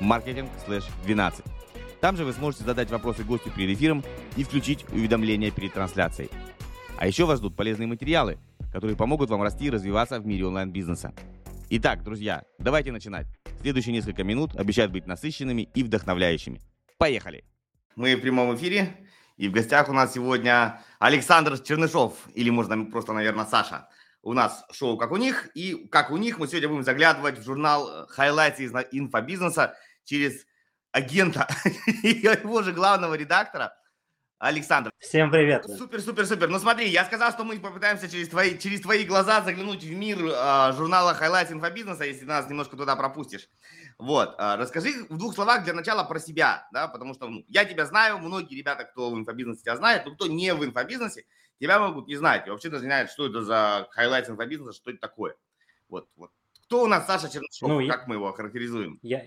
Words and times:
marketing/12. 0.00 1.44
Там 2.00 2.16
же 2.16 2.24
вы 2.24 2.32
сможете 2.32 2.64
задать 2.64 2.90
вопросы 2.90 3.22
гостю 3.22 3.50
перед 3.50 3.76
эфиром 3.76 4.02
и 4.36 4.42
включить 4.42 4.84
уведомления 4.90 5.50
перед 5.50 5.72
трансляцией. 5.72 6.30
А 6.98 7.06
еще 7.06 7.24
вас 7.24 7.38
ждут 7.38 7.56
полезные 7.56 7.86
материалы, 7.86 8.38
которые 8.72 8.96
помогут 8.96 9.30
вам 9.30 9.42
расти 9.42 9.66
и 9.66 9.70
развиваться 9.70 10.18
в 10.18 10.26
мире 10.26 10.46
онлайн-бизнеса. 10.46 11.12
Итак, 11.70 12.02
друзья, 12.02 12.42
давайте 12.58 12.92
начинать. 12.92 13.26
Следующие 13.60 13.92
несколько 13.92 14.24
минут 14.24 14.56
обещают 14.56 14.92
быть 14.92 15.06
насыщенными 15.06 15.68
и 15.74 15.82
вдохновляющими. 15.84 16.60
Поехали! 16.98 17.44
Мы 17.96 18.16
в 18.16 18.20
прямом 18.20 18.54
эфире, 18.56 18.96
и 19.36 19.48
в 19.48 19.52
гостях 19.52 19.88
у 19.88 19.92
нас 19.92 20.14
сегодня 20.14 20.80
Александр 20.98 21.58
Чернышов, 21.58 22.14
или 22.34 22.50
можно 22.50 22.84
просто, 22.84 23.12
наверное, 23.12 23.46
Саша– 23.46 23.88
у 24.22 24.32
нас 24.32 24.64
шоу 24.70 24.96
«Как 24.96 25.10
у 25.10 25.16
них», 25.16 25.50
и 25.54 25.86
«Как 25.88 26.10
у 26.10 26.16
них» 26.16 26.38
мы 26.38 26.46
сегодня 26.46 26.68
будем 26.68 26.84
заглядывать 26.84 27.38
в 27.38 27.44
журнал 27.44 28.06
«Highlights» 28.08 28.60
из 28.60 28.72
инфобизнеса 28.92 29.76
через 30.04 30.46
агента 30.92 31.48
его 32.02 32.62
же 32.62 32.72
главного 32.72 33.14
редактора 33.14 33.74
Александр. 34.38 34.90
Всем 34.98 35.30
привет. 35.30 35.64
Супер, 35.78 36.00
супер, 36.00 36.26
супер. 36.26 36.48
Ну 36.48 36.58
смотри, 36.58 36.88
я 36.88 37.04
сказал, 37.04 37.30
что 37.30 37.44
мы 37.44 37.58
попытаемся 37.60 38.08
через 38.08 38.28
твои, 38.28 38.58
через 38.58 38.80
твои 38.80 39.04
глаза 39.04 39.40
заглянуть 39.42 39.84
в 39.84 39.92
мир 39.92 40.18
э, 40.18 40.72
журнала 40.76 41.16
Highlights 41.20 41.52
инфобизнеса, 41.52 42.04
если 42.04 42.24
нас 42.24 42.48
немножко 42.48 42.76
туда 42.76 42.96
пропустишь. 42.96 43.48
Вот, 43.98 44.34
э, 44.38 44.56
расскажи 44.56 45.06
в 45.08 45.16
двух 45.16 45.34
словах 45.34 45.64
для 45.64 45.74
начала 45.74 46.02
про 46.04 46.18
себя, 46.18 46.68
да, 46.72 46.88
потому 46.88 47.14
что 47.14 47.28
ну, 47.28 47.44
я 47.48 47.64
тебя 47.64 47.86
знаю, 47.86 48.18
многие 48.18 48.56
ребята, 48.56 48.84
кто 48.84 49.10
в 49.10 49.18
инфобизнесе 49.18 49.62
тебя 49.62 49.76
знает, 49.76 50.06
но 50.06 50.14
кто 50.14 50.26
не 50.26 50.52
в 50.54 50.64
инфобизнесе, 50.64 51.24
тебя 51.60 51.78
могут 51.78 52.08
не 52.08 52.16
знать, 52.16 52.48
вообще 52.48 52.68
даже 52.68 52.84
не 52.84 52.88
знают, 52.88 53.10
что 53.10 53.26
это 53.26 53.42
за 53.42 53.88
Highlights 53.96 54.30
инфобизнеса, 54.30 54.72
что 54.72 54.90
это 54.90 55.00
такое. 55.00 55.34
Вот, 55.88 56.08
вот. 56.16 56.30
Кто 56.64 56.84
у 56.84 56.86
нас 56.86 57.06
Саша 57.06 57.28
Чернышов, 57.28 57.68
ну, 57.68 57.86
как 57.86 58.02
я, 58.02 58.04
мы 58.06 58.14
его 58.14 58.32
характеризуем? 58.32 58.98
Я, 59.02 59.26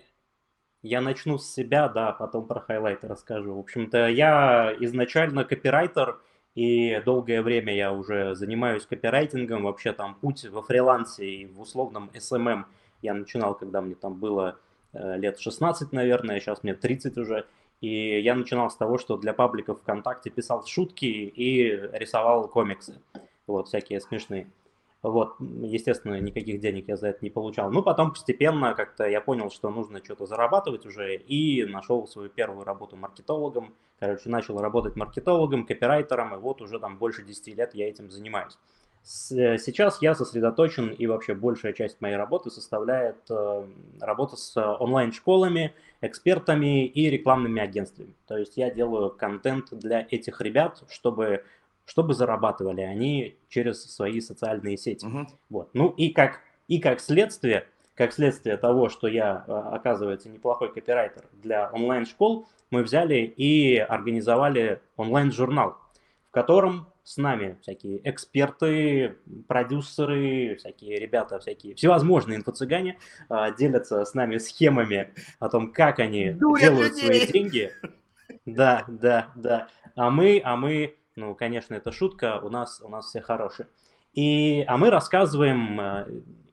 я 0.81 1.01
начну 1.01 1.37
с 1.37 1.53
себя, 1.53 1.89
да, 1.89 2.11
потом 2.11 2.47
про 2.47 2.59
хайлайты 2.59 3.07
расскажу. 3.07 3.55
В 3.55 3.59
общем-то, 3.59 4.07
я 4.07 4.75
изначально 4.79 5.43
копирайтер, 5.43 6.19
и 6.55 7.01
долгое 7.03 7.41
время 7.41 7.75
я 7.75 7.91
уже 7.91 8.33
занимаюсь 8.33 8.85
копирайтингом. 8.85 9.63
Вообще 9.63 9.91
там 9.91 10.15
путь 10.15 10.45
во 10.45 10.61
фрилансе 10.61 11.25
и 11.25 11.45
в 11.45 11.59
условном 11.59 12.09
SMM 12.13 12.63
я 13.01 13.13
начинал, 13.13 13.55
когда 13.55 13.81
мне 13.81 13.95
там 13.95 14.15
было 14.15 14.57
э, 14.93 15.17
лет 15.17 15.39
16, 15.39 15.91
наверное, 15.91 16.39
сейчас 16.39 16.63
мне 16.63 16.73
30 16.73 17.17
уже. 17.17 17.45
И 17.85 18.19
я 18.19 18.33
начинал 18.33 18.71
с 18.71 18.75
того, 18.75 18.97
что 18.97 19.15
для 19.15 19.31
пабликов 19.31 19.79
ВКонтакте 19.79 20.31
писал 20.31 20.65
шутки 20.65 21.05
и 21.05 21.69
рисовал 21.93 22.47
комиксы. 22.47 22.99
Вот, 23.45 23.67
всякие 23.67 24.01
смешные. 24.01 24.47
Вот, 25.03 25.35
естественно, 25.39 26.19
никаких 26.19 26.59
денег 26.59 26.87
я 26.87 26.97
за 26.97 27.09
это 27.09 27.19
не 27.21 27.29
получал. 27.29 27.71
Ну, 27.71 27.83
потом 27.83 28.09
постепенно 28.09 28.73
как-то 28.73 29.07
я 29.07 29.21
понял, 29.21 29.51
что 29.51 29.69
нужно 29.69 30.03
что-то 30.03 30.25
зарабатывать 30.25 30.87
уже, 30.87 31.15
и 31.15 31.63
нашел 31.65 32.07
свою 32.07 32.29
первую 32.29 32.65
работу 32.65 32.95
маркетологом. 32.95 33.75
Короче, 33.99 34.29
начал 34.29 34.57
работать 34.57 34.95
маркетологом, 34.95 35.67
копирайтером, 35.67 36.33
и 36.33 36.37
вот 36.39 36.63
уже 36.63 36.79
там 36.79 36.97
больше 36.97 37.21
10 37.21 37.55
лет 37.55 37.75
я 37.75 37.87
этим 37.87 38.09
занимаюсь. 38.09 38.57
Сейчас 39.03 40.01
я 40.01 40.15
сосредоточен, 40.15 40.89
и 40.89 41.05
вообще 41.05 41.35
большая 41.35 41.73
часть 41.73 42.01
моей 42.01 42.15
работы 42.15 42.49
составляет 42.49 43.17
э, 43.29 43.67
работа 44.01 44.37
с 44.37 44.57
онлайн-школами, 44.57 45.75
экспертами 46.01 46.85
и 46.85 47.09
рекламными 47.09 47.61
агентствами. 47.61 48.13
То 48.27 48.37
есть 48.37 48.57
я 48.57 48.69
делаю 48.69 49.09
контент 49.09 49.67
для 49.71 50.07
этих 50.09 50.41
ребят, 50.41 50.83
чтобы 50.89 51.43
чтобы 51.85 52.13
зарабатывали 52.13 52.81
они 52.81 53.37
через 53.47 53.83
свои 53.83 54.19
социальные 54.19 54.77
сети. 54.77 55.05
Uh-huh. 55.05 55.27
Вот. 55.49 55.69
Ну 55.73 55.89
и 55.89 56.09
как, 56.09 56.41
и 56.67 56.79
как 56.79 56.99
следствие, 56.99 57.67
как 57.93 58.11
следствие 58.11 58.57
того, 58.57 58.89
что 58.89 59.07
я, 59.07 59.45
а, 59.47 59.75
оказывается, 59.75 60.29
неплохой 60.29 60.73
копирайтер 60.73 61.25
для 61.31 61.69
онлайн-школ, 61.71 62.47
мы 62.71 62.83
взяли 62.83 63.17
и 63.37 63.77
организовали 63.77 64.81
онлайн-журнал, 64.97 65.77
в 66.29 66.31
котором 66.31 66.87
с 67.05 67.15
нами 67.15 67.57
всякие 67.61 68.01
эксперты, 68.09 69.15
продюсеры, 69.47 70.57
всякие 70.57 70.99
ребята, 70.99 71.39
всякие 71.39 71.75
всевозможные 71.75 72.39
инфо-цыгане 72.39 72.97
а, 73.29 73.51
делятся 73.51 74.03
с 74.03 74.13
нами 74.13 74.37
схемами 74.39 75.13
о 75.39 75.47
том, 75.47 75.71
как 75.71 75.99
они 75.99 76.31
Дурят 76.31 76.73
делают 76.73 76.93
людей. 76.95 77.05
свои 77.05 77.27
деньги. 77.31 77.71
Да, 78.45 78.85
да, 78.87 79.31
да. 79.35 79.69
А 79.95 80.09
мы, 80.09 80.41
а 80.43 80.57
мы 80.57 80.95
ну, 81.15 81.33
конечно, 81.33 81.73
это 81.75 81.91
шутка, 81.91 82.39
у 82.41 82.49
нас, 82.49 82.81
у 82.83 82.89
нас 82.89 83.07
все 83.07 83.21
хорошие. 83.21 83.67
И, 84.13 84.63
а 84.67 84.77
мы 84.77 84.89
рассказываем 84.89 85.79
э, 85.79 86.07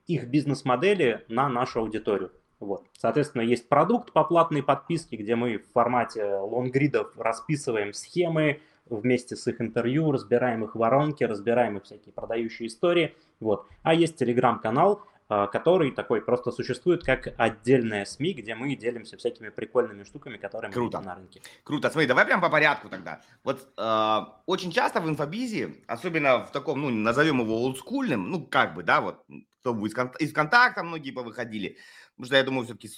их 0.07 0.27
бизнес-модели 0.27 1.25
на 1.27 1.49
нашу 1.49 1.81
аудиторию. 1.81 2.31
Вот. 2.59 2.85
Соответственно, 2.97 3.41
есть 3.41 3.67
продукт 3.67 4.13
по 4.13 4.23
платной 4.23 4.63
подписке, 4.63 5.17
где 5.17 5.35
мы 5.35 5.57
в 5.57 5.71
формате 5.73 6.35
лонгридов 6.35 7.11
расписываем 7.17 7.93
схемы 7.93 8.61
вместе 8.85 9.35
с 9.35 9.47
их 9.47 9.61
интервью, 9.61 10.11
разбираем 10.11 10.63
их 10.63 10.75
воронки, 10.75 11.23
разбираем 11.23 11.77
их 11.77 11.83
всякие 11.83 12.13
продающие 12.13 12.67
истории. 12.67 13.15
Вот. 13.39 13.67
А 13.81 13.93
есть 13.93 14.17
телеграм-канал, 14.17 15.03
а, 15.29 15.47
который 15.47 15.91
такой 15.91 16.21
просто 16.21 16.51
существует 16.51 17.03
как 17.03 17.33
отдельная 17.37 18.05
СМИ, 18.05 18.33
где 18.33 18.55
мы 18.55 18.75
делимся 18.75 19.17
всякими 19.17 19.49
прикольными 19.49 20.03
штуками, 20.03 20.37
которые 20.37 20.69
мы 20.69 20.73
Круто. 20.73 20.97
видим 20.97 21.07
на 21.09 21.15
рынке. 21.15 21.41
Круто. 21.63 21.89
Смотри, 21.89 22.07
давай 22.07 22.25
прям 22.25 22.41
по 22.41 22.49
порядку 22.49 22.89
тогда. 22.89 23.21
Вот 23.43 23.67
э, 23.77 24.19
очень 24.45 24.71
часто 24.71 24.99
в 25.01 25.09
инфобизе, 25.09 25.75
особенно 25.87 26.45
в 26.45 26.51
таком, 26.51 26.81
ну, 26.81 26.89
назовем 26.89 27.39
его 27.39 27.63
олдскульным, 27.63 28.29
ну, 28.29 28.45
как 28.45 28.75
бы, 28.75 28.83
да, 28.83 29.01
вот, 29.01 29.25
кто 29.61 29.73
будет 29.73 29.97
из 30.19 30.31
ВКонтакта 30.31 30.83
многие 30.83 31.11
повыходили, 31.11 31.77
потому 32.15 32.25
что 32.25 32.35
я 32.35 32.43
думаю, 32.43 32.65
все-таки 32.65 32.89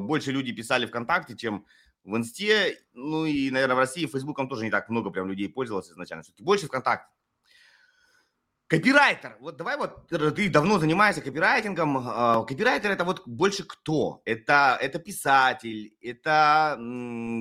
больше 0.00 0.32
люди 0.32 0.52
писали 0.52 0.84
ВКонтакте, 0.84 1.34
чем 1.34 1.64
в 2.04 2.16
Инсте, 2.16 2.78
ну 2.92 3.24
и, 3.24 3.50
наверное, 3.50 3.76
в 3.76 3.80
России 3.80 4.06
Фейсбуком 4.06 4.48
тоже 4.48 4.64
не 4.64 4.70
так 4.70 4.88
много 4.88 5.10
прям 5.10 5.28
людей 5.28 5.48
пользовалось 5.48 5.90
изначально. 5.90 6.22
Все-таки 6.22 6.42
больше 6.42 6.66
ВКонтакте. 6.66 7.08
Копирайтер. 8.70 9.36
Вот 9.40 9.56
давай 9.56 9.76
вот, 9.76 10.06
ты 10.06 10.48
давно 10.48 10.78
занимаешься 10.78 11.20
копирайтингом. 11.20 11.98
А, 12.06 12.44
копирайтер 12.44 12.92
это 12.92 13.04
вот 13.04 13.26
больше 13.26 13.64
кто? 13.64 14.22
Это, 14.24 14.78
это 14.80 15.00
писатель, 15.00 15.96
это 16.00 16.78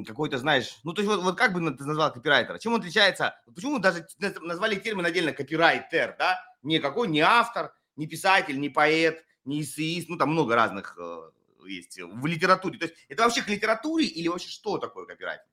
какой-то, 0.07 0.39
знаешь, 0.39 0.79
ну 0.83 0.91
то 0.91 1.03
есть 1.03 1.13
вот, 1.13 1.23
вот 1.23 1.37
как 1.37 1.53
бы 1.53 1.59
ты 1.69 1.85
назвал 1.85 2.11
копирайтера? 2.11 2.57
Чем 2.57 2.73
он 2.73 2.79
отличается? 2.79 3.35
Почему 3.53 3.77
даже 3.77 4.07
назвали 4.41 4.73
термин 4.73 5.05
отдельно 5.05 5.31
копирайтер, 5.31 6.15
да? 6.17 6.39
Никакой 6.63 7.07
не 7.07 7.21
автор, 7.21 7.73
не 7.95 8.07
писатель, 8.07 8.59
не 8.59 8.69
поэт, 8.69 9.23
не 9.45 9.61
эссеист, 9.61 10.09
ну 10.09 10.17
там 10.17 10.31
много 10.31 10.55
разных 10.55 10.97
э, 10.99 11.29
есть 11.69 11.99
в 11.99 12.25
литературе. 12.25 12.79
То 12.79 12.85
есть 12.85 12.95
это 13.07 13.23
вообще 13.23 13.41
к 13.41 13.49
литературе 13.49 14.05
или 14.05 14.27
вообще 14.27 14.49
что 14.49 14.77
такое 14.77 15.05
копирайтинг? 15.05 15.49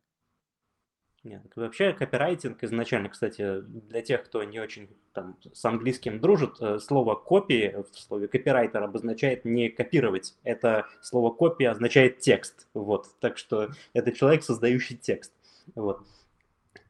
Нет, 1.27 1.43
вообще 1.57 1.93
копирайтинг 1.93 2.63
изначально, 2.63 3.09
кстати, 3.09 3.61
для 3.63 4.01
тех, 4.01 4.25
кто 4.25 4.45
не 4.45 4.61
очень 4.61 4.89
там, 5.13 5.37
с 5.53 5.65
английским 5.65 6.21
дружит, 6.21 6.61
э, 6.61 6.79
слово 6.79 7.17
копии 7.17 7.75
в 7.91 7.99
слове 7.99 8.29
копирайтер 8.29 8.81
обозначает 8.81 9.45
не 9.45 9.69
копировать. 9.69 10.37
Это 10.45 10.87
слово 11.03 11.33
копия 11.33 11.71
означает 11.71 12.21
текст. 12.21 12.69
Вот, 12.75 13.09
так 13.19 13.39
что 13.39 13.71
это 13.93 14.13
человек, 14.13 14.45
создающий 14.45 14.97
текст. 14.97 15.33
Вот. 15.75 16.07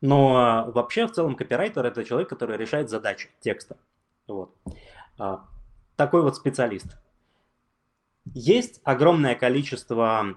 Но 0.02 0.70
вообще 0.74 1.06
в 1.06 1.12
целом 1.12 1.34
копирайтер 1.34 1.86
это 1.86 2.04
человек, 2.04 2.28
который 2.28 2.58
решает 2.58 2.90
задачи 2.90 3.30
текста. 3.40 3.78
Вот. 4.26 4.54
А, 5.18 5.46
такой 5.96 6.20
вот 6.20 6.36
специалист. 6.36 6.98
Есть 8.34 8.80
огромное 8.84 9.34
количество 9.34 10.36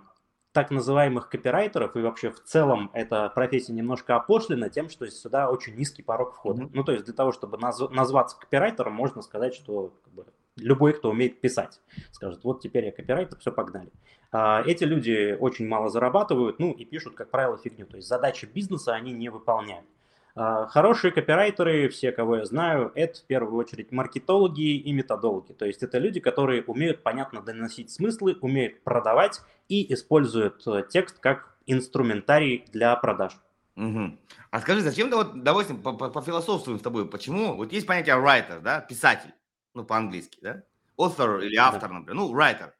так 0.52 0.72
называемых 0.72 1.30
копирайтеров, 1.30 1.96
и 1.96 2.02
вообще 2.02 2.32
в 2.32 2.44
целом 2.44 2.90
эта 2.94 3.30
профессия 3.30 3.74
немножко 3.74 4.16
опошлена 4.16 4.70
тем, 4.70 4.90
что 4.90 5.10
сюда 5.10 5.50
очень 5.50 5.76
низкий 5.76 6.02
порог 6.02 6.34
входа. 6.34 6.64
Mm-hmm. 6.64 6.72
Ну, 6.74 6.84
то 6.84 6.92
есть 6.92 7.06
для 7.06 7.14
того, 7.14 7.32
чтобы 7.32 7.58
наз- 7.58 7.94
назваться 7.94 8.38
копирайтером, 8.38 8.94
можно 8.94 9.22
сказать, 9.22 9.54
что 9.54 9.94
как 10.04 10.14
бы, 10.14 10.26
любой, 10.58 10.94
кто 10.94 11.12
умеет 11.12 11.40
писать, 11.40 11.82
скажет, 12.12 12.44
вот 12.44 12.62
теперь 12.62 12.86
я 12.86 12.92
копирайтер, 12.92 13.38
все, 13.38 13.52
погнали. 13.52 13.92
А, 14.32 14.64
эти 14.66 14.84
люди 14.84 15.38
очень 15.40 15.68
мало 15.68 15.90
зарабатывают, 15.90 16.60
ну, 16.60 16.72
и 16.72 16.84
пишут, 16.84 17.16
как 17.16 17.30
правило, 17.30 17.58
фигню. 17.58 17.86
То 17.86 17.98
есть 17.98 18.08
задачи 18.08 18.46
бизнеса 18.46 18.94
они 18.94 19.12
не 19.12 19.30
выполняют. 19.30 19.86
А, 20.36 20.68
хорошие 20.68 21.12
копирайтеры, 21.12 21.90
все, 21.90 22.12
кого 22.12 22.38
я 22.38 22.46
знаю, 22.46 22.92
это 22.96 23.20
в 23.20 23.24
первую 23.24 23.58
очередь 23.58 23.92
маркетологи 23.92 24.78
и 24.78 24.92
методологи. 24.92 25.54
То 25.54 25.66
есть 25.66 25.84
это 25.84 25.98
люди, 25.98 26.20
которые 26.20 26.64
умеют 26.64 27.04
понятно 27.04 27.42
доносить 27.42 27.92
смыслы, 27.92 28.38
умеют 28.42 28.84
продавать 28.84 29.42
и 29.68 29.92
использует 29.94 30.66
э, 30.68 30.84
текст 30.90 31.20
как 31.20 31.58
инструментарий 31.66 32.66
для 32.72 32.96
продаж. 32.96 33.34
Угу. 33.76 34.18
А 34.52 34.60
скажи, 34.60 34.82
зачем, 34.82 35.10
вот, 35.10 35.44
допустим, 35.44 35.82
пофилософствуем 35.82 36.80
с 36.80 36.82
тобой, 36.82 37.08
почему, 37.08 37.56
вот 37.56 37.72
есть 37.72 37.88
понятие 37.88 38.16
writer, 38.16 38.60
да, 38.62 38.82
писатель, 38.82 39.34
ну, 39.74 39.84
по-английски, 39.84 40.38
да, 40.42 40.64
author 40.98 41.44
или 41.44 41.56
автор, 41.56 41.90
да. 41.90 41.96
например, 41.96 42.16
ну, 42.16 42.36
writer. 42.36 42.72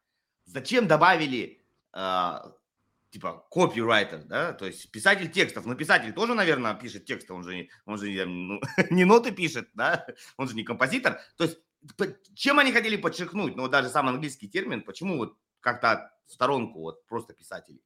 Зачем 0.46 0.88
добавили, 0.88 1.62
э, 1.94 2.38
типа, 3.12 3.48
copywriter, 3.52 4.24
да, 4.26 4.54
то 4.54 4.66
есть 4.66 4.92
писатель 4.92 5.32
текстов, 5.32 5.66
ну, 5.66 5.76
писатель 5.76 6.14
тоже, 6.14 6.34
наверное, 6.34 6.74
пишет 6.76 7.06
тексты, 7.06 7.34
он 7.34 7.44
же, 7.44 7.68
он 7.86 7.98
же 7.98 8.26
ну, 8.26 8.62
не 8.90 9.06
ноты 9.06 9.32
пишет, 9.32 9.70
да, 9.74 10.06
он 10.38 10.48
же 10.48 10.56
не 10.56 10.64
композитор, 10.64 11.20
то 11.38 11.46
есть 11.46 11.60
чем 12.36 12.60
они 12.60 12.72
хотели 12.72 12.98
подчеркнуть, 12.98 13.56
ну, 13.56 13.68
даже 13.68 13.90
сам 13.90 14.08
английский 14.08 14.48
термин, 14.48 14.84
почему 14.84 15.18
вот 15.18 15.38
как-то 15.60 16.12
в 16.28 16.32
сторонку 16.32 16.80
вот 16.80 17.06
просто 17.08 17.34
писатели? 17.34 17.82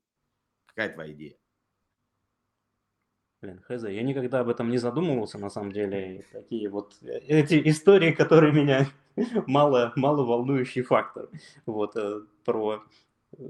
Какая 0.66 0.94
твоя 0.94 1.14
идея? 1.14 1.36
Блин, 3.42 3.60
хз, 3.60 3.84
я 3.84 4.04
никогда 4.04 4.40
об 4.40 4.50
этом 4.50 4.70
не 4.70 4.78
задумывался, 4.78 5.38
на 5.38 5.50
самом 5.50 5.72
деле. 5.72 6.26
Такие 6.32 6.70
вот 6.70 6.96
э, 7.02 7.20
эти 7.28 7.62
истории, 7.70 8.14
которые 8.14 8.54
меня 8.54 8.88
мало, 9.48 9.92
мало 9.98 10.24
волнующий 10.24 10.82
фактор. 10.82 11.30
Вот, 11.66 11.96
э, 11.98 12.22
про 12.46 12.84
э, 13.38 13.44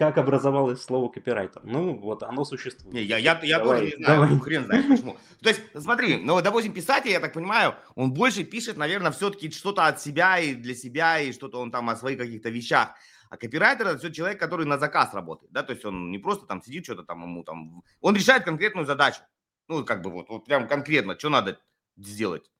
как 0.00 0.16
образовалось 0.16 0.82
слово 0.82 1.10
копирайтер. 1.10 1.60
Ну, 1.62 1.94
вот 1.98 2.22
оно 2.22 2.46
существует. 2.46 2.94
Не, 2.94 3.02
я, 3.02 3.18
я, 3.18 3.38
я 3.42 3.58
давай, 3.58 3.80
тоже 3.80 3.90
не 3.90 4.02
знаю, 4.02 4.20
давай. 4.20 4.30
Ну, 4.30 4.40
хрен 4.40 4.64
знает 4.64 4.88
почему. 4.88 5.18
То 5.42 5.50
есть, 5.50 5.60
смотри, 5.76 6.16
ну, 6.16 6.40
допустим, 6.40 6.72
писатель, 6.72 7.10
я 7.10 7.20
так 7.20 7.34
понимаю, 7.34 7.74
он 7.96 8.14
больше 8.14 8.44
пишет, 8.44 8.78
наверное, 8.78 9.10
все-таки 9.10 9.50
что-то 9.50 9.86
от 9.86 10.00
себя 10.00 10.38
и 10.38 10.54
для 10.54 10.74
себя, 10.74 11.20
и 11.20 11.32
что-то 11.32 11.60
он 11.60 11.70
там 11.70 11.90
о 11.90 11.96
своих 11.96 12.18
каких-то 12.18 12.48
вещах. 12.48 12.94
А 13.28 13.36
копирайтер 13.36 13.88
это 13.88 13.98
все 13.98 14.10
человек, 14.10 14.40
который 14.40 14.64
на 14.64 14.78
заказ 14.78 15.12
работает, 15.12 15.52
да, 15.52 15.62
то 15.62 15.74
есть 15.74 15.84
он 15.84 16.10
не 16.10 16.18
просто 16.18 16.46
там 16.46 16.62
сидит, 16.62 16.86
что-то 16.86 17.02
там 17.02 17.22
ему 17.22 17.44
там, 17.44 17.82
он 18.00 18.16
решает 18.16 18.44
конкретную 18.44 18.86
задачу, 18.86 19.20
ну, 19.68 19.84
как 19.84 20.00
бы 20.00 20.10
вот, 20.10 20.30
вот 20.30 20.46
прям 20.46 20.66
конкретно, 20.66 21.18
что 21.18 21.28
надо 21.28 21.60
сделать. 21.98 22.50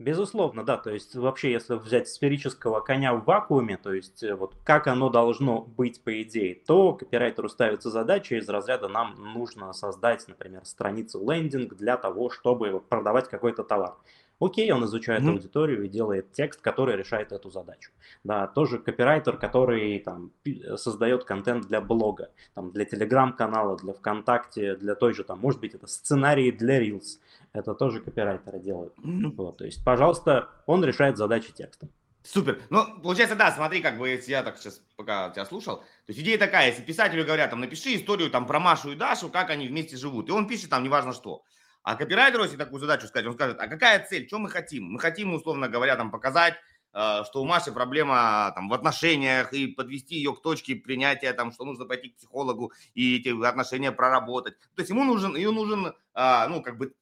Безусловно, 0.00 0.64
да. 0.64 0.76
То 0.76 0.90
есть 0.90 1.14
вообще, 1.14 1.52
если 1.52 1.74
взять 1.74 2.08
сферического 2.08 2.80
коня 2.80 3.14
в 3.14 3.24
вакууме, 3.24 3.76
то 3.76 3.92
есть 3.92 4.24
э, 4.24 4.34
вот 4.34 4.56
как 4.64 4.88
оно 4.88 5.08
должно 5.08 5.60
быть 5.60 6.02
по 6.02 6.20
идее, 6.22 6.56
то 6.56 6.94
копирайтеру 6.94 7.48
ставится 7.48 7.90
задача 7.90 8.34
из 8.34 8.48
разряда 8.48 8.88
нам 8.88 9.14
нужно 9.34 9.72
создать, 9.72 10.26
например, 10.26 10.64
страницу 10.64 11.20
лендинг 11.20 11.74
для 11.74 11.96
того, 11.96 12.28
чтобы 12.28 12.80
продавать 12.80 13.28
какой-то 13.28 13.62
товар. 13.62 13.94
Окей, 14.40 14.72
он 14.72 14.84
изучает 14.84 15.22
mm-hmm. 15.22 15.30
аудиторию 15.30 15.84
и 15.84 15.88
делает 15.88 16.32
текст, 16.32 16.60
который 16.60 16.96
решает 16.96 17.30
эту 17.30 17.50
задачу. 17.50 17.92
Да, 18.24 18.48
тоже 18.48 18.78
копирайтер, 18.78 19.36
который 19.36 20.00
там 20.00 20.32
создает 20.76 21.24
контент 21.24 21.68
для 21.68 21.80
блога, 21.80 22.30
там, 22.54 22.72
для 22.72 22.84
телеграм-канала, 22.84 23.76
для 23.76 23.92
ВКонтакте, 23.92 24.74
для 24.74 24.96
той 24.96 25.14
же, 25.14 25.22
там, 25.22 25.38
может 25.38 25.60
быть, 25.60 25.74
это 25.74 25.86
сценарии 25.86 26.50
для 26.50 26.84
Reels. 26.84 27.20
Это 27.54 27.72
тоже 27.74 28.00
копирайтеры 28.00 28.58
делают. 28.58 28.94
Вот, 28.98 29.58
то 29.58 29.64
есть, 29.64 29.82
пожалуйста, 29.84 30.50
он 30.66 30.84
решает 30.84 31.16
задачи 31.16 31.52
текстом. 31.52 31.88
Супер. 32.24 32.60
Ну, 32.68 33.00
получается, 33.00 33.36
да, 33.36 33.52
смотри, 33.52 33.80
как 33.80 33.98
бы, 33.98 34.08
если 34.08 34.32
я 34.32 34.42
так 34.42 34.58
сейчас 34.58 34.80
пока 34.96 35.30
тебя 35.30 35.44
слушал, 35.44 35.76
то 35.78 35.84
есть 36.08 36.18
идея 36.20 36.38
такая, 36.38 36.68
если 36.68 36.82
писателю 36.82 37.24
говорят, 37.24 37.50
там, 37.50 37.60
напиши 37.60 37.94
историю 37.94 38.30
там 38.30 38.46
про 38.46 38.58
Машу 38.58 38.92
и 38.92 38.96
Дашу, 38.96 39.28
как 39.28 39.50
они 39.50 39.68
вместе 39.68 39.96
живут, 39.96 40.28
и 40.28 40.32
он 40.32 40.48
пишет 40.48 40.70
там 40.70 40.82
неважно 40.82 41.12
что. 41.12 41.44
А 41.82 41.96
копирайтеру, 41.96 42.42
если 42.42 42.56
такую 42.56 42.80
задачу 42.80 43.06
сказать, 43.06 43.26
он 43.26 43.34
скажет, 43.34 43.60
а 43.60 43.68
какая 43.68 44.04
цель, 44.04 44.26
что 44.26 44.38
мы 44.38 44.48
хотим? 44.48 44.84
Мы 44.84 44.98
хотим, 44.98 45.34
условно 45.34 45.68
говоря, 45.68 45.96
там 45.96 46.10
показать, 46.10 46.54
э, 46.94 47.24
что 47.24 47.42
у 47.42 47.44
Маши 47.44 47.72
проблема 47.72 48.50
там, 48.54 48.70
в 48.70 48.72
отношениях 48.72 49.52
и 49.52 49.66
подвести 49.66 50.16
ее 50.16 50.34
к 50.34 50.40
точке 50.40 50.76
принятия, 50.76 51.34
там, 51.34 51.52
что 51.52 51.66
нужно 51.66 51.84
пойти 51.84 52.08
к 52.08 52.16
психологу 52.16 52.72
и 52.94 53.18
эти 53.18 53.28
отношения 53.46 53.92
проработать. 53.92 54.58
То 54.74 54.80
есть 54.80 54.88
ему 54.88 55.04
нужен, 55.04 55.36
ему 55.36 55.52
нужен 55.52 55.92
а, 56.14 56.48
ну, 56.48 56.62
как 56.62 56.78
бы 56.78 56.94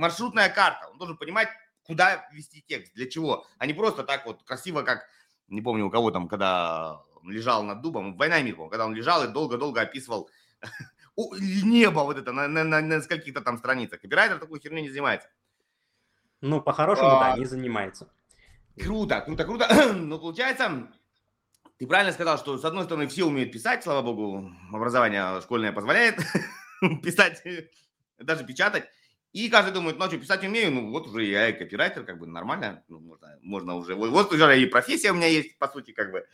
маршрутная 0.00 0.48
карта. 0.48 0.88
Он 0.88 0.98
должен 0.98 1.16
понимать, 1.16 1.48
куда 1.84 2.28
вести 2.32 2.64
текст, 2.66 2.94
для 2.94 3.08
чего. 3.08 3.46
А 3.58 3.66
не 3.66 3.74
просто 3.74 4.02
так 4.02 4.26
вот 4.26 4.42
красиво, 4.42 4.82
как, 4.82 5.06
не 5.48 5.60
помню 5.60 5.86
у 5.86 5.90
кого 5.90 6.10
там, 6.10 6.26
когда 6.26 7.02
лежал 7.24 7.62
над 7.62 7.82
дубом, 7.82 8.16
«Война 8.16 8.38
и 8.38 8.42
мир», 8.42 8.56
когда 8.70 8.86
он 8.86 8.94
лежал 8.94 9.22
и 9.24 9.28
долго-долго 9.28 9.82
описывал 9.82 10.30
небо 11.38 12.00
вот 12.00 12.16
это 12.16 12.32
на, 12.32 12.48
на, 12.48 12.64
на, 12.64 12.80
на 12.80 13.00
каких-то 13.00 13.42
там 13.42 13.58
страницах. 13.58 14.00
Копирайтер 14.00 14.38
такой 14.38 14.60
херню 14.60 14.80
не 14.80 14.88
занимается. 14.88 15.28
Ну, 16.40 16.62
по-хорошему, 16.62 17.10
а, 17.10 17.20
да, 17.20 17.38
не 17.38 17.44
занимается. 17.44 18.08
Круто, 18.78 19.20
круто, 19.20 19.44
круто. 19.44 19.68
Но 19.92 20.18
получается, 20.18 20.88
ты 21.78 21.86
правильно 21.86 22.12
сказал, 22.12 22.38
что 22.38 22.56
с 22.56 22.64
одной 22.64 22.84
стороны 22.84 23.06
все 23.08 23.24
умеют 23.24 23.52
писать, 23.52 23.84
слава 23.84 24.00
богу, 24.00 24.50
образование 24.72 25.40
школьное 25.42 25.72
позволяет 25.72 26.16
писать, 27.02 27.42
даже 28.18 28.44
печатать. 28.44 28.88
И 29.32 29.48
каждый 29.48 29.72
думает, 29.72 29.96
ну, 29.98 30.06
что, 30.06 30.18
писать 30.18 30.44
умею, 30.44 30.72
ну, 30.72 30.90
вот 30.90 31.06
уже 31.06 31.24
я 31.24 31.48
и 31.48 31.52
копирайтер, 31.52 32.04
как 32.04 32.18
бы 32.18 32.26
нормально, 32.26 32.82
ну, 32.88 32.98
можно, 32.98 33.38
можно 33.42 33.76
уже, 33.76 33.94
вот, 33.94 34.10
вот 34.10 34.32
уже 34.32 34.60
и 34.60 34.66
профессия 34.66 35.12
у 35.12 35.14
меня 35.14 35.28
есть, 35.28 35.56
по 35.58 35.68
сути, 35.68 35.92
как 35.92 36.10
бы. 36.10 36.26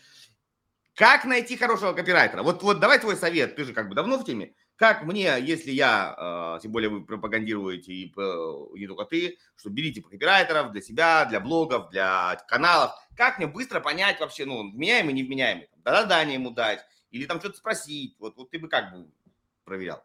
Как 0.94 1.26
найти 1.26 1.58
хорошего 1.58 1.92
копирайтера? 1.92 2.42
Вот, 2.42 2.62
вот 2.62 2.80
давай 2.80 2.98
твой 2.98 3.16
совет, 3.16 3.54
ты 3.54 3.64
же 3.64 3.74
как 3.74 3.90
бы 3.90 3.94
давно 3.94 4.16
в 4.16 4.24
теме. 4.24 4.54
Как 4.76 5.04
мне, 5.04 5.34
если 5.40 5.70
я, 5.70 6.56
э, 6.56 6.62
тем 6.62 6.72
более 6.72 6.88
вы 6.88 7.04
пропагандируете 7.04 7.92
и 7.92 8.14
не 8.78 8.86
только 8.86 9.04
ты, 9.04 9.38
что 9.56 9.68
берите 9.68 10.00
копирайтеров 10.00 10.72
для 10.72 10.80
себя, 10.80 11.26
для 11.26 11.40
блогов, 11.40 11.90
для 11.90 12.36
каналов, 12.48 12.92
как 13.14 13.36
мне 13.36 13.46
быстро 13.46 13.80
понять 13.80 14.20
вообще, 14.20 14.46
ну, 14.46 14.70
вменяемый, 14.70 15.12
не 15.12 15.22
вменяемый, 15.22 15.68
да 15.84 16.00
задание 16.00 16.34
ему 16.34 16.50
дать, 16.50 16.80
или 17.10 17.26
там 17.26 17.40
что-то 17.40 17.58
спросить, 17.58 18.16
вот, 18.18 18.36
вот 18.36 18.50
ты 18.50 18.58
бы 18.58 18.68
как 18.68 18.90
бы 18.92 19.06
проверял? 19.64 20.02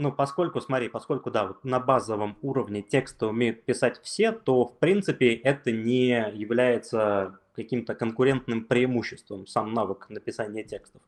Ну, 0.00 0.10
поскольку, 0.10 0.62
смотри, 0.62 0.88
поскольку, 0.88 1.30
да, 1.30 1.48
вот 1.48 1.62
на 1.62 1.78
базовом 1.78 2.38
уровне 2.40 2.80
текста 2.80 3.26
умеют 3.26 3.64
писать 3.64 4.00
все, 4.02 4.32
то, 4.32 4.64
в 4.64 4.78
принципе, 4.78 5.34
это 5.34 5.72
не 5.72 6.26
является 6.32 7.38
каким-то 7.54 7.94
конкурентным 7.94 8.64
преимуществом, 8.64 9.46
сам 9.46 9.74
навык 9.74 10.06
написания 10.08 10.64
текстов. 10.64 11.02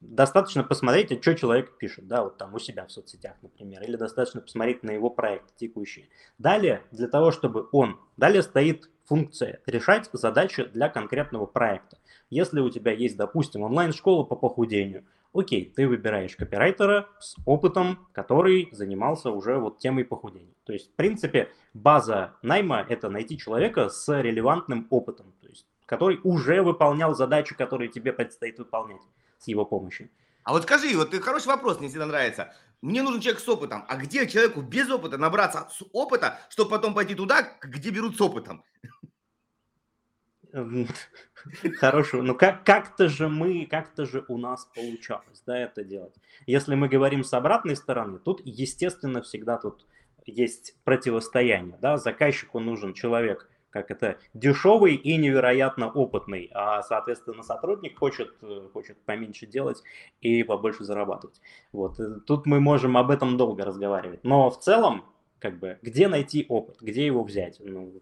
Достаточно 0.00 0.62
посмотреть, 0.62 1.20
что 1.20 1.34
человек 1.34 1.76
пишет, 1.78 2.06
да, 2.06 2.22
вот 2.22 2.38
там 2.38 2.54
у 2.54 2.60
себя 2.60 2.86
в 2.86 2.92
соцсетях, 2.92 3.34
например, 3.42 3.82
или 3.82 3.96
достаточно 3.96 4.40
посмотреть 4.40 4.84
на 4.84 4.92
его 4.92 5.10
проект 5.10 5.56
текущий. 5.56 6.08
Далее, 6.38 6.84
для 6.92 7.08
того, 7.08 7.32
чтобы 7.32 7.66
он, 7.72 7.98
далее 8.16 8.44
стоит 8.44 8.88
функция 9.04 9.60
решать 9.66 10.08
задачи 10.12 10.62
для 10.62 10.88
конкретного 10.88 11.46
проекта. 11.46 11.98
Если 12.30 12.60
у 12.60 12.70
тебя 12.70 12.92
есть, 12.92 13.16
допустим, 13.16 13.62
онлайн-школа 13.62 14.22
по 14.22 14.36
похудению, 14.36 15.04
окей, 15.34 15.72
ты 15.74 15.88
выбираешь 15.88 16.36
копирайтера 16.36 17.08
с 17.20 17.36
опытом, 17.46 18.06
который 18.12 18.68
занимался 18.72 19.30
уже 19.30 19.58
вот 19.58 19.78
темой 19.78 20.04
похудения. 20.04 20.54
То 20.64 20.72
есть, 20.72 20.92
в 20.92 20.94
принципе, 20.94 21.50
база 21.74 22.34
найма– 22.42 22.84
это 22.88 23.08
найти 23.08 23.38
человека 23.38 23.88
с 23.88 24.20
релевантным 24.20 24.86
опытом, 24.90 25.32
то 25.40 25.48
есть, 25.48 25.66
который 25.86 26.20
уже 26.22 26.62
выполнял 26.62 27.14
задачи, 27.14 27.54
которые 27.54 27.88
тебе 27.88 28.12
предстоит 28.12 28.58
выполнять 28.58 29.02
с 29.38 29.48
его 29.48 29.64
помощью. 29.64 30.10
А 30.44 30.52
вот 30.52 30.64
скажи, 30.64 30.96
вот 30.96 31.14
хороший 31.14 31.48
вопрос, 31.48 31.78
мне 31.78 31.88
всегда 31.88 32.06
нравится. 32.06 32.54
Мне 32.80 33.02
нужен 33.02 33.20
человек 33.20 33.40
с 33.40 33.48
опытом. 33.48 33.84
А 33.88 33.96
где 33.96 34.26
человеку 34.26 34.60
без 34.60 34.90
опыта 34.90 35.16
набраться 35.16 35.68
с 35.70 35.84
опыта, 35.92 36.40
чтобы 36.48 36.70
потом 36.70 36.94
пойти 36.94 37.14
туда, 37.14 37.56
где 37.60 37.90
берут 37.90 38.16
с 38.16 38.20
опытом? 38.20 38.64
Хорошего. 41.78 42.22
Ну 42.22 42.34
как, 42.34 42.64
как-то 42.64 43.08
же 43.08 43.28
мы, 43.28 43.66
как-то 43.66 44.04
же 44.04 44.24
у 44.28 44.38
нас 44.38 44.68
получалось, 44.74 45.42
да, 45.46 45.58
это 45.58 45.84
делать. 45.84 46.14
Если 46.46 46.74
мы 46.74 46.88
говорим 46.88 47.24
с 47.24 47.32
обратной 47.32 47.76
стороны, 47.76 48.18
тут, 48.18 48.40
естественно, 48.44 49.22
всегда 49.22 49.56
тут 49.56 49.86
есть 50.26 50.76
противостояние, 50.84 51.78
да, 51.80 51.96
заказчику 51.96 52.60
нужен 52.60 52.94
человек, 52.94 53.48
как 53.70 53.90
это, 53.90 54.18
дешевый 54.34 54.94
и 54.94 55.16
невероятно 55.16 55.90
опытный, 55.90 56.50
а, 56.52 56.82
соответственно, 56.82 57.42
сотрудник 57.42 57.98
хочет, 57.98 58.36
хочет 58.72 58.98
поменьше 59.04 59.46
делать 59.46 59.82
и 60.20 60.42
побольше 60.42 60.84
зарабатывать. 60.84 61.40
Вот, 61.72 61.98
э, 61.98 62.20
тут 62.26 62.44
мы 62.46 62.60
можем 62.60 62.96
об 62.98 63.10
этом 63.10 63.36
долго 63.38 63.64
разговаривать, 63.64 64.22
но 64.22 64.50
в 64.50 64.60
целом, 64.60 65.06
как 65.38 65.58
бы, 65.58 65.78
где 65.82 66.06
найти 66.06 66.44
опыт, 66.48 66.76
где 66.82 67.06
его 67.06 67.24
взять? 67.24 67.56
Ну, 67.60 68.00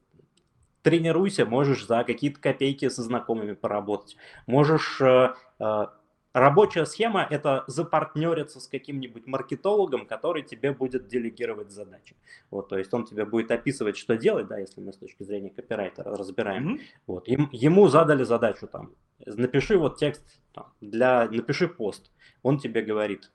тренируйся, 0.83 1.47
можешь 1.47 1.87
за 1.87 2.05
какие-то 2.05 2.41
копейки 2.41 2.89
со 2.89 3.03
знакомыми 3.03 3.55
поработать, 3.55 4.17
можешь 4.47 5.01
э, 5.01 5.35
э, 5.59 5.87
Рабочая 6.33 6.87
схема– 6.87 7.27
это 7.31 7.65
запартнериться 7.67 8.61
с 8.61 8.69
каким-нибудь 8.69 9.27
маркетологом, 9.27 10.07
который 10.07 10.43
тебе 10.43 10.73
будет 10.73 11.09
делегировать 11.09 11.73
задачи. 11.73 12.15
Вот, 12.53 12.69
то 12.69 12.79
есть 12.79 12.95
он 12.95 13.05
тебе 13.05 13.25
будет 13.25 13.51
описывать, 13.51 13.97
что 13.97 14.17
делать, 14.17 14.47
да, 14.47 14.59
если 14.59 14.81
мы 14.81 14.93
с 14.93 14.97
точки 14.97 15.25
зрения 15.25 15.51
копирайтера 15.51 16.17
разбираем. 16.17 16.77
Mm-hmm. 16.77 16.81
Вот, 17.09 17.27
им, 17.27 17.49
ему 17.51 17.89
задали 17.89 18.23
задачу 18.23 18.69
там, 18.69 18.93
напиши 19.27 19.77
вот 19.77 19.99
текст 19.99 20.41
там, 20.55 20.73
для, 20.81 21.29
напиши 21.29 21.67
пост. 21.67 22.13
Он 22.45 22.59
тебе 22.59 22.83
говорит, 22.83 23.33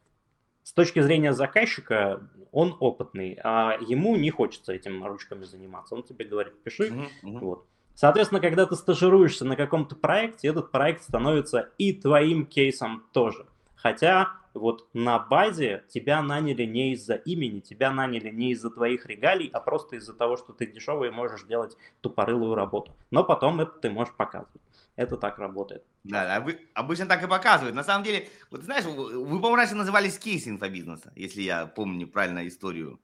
с 0.66 0.74
точки 0.74 1.00
зрения 1.00 1.32
заказчика, 1.32 2.28
он 2.52 2.76
опытный, 2.80 3.40
а 3.44 3.78
ему 3.88 4.16
не 4.16 4.32
хочется 4.32 4.74
этим 4.74 5.06
ручками 5.06 5.44
заниматься. 5.44 5.94
Он 5.94 6.02
тебе 6.02 6.26
говорит, 6.26 6.64
пиши. 6.64 6.90
Uh-huh. 6.90 7.40
Вот. 7.40 7.68
Соответственно, 7.94 8.42
когда 8.42 8.66
ты 8.66 8.76
стажируешься 8.76 9.46
на 9.46 9.56
каком-то 9.56 9.96
проекте, 9.96 10.48
этот 10.48 10.72
проект 10.72 11.04
становится 11.04 11.70
и 11.78 11.94
твоим 11.94 12.48
кейсом 12.48 13.04
тоже. 13.14 13.46
Хотя 13.76 14.32
вот 14.56 14.88
на 14.94 15.20
базе 15.20 15.84
тебя 15.88 16.24
наняли 16.24 16.66
не 16.66 16.94
из-за 16.94 17.14
имени, 17.14 17.60
тебя 17.60 17.92
наняли 17.92 18.32
не 18.32 18.52
из-за 18.54 18.72
твоих 18.72 19.06
регалий, 19.06 19.52
а 19.54 19.60
просто 19.60 19.98
из-за 19.98 20.16
того, 20.16 20.36
что 20.36 20.52
ты 20.52 20.66
дешевый 20.66 21.10
и 21.10 21.12
можешь 21.12 21.44
делать 21.44 21.78
тупорылую 22.02 22.56
работу. 22.56 22.96
Но 23.12 23.24
потом 23.24 23.62
это 23.62 23.74
ты 23.74 23.92
можешь 23.92 24.16
показывать. 24.16 24.62
Это 24.96 25.18
так 25.18 25.40
работает. 25.40 25.84
Да, 26.04 26.44
обычно 26.74 27.06
так 27.06 27.24
и 27.24 27.28
показывают. 27.28 27.76
На 27.76 27.84
самом 27.84 28.04
деле, 28.04 28.30
вот 28.50 28.64
знаешь, 28.64 28.86
вы, 28.86 29.12
по-моему, 29.12 29.56
раньше 29.56 29.76
назывались 29.76 30.18
кейсы 30.18 30.50
инфобизнеса, 30.50 31.12
если 31.16 31.42
я 31.42 31.66
помню 31.66 32.08
правильно 32.08 32.48
историю. 32.48 33.00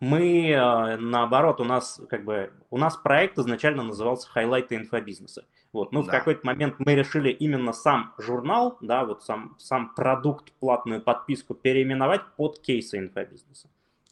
Мы, 0.00 0.50
э, 0.50 0.96
наоборот, 0.96 1.60
у 1.60 1.64
нас 1.64 2.00
как 2.08 2.24
бы, 2.24 2.52
у 2.70 2.78
нас 2.78 2.96
проект 2.96 3.36
изначально 3.38 3.82
назывался 3.82 4.28
«Хайлайты 4.28 4.76
инфобизнеса». 4.76 5.44
Вот, 5.72 5.92
ну, 5.92 6.02
да. 6.02 6.08
в 6.08 6.10
какой-то 6.10 6.46
момент 6.46 6.76
мы 6.78 6.94
решили 6.94 7.30
именно 7.30 7.72
сам 7.72 8.14
журнал, 8.16 8.78
да, 8.80 9.04
вот 9.04 9.24
сам, 9.24 9.56
сам 9.58 9.94
продукт, 9.94 10.52
платную 10.60 11.02
подписку 11.02 11.54
переименовать 11.54 12.22
под 12.36 12.60
кейсы 12.60 12.96
инфобизнеса. 12.96 13.68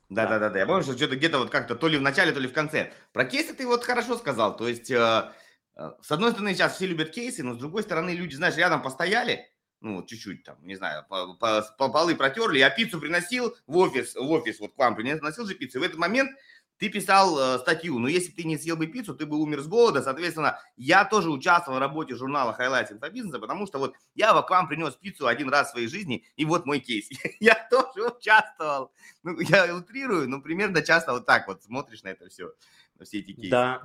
Да, 0.08 0.26
да, 0.26 0.38
да, 0.38 0.50
да. 0.50 0.58
Я 0.58 0.66
помню, 0.66 0.82
что 0.82 0.96
что-то 0.96 1.16
где-то 1.16 1.38
вот 1.38 1.50
как-то 1.50 1.74
то 1.76 1.88
ли 1.88 1.98
в 1.98 2.02
начале, 2.02 2.32
то 2.32 2.40
ли 2.40 2.48
в 2.48 2.52
конце. 2.52 2.92
Про 3.12 3.24
кейсы 3.24 3.54
ты 3.54 3.66
вот 3.66 3.84
хорошо 3.84 4.16
сказал. 4.16 4.56
То 4.56 4.68
есть, 4.68 4.90
э, 4.90 5.32
с 5.76 6.10
одной 6.10 6.30
стороны, 6.32 6.54
сейчас 6.54 6.76
все 6.76 6.86
любят 6.86 7.10
кейсы, 7.10 7.42
но 7.42 7.54
с 7.54 7.58
другой 7.58 7.82
стороны, 7.82 8.10
люди, 8.10 8.34
знаешь, 8.34 8.56
рядом 8.56 8.82
постояли, 8.82 9.50
ну, 9.80 10.02
чуть-чуть 10.04 10.42
там, 10.42 10.56
не 10.62 10.74
знаю, 10.74 11.04
по, 11.08 11.34
по, 11.34 11.62
по 11.76 11.88
полы 11.90 12.14
протерли, 12.16 12.58
я 12.58 12.70
пиццу 12.70 12.98
приносил 12.98 13.54
в 13.66 13.76
офис, 13.76 14.14
в 14.14 14.30
офис, 14.30 14.58
вот 14.58 14.74
к 14.74 14.78
вам 14.78 14.96
приносил 14.96 15.46
же 15.46 15.54
пиццу, 15.54 15.78
и 15.78 15.80
в 15.82 15.84
этот 15.84 15.98
момент 15.98 16.30
ты 16.78 16.88
писал 16.88 17.38
э, 17.38 17.58
статью, 17.58 17.98
но 17.98 18.08
если 18.08 18.30
ты 18.32 18.44
не 18.44 18.58
съел 18.58 18.76
бы 18.76 18.86
пиццу, 18.86 19.14
ты 19.14 19.24
бы 19.26 19.38
умер 19.38 19.62
с 19.62 19.66
голода, 19.66 20.02
соответственно, 20.02 20.60
я 20.76 21.04
тоже 21.04 21.30
участвовал 21.30 21.78
в 21.78 21.80
работе 21.80 22.14
журнала 22.14 22.56
Highlights 22.58 22.92
Инфобизнеса, 22.92 23.38
потому 23.38 23.66
что 23.66 23.78
вот 23.78 23.94
я 24.14 24.32
к 24.42 24.50
вам 24.50 24.68
принес 24.68 24.94
пиццу 24.94 25.26
один 25.26 25.48
раз 25.48 25.68
в 25.68 25.70
своей 25.72 25.88
жизни, 25.88 26.24
и 26.36 26.44
вот 26.44 26.66
мой 26.66 26.80
кейс. 26.80 27.08
я 27.40 27.66
тоже 27.70 28.08
участвовал. 28.08 28.92
Ну, 29.22 29.38
я 29.40 29.74
утрирую, 29.74 30.28
но 30.28 30.40
примерно 30.40 30.82
часто 30.82 31.12
вот 31.12 31.26
так 31.26 31.48
вот 31.48 31.62
смотришь 31.62 32.02
на 32.02 32.08
это 32.08 32.28
все, 32.28 32.52
на 32.98 33.04
все 33.04 33.20
эти 33.20 33.32
кейсы. 33.32 33.50
Да, 33.50 33.82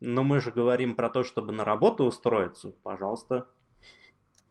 но 0.00 0.22
мы 0.22 0.40
же 0.40 0.50
говорим 0.50 0.94
про 0.94 1.08
то, 1.08 1.24
чтобы 1.24 1.52
на 1.52 1.64
работу 1.64 2.04
устроиться, 2.04 2.70
пожалуйста. 2.82 3.48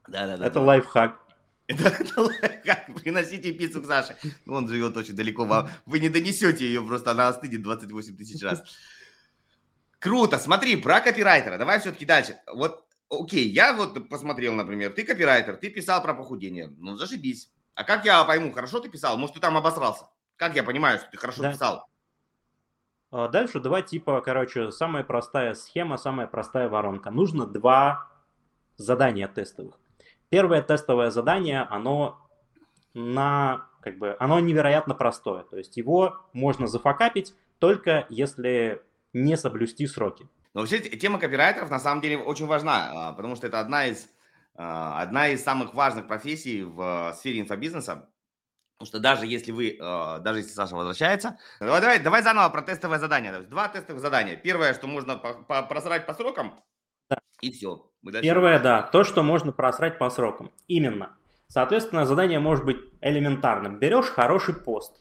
Да, 0.07 0.27
да, 0.27 0.37
да. 0.37 0.45
Это 0.45 0.55
да. 0.55 0.61
лайфхак. 0.61 1.19
Это, 1.67 1.87
это 1.87 2.29
как 2.65 2.93
приносите 2.95 3.53
пиццу 3.53 3.81
к 3.81 3.85
Саше. 3.85 4.17
Он 4.45 4.67
живет 4.67 4.97
очень 4.97 5.15
далеко. 5.15 5.45
Вам. 5.45 5.69
Вы 5.85 5.99
не 5.99 6.09
донесете 6.09 6.65
ее, 6.65 6.81
просто 6.85 7.11
она 7.11 7.29
остынет 7.29 7.61
28 7.61 8.17
тысяч 8.17 8.41
раз. 8.43 8.63
Круто. 9.99 10.37
Смотри, 10.37 10.75
про 10.75 10.99
копирайтера. 10.99 11.57
Давай 11.57 11.79
все-таки 11.79 12.05
дальше. 12.05 12.37
Вот, 12.53 12.85
окей, 13.09 13.47
я 13.49 13.73
вот 13.73 14.09
посмотрел, 14.09 14.53
например, 14.53 14.91
ты 14.91 15.03
копирайтер, 15.03 15.55
ты 15.55 15.69
писал 15.69 16.01
про 16.01 16.13
похудение. 16.13 16.73
Ну, 16.77 16.97
зашибись. 16.97 17.49
А 17.75 17.83
как 17.85 18.03
я 18.05 18.23
пойму, 18.25 18.51
хорошо 18.51 18.79
ты 18.79 18.89
писал? 18.89 19.17
Может, 19.17 19.35
ты 19.35 19.41
там 19.41 19.55
обосрался? 19.55 20.05
Как 20.35 20.55
я 20.55 20.63
понимаю, 20.63 20.99
что 20.99 21.09
ты 21.09 21.17
хорошо 21.17 21.43
да. 21.43 21.53
писал? 21.53 21.89
А 23.15 23.27
дальше 23.27 23.59
два 23.59 23.83
типа, 23.83 24.21
короче, 24.21 24.71
самая 24.71 25.03
простая 25.03 25.53
схема, 25.53 25.97
самая 25.97 26.25
простая 26.25 26.67
воронка. 26.67 27.11
Нужно 27.11 27.45
два 27.45 28.07
задания 28.75 29.27
тестовых. 29.27 29.79
Первое 30.29 30.63
тестовое 30.63 31.11
задание, 31.11 31.61
оно 31.61 32.17
на 32.95 33.67
как 33.81 33.99
бы 33.99 34.15
оно 34.19 34.39
невероятно 34.39 34.95
простое. 34.95 35.43
То 35.43 35.57
есть 35.57 35.77
его 35.77 36.25
можно 36.33 36.65
зафакапить 36.65 37.35
только 37.59 38.07
если 38.09 38.81
не 39.13 39.37
соблюсти 39.37 39.85
сроки. 39.85 40.27
Но 40.55 40.61
вообще 40.61 40.79
тема 40.79 41.19
копирайтеров 41.19 41.69
на 41.69 41.79
самом 41.79 42.01
деле 42.01 42.17
очень 42.17 42.47
важна, 42.47 43.09
а, 43.09 43.13
потому 43.13 43.35
что 43.35 43.45
это 43.45 43.59
одна 43.59 43.85
из, 43.85 44.09
а, 44.55 44.99
одна 44.99 45.27
из 45.27 45.43
самых 45.43 45.75
важных 45.75 46.07
профессий 46.07 46.63
в 46.63 47.13
сфере 47.15 47.41
инфобизнеса. 47.41 48.09
Потому 48.83 48.99
что 48.99 48.99
даже 48.99 49.25
если 49.25 49.53
вы, 49.53 49.77
а, 49.79 50.19
даже 50.19 50.39
если 50.39 50.51
Саша 50.51 50.75
возвращается, 50.75 51.37
давай, 51.61 51.79
давай, 51.79 51.99
давай 51.99 52.21
заново 52.21 52.49
про 52.49 52.61
тестовое 52.61 52.99
задание. 52.99 53.39
Два 53.43 53.69
тестовых 53.69 54.01
задания. 54.01 54.35
Первое, 54.35 54.73
что 54.73 54.87
можно 54.87 55.15
просрать 55.15 56.05
по 56.05 56.13
срокам, 56.13 56.55
да. 57.09 57.17
и 57.39 57.49
все. 57.49 57.89
Первое, 58.21 58.59
да, 58.59 58.81
то, 58.81 59.05
что 59.05 59.23
можно 59.23 59.53
просрать 59.53 59.97
по 59.97 60.09
срокам. 60.09 60.51
Именно. 60.67 61.15
Соответственно, 61.47 62.05
задание 62.05 62.39
может 62.39 62.65
быть 62.65 62.77
элементарным. 62.99 63.79
Берешь 63.79 64.07
хороший 64.07 64.53
пост. 64.53 64.99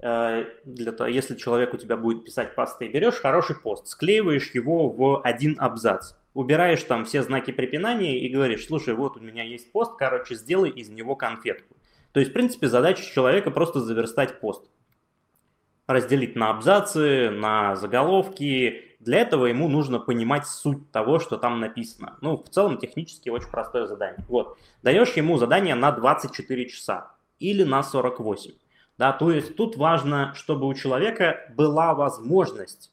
Э, 0.00 0.44
для 0.64 0.92
того, 0.92 1.10
если 1.10 1.34
человек 1.34 1.74
у 1.74 1.76
тебя 1.76 1.96
будет 1.96 2.24
писать 2.24 2.54
посты, 2.54 2.86
берешь 2.86 3.16
хороший 3.16 3.56
пост, 3.56 3.88
склеиваешь 3.88 4.52
его 4.54 4.90
в 4.90 5.22
один 5.22 5.56
абзац, 5.58 6.12
убираешь 6.34 6.84
там 6.84 7.04
все 7.04 7.24
знаки 7.24 7.50
препинания 7.50 8.20
и 8.20 8.28
говоришь, 8.28 8.66
слушай, 8.66 8.94
вот 8.94 9.16
у 9.16 9.20
меня 9.20 9.42
есть 9.42 9.72
пост, 9.72 9.96
короче, 9.98 10.36
сделай 10.36 10.70
из 10.70 10.88
него 10.88 11.16
конфетку. 11.16 11.77
То 12.12 12.20
есть, 12.20 12.30
в 12.30 12.34
принципе, 12.34 12.68
задача 12.68 13.02
человека 13.02 13.50
просто 13.50 13.80
заверстать 13.80 14.40
пост. 14.40 14.64
Разделить 15.86 16.36
на 16.36 16.50
абзацы, 16.50 17.30
на 17.30 17.76
заголовки, 17.76 18.88
для 19.00 19.20
этого 19.20 19.46
ему 19.46 19.68
нужно 19.68 20.00
понимать 20.00 20.46
суть 20.46 20.90
того, 20.90 21.18
что 21.18 21.36
там 21.36 21.60
написано. 21.60 22.18
Ну, 22.20 22.36
в 22.36 22.48
целом, 22.48 22.78
технически 22.78 23.28
очень 23.28 23.48
простое 23.48 23.86
задание. 23.86 24.24
Вот. 24.28 24.58
Даешь 24.82 25.12
ему 25.12 25.38
задание 25.38 25.74
на 25.74 25.92
24 25.92 26.68
часа 26.68 27.12
или 27.38 27.62
на 27.62 27.82
48. 27.82 28.52
Да, 28.98 29.12
то 29.12 29.30
есть 29.30 29.54
тут 29.54 29.76
важно, 29.76 30.34
чтобы 30.34 30.66
у 30.66 30.74
человека 30.74 31.52
была 31.54 31.94
возможность 31.94 32.90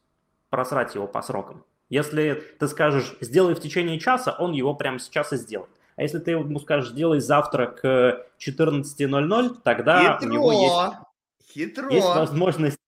просрать 0.51 0.93
его 0.93 1.07
по 1.07 1.23
срокам. 1.23 1.65
Если 1.89 2.43
ты 2.59 2.67
скажешь, 2.67 3.15
сделай 3.21 3.55
в 3.55 3.59
течение 3.59 3.99
часа, 3.99 4.35
он 4.37 4.53
его 4.53 4.75
прямо 4.75 4.99
сейчас 4.99 5.33
и 5.33 5.37
сделает. 5.37 5.71
А 5.95 6.01
если 6.01 6.19
ты 6.19 6.31
ему 6.31 6.59
скажешь, 6.59 6.91
сделай 6.91 7.19
завтра 7.19 7.67
к 7.67 8.27
14.00, 8.39 9.57
тогда 9.63 10.17
Хитро. 10.17 10.27
у 10.27 10.31
него 10.31 10.51
есть, 10.51 11.53
Хитро. 11.53 11.89
есть 11.89 12.07
возможность 12.07 12.79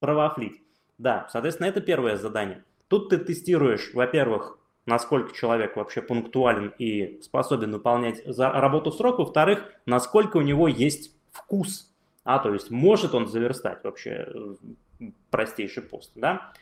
провафлить. 0.00 0.60
Да, 0.98 1.28
соответственно, 1.30 1.68
это 1.68 1.80
первое 1.80 2.16
задание. 2.16 2.64
Тут 2.88 3.10
ты 3.10 3.18
тестируешь, 3.18 3.92
во-первых, 3.94 4.58
насколько 4.84 5.34
человек 5.34 5.76
вообще 5.76 6.02
пунктуален 6.02 6.74
и 6.78 7.20
способен 7.22 7.72
выполнять 7.72 8.20
работу 8.36 8.90
в 8.90 8.94
срок, 8.94 9.18
во-вторых, 9.18 9.64
насколько 9.86 10.38
у 10.38 10.42
него 10.42 10.66
есть 10.66 11.14
вкус, 11.30 11.94
а 12.24 12.38
то 12.40 12.52
есть 12.52 12.70
может 12.70 13.14
он 13.14 13.28
заверстать 13.28 13.84
вообще 13.84 14.26
э, 15.00 15.10
простейший 15.30 15.84
пост, 15.84 16.10
да. 16.16 16.52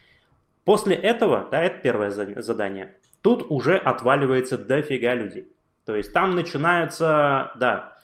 После 0.65 0.95
этого, 0.95 1.49
да, 1.51 1.63
это 1.63 1.79
первое 1.79 2.11
задание, 2.11 2.95
тут 3.23 3.51
уже 3.51 3.79
отваливается 3.79 4.59
дофига 4.59 5.15
людей. 5.15 5.49
То 5.89 5.97
есть 5.97 6.13
там 6.13 6.35
начинаются, 6.35 7.51
да, 7.55 7.95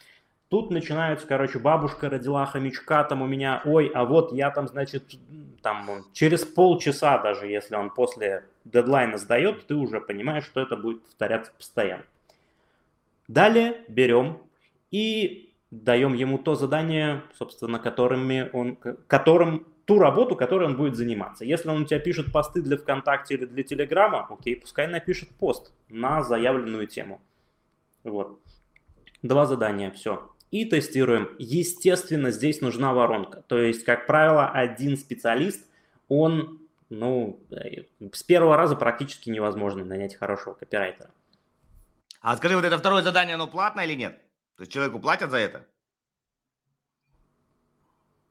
Тут 0.48 0.70
начинаются, 0.70 1.26
короче, 1.26 1.58
бабушка 1.58 2.08
родила 2.08 2.46
хомячка, 2.46 3.04
там 3.04 3.20
у 3.20 3.26
меня, 3.26 3.60
ой, 3.66 3.90
а 3.94 4.06
вот 4.06 4.32
я 4.32 4.50
там, 4.50 4.68
значит, 4.68 5.18
там 5.60 6.06
через 6.14 6.46
полчаса 6.46 7.18
даже, 7.18 7.46
если 7.46 7.74
он 7.74 7.90
после 7.90 8.46
дедлайна 8.64 9.18
сдает, 9.18 9.66
ты 9.66 9.74
уже 9.74 10.00
понимаешь, 10.00 10.44
что 10.44 10.62
это 10.62 10.78
будет 10.78 11.02
повторяться 11.02 11.52
постоянно. 11.58 12.04
Далее 13.28 13.84
берем 13.88 14.38
и 14.90 15.52
даем 15.70 16.14
ему 16.14 16.38
то 16.38 16.54
задание, 16.54 17.22
собственно, 17.36 17.78
которыми 17.78 18.48
он, 18.54 18.76
которым, 19.08 19.66
ту 19.84 19.98
работу, 19.98 20.36
которой 20.36 20.68
он 20.68 20.76
будет 20.76 20.96
заниматься. 20.96 21.44
Если 21.44 21.68
он 21.68 21.82
у 21.82 21.84
тебя 21.84 22.00
пишет 22.00 22.32
посты 22.32 22.62
для 22.62 22.78
ВКонтакте 22.78 23.34
или 23.34 23.44
для 23.44 23.62
Телеграма, 23.62 24.26
окей, 24.30 24.56
пускай 24.56 24.86
напишет 24.86 25.28
пост 25.38 25.74
на 25.90 26.22
заявленную 26.22 26.86
тему. 26.86 27.20
Вот. 28.04 28.40
Два 29.22 29.46
задания, 29.46 29.90
все 29.90 30.30
и 30.54 30.64
тестируем. 30.64 31.34
Естественно, 31.40 32.30
здесь 32.30 32.60
нужна 32.60 32.94
воронка. 32.94 33.42
То 33.48 33.58
есть, 33.58 33.84
как 33.84 34.06
правило, 34.06 34.48
один 34.48 34.96
специалист, 34.96 35.66
он, 36.08 36.60
ну, 36.90 37.40
э, 37.50 37.86
с 38.12 38.22
первого 38.22 38.56
раза 38.56 38.76
практически 38.76 39.30
невозможно 39.30 39.84
нанять 39.84 40.14
хорошего 40.14 40.54
копирайтера. 40.54 41.10
А 42.20 42.36
скажи, 42.36 42.54
вот 42.54 42.64
это 42.64 42.78
второе 42.78 43.02
задание, 43.02 43.34
оно 43.34 43.48
платное 43.48 43.84
или 43.84 43.94
нет? 43.94 44.16
То 44.56 44.62
есть 44.62 44.72
человеку 44.72 45.00
платят 45.00 45.32
за 45.32 45.38
это? 45.38 45.66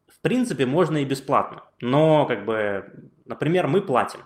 В 0.07 0.21
принципе, 0.21 0.65
можно 0.65 0.99
и 0.99 1.05
бесплатно. 1.05 1.65
Но, 1.81 2.25
как 2.25 2.45
бы, 2.45 3.11
например, 3.25 3.67
мы 3.67 3.81
платим. 3.81 4.21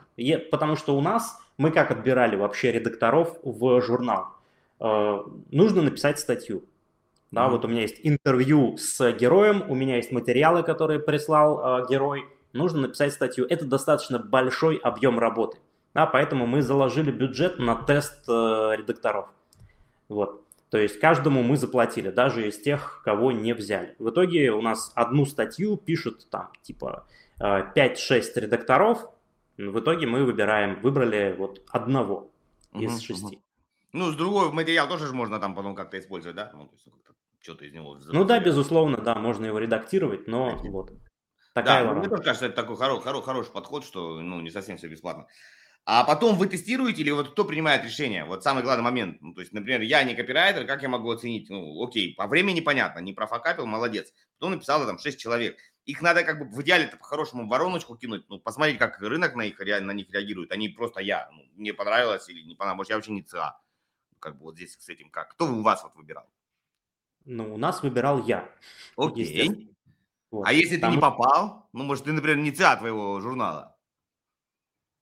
Потому 0.52 0.76
что 0.76 0.96
у 0.96 1.02
нас, 1.02 1.40
мы 1.58 1.72
как 1.72 1.90
отбирали 1.90 2.36
вообще 2.36 2.72
редакторов 2.72 3.40
в 3.42 3.82
журнал, 3.82 4.37
нужно 4.80 5.82
написать 5.82 6.20
статью. 6.20 6.64
Да, 7.32 7.46
mm-hmm. 7.46 7.50
вот 7.50 7.66
у 7.66 7.68
меня 7.68 7.82
есть 7.82 8.00
интервью 8.04 8.78
с 8.78 9.12
героем, 9.12 9.64
у 9.70 9.76
меня 9.76 9.98
есть 9.98 10.12
материалы, 10.12 10.64
которые 10.64 11.00
прислал 11.00 11.82
э, 11.82 11.88
герой. 11.90 12.26
Нужно 12.54 12.82
написать 12.82 13.14
статью. 13.14 13.46
Это 13.50 13.66
достаточно 13.66 14.18
большой 14.18 14.78
объем 14.78 15.20
работы. 15.20 15.58
Да, 15.94 16.06
поэтому 16.06 16.48
мы 16.48 16.62
заложили 16.62 17.12
бюджет 17.12 17.60
на 17.60 17.76
тест 17.76 18.24
э, 18.30 18.32
редакторов. 18.78 19.30
Вот. 20.08 20.44
То 20.70 20.78
есть 20.78 21.00
каждому 21.00 21.44
мы 21.44 21.58
заплатили, 21.58 22.10
даже 22.10 22.48
из 22.48 22.60
тех, 22.60 23.02
кого 23.04 23.32
не 23.32 23.54
взяли. 23.54 23.96
В 24.00 24.10
итоге 24.10 24.52
у 24.52 24.62
нас 24.62 24.92
одну 24.96 25.26
статью 25.26 25.78
пишут 25.78 26.30
там 26.30 26.52
типа 26.62 27.06
5-6 27.40 27.66
э, 27.76 28.22
редакторов, 28.36 29.10
В 29.58 29.80
итоге 29.80 30.08
мы 30.08 30.24
выбираем, 30.24 30.80
выбрали 30.82 31.36
вот 31.38 31.62
одного 31.72 32.32
угу, 32.74 32.84
из 32.84 33.02
шести. 33.02 33.42
Ну, 33.98 34.12
с 34.12 34.16
другой 34.16 34.52
материал 34.52 34.88
тоже 34.88 35.08
же 35.08 35.14
можно 35.14 35.40
там 35.40 35.56
потом 35.56 35.76
как-то 35.76 35.98
использовать, 35.98 36.36
да? 36.36 36.52
Ну, 36.54 36.72
что-то 37.40 37.66
из 37.66 37.74
него. 37.74 37.98
Ну 38.08 38.26
да, 38.26 38.40
безусловно, 38.40 38.98
да, 38.98 39.16
можно 39.16 39.46
его 39.46 39.58
редактировать, 39.58 40.28
но 40.28 40.52
Такие. 40.52 40.72
вот 40.72 40.92
такая 41.54 41.84
да, 41.84 41.94
мне 41.94 42.08
тоже 42.08 42.22
кажется, 42.22 42.46
это 42.46 42.56
такой 42.56 42.76
хоро- 42.76 43.02
хоро- 43.04 43.24
хороший 43.24 43.52
подход, 43.52 43.84
что 43.84 44.22
ну, 44.22 44.42
не 44.42 44.52
совсем 44.52 44.78
все 44.78 44.88
бесплатно. 44.88 45.28
А 45.86 46.04
потом 46.04 46.36
вы 46.36 46.48
тестируете 46.48 47.02
или 47.02 47.12
вот 47.12 47.32
кто 47.32 47.46
принимает 47.46 47.86
решение? 47.86 48.26
Вот 48.26 48.44
самый 48.44 48.62
главный 48.62 48.84
момент. 48.84 49.22
Ну, 49.22 49.34
то 49.34 49.40
есть, 49.40 49.54
например, 49.54 49.82
я 49.82 50.04
не 50.04 50.16
копирайтер, 50.16 50.68
как 50.68 50.84
я 50.84 50.90
могу 50.90 51.10
оценить? 51.10 51.50
Ну, 51.50 51.82
окей, 51.82 52.14
по 52.14 52.28
времени 52.28 52.60
понятно, 52.60 53.00
не 53.00 53.14
профокапил, 53.14 53.66
молодец. 53.66 54.12
Потом 54.38 54.52
написал 54.52 54.86
там 54.86 55.00
6 55.00 55.18
человек. 55.18 55.58
Их 55.86 56.02
надо 56.02 56.24
как 56.24 56.40
бы 56.40 56.46
в 56.54 56.62
идеале 56.62 56.88
по-хорошему 56.88 57.48
вороночку 57.48 57.96
кинуть, 57.96 58.26
ну, 58.28 58.38
посмотреть, 58.38 58.78
как 58.78 59.00
рынок 59.00 59.36
на, 59.36 59.44
их, 59.44 59.58
на 59.60 59.94
них 59.94 60.12
реагирует. 60.12 60.52
Они 60.52 60.68
просто 60.68 61.00
я, 61.00 61.30
ну, 61.32 61.44
мне 61.56 61.74
понравилось 61.74 62.28
или 62.28 62.42
не 62.42 62.56
понравилось, 62.56 62.78
может, 62.78 62.90
я 62.90 62.96
вообще 62.98 63.14
не 63.14 63.24
ЦА. 63.24 63.58
Как 64.20 64.38
бы 64.38 64.46
вот 64.46 64.56
здесь 64.56 64.78
с 64.80 64.90
этим 64.90 65.10
как? 65.10 65.32
Кто 65.32 65.46
у 65.46 65.62
вас 65.62 65.84
вот 65.84 65.96
выбирал? 65.96 66.26
Ну, 67.26 67.54
у 67.54 67.58
нас 67.58 67.84
выбирал 67.84 68.24
я. 68.24 68.50
Окей. 68.96 69.70
Вот. 70.32 70.48
А 70.48 70.54
если 70.54 70.78
Там... 70.78 70.92
ты 70.92 70.96
не 70.96 71.02
попал, 71.02 71.68
ну, 71.74 71.84
может, 71.84 72.06
ты, 72.06 72.12
например, 72.12 72.38
не 72.38 72.52
ЦА 72.52 72.78
твоего 72.78 73.20
журнала? 73.20 73.78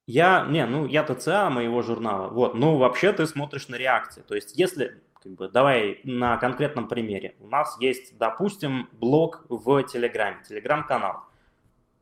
Я, 0.08 0.46
не, 0.48 0.66
ну, 0.68 0.86
я-то 0.86 1.16
ЦА 1.16 1.50
моего 1.50 1.82
журнала, 1.82 2.30
вот, 2.30 2.54
ну, 2.54 2.78
вообще 2.78 3.12
ты 3.12 3.26
смотришь 3.26 3.68
на 3.70 3.76
реакции, 3.76 4.22
то 4.22 4.36
есть 4.36 4.56
если, 4.56 5.02
как 5.20 5.32
бы, 5.32 5.50
давай 5.50 6.00
на 6.04 6.38
конкретном 6.38 6.88
примере, 6.88 7.36
у 7.40 7.48
нас 7.48 7.76
есть, 7.80 8.16
допустим, 8.20 8.88
блог 8.92 9.48
в 9.50 9.84
Телеграме, 9.84 10.44
Телеграм-канал, 10.48 11.24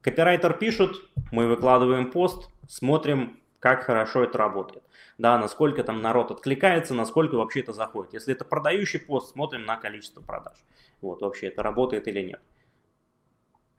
копирайтер 0.01 0.51
пишет, 0.57 0.97
мы 1.31 1.47
выкладываем 1.47 2.11
пост, 2.11 2.49
смотрим, 2.67 3.39
как 3.63 3.85
хорошо 3.85 4.25
это 4.25 4.37
работает, 4.37 4.83
да, 5.17 5.37
насколько 5.37 5.85
там 5.85 6.01
народ 6.01 6.31
откликается, 6.31 6.93
насколько 6.93 7.35
вообще 7.35 7.61
это 7.61 7.71
заходит. 7.71 8.13
Если 8.13 8.33
это 8.33 8.43
продающий 8.43 8.99
пост, 8.99 9.31
смотрим 9.31 9.63
на 9.63 9.77
количество 9.77 10.19
продаж, 10.19 10.57
вот, 10.99 11.21
вообще 11.21 11.47
это 11.47 11.63
работает 11.63 12.09
или 12.09 12.23
нет. 12.23 12.41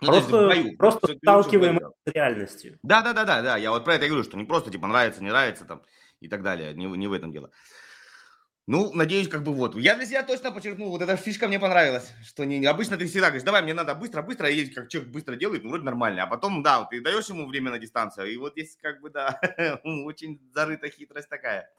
Ну, 0.00 0.08
просто 0.08 0.46
бою, 0.46 0.76
просто 0.78 1.14
сталкиваем 1.18 1.80
с 2.06 2.12
реальностью. 2.12 2.78
Да, 2.82 3.02
да, 3.02 3.12
да, 3.12 3.26
да, 3.26 3.42
да. 3.42 3.56
Я 3.58 3.72
вот 3.72 3.84
про 3.84 3.96
это 3.96 4.06
и 4.06 4.08
говорю, 4.08 4.24
что 4.24 4.38
не 4.38 4.44
просто 4.44 4.70
типа 4.70 4.86
нравится, 4.86 5.22
не 5.22 5.28
нравится 5.28 5.66
там 5.66 5.82
и 6.20 6.28
так 6.28 6.42
далее. 6.42 6.72
Не, 6.72 6.86
не 6.86 7.06
в 7.06 7.12
этом 7.12 7.30
дело. 7.30 7.50
Ну, 8.66 8.92
надеюсь, 8.94 9.28
как 9.28 9.42
бы 9.42 9.52
вот. 9.52 9.76
Я 9.76 9.94
для 9.94 10.06
себя 10.06 10.22
точно 10.22 10.50
подчеркнул, 10.50 10.88
вот 10.88 11.02
эта 11.02 11.16
фишка 11.16 11.48
мне 11.48 11.60
понравилась, 11.60 12.10
что 12.26 12.44
не, 12.44 12.64
обычно 12.64 12.96
ты 12.96 13.06
всегда 13.06 13.26
говоришь, 13.26 13.44
давай, 13.44 13.62
мне 13.62 13.74
надо 13.74 13.94
быстро, 13.94 14.22
быстро, 14.22 14.48
и 14.48 14.64
как 14.66 14.88
человек 14.88 15.12
быстро 15.12 15.36
делает, 15.36 15.64
ну, 15.64 15.68
вроде 15.68 15.84
нормально, 15.84 16.22
а 16.22 16.26
потом, 16.26 16.62
да, 16.62 16.82
ты 16.84 17.02
даешь 17.02 17.28
ему 17.28 17.46
время 17.46 17.70
на 17.70 17.78
дистанцию, 17.78 18.32
и 18.32 18.38
вот 18.38 18.52
здесь 18.52 18.78
как 18.80 19.02
бы, 19.02 19.10
да, 19.10 19.38
очень 19.84 20.40
зарыта 20.54 20.88
хитрость 20.88 21.28
такая. 21.28 21.70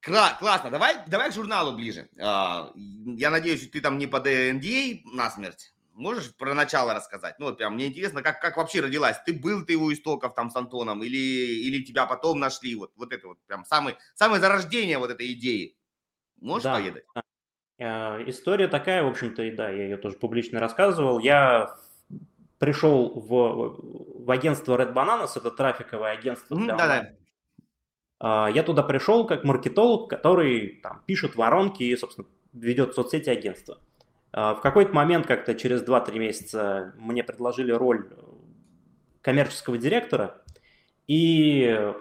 Кра- 0.00 0.36
классно, 0.38 0.70
давай, 0.70 0.98
давай 1.08 1.30
к 1.30 1.34
журналу 1.34 1.76
ближе. 1.76 2.08
А, 2.20 2.72
я 2.76 3.30
надеюсь, 3.30 3.68
ты 3.68 3.80
там 3.80 3.98
не 3.98 4.06
под 4.06 4.28
NDA 4.28 5.00
насмерть, 5.12 5.74
Можешь 5.98 6.32
про 6.36 6.54
начало 6.54 6.94
рассказать? 6.94 7.40
Ну, 7.40 7.46
вот 7.46 7.58
прям 7.58 7.74
мне 7.74 7.88
интересно, 7.88 8.22
как, 8.22 8.40
как 8.40 8.56
вообще 8.56 8.80
родилась? 8.80 9.16
Ты 9.26 9.32
был 9.32 9.64
ты 9.64 9.76
у 9.76 9.92
истоков 9.92 10.32
там 10.32 10.48
с 10.48 10.54
Антоном 10.54 11.02
или, 11.02 11.16
или 11.16 11.82
тебя 11.82 12.06
потом 12.06 12.38
нашли? 12.38 12.76
Вот, 12.76 12.92
вот 12.94 13.12
это 13.12 13.26
вот 13.26 13.38
прям 13.48 13.64
самый, 13.64 13.96
самое 14.14 14.40
зарождение 14.40 14.98
вот 14.98 15.10
этой 15.10 15.32
идеи. 15.32 15.76
Можешь 16.40 16.62
да. 16.62 16.76
поведать? 16.76 17.04
Э, 17.78 18.22
история 18.28 18.68
такая, 18.68 19.02
в 19.02 19.08
общем-то, 19.08 19.42
и 19.42 19.50
да, 19.50 19.70
я 19.70 19.84
ее 19.84 19.96
тоже 19.96 20.16
публично 20.16 20.60
рассказывал. 20.60 21.18
Я 21.18 21.76
пришел 22.58 23.18
в, 23.18 24.24
в 24.24 24.30
агентство 24.30 24.80
Red 24.80 24.92
Bananas, 24.92 25.32
это 25.34 25.50
трафиковое 25.50 26.12
агентство. 26.12 26.54
Mm, 26.54 26.66
да, 26.66 26.76
да. 26.76 27.10
А, 28.20 28.48
я 28.48 28.62
туда 28.62 28.84
пришел 28.84 29.26
как 29.26 29.42
маркетолог, 29.42 30.08
который 30.08 30.80
там, 30.80 31.02
пишет 31.06 31.34
воронки 31.34 31.82
и, 31.82 31.96
собственно, 31.96 32.28
ведет 32.52 32.94
соцсети 32.94 33.30
агентства. 33.30 33.80
А, 34.32 34.54
в 34.54 34.60
какой-то 34.60 34.92
момент, 34.94 35.26
как-то 35.26 35.54
через 35.54 35.82
2-3 35.82 36.18
месяца, 36.18 36.94
мне 36.96 37.22
предложили 37.22 37.72
роль 37.72 38.08
коммерческого 39.22 39.78
директора, 39.78 40.42
и 41.06 41.92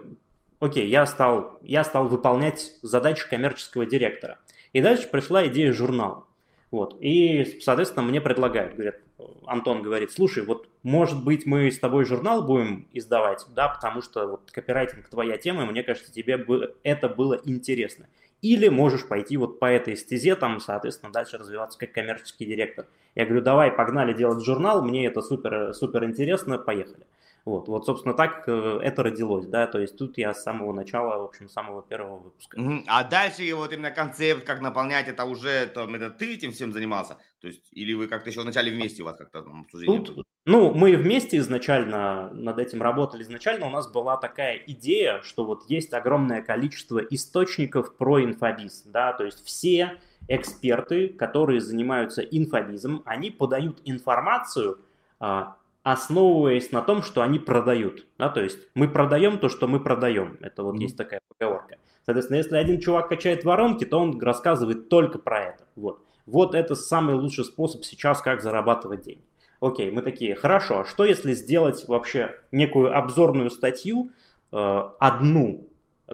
окей, 0.60 0.88
я 0.88 1.06
стал, 1.06 1.60
я 1.62 1.84
стал 1.84 2.08
выполнять 2.08 2.74
задачи 2.82 3.28
коммерческого 3.30 3.86
директора. 3.86 4.40
И 4.74 4.82
дальше 4.82 5.08
пришла 5.08 5.48
идея 5.48 5.74
журнала. 5.74 6.26
Вот. 6.72 6.98
И, 7.00 7.60
соответственно, 7.62 8.06
мне 8.06 8.20
предлагают, 8.20 8.76
говорят, 8.76 8.98
Антон 9.46 9.82
говорит, 9.82 10.12
слушай, 10.12 10.44
вот 10.44 10.68
может 10.84 11.24
быть 11.24 11.46
мы 11.46 11.72
с 11.72 11.80
тобой 11.80 12.06
журнал 12.06 12.44
будем 12.44 12.88
издавать, 12.92 13.46
да, 13.56 13.70
потому 13.70 14.02
что 14.02 14.28
вот 14.28 14.52
копирайтинг 14.52 15.08
твоя 15.08 15.38
тема, 15.38 15.64
и 15.64 15.66
мне 15.66 15.84
кажется, 15.84 16.12
тебе 16.12 16.38
бы 16.38 16.76
это 16.84 17.08
было 17.08 17.40
интересно. 17.46 18.08
Или 18.42 18.68
можешь 18.68 19.08
пойти 19.08 19.36
вот 19.38 19.60
по 19.60 19.66
этой 19.66 19.98
стезе, 19.98 20.36
там, 20.36 20.60
соответственно, 20.60 21.12
дальше 21.12 21.38
развиваться 21.38 21.80
как 21.80 21.92
коммерческий 21.92 22.46
директор. 22.46 22.86
Я 23.16 23.26
говорю, 23.26 23.42
давай, 23.42 23.72
погнали 23.72 24.14
делать 24.14 24.46
журнал, 24.46 24.84
мне 24.84 25.08
это 25.08 25.22
супер, 25.22 25.74
супер 25.74 26.06
интересно, 26.06 26.60
поехали. 26.60 27.06
Вот, 27.48 27.70
вот, 27.70 27.86
собственно, 27.86 28.14
так 28.14 28.44
э, 28.48 28.80
это 28.84 29.04
родилось, 29.04 29.46
да, 29.46 29.68
то 29.68 29.80
есть 29.80 29.98
тут 29.98 30.18
я 30.18 30.34
с 30.34 30.44
самого 30.44 30.74
начала, 30.74 31.22
в 31.22 31.24
общем, 31.24 31.48
самого 31.48 31.82
первого 31.82 32.18
выпуска. 32.18 32.60
А 32.88 33.06
дальше 33.06 33.56
вот 33.56 33.72
именно 33.72 33.90
концепт, 33.90 34.44
как 34.44 34.60
наполнять 34.60 35.08
это 35.08 35.24
уже, 35.24 35.66
там, 35.68 35.96
это 35.96 36.10
ты 36.10 36.34
этим 36.34 36.52
всем 36.52 36.74
занимался? 36.74 37.16
То 37.40 37.48
есть, 37.48 37.64
или 37.72 37.94
вы 37.94 38.10
как-то 38.10 38.30
еще 38.30 38.42
вначале 38.42 38.74
вместе 38.74 39.02
у 39.02 39.06
вас 39.06 39.16
как-то 39.16 39.44
там 39.44 39.62
обсуждение 39.62 40.02
тут, 40.04 40.28
Ну, 40.46 40.74
мы 40.74 40.98
вместе 40.98 41.38
изначально 41.38 42.30
над 42.34 42.60
этим 42.60 42.82
работали. 42.82 43.24
Изначально 43.24 43.68
у 43.68 43.70
нас 43.70 43.90
была 43.90 44.18
такая 44.18 44.58
идея, 44.68 45.22
что 45.22 45.46
вот 45.46 45.70
есть 45.70 45.94
огромное 45.94 46.42
количество 46.42 47.00
источников 47.00 47.96
про 47.96 48.26
инфобиз, 48.26 48.84
да, 48.88 49.14
то 49.14 49.24
есть 49.24 49.46
все 49.46 50.02
эксперты, 50.28 51.08
которые 51.08 51.62
занимаются 51.62 52.24
инфобизом, 52.24 53.04
они 53.06 53.32
подают 53.32 53.80
информацию, 53.86 54.82
а, 55.22 55.56
основываясь 55.92 56.74
на 56.74 56.82
том, 56.82 57.02
что 57.02 57.22
они 57.22 57.40
продают. 57.40 58.08
Да? 58.18 58.28
То 58.28 58.42
есть 58.42 58.60
мы 58.76 58.90
продаем 58.90 59.40
то, 59.40 59.48
что 59.48 59.68
мы 59.68 59.80
продаем. 59.80 60.38
Это 60.42 60.64
вот 60.64 60.76
mm-hmm. 60.76 60.82
есть 60.82 60.98
такая 60.98 61.22
поговорка. 61.30 61.78
Соответственно, 62.06 62.38
если 62.38 62.58
один 62.58 62.82
чувак 62.82 63.08
качает 63.08 63.46
воронки, 63.46 63.86
то 63.86 63.98
он 64.00 64.20
рассказывает 64.20 64.90
только 64.90 65.18
про 65.18 65.44
это. 65.44 65.64
Вот. 65.78 66.04
Вот 66.26 66.56
это 66.56 66.76
самый 66.76 67.16
лучший 67.16 67.46
способ 67.46 67.86
сейчас, 67.86 68.22
как 68.22 68.42
зарабатывать 68.42 69.04
деньги. 69.04 69.24
Окей, 69.62 69.90
мы 69.90 70.02
такие, 70.02 70.36
хорошо, 70.36 70.82
а 70.82 70.86
что 70.86 71.06
если 71.06 71.34
сделать 71.34 71.88
вообще 71.88 72.36
некую 72.52 72.96
обзорную 72.96 73.50
статью, 73.50 74.12
э, 74.52 74.82
одну, 75.00 75.70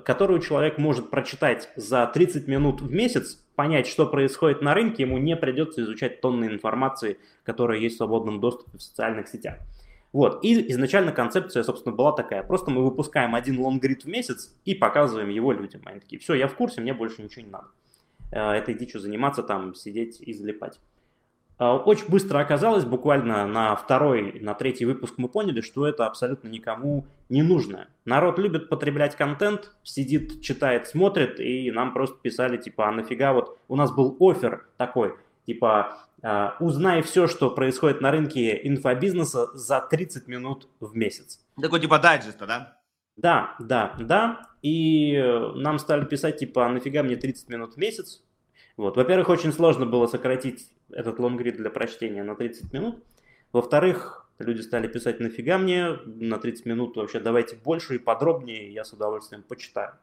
которую 0.06 0.40
человек 0.40 0.78
может 0.78 1.10
прочитать 1.10 1.70
за 1.76 2.06
30 2.06 2.48
минут 2.48 2.82
в 2.82 2.92
месяц, 2.92 3.42
понять, 3.56 3.88
что 3.88 4.06
происходит 4.06 4.62
на 4.62 4.74
рынке, 4.74 5.04
ему 5.04 5.18
не 5.18 5.36
придется 5.36 5.82
изучать 5.82 6.22
тонны 6.22 6.46
информации, 6.46 7.20
которая 7.44 7.80
есть 7.80 7.96
в 7.96 7.98
свободном 7.98 8.39
доступе 8.39 8.78
в 8.78 8.82
социальных 8.82 9.28
сетях. 9.28 9.58
Вот, 10.12 10.44
и 10.44 10.72
изначально 10.72 11.12
концепция, 11.12 11.63
собственно, 11.63 11.96
была 11.96 12.12
такая. 12.12 12.44
Просто 12.44 12.70
мы 12.70 12.84
выпускаем 12.84 13.34
один 13.34 13.60
лонгрид 13.60 14.04
в 14.04 14.08
месяц 14.08 14.56
и 14.63 14.76
показываем 14.76 15.30
его 15.30 15.52
людям. 15.52 15.82
Они 15.86 16.00
такие, 16.00 16.20
все, 16.20 16.36
я 16.36 16.48
в 16.48 16.56
курсе, 16.56 16.82
мне 16.82 16.94
больше 16.94 17.24
ничего 17.24 17.44
не 17.44 17.52
надо. 17.52 17.68
Э, 18.32 18.52
этой 18.52 18.76
дичью 18.76 19.02
заниматься, 19.02 19.42
там, 19.42 19.74
сидеть 19.74 20.22
и 20.22 20.34
залипать. 20.34 20.80
А, 21.63 21.78
очень 21.78 22.10
быстро 22.10 22.39
оказалось, 22.39 22.84
буквально 22.84 23.47
на 23.47 23.73
второй, 23.78 24.38
на 24.41 24.54
третий 24.54 24.84
выпуск 24.84 25.13
мы 25.15 25.30
поняли, 25.30 25.62
что 25.62 25.88
это 25.88 26.06
абсолютно 26.06 26.49
никому 26.49 27.06
не 27.30 27.41
нужно. 27.41 27.88
Народ 28.04 28.38
любит 28.38 28.67
потреблять 28.67 29.15
контент, 29.15 29.71
сидит, 29.82 30.41
читает, 30.41 30.88
смотрит, 30.88 31.39
и 31.39 31.71
нам 31.71 31.93
просто 31.93 32.17
писали, 32.21 32.58
типа, 32.58 32.89
а 32.89 32.91
нафига 32.91 33.32
вот 33.32 33.60
у 33.69 33.78
нас 33.78 33.93
был 33.93 34.17
офер 34.19 34.67
такой, 34.76 35.15
типа, 35.45 35.99
а, 36.21 36.58
узнай 36.60 37.02
все, 37.02 37.28
что 37.28 37.49
происходит 37.49 38.02
на 38.02 38.12
рынке 38.12 38.60
инфобизнеса 38.67 39.47
за 39.54 39.80
30 39.80 40.28
минут 40.28 40.67
в 40.82 40.97
месяц. 40.97 41.39
Такой 41.62 41.80
типа 41.80 41.97
дайджеста, 41.97 42.45
да? 42.45 42.78
Да, 43.15 43.56
да, 43.60 43.95
да. 43.99 44.49
И 44.62 45.17
нам 45.56 45.80
стали 45.80 46.04
писать, 46.04 46.39
типа, 46.39 46.65
а 46.65 46.69
нафига 46.69 47.04
мне 47.04 47.15
30 47.15 47.47
минут 47.47 47.76
в 47.76 47.78
месяц? 47.78 48.21
Вот. 48.76 48.97
Во-первых, 48.97 49.30
очень 49.30 49.54
сложно 49.54 49.86
было 49.86 50.08
сократить 50.08 50.67
этот 50.93 51.19
лонгрид 51.19 51.58
для 51.58 51.69
прочтения 51.69 52.23
на 52.23 52.36
30 52.36 52.73
минут. 52.73 53.03
Во-вторых, 53.51 54.29
люди 54.39 54.62
стали 54.62 54.88
писать, 54.88 55.19
нафига 55.19 55.58
мне 55.58 55.97
на 56.06 56.38
30 56.38 56.65
минут 56.65 56.97
вообще 56.97 57.19
давайте 57.19 57.56
больше 57.56 57.95
и 57.95 57.99
подробнее, 57.99 58.71
я 58.71 58.84
с 58.84 58.93
удовольствием 58.93 59.43
почитаю. 59.43 59.93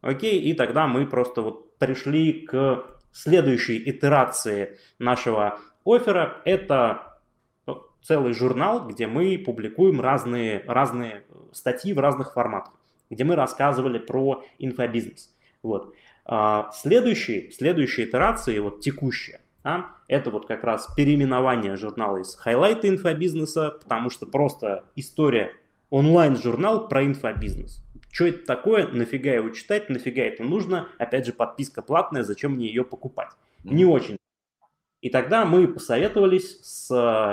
Окей, 0.00 0.40
и 0.40 0.54
тогда 0.54 0.86
мы 0.86 1.06
просто 1.06 1.42
вот 1.42 1.76
пришли 1.78 2.46
к 2.46 2.84
следующей 3.12 3.78
итерации 3.90 4.78
нашего 4.98 5.58
оффера. 5.84 6.40
Это 6.44 7.18
целый 8.02 8.32
журнал, 8.32 8.86
где 8.88 9.06
мы 9.06 9.38
публикуем 9.38 10.00
разные, 10.00 10.64
разные 10.66 11.24
статьи 11.52 11.92
в 11.92 11.98
разных 11.98 12.32
форматах, 12.32 12.72
где 13.10 13.24
мы 13.24 13.36
рассказывали 13.36 13.98
про 13.98 14.42
инфобизнес. 14.58 15.34
Вот. 15.62 15.94
А, 16.24 16.70
следующие, 16.72 17.50
следующие 17.50 18.06
итерации, 18.06 18.58
вот 18.58 18.80
текущая, 18.80 19.40
да, 19.62 19.90
это 20.08 20.30
вот 20.30 20.46
как 20.46 20.64
раз 20.64 20.88
переименование 20.96 21.76
журнала 21.76 22.18
из 22.18 22.34
хайлайта 22.34 22.88
инфобизнеса, 22.88 23.78
потому 23.82 24.10
что 24.10 24.26
просто 24.26 24.84
история 24.96 25.52
онлайн-журнал 25.90 26.88
про 26.88 27.04
инфобизнес. 27.04 27.82
Что 28.10 28.26
это 28.26 28.44
такое, 28.44 28.88
нафига 28.88 29.32
его 29.32 29.50
читать, 29.50 29.88
нафига 29.88 30.22
это 30.22 30.42
нужно, 30.42 30.88
опять 30.98 31.26
же, 31.26 31.32
подписка 31.32 31.82
платная, 31.82 32.24
зачем 32.24 32.52
мне 32.52 32.66
ее 32.66 32.84
покупать? 32.84 33.30
Не 33.62 33.84
очень. 33.84 34.16
И 35.00 35.08
тогда 35.08 35.44
мы 35.44 35.66
посоветовались 35.68 36.58
с 36.62 36.90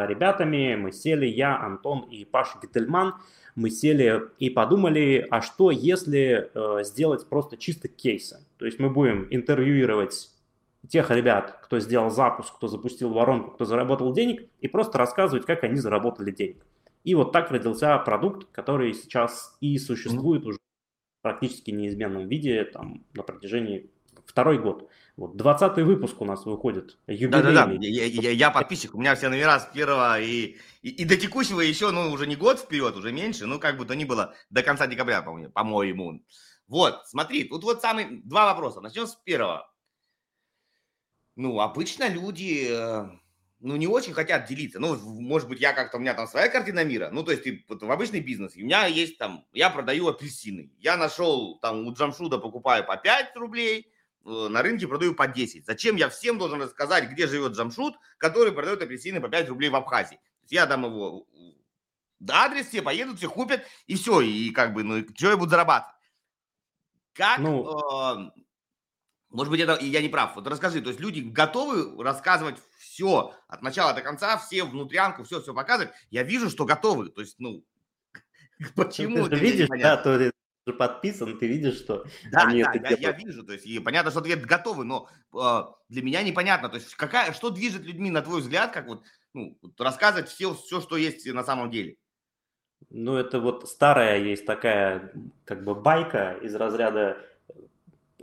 ребятами, 0.08 0.76
мы 0.76 0.92
сели, 0.92 1.26
я, 1.26 1.58
Антон 1.58 2.02
и 2.10 2.24
Паша 2.24 2.60
Гительман, 2.62 3.16
мы 3.56 3.72
сели 3.72 4.22
и 4.40 4.50
подумали, 4.50 5.28
а 5.32 5.42
что 5.42 5.72
если 5.72 6.50
э, 6.54 6.84
сделать 6.84 7.28
просто 7.28 7.58
чисто 7.58 7.88
кейсы? 7.88 8.46
То 8.58 8.66
есть 8.66 8.80
мы 8.80 8.90
будем 8.90 9.28
интервьюировать 9.32 10.30
тех 10.90 11.12
ребят, 11.12 11.60
кто 11.64 11.80
сделал 11.80 12.10
запуск, 12.10 12.56
кто 12.56 12.68
запустил 12.68 13.12
воронку, 13.14 13.52
кто 13.52 13.66
заработал 13.66 14.14
денег, 14.14 14.50
и 14.60 14.68
просто 14.68 14.98
рассказывать, 14.98 15.46
как 15.46 15.64
они 15.64 15.78
заработали 15.78 16.32
денег. 16.32 16.66
И 17.04 17.16
вот 17.16 17.32
так 17.32 17.52
родился 17.52 17.98
продукт, 18.00 18.48
который 18.52 18.94
сейчас 18.94 19.56
и 19.62 19.78
существует 19.78 20.46
уже 20.46 20.58
практически 21.22 21.72
неизменном 21.72 22.28
виде 22.28 22.66
там, 22.66 23.06
на 23.14 23.24
протяжении 23.24 23.90
второй 24.26 24.60
год. 24.60 24.90
Вот, 25.16 25.36
20 25.36 25.78
выпуск 25.78 26.22
у 26.22 26.26
нас 26.26 26.46
выходит, 26.46 27.00
Да-да-да, 27.08 27.72
я, 27.80 28.52
подписчик, 28.52 28.94
у 28.94 29.00
меня 29.00 29.16
все 29.16 29.30
номера 29.30 29.60
с 29.60 29.66
первого 29.74 30.20
и, 30.20 30.58
и, 30.84 30.90
и 30.90 31.06
до 31.06 31.18
текущего 31.18 31.62
еще, 31.62 31.92
ну, 31.92 32.12
уже 32.12 32.28
не 32.28 32.36
год 32.36 32.60
вперед, 32.60 32.96
уже 32.96 33.12
меньше, 33.12 33.48
ну, 33.48 33.60
как 33.60 33.78
бы 33.78 33.86
то 33.86 33.96
ни 33.96 34.04
было, 34.04 34.36
до 34.52 34.62
конца 34.62 34.86
декабря, 34.86 35.22
по-моему. 35.22 36.22
Вот, 36.68 37.02
смотри, 37.08 37.46
тут 37.46 37.64
вот 37.64 37.82
самые 37.82 38.22
два 38.24 38.46
вопроса. 38.46 38.82
Начнем 38.82 39.08
с 39.08 39.16
первого. 39.16 39.72
Ну, 41.38 41.60
обычно 41.60 42.10
люди, 42.10 42.68
э, 42.68 43.10
ну, 43.60 43.76
не 43.76 43.86
очень 43.86 44.14
хотят 44.14 44.48
делиться. 44.48 44.80
Ну, 44.80 44.96
может 45.22 45.48
быть, 45.48 45.62
я 45.62 45.72
как-то, 45.72 45.98
у 45.98 46.00
меня 46.00 46.16
там 46.16 46.28
своя 46.28 46.50
картина 46.50 46.84
мира. 46.84 47.10
Ну, 47.12 47.24
то 47.24 47.30
есть, 47.30 47.44
ты, 47.44 47.64
вот, 47.70 47.84
в 47.84 47.92
обычный 47.92 48.22
бизнес, 48.22 48.56
у 48.56 48.60
меня 48.60 48.88
есть 48.88 49.20
там, 49.20 49.46
я 49.54 49.70
продаю 49.70 50.08
апельсины. 50.08 50.72
Я 50.80 50.98
нашел, 50.98 51.60
там, 51.60 51.86
у 51.86 51.94
Джамшуда 51.94 52.40
покупаю 52.40 52.84
по 52.84 52.98
5 52.98 53.36
рублей, 53.36 53.94
э, 54.26 54.48
на 54.50 54.64
рынке 54.64 54.88
продаю 54.88 55.14
по 55.14 55.28
10. 55.28 55.68
Зачем 55.68 55.96
я 55.96 56.10
всем 56.10 56.40
должен 56.40 56.60
рассказать, 56.60 57.08
где 57.12 57.28
живет 57.28 57.54
Джамшут, 57.54 57.94
который 58.18 58.52
продает 58.52 58.82
апельсины 58.82 59.22
по 59.22 59.30
5 59.30 59.50
рублей 59.50 59.70
в 59.70 59.76
Абхазии? 59.76 60.20
Я 60.50 60.66
дам 60.66 60.86
его 60.86 61.28
адрес, 62.28 62.66
все 62.66 62.82
поедут, 62.82 63.20
все 63.20 63.30
купят, 63.30 63.64
и 63.86 63.94
все, 63.94 64.22
и 64.22 64.50
как 64.50 64.74
бы, 64.74 64.82
ну, 64.82 65.06
что 65.16 65.30
я 65.30 65.38
буду 65.38 65.52
зарабатывать? 65.52 65.94
Как, 67.14 67.38
ну... 67.38 67.64
э, 67.64 68.32
может 69.38 69.52
быть, 69.52 69.60
это 69.60 69.78
я 69.86 70.02
не 70.02 70.10
прав. 70.10 70.36
Вот 70.36 70.48
расскажи, 70.48 70.82
то 70.82 70.90
есть 70.90 71.00
люди 71.00 71.20
готовы 71.20 72.04
рассказывать 72.04 72.58
все 72.80 73.36
от 73.48 73.62
начала 73.62 73.94
до 73.94 74.02
конца, 74.02 74.36
все 74.40 74.64
внутрянку, 74.64 75.24
все, 75.24 75.44
все 75.44 75.54
показывать. 75.54 75.94
Я 76.10 76.24
вижу, 76.24 76.50
что 76.50 76.66
готовы. 76.66 77.10
То 77.10 77.22
есть, 77.22 77.36
ну, 77.38 77.64
почему? 78.76 79.26
Ты, 79.26 79.36
ты 79.36 79.36
видишь, 79.36 79.68
да, 79.70 79.96
то 79.98 80.18
ты 80.18 80.32
же 80.66 80.74
подписан, 80.74 81.38
ты 81.38 81.46
видишь, 81.46 81.78
что 81.78 82.04
да, 82.32 82.48
они 82.48 82.64
да, 82.64 82.72
это 82.74 82.96
я, 82.96 83.10
я 83.10 83.12
вижу, 83.12 83.44
то 83.44 83.54
есть 83.54 83.68
и 83.68 83.78
понятно, 83.78 84.10
что 84.10 84.22
ответ 84.22 84.44
готовы, 84.44 84.86
но 84.86 85.08
э, 85.32 85.62
для 85.90 86.02
меня 86.02 86.24
непонятно, 86.24 86.68
то 86.70 86.78
есть 86.78 86.96
какая, 86.96 87.32
что 87.34 87.52
движет 87.52 87.84
людьми, 87.84 88.10
на 88.10 88.24
твой 88.24 88.42
взгляд, 88.42 88.72
как 88.72 88.88
вот, 88.88 89.04
ну, 89.36 89.56
рассказывать 89.78 90.30
все, 90.30 90.56
все, 90.56 90.82
что 90.82 90.98
есть 90.98 91.32
на 91.32 91.44
самом 91.44 91.70
деле. 91.70 91.98
Ну, 92.90 93.16
это 93.16 93.40
вот 93.40 93.70
старая 93.70 94.18
есть 94.18 94.48
такая, 94.48 95.14
как 95.46 95.64
бы 95.64 95.76
байка 95.76 96.34
из 96.42 96.56
разряда 96.56 97.24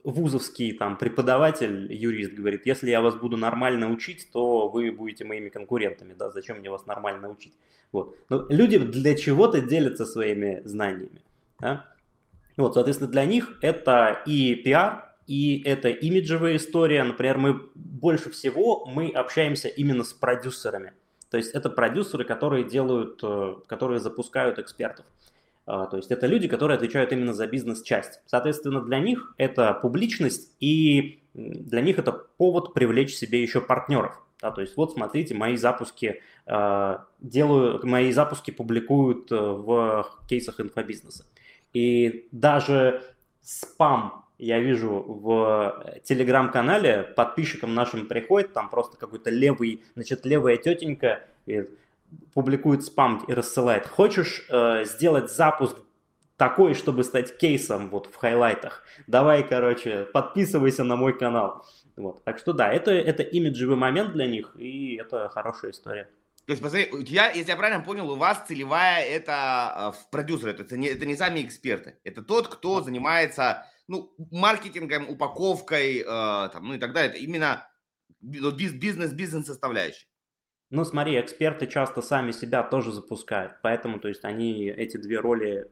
вузовский 0.05 0.73
там 0.73 0.97
преподаватель, 0.97 1.93
юрист 1.93 2.35
говорит, 2.35 2.67
если 2.67 2.91
я 2.91 3.01
вас 3.01 3.17
буду 3.17 3.37
нормально 3.37 3.91
учить, 3.91 4.29
то 4.33 4.69
вы 4.69 4.93
будете 4.93 5.25
моими 5.25 5.49
конкурентами, 5.49 6.15
да, 6.15 6.31
зачем 6.31 6.59
мне 6.59 6.71
вас 6.71 6.87
нормально 6.87 7.31
учить? 7.31 7.55
Вот. 7.91 8.17
Но 8.29 8.47
люди 8.51 8.79
для 8.79 9.17
чего-то 9.17 9.61
делятся 9.61 10.05
своими 10.05 10.63
знаниями, 10.65 11.23
да? 11.59 11.87
Вот, 12.57 12.75
соответственно, 12.75 13.11
для 13.11 13.25
них 13.25 13.59
это 13.63 14.23
и 14.27 14.55
пиар, 14.55 15.15
и 15.27 15.63
это 15.65 15.89
имиджевая 15.89 16.57
история. 16.57 17.03
Например, 17.03 17.39
мы 17.39 17.61
больше 17.75 18.31
всего 18.31 18.85
мы 18.87 19.09
общаемся 19.09 19.69
именно 19.69 20.05
с 20.05 20.13
продюсерами. 20.13 20.93
То 21.31 21.39
есть 21.39 21.51
это 21.53 21.71
продюсеры, 21.71 22.25
которые 22.25 22.63
делают, 22.65 23.19
э, 23.23 23.57
которые 23.67 23.99
запускают 23.99 24.59
экспертов. 24.59 25.05
А, 25.67 25.87
то 25.87 25.97
есть 25.97 26.11
это 26.11 26.27
люди, 26.27 26.49
которые 26.49 26.77
отвечают 26.77 27.13
именно 27.13 27.33
за 27.33 27.47
бизнес-часть. 27.47 28.21
Соответственно, 28.27 28.83
для 28.83 28.99
них 28.99 29.35
это 29.39 29.73
публичность 29.73 30.55
и 30.61 31.21
для 31.35 31.81
них 31.81 31.99
это 31.99 32.13
повод 32.13 32.75
привлечь 32.75 33.15
себе 33.15 33.43
еще 33.43 33.61
партнеров. 33.61 34.21
Да, 34.41 34.51
то 34.51 34.61
есть 34.61 34.77
вот 34.77 34.93
смотрите, 34.93 35.35
мои 35.35 35.57
запуски 35.57 36.21
э, 36.47 36.99
делаю, 37.21 37.81
мои 37.87 38.13
запуски 38.13 38.51
публикуют 38.51 39.33
э, 39.33 39.37
в 39.37 40.07
кейсах 40.29 40.61
инфобизнеса. 40.61 41.25
И 41.73 42.29
даже 42.31 43.03
спам 43.41 44.25
я 44.39 44.59
вижу 44.59 44.91
в 44.91 46.01
телеграм-канале, 46.05 47.05
подписчикам 47.17 47.75
нашим 47.75 48.07
приходит, 48.07 48.53
там 48.53 48.69
просто 48.69 48.97
какой-то 48.97 49.31
левый, 49.31 49.83
значит, 49.95 50.27
левая 50.27 50.57
тетенька, 50.57 51.25
и 51.47 51.65
публикует 52.35 52.85
спам 52.85 53.25
и 53.29 53.33
рассылает. 53.33 53.87
Хочешь 53.87 54.45
э, 54.49 54.85
сделать 54.85 55.33
запуск 55.33 55.77
такой, 56.37 56.75
чтобы 56.75 57.05
стать 57.05 57.37
кейсом 57.39 57.91
вот 57.91 58.07
в 58.07 58.17
хайлайтах? 58.17 58.85
Давай, 59.07 59.47
короче, 59.47 60.05
подписывайся 60.13 60.85
на 60.85 60.97
мой 60.97 61.17
канал. 61.17 61.65
Вот. 61.97 62.25
Так 62.25 62.39
что 62.39 62.53
да, 62.53 62.73
это, 62.73 62.91
это 62.91 63.23
имиджевый 63.23 63.77
момент 63.77 64.13
для 64.13 64.27
них, 64.27 64.55
и 64.57 64.97
это 64.97 65.29
хорошая 65.29 65.71
история. 65.71 66.11
То 66.47 66.53
есть, 66.53 66.63
посмотри, 66.63 66.91
у 66.93 67.03
тебя, 67.03 67.31
если 67.31 67.51
я 67.51 67.57
правильно 67.57 67.83
понял, 67.83 68.11
у 68.11 68.17
вас 68.17 68.45
целевая 68.47 69.03
это 69.05 69.95
э, 69.95 70.07
продюсеры, 70.11 70.53
это 70.53 70.77
не, 70.77 70.89
это 70.89 71.07
не 71.07 71.17
сами 71.17 71.41
эксперты, 71.41 71.99
это 72.05 72.23
тот, 72.23 72.49
кто 72.49 72.83
занимается 72.83 73.67
ну, 73.89 74.13
маркетингом, 74.31 75.09
упаковкой, 75.09 76.01
э, 76.01 76.05
там, 76.05 76.65
ну 76.69 76.75
и 76.75 76.79
так 76.79 76.93
далее. 76.93 77.13
Это 77.13 77.19
именно 77.19 77.67
бизнес-бизнес 78.21 79.47
составляющая. 79.47 80.07
Ну, 80.75 80.85
смотри, 80.85 81.21
эксперты 81.21 81.69
часто 81.69 82.03
сами 82.03 82.33
себя 82.33 82.65
тоже 82.65 82.91
запускают, 82.91 83.53
поэтому, 83.63 84.01
то 84.01 84.09
есть, 84.09 84.25
они 84.25 84.65
эти 84.65 84.97
две 84.97 85.21
роли 85.21 85.71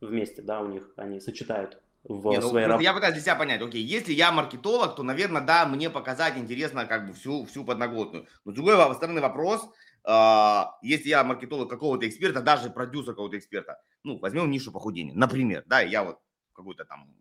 вместе, 0.00 0.42
да, 0.42 0.60
у 0.60 0.66
них, 0.66 0.90
они 0.96 1.20
сочетают 1.20 1.80
в 2.02 2.30
Не, 2.30 2.38
ну, 2.38 2.48
своей 2.48 2.66
работе. 2.66 2.84
Я 2.84 2.92
пытаюсь 2.92 3.14
для 3.14 3.22
себя 3.22 3.36
понять, 3.36 3.62
окей, 3.62 3.82
если 3.82 4.12
я 4.12 4.32
маркетолог, 4.32 4.96
то, 4.96 5.04
наверное, 5.04 5.40
да, 5.40 5.66
мне 5.66 5.88
показать 5.88 6.36
интересно 6.36 6.84
как 6.86 7.06
бы 7.06 7.12
всю, 7.12 7.44
всю 7.44 7.64
подноготную. 7.64 8.26
Но 8.44 8.50
другой 8.50 8.74
стороны 8.94 9.20
вопрос, 9.20 9.70
э, 10.04 10.62
если 10.82 11.10
я 11.10 11.22
маркетолог 11.22 11.70
какого-то 11.70 12.08
эксперта, 12.08 12.42
даже 12.42 12.70
продюсер 12.70 13.12
какого-то 13.12 13.38
эксперта, 13.38 13.80
ну, 14.02 14.18
возьмем 14.18 14.50
нишу 14.50 14.72
похудения, 14.72 15.14
например, 15.14 15.62
да, 15.66 15.80
я 15.80 16.02
вот 16.02 16.18
какой-то 16.54 16.84
там 16.84 17.14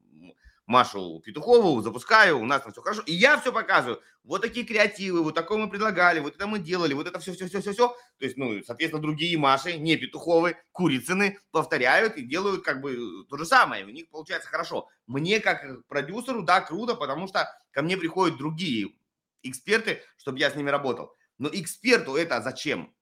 Машу 0.70 1.20
Петухову, 1.26 1.82
запускаю, 1.82 2.40
у 2.40 2.46
нас 2.46 2.62
там 2.62 2.72
все 2.72 2.84
хорошо. 2.84 3.02
И 3.08 3.12
я 3.12 3.40
все 3.40 3.52
показываю. 3.52 4.00
Вот 4.24 4.44
такие 4.44 4.64
креативы, 4.64 5.24
вот 5.24 5.34
такое 5.34 5.58
мы 5.58 5.68
предлагали, 5.68 6.20
вот 6.20 6.36
это 6.36 6.46
мы 6.46 6.60
делали, 6.60 6.94
вот 6.94 7.08
это 7.08 7.18
все, 7.20 7.34
все, 7.34 7.48
все, 7.48 7.60
все, 7.60 7.74
все. 7.74 7.88
То 8.20 8.26
есть, 8.26 8.38
ну, 8.38 8.64
соответственно, 8.64 9.02
другие 9.02 9.36
Маши, 9.40 9.80
не 9.80 9.98
Петуховы, 9.98 10.58
Курицыны 10.72 11.40
повторяют 11.50 12.18
и 12.18 12.22
делают 12.22 12.64
как 12.64 12.82
бы 12.82 13.26
то 13.28 13.38
же 13.38 13.48
самое. 13.48 13.84
У 13.84 13.90
них 13.90 14.10
получается 14.12 14.48
хорошо. 14.48 14.88
Мне 15.08 15.40
как 15.40 15.66
продюсеру, 15.88 16.44
да, 16.44 16.62
круто, 16.62 16.94
потому 16.94 17.28
что 17.28 17.50
ко 17.72 17.82
мне 17.82 17.98
приходят 17.98 18.38
другие 18.38 18.94
эксперты, 19.42 20.04
чтобы 20.18 20.38
я 20.38 20.52
с 20.52 20.56
ними 20.56 20.70
работал. 20.70 21.16
Но 21.40 21.50
эксперту 21.52 22.16
это 22.16 22.42
зачем? 22.42 22.94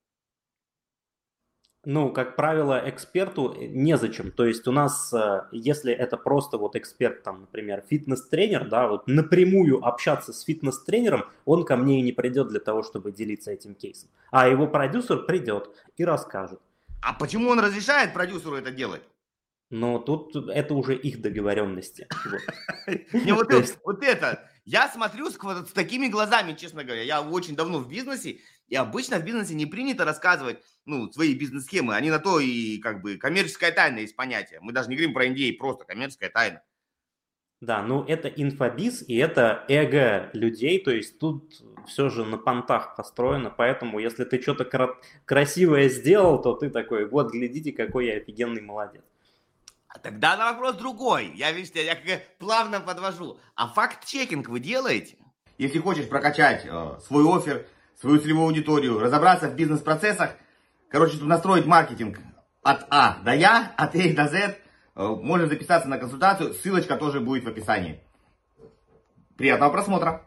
Ну, 1.84 2.12
как 2.12 2.34
правило, 2.34 2.82
эксперту 2.86 3.54
э, 3.56 3.66
незачем. 3.66 4.32
То 4.32 4.44
есть 4.44 4.66
у 4.66 4.72
нас, 4.72 5.12
э, 5.12 5.44
если 5.52 5.92
это 5.92 6.16
просто 6.16 6.58
вот 6.58 6.74
эксперт, 6.74 7.22
там, 7.22 7.42
например, 7.42 7.84
фитнес-тренер, 7.88 8.68
да, 8.68 8.88
вот 8.88 9.06
напрямую 9.06 9.84
общаться 9.84 10.32
с 10.32 10.42
фитнес-тренером, 10.42 11.24
он 11.44 11.64
ко 11.64 11.76
мне 11.76 12.00
и 12.00 12.02
не 12.02 12.12
придет 12.12 12.48
для 12.48 12.60
того, 12.60 12.82
чтобы 12.82 13.12
делиться 13.12 13.52
этим 13.52 13.74
кейсом. 13.74 14.10
А 14.30 14.48
его 14.48 14.66
продюсер 14.66 15.24
придет 15.24 15.70
и 15.96 16.04
расскажет. 16.04 16.60
А 17.00 17.14
почему 17.14 17.48
он 17.48 17.60
разрешает 17.60 18.12
продюсеру 18.12 18.56
это 18.56 18.72
делать? 18.72 19.02
Но 19.70 19.98
тут 19.98 20.34
это 20.34 20.74
уже 20.74 20.96
их 20.96 21.20
договоренности. 21.20 22.08
Вот 23.84 24.02
это. 24.02 24.50
Я 24.64 24.88
смотрю 24.88 25.30
с 25.30 25.72
такими 25.72 26.08
глазами, 26.08 26.54
честно 26.54 26.84
говоря. 26.84 27.02
Я 27.02 27.22
очень 27.22 27.56
давно 27.56 27.78
в 27.78 27.88
бизнесе, 27.88 28.40
и 28.68 28.76
обычно 28.76 29.18
в 29.18 29.24
бизнесе 29.24 29.54
не 29.54 29.66
принято 29.66 30.04
рассказывать 30.04 30.62
ну, 30.84 31.10
свои 31.10 31.34
бизнес-схемы. 31.34 31.94
Они 31.94 32.10
на 32.10 32.18
то 32.18 32.40
и 32.40 32.78
как 32.78 33.02
бы 33.02 33.16
коммерческая 33.16 33.72
тайна 33.72 33.98
есть 33.98 34.16
понятие. 34.16 34.60
Мы 34.60 34.72
даже 34.72 34.88
не 34.88 34.96
говорим 34.96 35.14
про 35.14 35.26
NDA, 35.26 35.54
просто 35.54 35.84
коммерческая 35.84 36.30
тайна. 36.30 36.62
Да, 37.60 37.82
ну 37.82 38.04
это 38.04 38.28
инфобиз 38.28 39.02
и 39.08 39.16
это 39.16 39.64
эго 39.68 40.30
людей, 40.32 40.78
то 40.78 40.92
есть 40.92 41.18
тут 41.18 41.60
все 41.88 42.08
же 42.08 42.24
на 42.24 42.38
понтах 42.38 42.94
построено, 42.94 43.50
поэтому 43.50 43.98
если 43.98 44.24
ты 44.24 44.40
что-то 44.40 44.64
кра- 44.64 44.96
красивое 45.24 45.88
сделал, 45.88 46.40
то 46.40 46.54
ты 46.54 46.70
такой, 46.70 47.08
вот, 47.08 47.32
глядите, 47.32 47.72
какой 47.72 48.06
я 48.06 48.16
офигенный 48.18 48.62
молодец. 48.62 49.02
А 49.88 49.98
тогда 49.98 50.36
на 50.36 50.52
вопрос 50.52 50.76
другой. 50.76 51.32
Я, 51.34 51.50
видите, 51.50 51.84
я 51.84 51.96
как 51.96 52.22
плавно 52.38 52.78
подвожу. 52.78 53.38
А 53.56 53.66
факт-чекинг 53.66 54.48
вы 54.48 54.60
делаете? 54.60 55.16
Если 55.56 55.80
хочешь 55.80 56.08
прокачать 56.08 56.64
э, 56.64 56.98
свой 57.04 57.24
офер, 57.24 57.66
свою 58.00 58.18
целевую 58.18 58.46
аудиторию, 58.46 58.98
разобраться 58.98 59.48
в 59.48 59.54
бизнес-процессах, 59.54 60.36
короче, 60.88 61.22
настроить 61.22 61.66
маркетинг 61.66 62.18
от 62.62 62.86
А 62.90 63.18
до 63.24 63.34
Я, 63.34 63.72
от 63.76 63.94
А 63.94 64.14
до 64.14 64.28
Z. 64.28 64.56
Можно 64.94 65.46
записаться 65.46 65.88
на 65.88 65.98
консультацию, 65.98 66.54
ссылочка 66.54 66.96
тоже 66.96 67.20
будет 67.20 67.44
в 67.44 67.48
описании. 67.48 68.00
Приятного 69.36 69.70
просмотра! 69.70 70.24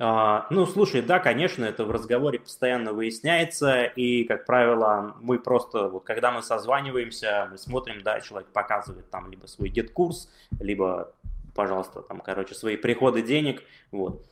А, 0.00 0.46
ну, 0.50 0.64
слушай, 0.64 1.02
да, 1.02 1.18
конечно, 1.18 1.64
это 1.64 1.84
в 1.84 1.90
разговоре 1.90 2.38
постоянно 2.38 2.92
выясняется, 2.92 3.82
и, 3.82 4.22
как 4.24 4.46
правило, 4.46 5.16
мы 5.20 5.40
просто, 5.40 5.88
вот 5.88 6.04
когда 6.04 6.30
мы 6.30 6.40
созваниваемся, 6.40 7.48
мы 7.50 7.58
смотрим, 7.58 8.02
да, 8.04 8.20
человек 8.20 8.48
показывает 8.52 9.10
там 9.10 9.28
либо 9.28 9.46
свой 9.46 9.68
GetCourse, 9.70 10.30
либо, 10.60 11.12
пожалуйста, 11.52 12.02
там, 12.02 12.20
короче, 12.20 12.54
свои 12.54 12.76
приходы 12.76 13.22
денег, 13.22 13.64
вот. 13.90 14.24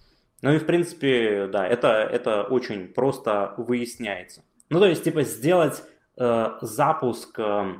Ну 0.43 0.53
и, 0.53 0.59
в 0.59 0.67
принципе, 0.67 1.47
да, 1.47 1.67
это, 1.67 1.89
это 1.89 2.43
очень 2.43 2.89
просто 2.89 3.55
выясняется. 3.57 4.45
Ну, 4.69 4.79
то 4.79 4.87
есть, 4.87 5.05
типа, 5.05 5.23
сделать 5.23 5.83
э, 6.17 6.59
запуск 6.61 7.39
э, 7.39 7.75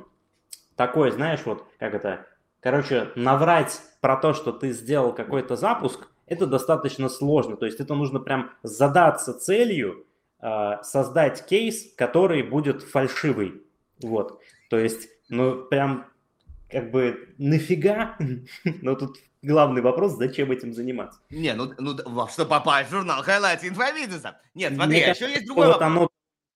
такой, 0.75 1.11
знаешь, 1.11 1.41
вот, 1.45 1.65
как 1.79 1.93
это, 1.93 2.25
короче, 2.59 3.09
наврать 3.15 3.79
про 4.01 4.17
то, 4.17 4.33
что 4.33 4.51
ты 4.51 4.71
сделал 4.71 5.13
какой-то 5.13 5.55
запуск– 5.55 6.07
это 6.27 6.45
достаточно 6.45 7.09
сложно. 7.09 7.57
То 7.57 7.65
есть 7.65 7.79
это 7.79 7.95
нужно 7.95 8.19
прям 8.19 8.51
задаться 8.61 9.33
целью, 9.33 10.05
э, 10.39 10.83
создать 10.83 11.45
кейс, 11.45 11.93
который 11.95 12.43
будет 12.43 12.83
фальшивый. 12.83 13.63
Вот. 14.01 14.39
То 14.69 14.77
есть, 14.77 15.09
ну, 15.29 15.63
прям 15.63 16.05
как 16.69 16.91
бы 16.91 17.33
нафига? 17.37 18.17
Но 18.81 18.95
тут 18.95 19.17
главный 19.41 19.81
вопрос, 19.81 20.17
зачем 20.17 20.51
этим 20.51 20.73
заниматься? 20.73 21.19
Не, 21.29 21.53
ну, 21.53 21.73
ну 21.77 22.27
что 22.27 22.45
попасть 22.45 22.89
в 22.89 22.93
журнал 22.93 23.23
Highlights 23.23 23.67
инфобизнеса? 23.67 24.39
Нет, 24.53 24.73
смотри, 24.75 24.97
Мне 24.97 25.09
еще 25.09 25.29
есть 25.29 25.45
другой 25.45 25.67
вот 25.67 25.79
вопрос. 25.79 25.91
Оно 25.91 26.09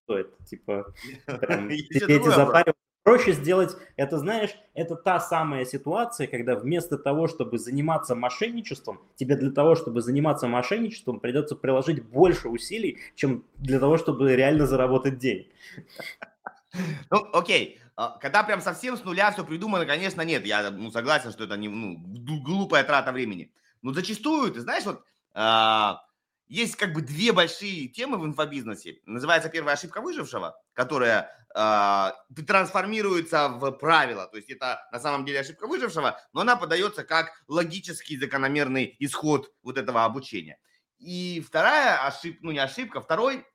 стоит, 0.04 0.45
типа, 0.45 0.93
прям, 1.26 1.69
сидеть 1.71 2.26
и 2.26 2.30
запаривать 2.30 2.76
Проще 3.04 3.34
сделать, 3.34 3.76
это 3.95 4.19
знаешь, 4.19 4.52
это 4.76 4.95
та 4.95 5.19
самая 5.19 5.65
ситуация, 5.65 6.28
когда 6.28 6.56
вместо 6.56 7.00
того, 7.00 7.28
чтобы 7.28 7.58
заниматься 7.58 8.13
мошенничеством, 8.13 9.02
тебе 9.15 9.36
для 9.36 9.50
того, 9.50 9.76
чтобы 9.76 10.02
заниматься 10.02 10.47
мошенничеством, 10.47 11.19
придется 11.19 11.56
приложить 11.56 12.04
больше 12.04 12.47
усилий, 12.47 13.00
чем 13.15 13.43
для 13.56 13.80
того, 13.80 13.97
чтобы 13.97 14.36
реально 14.36 14.67
заработать 14.67 15.17
денег. 15.17 15.47
Ну, 17.10 17.28
окей. 17.34 17.82
А, 18.02 18.18
когда 18.18 18.42
прям 18.42 18.62
совсем 18.62 18.98
с 18.98 19.04
нуля 19.04 19.32
все 19.32 19.46
придумано, 19.46 19.86
конечно, 19.86 20.22
нет. 20.22 20.44
Я 20.44 20.72
ну, 20.72 20.90
согласен, 20.90 21.32
что 21.32 21.44
это 21.44 21.56
не, 21.56 21.70
ну, 21.70 21.98
глупая 22.44 22.84
трата 22.84 23.12
времени. 23.12 23.54
Но 23.84 23.94
зачастую, 23.94 24.52
ты 24.52 24.62
знаешь, 24.62 24.86
вот 24.86 25.04
а, 25.36 26.02
есть 26.48 26.78
как 26.78 26.94
бы 26.94 27.04
две 27.04 27.32
большие 27.32 27.90
темы 27.90 28.18
в 28.18 28.26
инфобизнесе. 28.26 29.02
Называется 29.06 29.50
первая 29.50 29.76
ошибка 29.76 30.02
выжившего, 30.02 30.60
которая 30.74 31.30
э, 31.56 32.42
трансформируется 32.44 33.50
в 33.50 33.72
правило. 33.72 34.26
То 34.28 34.38
есть 34.38 34.50
это 34.50 34.82
на 34.92 35.00
самом 35.00 35.24
деле 35.24 35.42
ошибка 35.42 35.68
выжившего, 35.68 36.20
но 36.34 36.42
она 36.42 36.56
подается 36.56 37.04
как 37.04 37.32
логический 37.48 38.18
закономерный 38.18 38.96
исход 39.00 39.54
вот 39.62 39.78
этого 39.78 40.04
обучения. 40.04 40.58
И 40.98 41.42
вторая 41.48 42.06
ошибка, 42.06 42.40
ну 42.42 42.52
не 42.52 42.60
ошибка, 42.60 43.00
второй, 43.00 43.46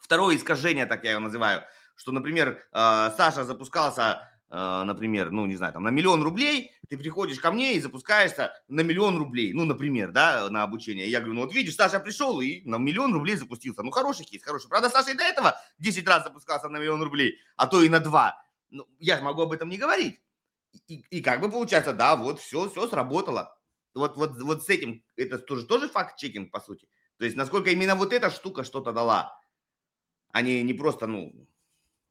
второе 0.00 0.36
искажение, 0.36 0.86
так 0.86 1.02
я 1.04 1.12
его 1.12 1.20
называю, 1.20 1.64
что, 1.94 2.12
например, 2.12 2.64
э, 2.72 3.10
Саша 3.16 3.44
запускался 3.44 4.28
а, 4.54 4.84
например, 4.84 5.30
ну, 5.30 5.46
не 5.46 5.56
знаю, 5.56 5.72
там, 5.72 5.82
на 5.84 5.88
миллион 5.88 6.22
рублей, 6.22 6.72
ты 6.90 6.98
приходишь 6.98 7.40
ко 7.40 7.50
мне 7.50 7.74
и 7.74 7.80
запускаешься 7.80 8.52
на 8.68 8.82
миллион 8.82 9.16
рублей, 9.16 9.54
ну, 9.54 9.64
например, 9.64 10.12
да, 10.12 10.50
на 10.50 10.62
обучение. 10.62 11.08
Я 11.08 11.20
говорю, 11.20 11.36
ну, 11.36 11.40
вот 11.46 11.54
видишь, 11.54 11.74
Саша 11.74 11.98
пришел 12.00 12.38
и 12.42 12.60
на 12.68 12.76
миллион 12.76 13.14
рублей 13.14 13.36
запустился. 13.36 13.82
Ну, 13.82 13.90
хороший 13.90 14.26
кейс, 14.26 14.42
хороший. 14.42 14.68
Правда, 14.68 14.90
Саша 14.90 15.12
и 15.12 15.14
до 15.14 15.24
этого 15.24 15.58
10 15.78 16.06
раз 16.06 16.24
запускался 16.24 16.68
на 16.68 16.76
миллион 16.76 17.02
рублей, 17.02 17.38
а 17.56 17.66
то 17.66 17.82
и 17.82 17.88
на 17.88 17.98
2. 17.98 18.44
Ну, 18.72 18.86
я 18.98 19.22
могу 19.22 19.40
об 19.40 19.52
этом 19.52 19.70
не 19.70 19.78
говорить. 19.78 20.20
И, 20.86 21.02
и 21.08 21.22
как 21.22 21.40
бы 21.40 21.50
получается, 21.50 21.94
да, 21.94 22.14
вот 22.14 22.38
все, 22.38 22.68
все 22.68 22.86
сработало. 22.88 23.56
Вот, 23.94 24.18
вот, 24.18 24.38
вот 24.38 24.64
с 24.64 24.68
этим, 24.68 25.02
это 25.16 25.38
тоже, 25.38 25.64
тоже 25.64 25.88
факт-чекинг, 25.88 26.50
по 26.50 26.60
сути. 26.60 26.86
То 27.18 27.24
есть, 27.24 27.38
насколько 27.38 27.70
именно 27.70 27.94
вот 27.94 28.12
эта 28.12 28.28
штука 28.28 28.64
что-то 28.64 28.92
дала, 28.92 29.34
а 30.30 30.42
не, 30.42 30.62
не 30.62 30.74
просто, 30.74 31.06
ну, 31.06 31.32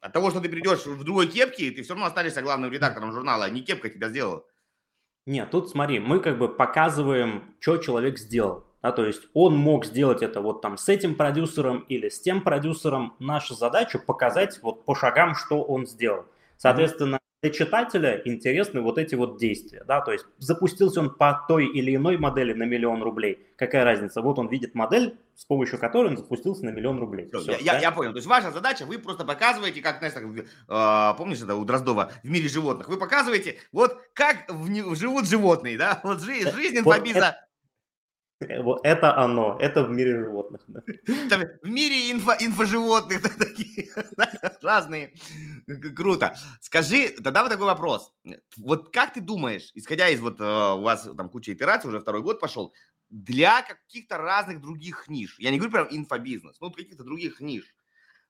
от 0.02 0.14
того, 0.14 0.32
что 0.32 0.42
ты 0.42 0.50
придешь 0.50 0.86
в 0.86 1.04
другой 1.04 1.28
кепке, 1.28 1.72
ты 1.72 1.84
все 1.84 1.94
равно 1.94 2.08
останешься 2.08 2.42
главным 2.42 2.72
редактором 2.72 3.14
журнала, 3.14 3.46
а 3.46 3.50
не 3.50 3.62
кепка 3.62 3.90
тебя 3.90 4.10
сделала. 4.10 4.44
Нет, 5.28 5.52
тут 5.52 5.70
смотри, 5.70 6.00
мы 6.00 6.20
как 6.20 6.40
бы 6.40 6.50
показываем, 6.50 7.56
что 7.60 7.78
человек 7.78 8.18
сделал. 8.18 8.66
Да, 8.82 8.92
то 8.92 9.06
есть 9.06 9.22
он 9.36 9.56
мог 9.56 9.86
сделать 9.86 10.24
это 10.24 10.42
вот 10.42 10.64
там 10.64 10.76
с 10.76 10.90
этим 10.90 11.14
продюсером 11.14 11.86
или 11.88 12.10
с 12.10 12.20
тем 12.20 12.42
продюсером. 12.42 13.16
Наша 13.20 13.54
задача 13.54 14.00
показать 14.00 14.60
вот 14.64 14.86
по 14.86 14.96
шагам, 14.96 15.36
что 15.36 15.62
он 15.62 15.86
сделал. 15.86 16.26
Соответственно, 16.58 17.21
для 17.42 17.50
читателя 17.50 18.22
интересны 18.24 18.82
вот 18.82 18.98
эти 18.98 19.16
вот 19.16 19.40
действия, 19.40 19.84
да, 19.88 20.02
то 20.02 20.12
есть 20.12 20.26
запустился 20.38 21.00
он 21.00 21.10
по 21.16 21.44
той 21.48 21.66
или 21.66 21.96
иной 21.96 22.18
модели 22.18 22.54
на 22.54 22.64
миллион 22.64 23.02
рублей, 23.02 23.48
какая 23.56 23.84
разница, 23.84 24.22
вот 24.22 24.38
он 24.38 24.48
видит 24.48 24.76
модель, 24.76 25.18
с 25.36 25.46
помощью 25.46 25.80
которой 25.80 26.12
он 26.12 26.18
запустился 26.18 26.66
на 26.66 26.70
миллион 26.70 27.00
рублей. 27.00 27.28
Все, 27.34 27.58
я, 27.60 27.74
да? 27.74 27.80
я 27.80 27.92
понял, 27.92 28.12
то 28.12 28.18
есть 28.18 28.28
ваша 28.28 28.52
задача, 28.52 28.86
вы 28.86 29.00
просто 29.00 29.26
показываете, 29.26 29.82
как, 29.82 29.98
знаешь, 29.98 30.14
так, 30.14 30.24
э, 30.24 31.18
помнишь 31.18 31.42
это 31.42 31.56
у 31.56 31.66
Дроздова 31.66 32.12
в 32.24 32.30
мире 32.30 32.48
животных, 32.48 32.88
вы 32.88 32.98
показываете, 32.98 33.58
вот 33.72 33.98
как 34.14 34.46
в, 34.48 34.96
живут 34.96 35.28
животные, 35.28 35.78
да, 35.78 36.00
вот 36.04 36.22
жизнь, 36.22 36.52
жизнь 36.52 36.78
инфобиза, 36.78 37.20
вот 37.20 37.26
это 37.26 37.38
оно, 38.42 39.58
это 39.60 39.84
в 39.84 39.92
мире 39.92 40.20
животных. 40.20 40.62
Да. 40.68 41.38
В 41.62 41.70
мире 41.70 42.12
инфо, 42.12 42.34
инфоживотных 42.40 43.22
такие 43.38 43.90
разные. 44.62 45.14
Круто. 45.96 46.36
Скажи, 46.60 47.10
тогда 47.24 47.44
вот 47.44 47.52
такой 47.52 47.66
вопрос. 47.66 48.14
Вот 48.58 48.92
как 48.92 49.14
ты 49.14 49.22
думаешь, 49.22 49.72
исходя 49.76 50.10
из 50.10 50.20
вот 50.20 50.40
э, 50.40 50.74
у 50.74 50.82
вас 50.82 51.08
там 51.18 51.30
куча 51.30 51.54
итераций, 51.54 51.90
уже 51.90 52.00
второй 52.00 52.22
год 52.22 52.40
пошел, 52.40 52.74
для 53.10 53.62
каких-то 53.62 54.18
разных 54.18 54.62
других 54.62 55.08
ниш, 55.08 55.38
я 55.40 55.52
не 55.52 55.58
говорю 55.58 55.72
про 55.72 55.88
инфобизнес, 55.96 56.60
но 56.62 56.72
каких-то 56.72 57.04
других 57.04 57.42
ниш, 57.42 57.76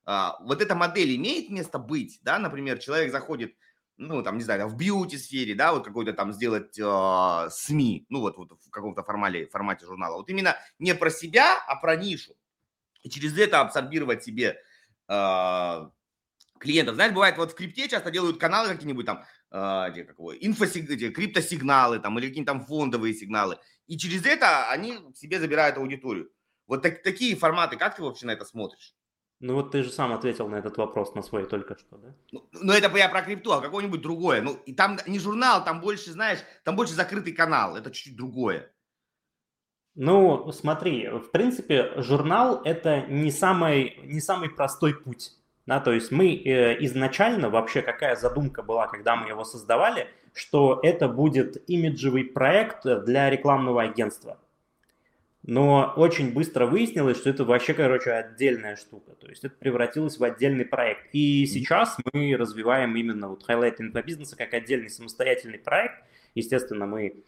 а, 0.05 0.37
вот 0.41 0.61
эта 0.61 0.75
модель 0.75 1.15
имеет 1.15 1.49
место 1.49 1.77
быть, 1.77 2.19
да, 2.23 2.39
например, 2.39 2.79
человек 2.79 3.11
заходит 3.11 3.55
ну, 4.01 4.23
там, 4.23 4.37
не 4.37 4.43
знаю, 4.43 4.67
в 4.67 4.75
бьюти-сфере, 4.75 5.53
да, 5.53 5.73
вот 5.73 5.85
какой-то 5.85 6.13
там 6.13 6.33
сделать 6.33 6.77
э, 6.77 7.49
СМИ, 7.51 8.07
ну, 8.09 8.21
вот, 8.21 8.35
вот 8.37 8.51
в 8.51 8.69
каком-то 8.71 9.03
формате, 9.03 9.47
формате 9.47 9.85
журнала. 9.85 10.17
Вот 10.17 10.29
именно 10.29 10.57
не 10.79 10.95
про 10.95 11.11
себя, 11.11 11.63
а 11.67 11.75
про 11.75 11.95
нишу. 11.95 12.35
И 13.03 13.09
через 13.09 13.37
это 13.37 13.61
абсорбировать 13.61 14.23
себе 14.23 14.59
э, 15.07 15.89
клиентов. 16.57 16.95
Знаешь, 16.95 17.13
бывает, 17.13 17.37
вот 17.37 17.51
в 17.51 17.55
крипте 17.55 17.87
часто 17.87 18.09
делают 18.09 18.39
каналы 18.39 18.69
какие-нибудь 18.69 19.05
там, 19.05 19.23
э, 19.51 20.03
какого, 20.03 20.31
инфосиг, 20.31 20.89
эти, 20.89 21.11
криптосигналы 21.11 21.99
там, 21.99 22.17
или 22.17 22.29
какие-то 22.29 22.53
там 22.53 22.65
фондовые 22.65 23.13
сигналы. 23.13 23.59
И 23.85 23.99
через 23.99 24.25
это 24.25 24.69
они 24.71 24.97
себе 25.15 25.39
забирают 25.39 25.77
аудиторию. 25.77 26.31
Вот 26.65 26.81
так, 26.81 27.03
такие 27.03 27.35
форматы, 27.35 27.77
как 27.77 27.95
ты 27.95 28.01
вообще 28.01 28.25
на 28.25 28.31
это 28.31 28.45
смотришь? 28.45 28.95
Ну 29.41 29.55
вот 29.55 29.71
ты 29.71 29.81
же 29.81 29.89
сам 29.89 30.13
ответил 30.13 30.47
на 30.47 30.57
этот 30.57 30.77
вопрос 30.77 31.15
на 31.15 31.23
свой 31.23 31.47
только 31.47 31.75
что, 31.75 31.97
да? 31.97 32.13
Ну, 32.31 32.47
ну 32.51 32.73
это 32.73 32.95
я 32.95 33.09
про 33.09 33.23
крипту, 33.23 33.53
а 33.53 33.61
какое-нибудь 33.61 34.01
другое. 34.01 34.39
Ну, 34.41 34.53
и 34.67 34.73
там 34.73 34.99
не 35.07 35.17
журнал, 35.17 35.65
там 35.65 35.81
больше, 35.81 36.11
знаешь, 36.11 36.39
там 36.63 36.75
больше 36.75 36.93
закрытый 36.93 37.33
канал, 37.33 37.75
это 37.75 37.89
чуть-чуть 37.89 38.15
другое. 38.15 38.71
Ну, 39.95 40.51
смотри, 40.51 41.09
в 41.09 41.31
принципе, 41.31 41.91
журнал 41.97 42.61
это 42.63 43.01
не 43.07 43.31
самый, 43.31 43.99
не 44.03 44.21
самый 44.21 44.49
простой 44.51 44.93
путь. 44.93 45.31
Да, 45.65 45.79
то 45.79 45.91
есть 45.91 46.11
мы 46.11 46.35
э, 46.35 46.83
изначально, 46.85 47.49
вообще 47.49 47.81
какая 47.81 48.15
задумка 48.15 48.61
была, 48.61 48.87
когда 48.87 49.15
мы 49.15 49.27
его 49.27 49.43
создавали, 49.43 50.07
что 50.33 50.79
это 50.83 51.07
будет 51.07 51.67
имиджевый 51.67 52.25
проект 52.25 52.83
для 52.83 53.29
рекламного 53.29 53.81
агентства. 53.83 54.37
Но 55.43 55.93
очень 55.95 56.33
быстро 56.33 56.67
выяснилось, 56.67 57.17
что 57.17 57.29
это 57.29 57.45
вообще, 57.45 57.73
короче, 57.73 58.11
отдельная 58.11 58.75
штука. 58.75 59.13
То 59.15 59.27
есть 59.27 59.43
это 59.43 59.55
превратилось 59.55 60.19
в 60.19 60.23
отдельный 60.23 60.65
проект. 60.65 61.07
И 61.13 61.47
сейчас 61.47 61.97
мы 62.13 62.35
развиваем 62.37 62.95
именно 62.95 63.27
вот 63.29 63.49
Highlight 63.49 63.77
инфобизнеса 63.79 64.35
как 64.37 64.53
отдельный 64.53 64.89
самостоятельный 64.89 65.57
проект. 65.57 66.03
Естественно, 66.35 66.85
мы 66.85 67.23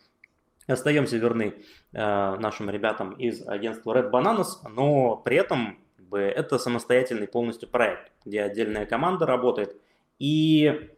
остаемся 0.68 1.18
верны 1.18 1.56
э, 1.92 1.98
нашим 1.98 2.70
ребятам 2.70 3.14
из 3.14 3.46
агентства 3.48 3.98
Red 3.98 4.12
Bananas, 4.12 4.70
но 4.70 5.18
при 5.18 5.38
этом 5.38 5.80
как 5.98 6.06
бы, 6.06 6.20
это 6.20 6.60
самостоятельный 6.60 7.28
полностью 7.28 7.68
проект, 7.68 8.12
где 8.26 8.44
отдельная 8.44 8.86
команда 8.86 9.26
работает. 9.26 9.76
И 10.20 10.92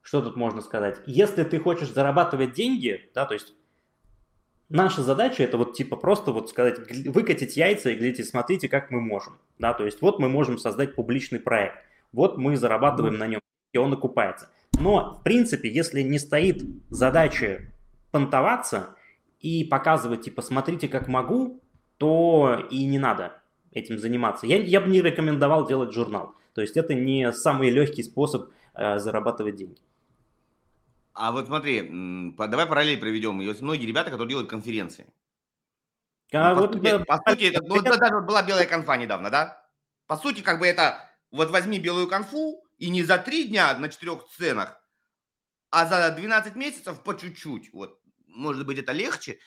что 0.00 0.22
тут 0.22 0.36
можно 0.36 0.62
сказать? 0.62 1.00
Если 1.04 1.44
ты 1.44 1.60
хочешь 1.60 1.90
зарабатывать 1.90 2.54
деньги, 2.54 3.10
да, 3.14 3.26
то 3.26 3.34
есть 3.34 3.54
Наша 4.70 5.02
задача 5.02 5.42
это 5.42 5.56
вот 5.56 5.74
типа 5.74 5.96
просто 5.96 6.30
вот 6.30 6.50
сказать, 6.50 6.78
выкатить 7.06 7.56
яйца 7.56 7.90
и 7.90 7.94
говорите, 7.94 8.22
смотрите, 8.22 8.68
как 8.68 8.90
мы 8.90 9.00
можем. 9.00 9.38
Да, 9.58 9.72
то 9.72 9.84
есть 9.86 10.02
вот 10.02 10.18
мы 10.18 10.28
можем 10.28 10.58
создать 10.58 10.94
публичный 10.94 11.40
проект, 11.40 11.78
вот 12.12 12.36
мы 12.36 12.56
зарабатываем 12.56 13.16
на 13.16 13.26
нем, 13.26 13.40
и 13.72 13.78
он 13.78 13.92
окупается. 13.92 14.50
Но, 14.78 15.18
в 15.20 15.22
принципе, 15.22 15.68
если 15.70 16.02
не 16.02 16.18
стоит 16.18 16.62
задача 16.90 17.72
понтоваться 18.10 18.96
и 19.40 19.64
показывать, 19.64 20.22
типа, 20.22 20.42
смотрите, 20.42 20.88
как 20.88 21.08
могу, 21.08 21.62
то 21.96 22.66
и 22.70 22.84
не 22.86 22.98
надо 22.98 23.40
этим 23.72 23.98
заниматься. 23.98 24.46
Я, 24.46 24.58
я 24.58 24.80
бы 24.80 24.88
не 24.88 25.00
рекомендовал 25.00 25.66
делать 25.66 25.92
журнал. 25.92 26.34
То 26.54 26.60
есть 26.60 26.76
это 26.76 26.94
не 26.94 27.32
самый 27.32 27.70
легкий 27.70 28.02
способ 28.02 28.50
э, 28.74 28.98
зарабатывать 28.98 29.56
деньги. 29.56 29.80
А 31.20 31.32
вот 31.32 31.46
смотри, 31.46 31.82
давай 32.36 32.66
параллель 32.66 33.00
проведем. 33.00 33.40
Есть 33.40 33.60
многие 33.60 33.86
ребята, 33.86 34.10
которые 34.10 34.28
делают 34.28 34.48
конференции. 34.48 35.12
А 36.32 36.54
ну, 36.54 36.60
вот, 36.60 36.72
по, 36.72 36.78
сути, 36.78 37.04
по 37.04 37.22
сути, 37.26 37.44
это, 37.44 37.62
ну, 37.64 37.82
даже 37.82 38.20
была 38.20 38.42
белая 38.44 38.66
конфа 38.66 38.96
недавно, 38.96 39.28
да? 39.28 39.66
По 40.06 40.16
сути, 40.16 40.42
как 40.42 40.60
бы 40.60 40.66
это, 40.66 41.10
вот 41.32 41.50
возьми 41.50 41.80
белую 41.80 42.06
конфу, 42.06 42.62
и 42.76 42.90
не 42.90 43.02
за 43.02 43.18
три 43.18 43.48
дня 43.48 43.76
на 43.76 43.88
четырех 43.88 44.22
сценах, 44.30 44.80
а 45.70 45.86
за 45.86 46.14
12 46.14 46.54
месяцев 46.54 47.02
по 47.02 47.14
чуть-чуть. 47.14 47.72
Вот, 47.72 47.98
может 48.26 48.64
быть, 48.64 48.78
это 48.78 48.92
легче? 48.92 49.38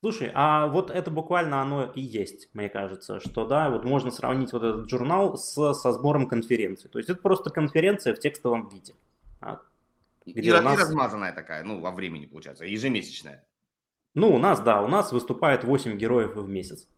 Слушай, 0.00 0.30
а 0.34 0.66
вот 0.66 0.90
это 0.90 1.10
буквально 1.10 1.62
оно 1.62 1.84
и 1.84 2.02
есть, 2.02 2.50
мне 2.52 2.68
кажется, 2.68 3.18
что 3.20 3.46
да, 3.46 3.70
вот 3.70 3.84
можно 3.84 4.10
сравнить 4.10 4.52
вот 4.52 4.62
этот 4.62 4.90
журнал 4.90 5.38
с, 5.38 5.74
со 5.74 5.92
сбором 5.92 6.28
конференции. 6.28 6.88
То 6.88 6.98
есть 6.98 7.08
это 7.08 7.20
просто 7.20 7.50
конференция 7.50 8.14
в 8.14 8.20
текстовом 8.20 8.68
виде. 8.68 8.94
А, 10.34 10.38
где 10.38 10.50
и, 10.50 10.52
у 10.52 10.60
нас... 10.60 10.78
размазанная 10.78 11.32
такая, 11.32 11.64
ну, 11.64 11.80
во 11.80 11.90
времени, 11.90 12.26
получается, 12.26 12.64
ежемесячная. 12.64 13.46
Ну, 14.14 14.34
у 14.34 14.38
нас, 14.38 14.60
да, 14.60 14.82
у 14.82 14.88
нас 14.88 15.12
выступает 15.12 15.64
8 15.64 15.96
героев 15.96 16.34
в 16.34 16.48
месяц. 16.48 16.88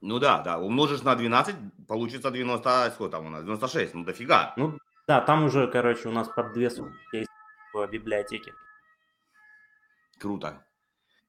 Ну 0.00 0.18
да, 0.18 0.40
да, 0.42 0.58
умножишь 0.58 1.02
на 1.02 1.16
12, 1.16 1.56
получится 1.88 2.30
90, 2.30 2.92
сколько 2.94 3.16
там 3.16 3.26
у 3.26 3.30
нас, 3.30 3.42
96, 3.42 3.94
ну 3.94 4.04
дофига. 4.04 4.54
Ну 4.56 4.78
да, 5.08 5.20
там 5.20 5.44
уже, 5.44 5.66
короче, 5.66 6.08
у 6.08 6.12
нас 6.12 6.28
под 6.28 6.52
две 6.52 6.70
есть 7.12 7.28
в 7.72 7.86
библиотеке. 7.88 8.52
Круто. 10.18 10.64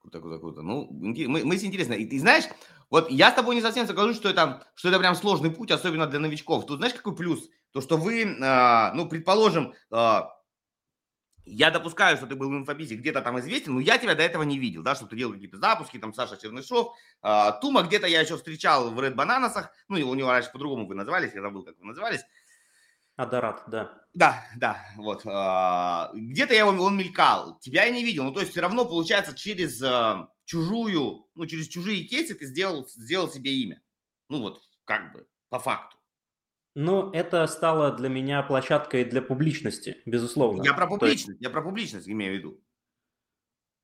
Круто, 0.02 0.20
круто, 0.20 0.40
круто. 0.40 0.62
Ну, 0.62 0.88
мы, 0.92 1.44
мы 1.44 1.56
интересно. 1.56 1.94
И 1.94 2.06
ты 2.06 2.20
знаешь, 2.20 2.46
вот 2.90 3.10
я 3.10 3.32
с 3.32 3.36
тобой 3.36 3.56
не 3.56 3.62
совсем 3.62 3.86
соглашусь, 3.88 4.18
что 4.18 4.30
это, 4.30 4.68
что 4.76 4.90
это 4.90 5.00
прям 5.00 5.16
сложный 5.16 5.52
путь, 5.52 5.72
особенно 5.72 6.08
для 6.08 6.20
новичков. 6.20 6.66
Тут 6.66 6.78
знаешь, 6.78 6.94
какой 6.94 7.16
плюс? 7.16 7.50
То, 7.72 7.82
что 7.82 7.98
вы, 7.98 8.24
э, 8.24 8.94
ну, 8.94 9.08
предположим, 9.08 9.74
э, 9.92 10.20
я 11.50 11.72
допускаю, 11.72 12.18
что 12.18 12.28
ты 12.28 12.36
был 12.36 12.50
в 12.50 12.54
инфобизе 12.54 12.96
где-то 12.96 13.22
там 13.22 13.40
известен, 13.40 13.74
но 13.74 13.80
я 13.80 13.98
тебя 13.98 14.16
до 14.16 14.24
этого 14.24 14.44
не 14.44 14.60
видел, 14.60 14.84
да, 14.84 14.96
что 14.96 15.08
ты 15.08 15.16
делал 15.16 15.34
какие-то 15.34 15.58
запуски, 15.58 15.98
там 15.98 16.14
Саша 16.14 16.38
Чернышов, 16.38 16.96
э, 17.24 17.52
Тума 17.62 17.84
где-то 17.84 18.08
я 18.08 18.22
еще 18.22 18.38
встречал 18.38 18.92
в 18.92 19.00
Red 19.00 19.16
Bananasах, 19.16 19.72
ну, 19.88 19.98
у 20.10 20.16
него 20.16 20.30
раньше 20.30 20.52
по-другому 20.52 20.88
вы 20.88 20.96
назывались, 20.96 21.34
я 21.34 21.42
забыл, 21.42 21.64
как 21.64 21.78
вы 21.80 21.86
назывались. 21.86 22.22
Адарат, 23.16 23.64
да. 23.68 23.92
Да, 24.14 24.46
да, 24.56 24.86
вот. 24.96 25.26
Э, 25.26 26.10
где-то 26.14 26.54
я 26.54 26.60
его, 26.60 26.84
он 26.84 26.98
мелькал, 26.98 27.60
тебя 27.60 27.86
я 27.86 27.92
не 27.92 28.04
видел, 28.04 28.24
ну, 28.24 28.32
то 28.32 28.40
есть 28.40 28.52
все 28.52 28.62
равно, 28.62 28.86
получается, 28.86 29.36
через 29.36 29.82
э, 29.82 30.28
чужую, 30.46 31.28
ну, 31.36 31.46
через 31.46 31.68
чужие 31.68 32.06
кейсы 32.06 32.36
ты 32.36 32.46
сделал, 32.46 32.88
сделал 32.88 33.30
себе 33.30 33.54
имя. 33.54 33.82
Ну, 34.30 34.42
вот, 34.42 34.62
как 34.86 35.14
бы, 35.14 35.28
по 35.50 35.60
факту. 35.60 35.99
Ну, 36.82 37.12
это 37.12 37.46
стало 37.48 37.92
для 37.92 38.08
меня 38.08 38.42
площадкой 38.42 39.04
для 39.04 39.22
публичности, 39.22 39.98
безусловно. 40.06 40.64
Я 40.64 40.74
про 40.74 40.88
публичность, 40.88 41.28
есть... 41.28 41.42
я 41.42 41.50
про 41.50 41.62
публичность 41.62 42.08
имею 42.08 42.32
в 42.32 42.38
виду. 42.38 42.62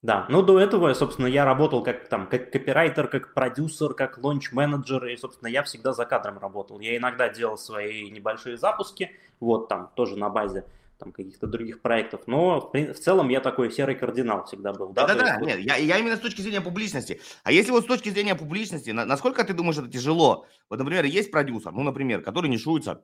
Да, 0.02 0.26
ну 0.30 0.42
до 0.42 0.62
этого, 0.62 0.94
собственно, 0.94 1.28
я 1.28 1.44
работал 1.44 1.84
как 1.84 2.08
там, 2.08 2.30
как 2.30 2.54
копирайтер, 2.54 3.10
как 3.10 3.34
продюсер, 3.34 3.96
как 3.96 4.18
лонч-менеджер, 4.20 5.08
и, 5.08 5.18
собственно, 5.18 5.50
я 5.50 5.64
всегда 5.64 5.92
за 5.92 6.06
кадром 6.06 6.38
работал. 6.38 6.80
Я 6.80 6.96
иногда 6.96 7.28
делал 7.28 7.58
свои 7.58 8.10
небольшие 8.10 8.56
запуски, 8.56 9.12
вот 9.42 9.68
там, 9.68 9.92
тоже 9.98 10.16
на 10.16 10.30
базе 10.30 10.64
там 10.98 11.12
каких-то 11.12 11.48
других 11.48 11.82
проектов, 11.82 12.22
но 12.28 12.72
в, 12.74 12.94
целом 12.96 13.30
я 13.30 13.42
такой 13.42 13.72
серый 13.72 13.96
кардинал 13.96 14.46
всегда 14.46 14.74
был. 14.74 14.94
Да-да-да, 14.94 15.38
нет, 15.42 15.60
я, 15.60 15.76
я 15.76 15.98
именно 15.98 16.16
с 16.16 16.20
точки 16.20 16.42
зрения 16.42 16.62
публичности. 16.62 17.22
А 17.44 17.52
если 17.52 17.72
вот 17.72 17.84
с 17.84 17.88
точки 17.88 18.10
зрения 18.10 18.36
публичности, 18.36 18.92
на, 18.92 19.06
насколько 19.06 19.44
ты 19.44 19.54
думаешь, 19.54 19.78
это 19.78 19.90
тяжело? 19.90 20.46
Вот, 20.70 20.80
например, 20.80 21.06
есть 21.06 21.32
продюсер, 21.32 21.72
ну, 21.72 21.84
например, 21.84 22.22
который 22.22 22.50
нишуется 22.50 23.04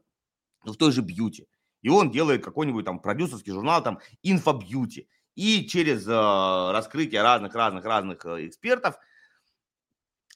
в 0.63 0.75
той 0.75 0.91
же 0.91 1.01
бьюти, 1.01 1.47
и 1.81 1.89
он 1.89 2.11
делает 2.11 2.43
какой-нибудь 2.43 2.85
там 2.85 2.99
продюсерский 2.99 3.51
журнал, 3.51 3.83
там, 3.83 3.99
инфобьюти, 4.23 5.07
и 5.35 5.67
через 5.67 6.07
э, 6.07 6.71
раскрытие 6.71 7.21
разных-разных-разных 7.21 8.25
э, 8.25 8.47
экспертов– 8.47 8.95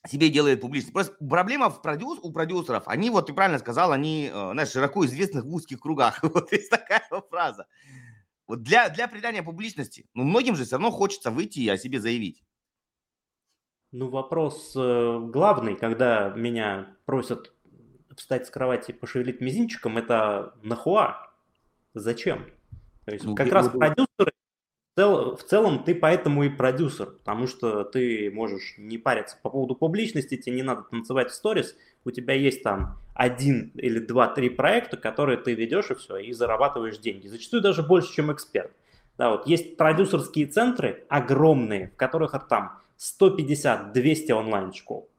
себе 0.07 0.29
делает 0.29 0.61
публичность. 0.61 0.93
Просто 0.93 1.13
проблема 1.27 1.69
в 1.69 1.81
продюс, 1.81 2.19
у 2.21 2.31
продюсеров, 2.31 2.87
они, 2.87 3.09
вот 3.09 3.27
ты 3.27 3.33
правильно 3.33 3.59
сказал, 3.59 3.91
они, 3.91 4.29
э, 4.31 4.51
знаешь, 4.51 4.71
широко 4.71 5.05
известны 5.05 5.41
в 5.41 5.53
узких 5.53 5.79
кругах. 5.79 6.21
Вот 6.23 6.51
есть 6.51 6.69
такая 6.69 7.03
фраза. 7.29 7.67
Вот 8.47 8.61
для, 8.61 8.89
для 8.89 9.07
придания 9.07 9.41
публичности, 9.41 10.05
ну, 10.13 10.23
многим 10.23 10.55
же 10.55 10.65
все 10.65 10.75
равно 10.75 10.91
хочется 10.91 11.31
выйти 11.31 11.59
и 11.59 11.69
о 11.69 11.77
себе 11.77 11.99
заявить. 11.99 12.43
Ну, 13.91 14.09
вопрос 14.09 14.73
э, 14.75 15.19
главный, 15.31 15.75
когда 15.75 16.29
меня 16.29 16.95
просят 17.05 17.53
встать 18.15 18.47
с 18.47 18.49
кровати 18.49 18.91
и 18.91 18.93
пошевелить 18.93 19.41
мизинчиком, 19.41 19.97
это 19.97 20.53
нахуа? 20.61 21.31
Зачем? 21.93 22.45
То 23.05 23.13
есть 23.13 23.23
ну, 23.23 23.35
как 23.35 23.51
раз 23.51 23.69
продюсеры 23.69 24.33
в 24.95 25.43
целом 25.43 25.83
ты 25.83 25.93
поэтому 25.93 26.43
и 26.43 26.49
продюсер, 26.49 27.07
потому 27.07 27.47
что 27.47 27.83
ты 27.83 28.31
можешь 28.31 28.75
не 28.77 28.97
париться 28.97 29.37
по 29.41 29.49
поводу 29.49 29.75
публичности, 29.75 30.37
тебе 30.37 30.55
не 30.55 30.63
надо 30.63 30.83
танцевать 30.83 31.31
в 31.31 31.33
сторис, 31.33 31.75
у 32.05 32.11
тебя 32.11 32.33
есть 32.33 32.63
там 32.63 32.97
один 33.13 33.71
или 33.75 33.99
два-три 33.99 34.49
проекта, 34.49 34.95
которые 34.95 35.37
ты 35.37 35.53
ведешь 35.53 35.91
и 35.91 35.95
все, 35.95 36.17
и 36.17 36.31
зарабатываешь 36.31 36.97
деньги. 36.97 37.27
Зачастую 37.27 37.61
даже 37.61 37.83
больше, 37.83 38.13
чем 38.13 38.31
эксперт. 38.31 38.71
Да, 39.17 39.31
вот 39.31 39.47
есть 39.47 39.75
продюсерские 39.75 40.47
центры 40.47 41.05
огромные, 41.09 41.89
в 41.89 41.95
которых 41.97 42.33
там 42.47 42.79
150-200 42.97 44.31
онлайн-школ 44.31 45.09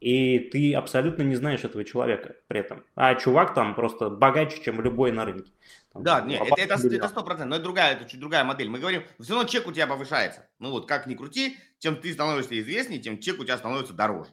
и 0.00 0.38
ты 0.38 0.74
абсолютно 0.74 1.22
не 1.22 1.36
знаешь 1.36 1.62
этого 1.62 1.84
человека 1.84 2.36
при 2.48 2.60
этом. 2.60 2.84
А 2.94 3.14
чувак 3.14 3.54
там 3.54 3.74
просто 3.74 4.08
богаче, 4.08 4.62
чем 4.62 4.80
любой 4.80 5.12
на 5.12 5.24
рынке. 5.24 5.52
Там, 5.92 6.02
да, 6.04 6.20
нет, 6.20 6.42
это, 6.42 6.60
это, 6.60 6.74
это 6.74 7.06
100%, 7.06 7.44
но 7.44 7.56
это 7.56 7.64
другая, 7.64 7.94
это 7.96 8.08
чуть 8.08 8.20
другая 8.20 8.44
модель. 8.44 8.68
Мы 8.68 8.78
говорим, 8.78 9.02
все 9.18 9.34
равно 9.34 9.48
чек 9.48 9.66
у 9.66 9.72
тебя 9.72 9.86
повышается. 9.86 10.48
Ну 10.58 10.70
вот, 10.70 10.86
как 10.86 11.06
ни 11.06 11.14
крути, 11.14 11.58
чем 11.78 11.96
ты 11.96 12.12
становишься 12.12 12.58
известнее, 12.60 13.00
тем 13.00 13.18
чек 13.18 13.40
у 13.40 13.44
тебя 13.44 13.58
становится 13.58 13.92
дороже. 13.92 14.30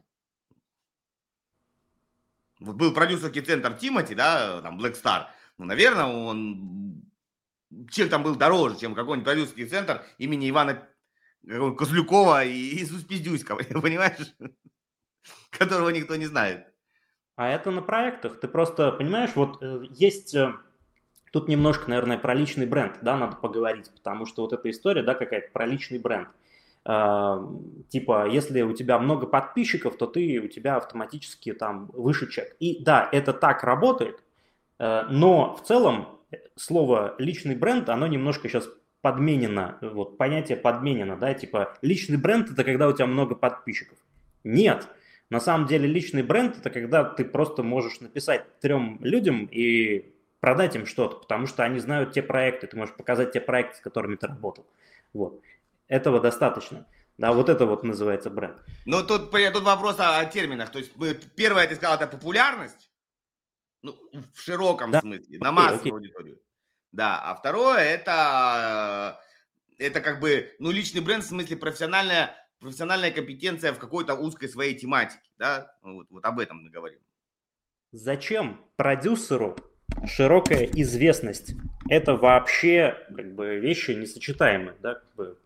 Вот 2.59 2.75
был 2.75 2.93
продюсерский 2.93 3.41
центр 3.41 3.73
Тимати, 3.73 4.13
да, 4.13 4.61
там, 4.61 4.79
Black 4.79 5.01
Star. 5.01 5.27
Ну, 5.57 5.65
наверное, 5.65 6.05
он 6.05 7.03
чек 7.89 8.09
там 8.09 8.23
был 8.23 8.35
дороже, 8.35 8.79
чем 8.79 8.93
какой-нибудь 8.93 9.25
продюсерский 9.25 9.67
центр 9.67 10.03
имени 10.19 10.49
Ивана 10.49 10.87
Козлюкова 11.43 12.45
и 12.45 12.77
Иисус 12.77 13.03
Пиздюйского, 13.03 13.57
понимаешь? 13.81 14.35
которого 15.49 15.89
никто 15.89 16.15
не 16.15 16.25
знает. 16.25 16.67
А 17.35 17.49
это 17.49 17.71
на 17.71 17.81
проектах. 17.81 18.39
Ты 18.39 18.47
просто 18.47 18.91
понимаешь, 18.91 19.31
вот 19.35 19.61
э, 19.61 19.83
есть 19.91 20.33
э, 20.33 20.53
тут 21.31 21.47
немножко, 21.47 21.89
наверное, 21.89 22.17
про 22.17 22.33
личный 22.33 22.65
бренд, 22.65 22.99
да, 23.01 23.17
надо 23.17 23.35
поговорить, 23.35 23.91
потому 23.93 24.25
что 24.25 24.43
вот 24.43 24.53
эта 24.53 24.69
история, 24.69 25.03
да, 25.03 25.13
какая-то 25.13 25.51
про 25.51 25.65
личный 25.65 25.99
бренд. 25.99 26.29
Э, 26.85 27.39
типа, 27.89 28.27
если 28.27 28.61
у 28.61 28.73
тебя 28.73 28.99
много 28.99 29.27
подписчиков, 29.27 29.97
то 29.97 30.07
ты 30.07 30.39
у 30.39 30.47
тебя 30.47 30.77
автоматически 30.77 31.53
там 31.53 31.87
выше 31.93 32.29
чек. 32.29 32.55
И 32.59 32.83
да, 32.83 33.09
это 33.11 33.33
так 33.33 33.63
работает, 33.63 34.23
э, 34.79 35.03
но 35.09 35.55
в 35.55 35.63
целом 35.67 36.19
слово 36.55 37.15
личный 37.17 37.55
бренд, 37.55 37.89
оно 37.89 38.07
немножко 38.07 38.49
сейчас 38.49 38.69
подменено, 39.01 39.77
вот 39.81 40.17
понятие 40.17 40.57
подменено, 40.57 41.17
да, 41.17 41.33
типа 41.33 41.77
личный 41.81 42.17
бренд 42.17 42.51
это 42.51 42.63
когда 42.63 42.87
у 42.87 42.93
тебя 42.93 43.05
много 43.05 43.35
подписчиков. 43.35 43.97
Нет, 44.43 44.87
на 45.29 45.39
самом 45.39 45.67
деле 45.67 45.87
личный 45.87 46.23
бренд– 46.23 46.57
это 46.59 46.69
когда 46.69 47.03
ты 47.03 47.25
просто 47.25 47.63
можешь 47.63 47.99
написать 47.99 48.59
трем 48.59 48.99
людям 49.01 49.47
и 49.51 50.13
продать 50.47 50.77
им 50.77 50.85
что-то, 50.85 51.17
потому 51.17 51.45
что 51.45 51.65
они 51.65 51.77
знают 51.77 52.13
те 52.13 52.21
проекты, 52.21 52.67
ты 52.67 52.77
можешь 52.77 52.95
показать 52.95 53.33
те 53.33 53.41
проекты, 53.41 53.75
с 53.75 53.81
которыми 53.81 54.15
ты 54.15 54.27
работал. 54.27 54.65
Вот. 55.11 55.41
Этого 55.89 56.21
достаточно. 56.21 56.85
Да, 57.17 57.33
вот 57.33 57.49
это 57.49 57.65
вот 57.65 57.83
называется 57.83 58.29
бренд. 58.29 58.63
Ну, 58.85 59.03
тут, 59.03 59.29
тут 59.29 59.63
вопрос 59.63 59.99
о, 59.99 60.19
о 60.19 60.25
терминах. 60.25 60.71
То 60.71 60.79
есть, 60.79 60.93
первое, 61.35 61.67
ты 61.67 61.75
сказал, 61.75 61.97
это 61.97 62.07
популярность, 62.07 62.89
ну, 63.81 63.97
в 64.33 64.39
широком 64.39 64.91
да. 64.91 65.01
смысле, 65.01 65.37
на 65.39 65.51
массовую 65.51 65.79
окей. 65.79 65.91
аудиторию. 65.91 66.39
Да, 66.93 67.21
а 67.21 67.35
второе, 67.35 67.79
это, 67.79 69.19
это 69.77 69.99
как 69.99 70.21
бы, 70.21 70.55
ну, 70.59 70.71
личный 70.71 71.01
бренд 71.01 71.25
в 71.25 71.27
смысле 71.27 71.57
профессиональная 71.57 72.33
профессиональная 72.59 73.11
компетенция 73.11 73.73
в 73.73 73.79
какой-то 73.79 74.15
узкой 74.15 74.47
своей 74.47 74.75
тематике, 74.75 75.29
да, 75.37 75.75
вот, 75.81 76.07
вот 76.09 76.23
об 76.23 76.39
этом 76.39 76.63
мы 76.63 76.69
говорим. 76.69 76.99
Зачем 77.91 78.65
продюсеру 78.77 79.57
широкая 80.05 80.63
известность? 80.63 81.55
Это 81.89 82.15
вообще 82.15 82.97
как 83.15 83.33
бы 83.35 83.57
вещи 83.57 83.91
несочетаемые, 83.91 84.75
да, 84.81 84.95
как 84.95 85.15
бы 85.15 85.37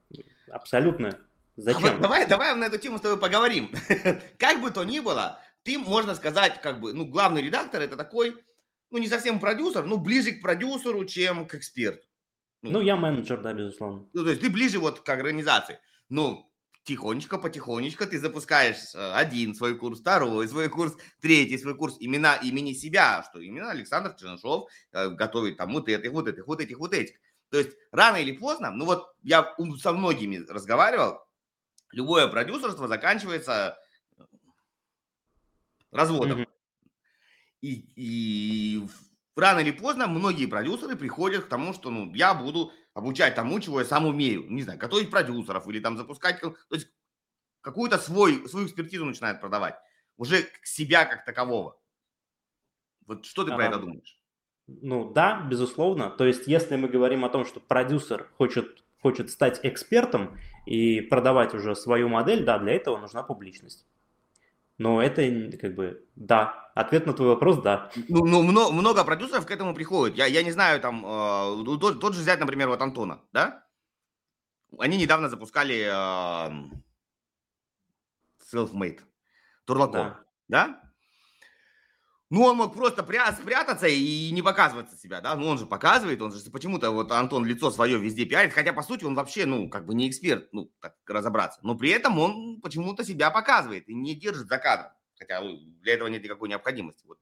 абсолютно 0.50 1.18
Зачем? 1.58 1.86
А 1.86 1.92
вот 1.92 2.02
давай, 2.02 2.28
давай 2.28 2.56
на 2.56 2.66
эту 2.66 2.78
тему 2.78 2.98
с 2.98 3.02
тобой 3.02 3.20
поговорим. 3.20 3.72
как 4.38 4.62
бы 4.62 4.72
то 4.72 4.84
ни 4.84 5.00
было, 5.00 5.39
ты, 5.64 5.78
можно 5.78 6.16
сказать, 6.16 6.62
как 6.62 6.80
бы, 6.80 6.94
ну, 6.94 7.06
главный 7.06 7.42
редактор 7.42 7.82
это 7.82 7.98
такой, 7.98 8.36
ну, 8.89 8.98
не 8.98 9.08
совсем 9.08 9.39
продюсер, 9.39 9.86
ну, 9.86 9.98
ближе 9.98 10.32
к 10.32 10.42
продюсеру, 10.42 11.06
чем 11.06 11.46
к 11.46 11.56
эксперту. 11.56 12.06
Ну, 12.62 12.72
ну 12.72 12.82
я 12.82 12.96
менеджер, 12.96 13.42
да, 13.42 13.54
безусловно. 13.54 14.06
Ну, 14.14 14.24
то 14.24 14.30
есть 14.30 14.42
ты 14.42 14.50
ближе 14.50 14.80
вот 14.80 15.02
к 15.02 15.10
организации. 15.10 15.80
Ну, 16.10 16.51
тихонечко, 16.84 17.38
потихонечко 17.38 18.08
ты 18.08 18.20
запускаешь 18.20 18.96
э, 18.96 19.14
один 19.14 19.54
свой 19.54 19.78
курс, 19.78 20.00
второй 20.00 20.48
свой 20.48 20.70
курс, 20.70 20.96
третий 21.22 21.58
свой 21.58 21.76
курс 21.76 21.98
имена 22.00 22.36
имени 22.36 22.74
себя, 22.74 23.24
что 23.30 23.40
именно 23.40 23.70
Александр 23.70 24.16
Чернышов 24.16 24.70
э, 24.92 25.10
готовит 25.10 25.58
там 25.58 25.74
вот 25.74 25.88
этих, 25.88 26.12
вот 26.12 26.28
этих, 26.28 26.48
вот 26.48 26.60
этих, 26.60 26.80
вот 26.80 26.94
этих. 26.94 27.16
То 27.50 27.58
есть 27.58 27.72
рано 27.92 28.18
или 28.18 28.32
поздно, 28.32 28.72
ну 28.72 28.86
вот 28.86 29.14
я 29.22 29.54
со 29.80 29.92
многими 29.92 30.38
разговаривал, 30.48 31.20
любое 31.92 32.28
продюсерство 32.28 32.88
заканчивается 32.88 33.78
э, 34.18 34.24
разводом. 35.92 36.42
Mm-hmm. 36.42 36.48
И, 37.62 37.86
и 37.96 38.88
рано 39.36 39.60
или 39.60 39.72
поздно 39.72 40.08
многие 40.08 40.48
продюсеры 40.48 40.96
приходят 40.96 41.46
к 41.46 41.50
тому, 41.50 41.74
что 41.74 41.92
ну, 41.92 42.12
я 42.16 42.34
буду 42.34 42.72
обучать 42.94 43.36
тому, 43.36 43.60
чего 43.60 43.80
я 43.80 43.86
сам 43.86 44.06
умею. 44.06 44.46
Не 44.50 44.64
знаю, 44.64 44.80
готовить 44.80 45.10
продюсеров 45.10 45.68
или 45.68 45.80
там 45.80 45.98
запускать... 45.98 46.39
То 46.42 46.56
есть 46.72 46.89
какую-то 47.62 47.98
свой, 47.98 48.48
свою 48.48 48.66
экспертизу 48.68 49.06
начинает 49.06 49.39
продавать. 49.39 49.76
Уже 50.18 50.46
себя 50.64 51.06
как 51.06 51.26
такового. 51.26 51.80
Вот 53.08 53.26
что 53.26 53.44
ты 53.44 53.52
а, 53.52 53.56
про 53.56 53.66
это 53.66 53.78
думаешь? 53.80 54.20
Ну 54.68 55.12
да, 55.12 55.42
безусловно. 55.42 56.10
То 56.10 56.26
есть 56.26 56.48
если 56.48 56.76
мы 56.76 56.88
говорим 56.88 57.26
о 57.26 57.30
том, 57.30 57.46
что 57.46 57.60
продюсер 57.60 58.30
хочет, 58.38 58.84
хочет 59.02 59.30
стать 59.32 59.60
экспертом 59.64 60.38
и 60.66 61.02
продавать 61.02 61.54
уже 61.54 61.76
свою 61.76 62.10
модель, 62.10 62.46
да, 62.46 62.60
для 62.60 62.74
этого 62.74 62.98
нужна 62.98 63.24
публичность. 63.24 63.86
Но 64.82 65.00
это 65.02 65.22
как 65.58 65.76
бы 65.76 66.08
да. 66.16 66.72
Ответ 66.74 67.06
на 67.06 67.14
твой 67.14 67.28
вопрос 67.28 67.62
да. 67.62 67.92
Ну, 68.10 68.26
ну 68.26 68.42
много, 68.42 68.72
много 68.72 69.04
продюсеров 69.04 69.46
к 69.46 69.52
этому 69.52 69.76
приходят. 69.76 70.18
Я, 70.18 70.26
я 70.26 70.42
не 70.42 70.52
знаю, 70.52 70.82
там, 70.82 71.06
э, 71.06 71.78
тот, 71.80 72.00
тот 72.00 72.16
же 72.16 72.22
взять, 72.22 72.40
например, 72.40 72.70
вот 72.70 72.82
Антона, 72.82 73.22
да? 73.32 73.64
Они 74.80 74.98
недавно 74.98 75.30
запускали 75.30 75.86
э, 75.86 76.52
Selfmade. 78.52 79.02
Турлаков, 79.66 79.94
да? 79.94 80.24
да? 80.48 80.91
Ну, 82.32 82.44
он 82.44 82.56
мог 82.56 82.74
просто 82.74 83.04
пря- 83.04 83.34
спрятаться 83.34 83.88
и 83.88 84.32
не 84.32 84.42
показываться 84.42 84.98
себя, 84.98 85.20
да? 85.20 85.36
Ну, 85.36 85.48
он 85.48 85.58
же 85.58 85.66
показывает, 85.66 86.22
он 86.22 86.32
же 86.32 86.50
почему-то 86.50 86.90
вот 86.92 87.12
Антон 87.12 87.46
лицо 87.46 87.72
свое 87.72 88.00
везде 88.00 88.26
пиарит, 88.26 88.54
хотя, 88.54 88.72
по 88.72 88.84
сути, 88.84 89.04
он 89.04 89.16
вообще, 89.16 89.46
ну, 89.46 89.70
как 89.70 89.86
бы 89.86 89.94
не 89.94 90.10
эксперт, 90.10 90.48
ну, 90.54 90.72
так 90.80 90.96
разобраться. 91.06 91.60
Но 91.62 91.76
при 91.76 91.90
этом 91.90 92.18
он 92.18 92.62
почему-то 92.62 93.04
себя 93.04 93.32
показывает 93.32 93.90
и 93.90 93.94
не 93.94 94.16
держит 94.16 94.48
за 94.48 94.58
кадром, 94.60 94.94
хотя 95.20 95.42
ну, 95.42 95.58
для 95.82 95.96
этого 95.96 96.08
нет 96.08 96.24
никакой 96.24 96.48
необходимости. 96.48 97.06
Вот 97.06 97.18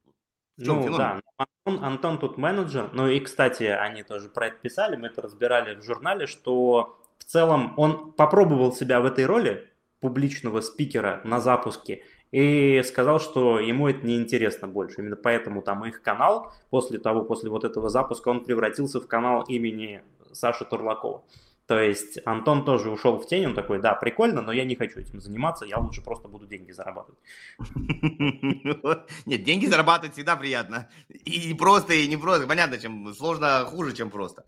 в 0.57 0.63
чем 0.63 0.75
ну, 0.75 0.83
феномен? 0.83 0.97
да, 0.97 1.45
Антон, 1.65 1.83
Антон 1.83 2.19
тут 2.19 2.37
менеджер, 2.37 2.91
ну 2.93 3.07
и, 3.07 3.19
кстати, 3.19 3.63
они 3.63 4.03
тоже 4.03 4.29
про 4.29 4.47
это 4.47 4.57
писали, 4.57 4.95
мы 4.95 5.07
это 5.07 5.23
разбирали 5.23 5.73
в 5.73 5.83
журнале, 5.83 6.27
что 6.27 7.01
в 7.17 7.23
целом 7.23 7.73
он 7.77 8.11
попробовал 8.11 8.73
себя 8.73 9.01
в 9.01 9.05
этой 9.05 9.25
роли 9.25 9.69
публичного 10.01 10.61
спикера 10.61 11.21
на 11.23 11.39
запуске, 11.39 12.03
и 12.31 12.81
сказал, 12.85 13.19
что 13.19 13.59
ему 13.59 13.87
это 13.87 14.05
не 14.05 14.17
интересно 14.17 14.67
больше. 14.67 15.01
Именно 15.01 15.15
поэтому 15.15 15.61
там 15.61 15.85
их 15.85 16.01
канал 16.01 16.53
после 16.69 16.99
того, 16.99 17.23
после 17.23 17.49
вот 17.49 17.63
этого 17.63 17.89
запуска, 17.89 18.29
он 18.29 18.43
превратился 18.43 18.99
в 18.99 19.07
канал 19.07 19.43
имени 19.43 20.03
Саши 20.31 20.65
Турлакова. 20.65 21.23
То 21.69 21.79
есть 21.79 22.17
Антон 22.25 22.65
тоже 22.65 22.89
ушел 22.89 23.19
в 23.19 23.27
тень, 23.27 23.45
он 23.45 23.53
такой, 23.53 23.79
да, 23.79 23.93
прикольно, 23.93 24.41
но 24.41 24.51
я 24.51 24.65
не 24.65 24.75
хочу 24.75 24.99
этим 24.99 25.21
заниматься, 25.21 25.65
я 25.65 25.77
лучше 25.77 26.01
просто 26.01 26.27
буду 26.27 26.47
деньги 26.47 26.71
зарабатывать. 26.71 27.19
Нет, 29.27 29.43
деньги 29.43 29.67
зарабатывать 29.67 30.13
всегда 30.13 30.35
приятно. 30.35 30.89
И 31.09 31.53
просто, 31.53 31.93
и 31.93 32.07
не 32.07 32.17
просто. 32.17 32.47
Понятно, 32.47 32.79
чем 32.79 33.13
сложно 33.13 33.65
хуже, 33.65 33.93
чем 33.93 34.09
просто. 34.09 34.45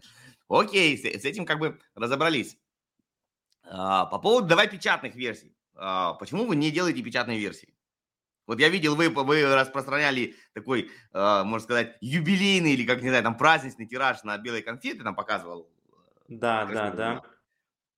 Окей, 0.49 0.97
с, 0.97 1.23
этим 1.23 1.45
как 1.45 1.59
бы 1.59 1.79
разобрались. 1.93 2.57
А, 3.63 4.07
по 4.07 4.17
поводу 4.17 4.47
давай 4.47 4.67
печатных 4.67 5.13
версий. 5.13 5.55
А, 5.75 6.13
почему 6.15 6.45
вы 6.45 6.55
не 6.55 6.71
делаете 6.71 7.03
печатные 7.03 7.39
версии? 7.39 7.70
Вот 8.51 8.59
я 8.59 8.67
видел, 8.67 8.97
вы, 8.97 9.07
вы 9.07 9.55
распространяли 9.55 10.35
такой, 10.53 10.91
а, 11.13 11.45
можно 11.45 11.63
сказать, 11.63 11.95
юбилейный 12.01 12.73
или, 12.73 12.85
как 12.85 13.01
не 13.01 13.07
знаю, 13.07 13.23
там 13.23 13.37
праздничный 13.37 13.85
тираж 13.85 14.25
на 14.25 14.37
белой 14.37 14.61
конфеты, 14.61 15.05
там 15.05 15.15
показывал. 15.15 15.69
Да, 16.27 16.65
да, 16.65 16.91
да. 16.91 17.21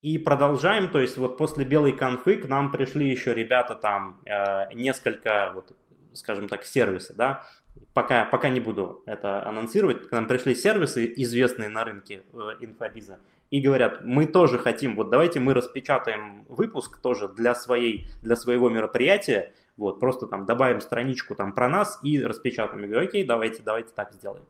И 0.03 0.19
продолжаем, 0.19 0.91
то 0.91 0.99
есть 0.99 1.17
вот 1.17 1.39
после 1.39 1.65
белой 1.65 1.91
конфы 1.91 2.35
к 2.35 2.47
нам 2.47 2.71
пришли 2.71 3.09
еще 3.09 3.33
ребята 3.33 3.73
там, 3.73 4.21
э, 4.25 4.71
несколько, 4.75 5.53
вот, 5.55 5.75
скажем 6.13 6.47
так, 6.47 6.65
сервисы, 6.65 7.15
да, 7.15 7.47
пока, 7.95 8.25
пока 8.25 8.49
не 8.49 8.59
буду 8.59 9.01
это 9.07 9.43
анонсировать, 9.47 10.07
к 10.07 10.11
нам 10.11 10.27
пришли 10.27 10.53
сервисы, 10.53 11.11
известные 11.15 11.69
на 11.69 11.83
рынке 11.83 12.25
э, 12.31 12.37
инфобиза, 12.59 13.17
и 13.49 13.59
говорят, 13.59 14.01
мы 14.03 14.27
тоже 14.27 14.59
хотим, 14.59 14.95
вот 14.95 15.09
давайте 15.09 15.39
мы 15.39 15.55
распечатаем 15.55 16.45
выпуск 16.47 16.99
тоже 17.01 17.27
для, 17.27 17.55
своей, 17.55 18.07
для 18.21 18.35
своего 18.35 18.69
мероприятия, 18.69 19.51
вот, 19.77 19.99
просто 19.99 20.27
там 20.27 20.45
добавим 20.45 20.81
страничку 20.81 21.35
там 21.35 21.53
про 21.53 21.67
нас 21.67 21.99
и 22.03 22.21
распечатаем. 22.23 22.83
Я 22.83 22.87
говорю, 22.87 23.07
окей, 23.07 23.23
давайте, 23.25 23.61
давайте 23.63 23.89
так 23.93 24.13
сделаем. 24.13 24.45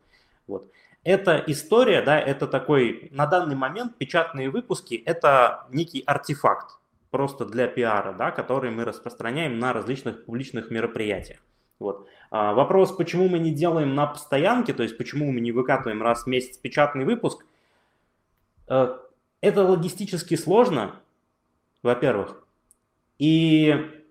Вот. 0.47 0.69
Эта 1.03 1.43
история, 1.47 2.01
да, 2.01 2.19
это 2.19 2.47
такой, 2.47 3.09
на 3.11 3.25
данный 3.25 3.55
момент 3.55 3.97
печатные 3.97 4.49
выпуски, 4.49 4.95
это 5.05 5.67
некий 5.69 6.01
артефакт 6.05 6.77
просто 7.11 7.45
для 7.45 7.67
пиара, 7.67 8.13
да, 8.13 8.31
который 8.31 8.71
мы 8.71 8.85
распространяем 8.85 9.59
на 9.59 9.73
различных 9.73 10.25
публичных 10.25 10.71
мероприятиях. 10.71 11.39
Вот. 11.79 12.07
А, 12.31 12.53
вопрос, 12.53 12.91
почему 12.91 13.27
мы 13.27 13.39
не 13.39 13.51
делаем 13.51 13.95
на 13.95 14.07
постоянке, 14.07 14.73
то 14.73 14.83
есть 14.83 14.97
почему 14.97 15.31
мы 15.31 15.41
не 15.41 15.51
выкатываем 15.51 16.01
раз 16.01 16.23
в 16.23 16.27
месяц 16.27 16.57
печатный 16.57 17.05
выпуск, 17.05 17.45
Э, 18.67 18.97
это 19.41 19.63
логистически 19.63 20.35
сложно, 20.35 20.95
во-первых, 21.81 22.45
и 23.19 24.02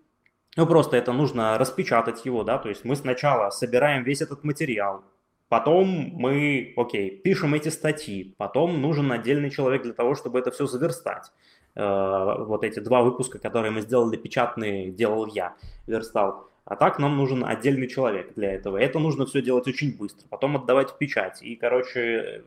ну, 0.57 0.67
просто 0.67 0.97
это 0.97 1.13
нужно 1.13 1.57
распечатать 1.59 2.25
его, 2.25 2.45
да, 2.45 2.59
то 2.59 2.69
есть 2.69 2.85
мы 2.85 2.97
сначала 2.97 3.51
собираем 3.51 4.05
весь 4.05 4.21
этот 4.21 4.45
материал, 4.45 5.03
потом 5.49 5.87
мы, 5.89 6.75
окей, 6.77 7.11
пишем 7.11 7.55
эти 7.55 7.71
статьи, 7.71 8.35
потом 8.37 8.81
нужен 8.81 9.11
отдельный 9.13 9.51
человек 9.51 9.83
для 9.83 9.93
того, 9.93 10.15
чтобы 10.15 10.39
это 10.39 10.51
все 10.51 10.67
заверстать. 10.67 11.31
Э, 11.75 12.45
вот 12.45 12.65
эти 12.65 12.81
два 12.81 13.03
выпуска, 13.03 13.39
которые 13.39 13.71
мы 13.71 13.81
сделали 13.81 14.17
печатные, 14.17 14.91
делал 14.91 15.27
я, 15.27 15.55
верстал. 15.87 16.51
А 16.65 16.77
так 16.77 16.99
нам 16.99 17.17
нужен 17.17 17.45
отдельный 17.45 17.89
человек 17.89 18.35
для 18.35 18.53
этого. 18.53 18.77
Это 18.77 18.99
нужно 18.99 19.27
все 19.27 19.43
делать 19.43 19.67
очень 19.67 19.97
быстро, 19.97 20.29
потом 20.29 20.57
отдавать 20.57 20.91
в 20.91 20.99
печать. 20.99 21.43
И, 21.43 21.57
короче, 21.57 22.45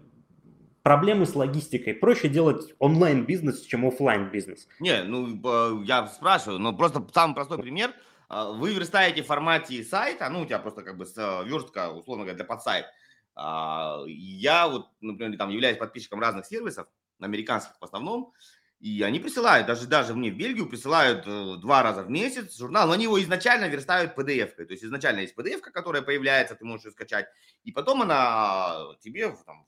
проблемы 0.86 1.25
с 1.25 1.33
логистикой. 1.33 1.95
Проще 1.95 2.27
делать 2.27 2.75
онлайн-бизнес, 2.77 3.61
чем 3.61 3.88
офлайн 3.88 4.29
бизнес 4.29 4.67
Не, 4.79 5.01
ну, 5.01 5.81
я 5.81 6.05
спрашиваю, 6.05 6.59
но 6.59 6.73
просто 6.73 7.03
самый 7.11 7.33
простой 7.33 7.57
пример. 7.57 7.91
А, 8.29 8.51
вы 8.51 8.71
верстаете 8.71 9.23
в 9.23 9.25
формате 9.25 9.83
сайта, 9.83 10.29
ну, 10.29 10.41
у 10.41 10.45
тебя 10.45 10.59
просто 10.59 10.83
как 10.83 10.95
бы 10.95 11.05
э, 11.05 11.43
верстка, 11.45 11.89
условно 11.89 12.23
говоря, 12.23 12.36
для 12.36 12.45
подсайт. 12.45 12.86
А, 13.33 14.03
я 14.05 14.67
вот, 14.67 14.91
например, 15.01 15.36
там 15.39 15.49
являюсь 15.49 15.79
подписчиком 15.79 16.19
разных 16.19 16.45
сервисов, 16.45 16.88
американских 17.19 17.75
в 17.81 17.83
основном, 17.83 18.31
и 18.79 19.01
они 19.01 19.19
присылают, 19.19 19.65
даже, 19.65 19.88
даже 19.88 20.13
мне 20.13 20.29
в 20.29 20.38
Бельгию 20.38 20.69
присылают 20.69 21.25
э, 21.25 21.55
два 21.61 21.81
раза 21.81 22.03
в 22.03 22.11
месяц 22.11 22.55
журнал, 22.55 22.86
но 22.86 22.93
они 22.93 23.05
его 23.05 23.19
изначально 23.23 23.65
верстают 23.65 24.15
PDF-кой. 24.15 24.67
То 24.67 24.73
есть 24.73 24.83
изначально 24.83 25.21
есть 25.21 25.36
PDF, 25.36 25.61
которая 25.61 26.03
появляется, 26.03 26.53
ты 26.53 26.63
можешь 26.63 26.86
ее 26.86 26.91
скачать, 26.91 27.25
и 27.63 27.71
потом 27.71 28.03
она 28.03 28.93
тебе 29.01 29.36
там, 29.47 29.65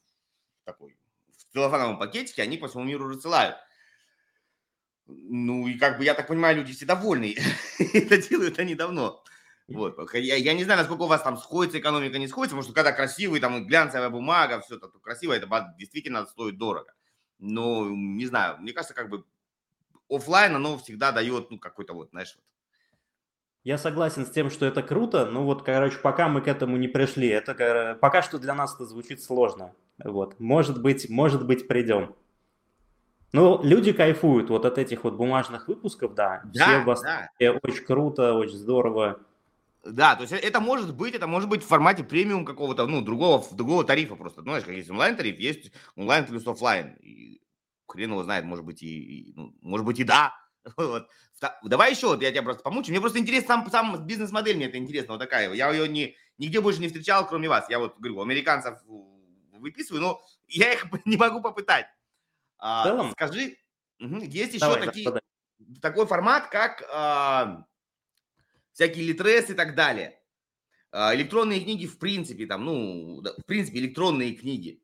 такой 0.63 0.96
целлофановом 1.57 1.97
пакетике, 1.97 2.43
они 2.43 2.57
по 2.57 2.67
всему 2.67 2.83
миру 2.83 3.09
рассылают. 3.09 3.57
Ну, 5.07 5.67
и 5.67 5.77
как 5.77 5.97
бы, 5.97 6.03
я 6.03 6.13
так 6.13 6.27
понимаю, 6.27 6.57
люди 6.57 6.73
все 6.73 6.85
довольны. 6.85 7.35
Это 7.93 8.17
делают 8.17 8.59
они 8.59 8.75
давно. 8.75 9.23
Вот. 9.67 9.97
Я, 10.13 10.35
я 10.35 10.53
не 10.53 10.63
знаю, 10.63 10.79
насколько 10.79 11.03
у 11.03 11.07
вас 11.07 11.21
там 11.23 11.37
сходится 11.37 11.79
экономика, 11.79 12.17
не 12.17 12.27
сходится, 12.27 12.55
потому 12.55 12.63
что 12.63 12.73
когда 12.73 12.91
красивый, 12.91 13.39
там, 13.39 13.65
глянцевая 13.65 14.09
бумага, 14.09 14.61
все 14.61 14.75
это 14.75 14.87
красиво, 15.01 15.33
это 15.33 15.75
действительно 15.77 16.25
стоит 16.25 16.57
дорого. 16.57 16.93
Но, 17.39 17.85
не 17.89 18.25
знаю, 18.25 18.57
мне 18.59 18.73
кажется, 18.73 18.93
как 18.93 19.09
бы 19.09 19.25
офлайн 20.09 20.55
оно 20.55 20.77
всегда 20.77 21.11
дает, 21.11 21.51
ну, 21.51 21.59
какой-то 21.59 21.93
вот, 21.93 22.09
знаешь, 22.11 22.35
вот. 22.35 22.45
Я 23.67 23.77
согласен 23.77 24.25
с 24.25 24.29
тем, 24.29 24.49
что 24.49 24.65
это 24.65 24.81
круто, 24.81 25.25
но 25.25 25.43
вот, 25.43 25.61
короче, 25.61 25.97
пока 25.97 26.29
мы 26.29 26.39
к 26.39 26.47
этому 26.47 26.77
не 26.77 26.87
пришли, 26.87 27.27
это 27.27 27.97
пока 27.99 28.21
что 28.21 28.39
для 28.39 28.53
нас 28.53 28.73
это 28.73 28.85
звучит 28.85 29.21
сложно. 29.21 29.73
Вот. 30.01 30.39
Может 30.39 30.81
быть, 30.81 31.09
может 31.09 31.45
быть, 31.45 31.67
придем. 31.67 32.15
Ну, 33.33 33.61
люди 33.61 33.91
кайфуют 33.91 34.49
вот 34.49 34.63
от 34.63 34.77
этих 34.77 35.03
вот 35.03 35.15
бумажных 35.15 35.67
выпусков, 35.67 36.15
да. 36.15 36.43
да 36.45 36.65
Все 36.65 36.79
в 36.79 37.03
да. 37.03 37.59
очень 37.61 37.83
круто, 37.83 38.35
очень 38.35 38.55
здорово. 38.55 39.19
Да, 39.83 40.15
то 40.15 40.21
есть 40.21 40.31
это 40.31 40.61
может 40.61 40.95
быть, 40.95 41.13
это 41.13 41.27
может 41.27 41.49
быть 41.49 41.61
в 41.61 41.67
формате 41.67 42.05
премиум 42.05 42.45
какого-то, 42.45 42.87
ну, 42.87 43.01
другого, 43.01 43.43
другого 43.51 43.83
тарифа 43.83 44.15
просто. 44.15 44.43
Ну, 44.43 44.51
знаешь, 44.51 44.63
как 44.63 44.75
есть 44.75 44.89
онлайн-тариф, 44.89 45.39
есть 45.39 45.73
онлайн 45.97 46.25
плюс 46.25 46.47
офлайн. 46.47 46.95
И 47.01 47.41
хрен 47.85 48.11
его 48.11 48.23
знает, 48.23 48.45
может 48.45 48.63
быть 48.63 48.81
и, 48.81 48.87
и 48.87 49.33
ну, 49.35 49.53
может 49.61 49.85
быть 49.85 49.99
и 49.99 50.05
да. 50.05 50.46
Вот. 50.77 51.07
Давай 51.63 51.91
еще, 51.91 52.07
вот 52.07 52.21
я 52.21 52.31
тебя 52.31 52.43
просто 52.43 52.63
помучу. 52.63 52.91
Мне 52.91 52.99
просто 52.99 53.19
интересно, 53.19 53.47
сам, 53.47 53.69
сам 53.69 54.07
бизнес-модель 54.07 54.55
мне 54.55 54.65
это 54.65 54.77
интересно, 54.77 55.13
вот 55.13 55.19
такая. 55.19 55.53
Я 55.53 55.71
ее 55.71 55.87
не, 55.87 56.15
нигде 56.37 56.61
больше 56.61 56.81
не 56.81 56.87
встречал, 56.87 57.27
кроме 57.27 57.47
вас. 57.47 57.69
Я 57.69 57.79
вот 57.79 57.97
говорю, 57.97 58.21
американцев 58.21 58.79
выписываю, 59.59 60.01
но 60.01 60.21
я 60.47 60.73
их 60.73 60.85
не 61.05 61.17
могу 61.17 61.41
попытать. 61.41 61.87
А, 62.59 63.11
скажи, 63.11 63.57
есть 63.99 64.53
еще 64.53 64.65
давай, 64.65 64.85
такие, 64.85 65.13
такой 65.79 66.07
формат, 66.07 66.49
как 66.49 66.81
э, 66.81 67.63
всякие 68.73 69.05
литрес 69.05 69.49
и 69.51 69.53
так 69.53 69.75
далее. 69.75 70.19
Э, 70.91 71.13
электронные 71.13 71.61
книги 71.61 71.85
в 71.85 71.99
принципе, 71.99 72.47
там, 72.47 72.65
ну, 72.65 73.21
в 73.21 73.45
принципе, 73.45 73.77
электронные 73.77 74.33
книги. 74.33 74.81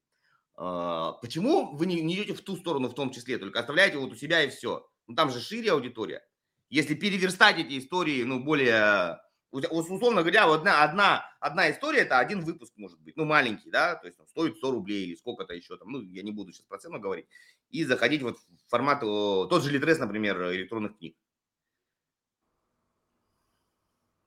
Э, 0.56 1.14
почему 1.20 1.76
вы 1.76 1.88
не, 1.88 2.02
не 2.02 2.16
идете 2.16 2.36
в 2.36 2.42
ту 2.42 2.58
сторону 2.58 2.90
в 2.90 2.96
том 2.96 3.12
числе, 3.12 3.40
только 3.40 3.60
оставляете 3.60 3.98
вот 3.98 4.12
у 4.12 4.16
себя 4.16 4.44
и 4.44 4.50
все? 4.50 4.88
Ну, 5.08 5.16
там 5.16 5.32
же 5.32 5.40
шире 5.40 5.72
аудитория. 5.72 6.26
Если 6.70 6.96
переверстать 6.96 7.60
эти 7.60 7.78
истории, 7.78 8.24
ну, 8.24 8.44
более 8.44 9.20
условно 9.54 10.22
говоря, 10.22 10.52
одна, 10.52 10.84
одна, 10.84 11.26
одна 11.40 11.70
история, 11.70 12.00
это 12.00 12.18
один 12.18 12.42
выпуск 12.44 12.74
может 12.76 13.00
быть, 13.02 13.16
ну, 13.16 13.26
маленький, 13.26 13.70
да, 13.70 13.96
то 13.96 14.08
есть 14.08 14.18
там, 14.18 14.28
стоит 14.28 14.58
100 14.58 14.72
рублей 14.72 15.06
или 15.06 15.16
сколько-то 15.16 15.54
еще 15.54 15.78
там, 15.78 15.92
ну, 15.92 16.02
я 16.02 16.24
не 16.24 16.32
буду 16.32 16.52
сейчас 16.52 16.66
про 16.66 16.80
цену 16.80 17.00
говорить, 17.00 17.28
и 17.70 17.84
заходить 17.84 18.24
вот 18.24 18.40
в 18.40 18.70
формат, 18.70 19.02
тот 19.02 19.64
же 19.64 19.70
Литрес, 19.70 20.00
например, 20.00 20.52
электронных 20.54 20.98
книг. 20.98 21.16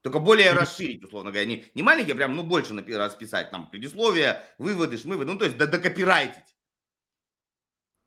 Только 0.03 0.21
более 0.21 0.53
расширить, 0.53 1.03
условно 1.03 1.33
говоря, 1.33 1.47
не, 1.47 1.65
не 1.75 1.83
маленький, 1.83 2.13
а 2.13 2.15
прям, 2.15 2.37
ну, 2.37 2.45
больше 2.45 2.73
расписать, 2.75 3.51
там, 3.51 3.69
предисловие, 3.69 4.45
выводы, 4.59 4.97
шмывы, 4.97 5.25
ну, 5.25 5.37
то 5.37 5.47
есть 5.47 5.57
докопирайтить. 5.57 6.57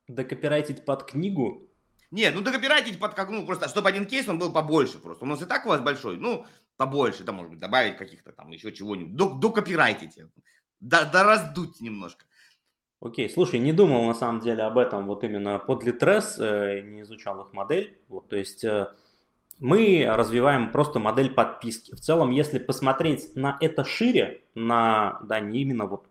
Докопирайтить 0.07 0.85
под 0.85 1.03
книгу? 1.03 1.68
Нет, 2.11 2.33
ну 2.33 2.41
докопирайтить 2.41 2.99
под 2.99 3.13
как, 3.13 3.29
ну, 3.29 3.45
просто, 3.45 3.69
чтобы 3.69 3.89
один 3.89 4.05
кейс, 4.05 4.27
он 4.27 4.39
был 4.39 4.51
побольше 4.51 4.97
просто. 4.97 5.25
У 5.25 5.27
нас 5.27 5.41
и 5.41 5.45
так 5.45 5.65
у 5.65 5.69
вас 5.69 5.81
большой, 5.81 6.17
ну, 6.17 6.45
побольше, 6.75 7.23
да, 7.23 7.31
может 7.31 7.51
быть, 7.51 7.59
добавить 7.59 7.97
каких-то 7.97 8.31
там 8.31 8.49
еще 8.49 8.71
чего-нибудь. 8.71 9.39
Докопирайтите, 9.39 10.29
да, 10.79 11.05
да 11.05 11.23
раздуть 11.23 11.79
немножко. 11.81 12.25
Окей, 13.01 13.29
слушай, 13.29 13.59
не 13.59 13.71
думал 13.71 14.05
на 14.05 14.13
самом 14.13 14.41
деле 14.41 14.63
об 14.63 14.77
этом 14.77 15.05
вот 15.05 15.23
именно 15.23 15.59
под 15.59 15.83
Litres, 15.83 16.35
э, 16.37 16.81
не 16.81 17.01
изучал 17.01 17.41
их 17.41 17.53
модель. 17.53 17.97
Вот, 18.09 18.27
то 18.27 18.35
есть 18.35 18.63
э, 18.65 18.87
мы 19.59 20.05
развиваем 20.05 20.71
просто 20.71 20.99
модель 20.99 21.29
подписки. 21.29 21.95
В 21.95 22.01
целом, 22.01 22.31
если 22.31 22.59
посмотреть 22.59 23.35
на 23.35 23.57
это 23.61 23.85
шире, 23.85 24.41
на, 24.55 25.19
да, 25.23 25.39
не 25.39 25.61
именно 25.61 25.85
вот, 25.85 26.07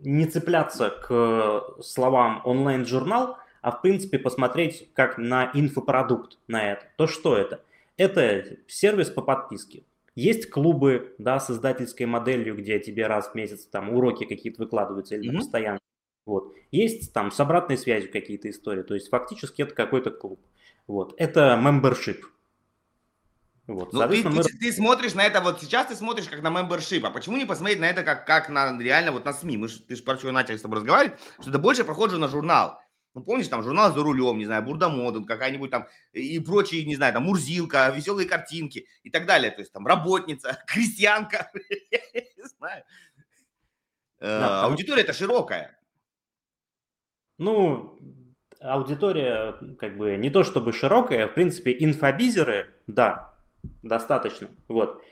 не 0.00 0.26
цепляться 0.26 0.90
к 0.90 1.82
словам 1.82 2.40
онлайн-журнал, 2.44 3.36
а 3.66 3.72
в 3.72 3.82
принципе 3.82 4.20
посмотреть 4.20 4.88
как 4.94 5.18
на 5.18 5.50
инфопродукт 5.52 6.38
на 6.46 6.70
это, 6.70 6.86
то 6.96 7.08
что 7.08 7.36
это? 7.36 7.64
Это 7.96 8.58
сервис 8.68 9.10
по 9.10 9.22
подписке. 9.22 9.82
Есть 10.14 10.48
клубы, 10.50 11.16
да, 11.18 11.40
с 11.40 11.50
издательской 11.50 12.06
моделью, 12.06 12.54
где 12.54 12.78
тебе 12.78 13.08
раз 13.08 13.28
в 13.28 13.34
месяц 13.34 13.66
там 13.66 13.92
уроки 13.92 14.24
какие-то 14.24 14.62
выкладываются 14.62 15.16
или 15.16 15.32
mm-hmm. 15.32 15.38
постоянно. 15.38 15.80
Вот. 16.26 16.54
Есть 16.70 17.12
там 17.12 17.32
с 17.32 17.40
обратной 17.40 17.76
связью 17.76 18.12
какие-то 18.12 18.48
истории. 18.48 18.82
То 18.84 18.94
есть 18.94 19.08
фактически 19.08 19.62
это 19.62 19.74
какой-то 19.74 20.12
клуб. 20.12 20.40
Вот. 20.86 21.16
Это 21.18 21.60
membership. 21.60 22.20
Вот. 23.66 23.92
Ну, 23.92 24.08
ты, 24.08 24.28
мы... 24.28 24.44
ты, 24.44 24.56
ты 24.56 24.72
смотришь 24.72 25.14
на 25.14 25.24
это, 25.24 25.40
вот 25.40 25.60
сейчас 25.60 25.88
ты 25.88 25.96
смотришь 25.96 26.28
как 26.28 26.40
на 26.40 26.52
membership, 26.52 27.04
а 27.04 27.10
почему 27.10 27.36
не 27.36 27.46
посмотреть 27.46 27.80
на 27.80 27.90
это 27.90 28.04
как, 28.04 28.28
как 28.28 28.48
на 28.48 28.78
реально 28.80 29.10
вот 29.10 29.24
на 29.24 29.32
СМИ? 29.32 29.56
Мы 29.56 29.66
ж, 29.66 29.80
ты 29.80 29.96
же 29.96 30.04
про 30.04 30.14
начали 30.30 30.56
с 30.56 30.62
тобой 30.62 30.78
разговаривать, 30.78 31.18
что 31.40 31.50
это 31.50 31.58
больше 31.58 31.82
похоже 31.82 32.18
на 32.18 32.28
журнал. 32.28 32.78
Ну, 33.16 33.22
помнишь, 33.22 33.48
там 33.48 33.62
журнал 33.62 33.94
«За 33.94 34.02
рулем», 34.02 34.36
не 34.36 34.44
знаю, 34.44 34.62
Бурдамоден, 34.62 35.24
какая-нибудь 35.24 35.70
там 35.70 35.88
и 36.12 36.38
прочие, 36.38 36.84
не 36.84 36.96
знаю, 36.96 37.14
там 37.14 37.22
Мурзилка, 37.22 37.88
веселые 37.88 38.28
картинки 38.28 38.86
и 39.04 39.08
так 39.08 39.24
далее. 39.24 39.50
То 39.50 39.60
есть 39.60 39.72
там 39.72 39.86
работница, 39.86 40.62
крестьянка, 40.66 41.50
не 41.54 42.44
знаю. 42.58 42.84
Э, 44.20 44.60
аудитория 44.64 45.00
это 45.00 45.14
широкая. 45.14 45.80
Ну, 47.38 47.98
аудитория 48.60 49.54
как 49.78 49.96
бы 49.96 50.18
не 50.18 50.28
то 50.28 50.44
чтобы 50.44 50.74
широкая, 50.74 51.26
в 51.26 51.32
принципе, 51.32 51.74
инфобизеры, 51.80 52.74
да, 52.86 53.32
достаточно. 53.82 54.50
Вот. 54.68 55.02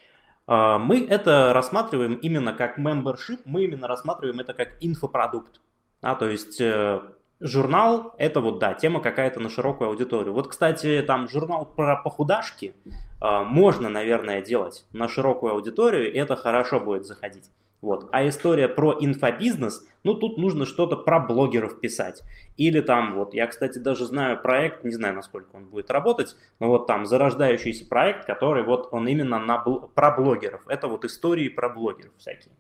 А, 0.47 0.79
мы 0.79 1.07
это 1.07 1.55
рассматриваем 1.55 2.17
именно 2.17 2.53
как 2.53 2.79
membership, 2.79 3.41
мы 3.47 3.65
именно 3.65 3.89
рассматриваем 3.89 4.41
это 4.41 4.53
как 4.53 4.77
инфопродукт. 4.81 5.63
А, 6.03 6.17
то 6.17 6.29
есть 6.29 6.61
э, 6.61 7.01
журнал– 7.41 8.15
это 8.19 8.41
вот, 8.41 8.59
да, 8.59 8.75
тема 8.75 9.01
какая-то 9.01 9.41
на 9.41 9.49
широкую 9.49 9.91
аудиторию. 9.91 10.33
Вот, 10.33 10.49
кстати, 10.49 11.03
там 11.07 11.29
журнал 11.29 11.67
про 11.67 11.97
похудашки 11.97 12.75
э, 13.21 13.43
можно, 13.45 13.89
наверное, 13.89 14.43
делать 14.43 14.87
на 14.93 15.09
широкую 15.09 15.53
аудиторию, 15.53 16.13
и 16.13 16.17
это 16.17 16.37
хорошо 16.37 16.81
будет 16.81 17.07
заходить. 17.07 17.51
Вот. 17.85 18.09
А 18.13 18.27
история 18.27 18.67
про 18.67 18.97
инфобизнес, 18.99 19.87
ну, 20.05 20.15
тут 20.15 20.39
нужно 20.39 20.65
что-то 20.65 20.97
про 20.97 21.21
блогеров 21.21 21.81
писать. 21.81 22.23
Или 22.57 22.81
там, 22.81 23.15
вот, 23.15 23.35
я, 23.35 23.47
кстати, 23.47 23.79
даже 23.79 24.07
знаю 24.07 24.41
проект, 24.41 24.85
не 24.85 24.93
знаю, 24.93 25.15
насколько 25.15 25.55
он 25.55 25.67
будет 25.67 25.91
работать, 25.91 26.35
но 26.61 26.69
вот 26.69 26.87
там 26.87 27.05
зарождающийся 27.05 27.87
проект, 27.87 28.25
который 28.25 28.63
вот 28.63 28.89
он 28.91 29.07
именно 29.07 29.39
на, 29.39 29.59
про 29.59 30.11
блогеров. 30.13 30.63
Это 30.67 30.89
вот 30.89 31.05
истории 31.05 31.51
про 31.51 31.69
блогеров 31.69 32.13
всякие. 32.17 32.55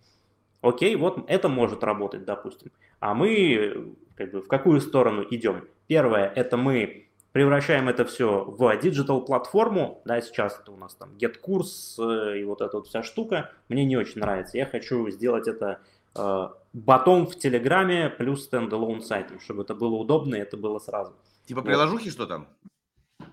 Окей, 0.61 0.95
вот 0.97 1.25
это 1.27 1.49
может 1.49 1.83
работать, 1.85 2.27
допустим. 2.27 2.70
А 3.01 3.14
мы 3.14 3.95
как 4.17 4.31
бы, 4.31 4.43
в 4.43 4.49
какую 4.49 4.81
сторону 4.81 5.25
идем? 5.31 5.69
Первое, 5.87 6.27
это 6.35 6.57
мы 6.57 7.09
превращаем 7.35 7.89
это 7.89 8.05
все 8.05 8.45
в 8.45 8.77
digital 8.76 9.24
платформу, 9.25 10.01
да, 10.05 10.21
сейчас 10.23 10.59
это 10.61 10.71
у 10.71 10.77
нас 10.77 10.95
там 10.95 11.11
GetCourse 11.18 11.99
э, 11.99 12.39
и 12.39 12.45
вот 12.45 12.61
эта 12.61 12.77
вот 12.77 12.87
вся 12.87 13.03
штука, 13.03 13.51
мне 13.69 13.85
не 13.85 13.97
очень 13.97 14.21
нравится. 14.21 14.57
Я 14.57 14.67
хочу 14.67 15.11
сделать 15.11 15.49
это 15.49 15.81
э, 16.15 16.49
батом 16.73 17.27
в 17.27 17.37
Телеграме 17.37 18.09
плюс 18.09 18.45
стендалон 18.45 19.03
сайтом, 19.03 19.41
чтобы 19.41 19.62
это 19.62 19.75
было 19.75 19.97
удобно 19.97 20.37
и 20.37 20.39
это 20.39 20.57
было 20.57 20.79
сразу. 20.79 21.12
Типа 21.45 21.62
приложухи 21.62 22.05
вот. 22.05 22.12
что 22.12 22.27
там? 22.27 22.47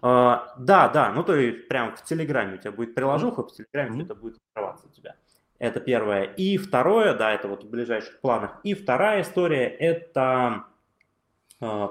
Uh, 0.02 0.40
да, 0.58 0.90
да, 0.90 1.12
ну 1.12 1.24
то 1.24 1.36
есть 1.36 1.68
прям 1.68 1.96
в 1.96 2.04
Телеграме 2.04 2.56
у 2.56 2.58
тебя 2.58 2.72
будет 2.72 2.96
приложуха, 2.96 3.44
в 3.44 3.52
Телеграме 3.52 4.00
mm-hmm. 4.00 4.06
это 4.06 4.16
будет 4.16 4.38
открываться 4.48 4.88
у 4.88 4.90
тебя. 4.90 5.16
Это 5.60 5.80
первое. 5.80 6.24
И 6.24 6.58
второе, 6.58 7.14
да, 7.14 7.32
это 7.34 7.48
вот 7.48 7.64
в 7.64 7.70
ближайших 7.70 8.20
планах. 8.20 8.60
И 8.64 8.74
вторая 8.74 9.22
история, 9.22 9.68
это 9.68 10.66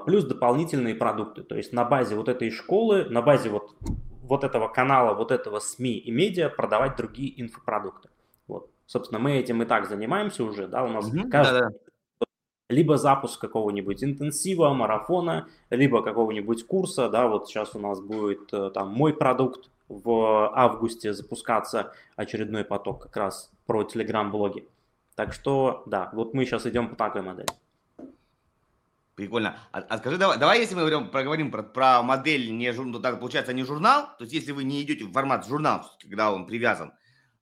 плюс 0.05 0.25
дополнительные 0.25 0.95
продукты. 0.95 1.43
То 1.43 1.55
есть 1.55 1.73
на 1.73 1.85
базе 1.85 2.15
вот 2.15 2.27
этой 2.29 2.51
школы, 2.51 3.05
на 3.09 3.21
базе 3.21 3.49
вот, 3.49 3.75
вот 4.23 4.43
этого 4.43 4.67
канала, 4.67 5.13
вот 5.13 5.31
этого 5.31 5.59
СМИ 5.59 5.93
и 5.93 6.11
медиа 6.11 6.49
продавать 6.49 6.97
другие 6.97 7.41
инфопродукты. 7.41 8.09
Вот. 8.47 8.69
Собственно, 8.85 9.19
мы 9.19 9.37
этим 9.37 9.61
и 9.63 9.65
так 9.65 9.87
занимаемся 9.87 10.43
уже, 10.43 10.67
да, 10.67 10.83
у 10.83 10.89
нас 10.89 11.11
mm-hmm, 11.11 11.29
каждый 11.29 11.59
да, 11.59 11.69
да. 12.19 12.25
либо 12.69 12.97
запуск 12.97 13.39
какого-нибудь 13.39 14.03
интенсива, 14.03 14.73
марафона, 14.73 15.47
либо 15.69 16.03
какого-нибудь 16.03 16.67
курса, 16.67 17.09
да, 17.09 17.27
вот 17.27 17.47
сейчас 17.47 17.73
у 17.73 17.79
нас 17.79 18.01
будет 18.01 18.53
э, 18.53 18.71
там 18.71 18.89
мой 18.89 19.13
продукт, 19.13 19.69
в 19.91 20.49
августе 20.55 21.13
запускаться 21.13 21.91
очередной 22.15 22.63
поток 22.63 23.03
как 23.03 23.17
раз 23.17 23.51
про 23.65 23.83
Telegram-блоги. 23.83 24.67
Так 25.15 25.33
что, 25.33 25.83
да, 25.85 26.09
вот 26.13 26.33
мы 26.33 26.45
сейчас 26.45 26.65
идем 26.65 26.89
по 26.89 26.95
такой 26.95 27.21
модели. 27.21 27.49
Прикольно. 29.21 29.55
А, 29.71 29.81
а 29.81 29.97
скажи, 29.99 30.17
давай, 30.17 30.39
давай, 30.39 30.61
если 30.61 30.73
мы 30.73 30.81
говорим, 30.81 31.11
проговорим 31.11 31.51
про, 31.51 31.61
про 31.61 32.01
модель, 32.01 32.51
не, 32.57 32.71
ну, 32.71 32.99
так 32.99 33.19
получается, 33.19 33.53
не 33.53 33.63
журнал, 33.63 34.07
то 34.17 34.23
есть 34.23 34.33
если 34.33 34.51
вы 34.51 34.63
не 34.63 34.81
идете 34.81 35.05
в 35.05 35.11
формат 35.11 35.45
журнал, 35.45 35.87
когда 36.01 36.33
он 36.33 36.47
привязан, 36.47 36.91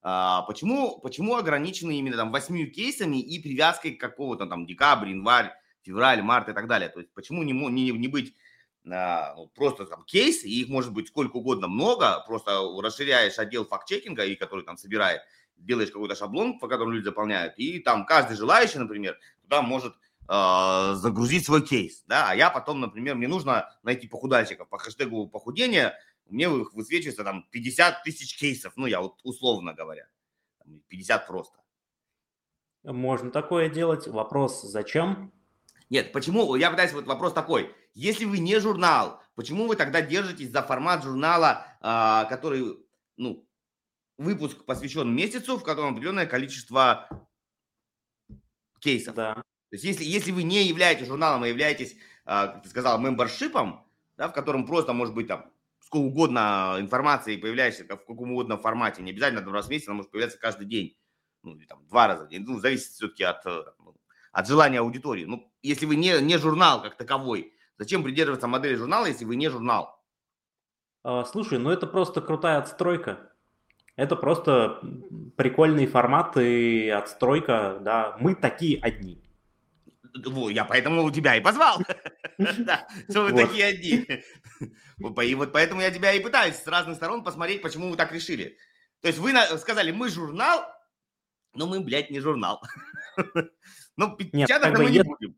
а, 0.01 0.41
почему, 0.41 0.99
почему 0.99 1.37
ограничены 1.37 1.97
именно 1.97 2.17
там 2.17 2.33
восьмью 2.33 2.69
кейсами 2.69 3.21
и 3.21 3.41
привязкой 3.41 3.91
какого-то 3.91 4.45
там 4.45 4.65
декабрь, 4.65 5.11
январь, 5.11 5.53
февраль, 5.83 6.21
март 6.21 6.49
и 6.49 6.53
так 6.53 6.67
далее? 6.67 6.89
То 6.89 6.99
есть 6.99 7.13
почему 7.13 7.43
не, 7.43 7.53
не, 7.53 7.91
не 7.91 8.07
быть 8.09 8.35
ну, 8.83 9.49
просто 9.55 9.85
там 9.85 10.03
кейсы, 10.03 10.49
и 10.49 10.63
их 10.63 10.67
может 10.67 10.91
быть 10.91 11.07
сколько 11.07 11.37
угодно 11.37 11.69
много, 11.69 12.21
просто 12.27 12.59
расширяешь 12.83 13.39
отдел 13.39 13.63
факт-чекинга, 13.63 14.25
и 14.25 14.35
который 14.35 14.65
там 14.65 14.75
собирает, 14.75 15.21
делаешь 15.55 15.91
какой-то 15.91 16.15
шаблон, 16.15 16.59
по 16.59 16.67
которому 16.67 16.91
люди 16.91 17.05
заполняют, 17.05 17.53
и 17.55 17.79
там 17.79 18.05
каждый 18.05 18.35
желающий, 18.35 18.79
например, 18.79 19.17
туда 19.43 19.61
может 19.61 19.95
э, 20.29 20.93
загрузить 20.95 21.45
свой 21.45 21.65
кейс, 21.65 22.03
да, 22.07 22.29
а 22.29 22.35
я 22.35 22.49
потом, 22.49 22.79
например, 22.79 23.15
мне 23.15 23.27
нужно 23.27 23.69
найти 23.83 24.07
похудальщиков 24.07 24.69
по 24.69 24.77
хэштегу 24.77 25.27
похудения, 25.27 25.95
мне 26.27 26.47
высвечивается 26.47 27.23
там 27.23 27.45
50 27.51 28.03
тысяч 28.03 28.37
кейсов, 28.37 28.73
ну, 28.75 28.85
я 28.85 29.01
вот 29.01 29.19
условно 29.23 29.73
говоря, 29.73 30.07
50 30.87 31.27
просто. 31.27 31.59
Можно 32.83 33.31
такое 33.31 33.69
делать. 33.69 34.07
Вопрос, 34.07 34.61
зачем? 34.61 35.33
Нет, 35.89 36.11
почему? 36.11 36.55
Я 36.55 36.69
пытаюсь, 36.69 36.93
вот 36.93 37.07
вопрос 37.07 37.33
такой. 37.33 37.75
Если 37.93 38.25
вы 38.25 38.39
не 38.39 38.59
журнал, 38.59 39.21
почему 39.35 39.67
вы 39.67 39.75
тогда 39.75 40.01
держитесь 40.01 40.51
за 40.51 40.61
формат 40.61 41.03
журнала, 41.03 41.65
а, 41.81 42.25
который, 42.25 42.77
ну, 43.17 43.45
выпуск 44.17 44.63
посвящен 44.65 45.13
месяцу, 45.13 45.57
в 45.57 45.63
котором 45.63 45.93
определенное 45.93 46.27
количество 46.27 47.09
кейсов? 48.79 49.15
Да. 49.15 49.43
То 49.69 49.75
есть 49.75 49.83
если, 49.83 50.03
если 50.03 50.31
вы 50.31 50.43
не 50.43 50.63
являетесь 50.65 51.07
журналом, 51.07 51.43
а 51.43 51.47
являетесь, 51.47 51.95
а, 52.25 52.47
как 52.47 52.63
ты 52.63 52.69
сказал, 52.69 52.99
мембершипом, 52.99 53.85
да, 54.17 54.27
в 54.27 54.33
котором 54.33 54.65
просто 54.65 54.93
может 54.93 55.13
быть 55.13 55.27
там 55.27 55.51
сколько 55.79 56.05
угодно 56.05 56.75
информации 56.79 57.37
появляешься 57.37 57.83
в 57.83 57.87
каком 57.87 58.31
угодно 58.31 58.57
формате, 58.57 59.01
не 59.01 59.11
обязательно 59.11 59.41
два 59.41 59.53
раза 59.53 59.67
в 59.67 59.71
месяц, 59.71 59.87
она 59.87 59.97
может 59.97 60.11
появляться 60.11 60.37
каждый 60.37 60.67
день, 60.67 60.97
ну, 61.43 61.55
или 61.55 61.65
там 61.65 61.85
два 61.87 62.07
раза 62.07 62.25
в 62.25 62.29
день, 62.29 62.43
ну, 62.45 62.59
зависит 62.59 62.91
все-таки 62.91 63.23
от, 63.23 63.45
э, 63.45 63.63
от 64.31 64.47
желания 64.47 64.79
аудитории. 64.79 65.25
Ну, 65.25 65.51
если 65.63 65.85
вы 65.85 65.95
не, 65.95 66.21
не 66.21 66.37
журнал 66.37 66.81
как 66.81 66.95
таковой, 66.95 67.53
Зачем 67.79 68.03
придерживаться 68.03 68.47
модели 68.47 68.75
журнала, 68.75 69.05
если 69.05 69.23
вы 69.23 69.37
не 69.37 69.47
журнал? 69.47 70.03
А, 71.01 71.23
слушай, 71.23 71.57
ну 71.57 71.71
это 71.71 71.87
просто 71.87 72.19
крутая 72.19 72.57
отстройка. 72.57 73.31
Это 73.95 74.17
просто 74.17 74.81
прикольный 75.37 75.87
формат 75.87 76.35
и 76.35 76.89
отстройка, 76.89 77.79
да. 77.81 78.17
Мы 78.19 78.35
такие 78.35 78.81
одни. 78.81 79.23
Я 80.51 80.65
поэтому 80.65 81.03
у 81.03 81.11
тебя 81.11 81.35
и 81.35 81.41
позвал. 81.41 81.81
Да, 82.37 82.87
что 83.09 83.23
вы 83.23 83.33
такие 83.33 83.65
одни. 83.65 84.07
И 85.23 85.35
вот 85.35 85.51
поэтому 85.51 85.81
я 85.81 85.91
тебя 85.91 86.13
и 86.13 86.21
пытаюсь 86.21 86.55
с 86.55 86.67
разных 86.67 86.95
сторон 86.95 87.21
посмотреть, 87.21 87.61
почему 87.61 87.89
вы 87.89 87.97
так 87.97 88.13
решили. 88.13 88.57
То 89.01 89.09
есть 89.09 89.19
вы 89.19 89.33
сказали, 89.57 89.91
мы 89.91 90.09
журнал, 90.09 90.65
но 91.53 91.67
мы, 91.67 91.81
блядь, 91.81 92.11
не 92.11 92.19
журнал. 92.19 92.61
Ну, 93.97 94.15
печатать 94.15 94.77
мы 94.77 94.89
не 94.89 95.03
будем 95.03 95.35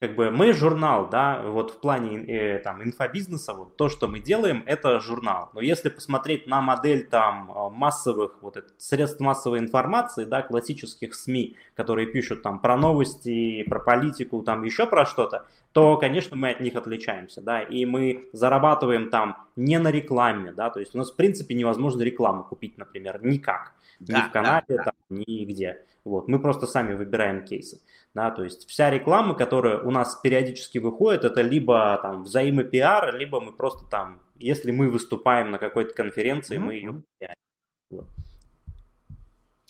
как 0.00 0.14
бы 0.14 0.30
мы 0.30 0.52
журнал, 0.52 1.08
да, 1.08 1.42
вот 1.42 1.72
в 1.72 1.80
плане 1.80 2.24
э, 2.24 2.58
там 2.60 2.82
инфобизнеса, 2.84 3.52
вот 3.52 3.76
то, 3.76 3.88
что 3.88 4.06
мы 4.06 4.20
делаем, 4.20 4.62
это 4.64 5.00
журнал. 5.00 5.50
Но 5.54 5.60
если 5.60 5.88
посмотреть 5.88 6.46
на 6.46 6.60
модель 6.60 7.06
там 7.06 7.50
э, 7.50 7.68
массовых, 7.70 8.38
вот 8.40 8.56
это, 8.56 8.68
средств 8.78 9.18
массовой 9.18 9.58
информации, 9.58 10.24
да, 10.24 10.42
классических 10.42 11.14
СМИ, 11.14 11.56
которые 11.74 12.06
пишут 12.06 12.42
там 12.42 12.60
про 12.60 12.76
новости, 12.76 13.64
про 13.64 13.80
политику, 13.80 14.42
там 14.42 14.62
еще 14.62 14.86
про 14.86 15.04
что-то, 15.04 15.46
то, 15.72 15.96
конечно, 15.96 16.36
мы 16.36 16.50
от 16.50 16.60
них 16.60 16.76
отличаемся, 16.76 17.40
да, 17.40 17.60
и 17.60 17.84
мы 17.84 18.28
зарабатываем 18.32 19.10
там 19.10 19.36
не 19.56 19.78
на 19.80 19.90
рекламе, 19.90 20.52
да, 20.52 20.70
то 20.70 20.78
есть 20.78 20.94
у 20.94 20.98
нас 20.98 21.10
в 21.10 21.16
принципе 21.16 21.54
невозможно 21.54 22.02
рекламу 22.02 22.44
купить, 22.44 22.78
например, 22.78 23.20
никак, 23.24 23.72
да, 23.98 24.18
ни 24.18 24.28
в 24.28 24.30
канале, 24.30 24.64
да, 24.68 24.76
да. 24.76 24.84
Там, 24.84 24.94
нигде. 25.10 25.84
Вот, 26.04 26.28
мы 26.28 26.38
просто 26.38 26.66
сами 26.66 26.94
выбираем 26.94 27.44
кейсы. 27.44 27.80
Да, 28.18 28.32
то 28.32 28.42
есть 28.42 28.68
вся 28.68 28.90
реклама, 28.90 29.36
которая 29.36 29.78
у 29.78 29.92
нас 29.92 30.16
периодически 30.16 30.78
выходит, 30.78 31.22
это 31.22 31.40
либо 31.40 32.00
там 32.02 32.24
взаимопиар, 32.24 33.14
либо 33.14 33.40
мы 33.40 33.52
просто 33.52 33.84
там, 33.84 34.20
если 34.34 34.72
мы 34.72 34.90
выступаем 34.90 35.52
на 35.52 35.58
какой-то 35.58 35.94
конференции, 35.94 36.56
mm-hmm. 36.56 36.60
мы 36.60 36.74
ее. 36.74 37.04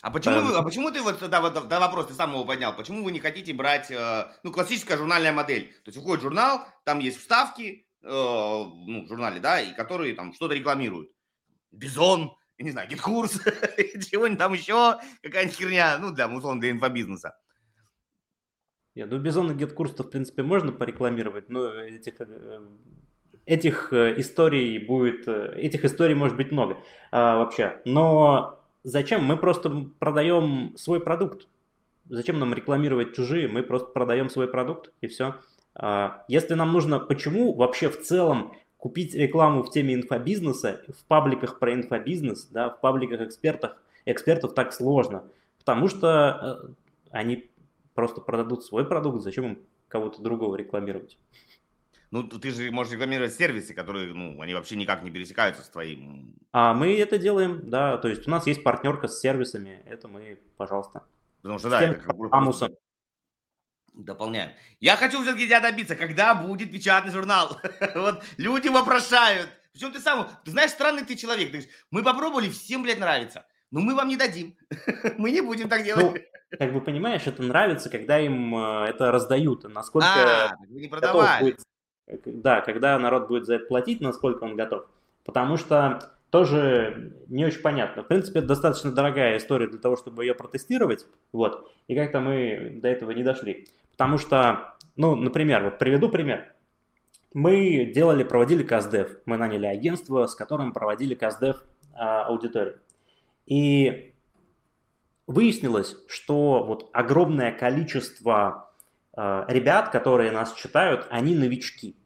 А 0.01 0.11
почему, 0.11 0.41
вы, 0.41 0.57
а 0.57 0.63
почему 0.63 0.91
ты 0.91 1.03
вот, 1.03 1.21
да, 1.29 1.43
вот, 1.43 1.69
да, 1.69 1.79
вопрос 1.79 2.07
ты 2.07 2.15
сам 2.15 2.33
его 2.33 2.47
поднял, 2.47 2.75
почему 2.75 3.05
вы 3.05 3.13
не 3.13 3.21
хотите 3.21 3.53
брать, 3.53 3.91
э, 3.91 4.33
ну, 4.43 4.51
классическая 4.51 4.97
журнальная 4.97 5.33
модель, 5.33 5.65
то 5.85 5.91
есть 5.91 5.99
уходит 5.99 6.23
журнал, 6.23 6.67
там 6.85 7.01
есть 7.01 7.21
вставки, 7.21 7.87
э, 8.03 8.09
ну, 8.09 9.05
в 9.05 9.09
журнале, 9.09 9.41
да, 9.41 9.61
и 9.61 9.75
которые 9.75 10.15
там 10.15 10.33
что-то 10.33 10.55
рекламируют. 10.55 11.11
Бизон, 11.71 12.35
я 12.57 12.65
не 12.65 12.71
знаю, 12.71 12.89
GetCourse, 12.89 13.43
чего-нибудь 14.11 14.39
там 14.39 14.55
еще, 14.55 14.97
какая-нибудь 15.23 15.59
херня, 15.59 15.99
ну, 15.99 16.13
для, 16.13 16.29
условно, 16.29 16.63
для 16.63 16.71
инфобизнеса. 16.71 17.37
Нет, 18.99 19.13
ну, 19.13 19.19
Бизон 19.19 19.53
и 19.53 19.55
GetCourse 19.55 19.88
-то, 19.88 20.03
в 20.03 20.11
принципе, 20.11 20.43
можно 20.43 20.73
порекламировать, 20.73 21.49
но 21.49 21.73
этих, 21.73 22.15
э, 22.21 22.61
этих 23.47 23.93
э, 23.93 24.21
историй 24.21 24.77
будет, 24.85 25.29
э, 25.29 25.55
этих 25.57 25.85
историй 25.85 26.17
может 26.17 26.37
быть 26.37 26.51
много 26.51 26.79
а, 27.13 27.37
вообще. 27.37 27.81
Но 27.85 28.59
зачем? 28.83 29.25
Мы 29.25 29.37
просто 29.37 29.87
продаем 30.01 30.77
свой 30.77 30.99
продукт. 30.99 31.47
Зачем 32.09 32.41
нам 32.41 32.53
рекламировать 32.53 33.15
чужие? 33.15 33.47
Мы 33.47 33.63
просто 33.63 33.87
продаем 33.87 34.29
свой 34.31 34.49
продукт 34.49 34.93
и 35.01 35.07
все. 35.07 35.37
А, 35.77 36.25
если 36.27 36.55
нам 36.55 36.73
нужно, 36.73 36.99
почему 36.99 37.55
вообще 37.55 37.91
в 37.91 38.03
целом 38.03 38.53
купить 38.79 39.15
рекламу 39.15 39.63
в 39.63 39.71
теме 39.71 39.95
инфобизнеса, 39.95 40.81
в 40.89 41.05
пабликах 41.05 41.61
про 41.61 41.73
инфобизнес, 41.73 42.49
да, 42.51 42.69
в 42.69 42.81
пабликах 42.81 43.21
экспертов, 43.21 43.77
экспертов 44.07 44.55
так 44.55 44.73
сложно, 44.73 45.23
потому 45.61 45.87
что 45.87 46.75
они 47.13 47.49
просто 47.99 48.21
продадут 48.21 48.65
свой 48.65 48.87
продукт, 48.87 49.25
зачем 49.25 49.45
им 49.45 49.59
кого-то 49.89 50.23
другого 50.23 50.55
рекламировать? 50.55 51.19
Ну, 52.13 52.23
ты 52.23 52.53
же 52.53 52.71
можешь 52.71 52.93
рекламировать 52.93 53.35
сервисы, 53.35 53.75
которые, 53.75 54.15
ну, 54.15 54.41
они 54.41 54.55
вообще 54.55 54.77
никак 54.77 55.03
не 55.03 55.11
пересекаются 55.11 55.65
с 55.65 55.69
твоим. 55.69 56.37
А 56.53 56.75
мы 56.75 56.97
это 56.97 57.19
делаем, 57.19 57.69
да, 57.69 57.99
то 57.99 58.07
есть 58.07 58.29
у 58.29 58.31
нас 58.31 58.47
есть 58.47 58.63
партнерка 58.63 59.09
с 59.09 59.19
сервисами, 59.19 59.83
это 59.85 60.07
мы, 60.07 60.39
пожалуйста. 60.57 61.03
Потому 61.43 61.59
что, 61.59 61.71
да, 61.71 61.83
это 61.83 61.95
как 62.01 62.15
Амусом. 62.31 62.71
Дополняем. 63.95 64.53
Я 64.79 64.95
хочу 64.95 65.21
все-таки 65.23 65.47
тебя 65.47 65.59
добиться, 65.59 65.97
когда 65.97 66.37
будет 66.37 66.71
печатный 66.71 67.11
журнал. 67.11 67.61
вот 67.97 68.23
люди 68.37 68.69
вопрошают. 68.69 69.49
Причем 69.73 69.91
ты 69.91 69.99
сам, 69.99 70.31
ты 70.45 70.53
знаешь, 70.53 70.71
странный 70.71 71.05
ты 71.05 71.17
человек. 71.17 71.49
Ты 71.51 71.57
говоришь, 71.57 71.75
мы 71.91 72.05
попробовали, 72.05 72.49
всем, 72.49 72.85
блядь, 72.85 73.01
нравится. 73.01 73.45
Но 73.71 73.81
мы 73.81 73.95
вам 73.95 74.09
не 74.09 74.17
дадим. 74.17 74.57
мы 75.19 75.31
не 75.31 75.41
будем 75.41 75.69
так 75.69 75.85
делать. 75.85 76.05
Ну, 76.51 76.57
как 76.59 76.73
бы 76.73 76.81
понимаешь, 76.81 77.27
это 77.27 77.43
нравится, 77.43 77.91
когда 77.91 78.19
им 78.19 78.57
э, 78.57 78.87
это 78.89 79.13
раздают. 79.13 79.65
Насколько 79.65 80.09
а, 80.09 80.57
не 80.69 80.89
продавали. 80.89 81.43
Будет, 81.43 81.61
да, 82.25 82.61
когда 82.63 82.99
народ 82.99 83.29
будет 83.29 83.45
за 83.45 83.57
это 83.57 83.67
платить, 83.67 84.01
насколько 84.01 84.45
он 84.45 84.57
готов. 84.57 84.87
Потому 85.25 85.59
что 85.59 86.15
тоже 86.31 87.13
не 87.29 87.45
очень 87.45 87.61
понятно. 87.61 88.03
В 88.03 88.09
принципе, 88.09 88.39
это 88.41 88.49
достаточно 88.49 88.93
дорогая 88.93 89.37
история 89.37 89.67
для 89.67 89.79
того, 89.79 89.97
чтобы 89.97 90.25
ее 90.25 90.35
протестировать. 90.35 91.07
Вот. 91.33 91.71
И 91.87 91.95
как-то 91.95 92.21
мы 92.21 92.79
до 92.83 92.89
этого 92.89 93.11
не 93.11 93.23
дошли. 93.23 93.69
Потому 93.93 94.19
что, 94.19 94.75
ну, 94.97 95.15
например, 95.17 95.65
вот 95.65 95.79
приведу 95.79 96.09
пример. 96.09 96.55
Мы 97.35 97.85
делали, 97.95 98.25
проводили 98.25 98.63
КАЗДЕВ. 98.63 99.19
Мы 99.27 99.37
наняли 99.37 99.67
агентство, 99.67 100.27
с 100.27 100.35
которым 100.35 100.73
проводили 100.73 101.15
КАЗДЕВ 101.15 101.63
а, 101.95 102.25
аудиторию. 102.25 102.79
И 103.49 104.13
выяснилось, 105.27 105.97
что 106.07 106.63
вот 106.65 106.91
огромное 106.93 107.51
количество 107.51 108.71
а, 109.15 109.47
ребят, 109.49 109.89
которые 109.89 110.33
нас 110.33 110.53
читают, 110.53 111.07
они 111.11 111.35
новички. 111.35 111.97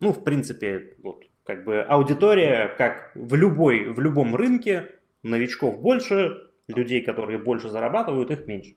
Ну, 0.00 0.12
в 0.12 0.24
принципе, 0.24 0.96
вот 1.02 1.24
как 1.44 1.64
бы 1.64 1.82
аудитория, 1.82 2.74
как 2.76 3.12
в 3.14 3.34
любой, 3.36 3.92
в 3.92 4.00
любом 4.00 4.34
рынке, 4.34 4.90
новичков 5.22 5.80
больше, 5.80 6.50
людей, 6.66 7.00
которые 7.02 7.38
больше 7.38 7.70
зарабатывают, 7.70 8.32
их 8.32 8.46
меньше. 8.46 8.74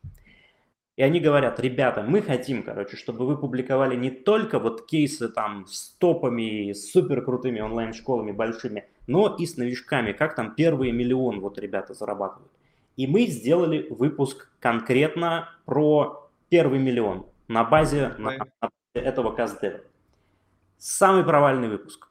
И 0.98 1.04
они 1.04 1.20
говорят, 1.20 1.60
ребята, 1.60 2.04
мы 2.04 2.22
хотим, 2.22 2.64
короче, 2.64 2.98
чтобы 2.98 3.26
вы 3.26 3.38
публиковали 3.38 3.96
не 3.96 4.12
только 4.12 4.60
вот 4.60 4.86
кейсы 4.86 5.30
там 5.30 5.66
с 5.66 5.90
топами, 5.98 6.74
с 6.74 6.92
супер 6.92 7.24
крутыми 7.24 7.62
онлайн-школами 7.62 8.32
большими, 8.32 8.90
но 9.08 9.36
и 9.36 9.46
с 9.46 9.58
новичками, 9.58 10.12
как 10.12 10.36
там 10.36 10.54
первые 10.54 10.92
миллион 10.92 11.40
вот 11.40 11.58
ребята 11.58 11.94
зарабатывают. 11.94 12.52
И 12.98 13.08
мы 13.08 13.26
сделали 13.28 13.88
выпуск 13.90 14.52
конкретно 14.60 15.50
про 15.66 16.30
первый 16.50 16.80
миллион 16.80 17.26
на 17.48 17.64
базе, 17.64 18.10
на, 18.18 18.32
на 18.38 18.48
базе 18.60 18.74
этого 18.94 19.32
каздева. 19.32 19.80
Самый 20.78 21.24
провальный 21.24 21.70
выпуск. 21.70 22.10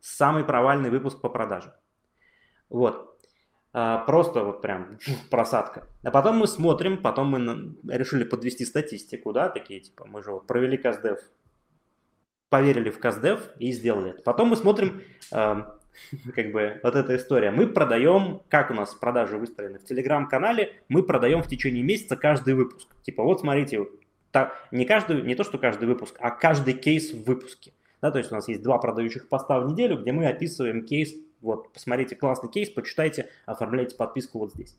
Самый 0.00 0.44
провальный 0.44 0.88
выпуск 0.88 1.20
по 1.20 1.28
продаже. 1.28 1.74
Вот. 2.68 3.15
А, 3.78 3.98
просто 3.98 4.42
вот 4.42 4.62
прям 4.62 4.98
просадка. 5.30 5.86
А 6.02 6.10
потом 6.10 6.38
мы 6.38 6.46
смотрим, 6.46 6.96
потом 6.96 7.28
мы 7.28 7.94
решили 7.94 8.24
подвести 8.24 8.64
статистику, 8.64 9.34
да, 9.34 9.50
такие 9.50 9.80
типа, 9.80 10.06
мы 10.06 10.22
же 10.22 10.30
вот 10.30 10.46
провели 10.46 10.78
КАЗДЕВ, 10.78 11.18
поверили 12.48 12.88
в 12.88 12.98
КАЗДЕВ 12.98 13.50
и 13.58 13.72
сделали 13.72 14.12
это. 14.12 14.22
Потом 14.22 14.48
мы 14.48 14.56
смотрим, 14.56 15.02
э, 15.30 15.56
как 16.34 16.52
бы, 16.52 16.80
вот 16.82 16.96
эта 16.96 17.16
история. 17.16 17.50
Мы 17.50 17.66
продаем, 17.66 18.40
как 18.48 18.70
у 18.70 18.74
нас 18.74 18.94
продажи 18.94 19.36
выстроены 19.36 19.78
в 19.78 19.84
Телеграм-канале, 19.84 20.72
мы 20.88 21.02
продаем 21.02 21.42
в 21.42 21.46
течение 21.46 21.82
месяца 21.82 22.16
каждый 22.16 22.54
выпуск. 22.54 22.88
Типа, 23.02 23.24
вот 23.24 23.40
смотрите, 23.40 23.86
так, 24.30 24.54
не, 24.70 24.86
каждый, 24.86 25.20
не 25.20 25.34
то, 25.34 25.44
что 25.44 25.58
каждый 25.58 25.86
выпуск, 25.86 26.16
а 26.18 26.30
каждый 26.30 26.72
кейс 26.72 27.12
в 27.12 27.24
выпуске. 27.24 27.74
Да, 28.00 28.10
то 28.10 28.16
есть 28.16 28.32
у 28.32 28.36
нас 28.36 28.48
есть 28.48 28.62
два 28.62 28.78
продающих 28.78 29.28
поста 29.28 29.60
в 29.60 29.70
неделю, 29.70 29.98
где 29.98 30.12
мы 30.12 30.28
описываем 30.28 30.86
кейс 30.86 31.12
вот, 31.40 31.72
посмотрите 31.72 32.16
классный 32.16 32.50
кейс, 32.50 32.70
почитайте, 32.70 33.30
оформляйте 33.44 33.96
подписку 33.96 34.38
вот 34.38 34.52
здесь. 34.52 34.76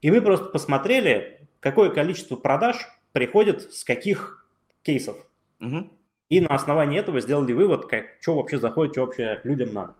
И 0.00 0.10
мы 0.10 0.22
просто 0.22 0.46
посмотрели, 0.46 1.46
какое 1.60 1.90
количество 1.90 2.36
продаж 2.36 2.88
приходит 3.12 3.72
с 3.72 3.84
каких 3.84 4.48
кейсов. 4.82 5.16
Угу. 5.60 5.90
И 6.30 6.40
на 6.40 6.54
основании 6.54 6.98
этого 6.98 7.20
сделали 7.20 7.52
вывод, 7.52 7.86
как, 7.86 8.06
что 8.20 8.36
вообще 8.36 8.58
заходит, 8.58 8.94
что 8.94 9.02
вообще 9.02 9.40
людям 9.44 9.74
надо. 9.74 9.94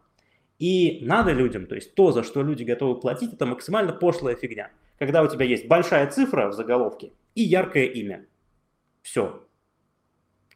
И 0.58 1.00
надо 1.02 1.32
людям, 1.32 1.66
то 1.66 1.74
есть 1.74 1.94
то, 1.94 2.12
за 2.12 2.22
что 2.22 2.42
люди 2.42 2.64
готовы 2.64 3.00
платить, 3.00 3.32
это 3.32 3.46
максимально 3.46 3.92
пошлая 3.92 4.36
фигня. 4.36 4.70
Когда 4.98 5.22
у 5.22 5.28
тебя 5.28 5.46
есть 5.46 5.66
большая 5.66 6.10
цифра 6.10 6.48
в 6.48 6.52
заголовке 6.52 7.12
и 7.34 7.42
яркое 7.42 7.86
имя. 7.86 8.26
Все. 9.02 9.42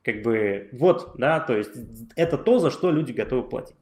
Как 0.03 0.23
бы 0.23 0.69
вот, 0.73 1.15
да, 1.17 1.41
то 1.41 1.57
есть 1.57 1.73
это 2.17 2.37
то, 2.37 2.59
за 2.59 2.71
что 2.71 2.91
люди 2.91 3.13
готовы 3.13 3.49
платить. 3.49 3.77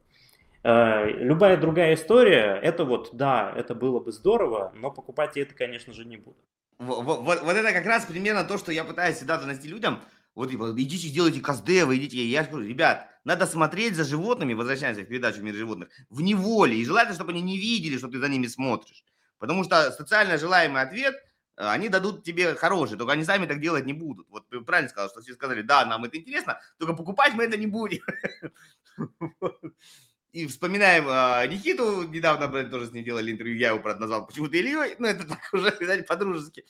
Э, 0.64 1.10
любая 1.10 1.56
другая 1.56 1.94
история, 1.94 2.58
это 2.62 2.84
вот, 2.84 3.10
да, 3.12 3.52
это 3.56 3.74
было 3.74 3.98
бы 3.98 4.12
здорово, 4.12 4.72
но 4.76 4.92
покупать 4.92 5.36
я 5.36 5.42
это, 5.42 5.54
конечно 5.54 5.92
же, 5.92 6.04
не 6.04 6.18
буду. 6.18 6.36
Вот, 6.78 7.02
вот, 7.02 7.42
вот 7.42 7.56
это 7.56 7.72
как 7.72 7.84
раз 7.84 8.04
примерно 8.06 8.44
то, 8.44 8.58
что 8.58 8.70
я 8.72 8.84
пытаюсь 8.84 9.16
всегда 9.16 9.38
донести 9.38 9.68
людям. 9.68 10.00
Вот 10.34 10.50
типа, 10.50 10.72
идите, 10.76 11.08
делайте 11.10 11.40
каздевы, 11.40 11.96
идите. 11.96 12.24
Я 12.24 12.44
говорю, 12.44 12.66
ребят, 12.66 13.08
надо 13.24 13.46
смотреть 13.46 13.96
за 13.96 14.04
животными, 14.04 14.54
возвращаясь 14.54 14.96
в 14.96 15.04
передачу 15.04 15.42
«Мир 15.42 15.54
животных», 15.54 15.90
в 16.10 16.22
неволе. 16.22 16.76
И 16.76 16.84
желательно, 16.84 17.14
чтобы 17.14 17.32
они 17.32 17.42
не 17.42 17.58
видели, 17.58 17.98
что 17.98 18.08
ты 18.08 18.18
за 18.18 18.28
ними 18.28 18.46
смотришь. 18.46 19.04
Потому 19.38 19.64
что 19.64 19.92
социально 19.92 20.38
желаемый 20.38 20.80
ответ 20.80 21.14
э, 21.56 21.66
они 21.66 21.88
дадут 21.88 22.24
тебе 22.24 22.54
хороший, 22.54 22.96
только 22.96 23.12
они 23.12 23.24
сами 23.24 23.46
так 23.46 23.60
делать 23.60 23.84
не 23.84 23.92
будут. 23.92 24.28
Вот 24.30 24.48
ты 24.48 24.60
правильно 24.60 24.88
сказал, 24.88 25.10
что 25.10 25.20
все 25.20 25.34
сказали, 25.34 25.62
да, 25.62 25.84
нам 25.84 26.04
это 26.04 26.16
интересно, 26.16 26.60
только 26.78 26.94
покупать 26.94 27.34
мы 27.34 27.44
это 27.44 27.56
не 27.56 27.66
будем. 27.66 28.02
И 30.32 30.46
вспоминаем 30.46 31.06
э, 31.08 31.46
Никиту, 31.48 32.04
недавно 32.04 32.48
блин, 32.48 32.70
тоже 32.70 32.86
с 32.86 32.92
ним 32.92 33.04
делали 33.04 33.30
интервью, 33.30 33.56
я 33.56 33.68
его, 33.68 33.80
правда, 33.80 34.00
назвал 34.00 34.26
почему-то 34.26 34.56
Ильей, 34.56 34.96
ну, 34.98 35.06
это 35.06 35.28
так 35.28 35.40
уже, 35.52 35.76
видать, 35.80 36.06
по-дружески. 36.06 36.64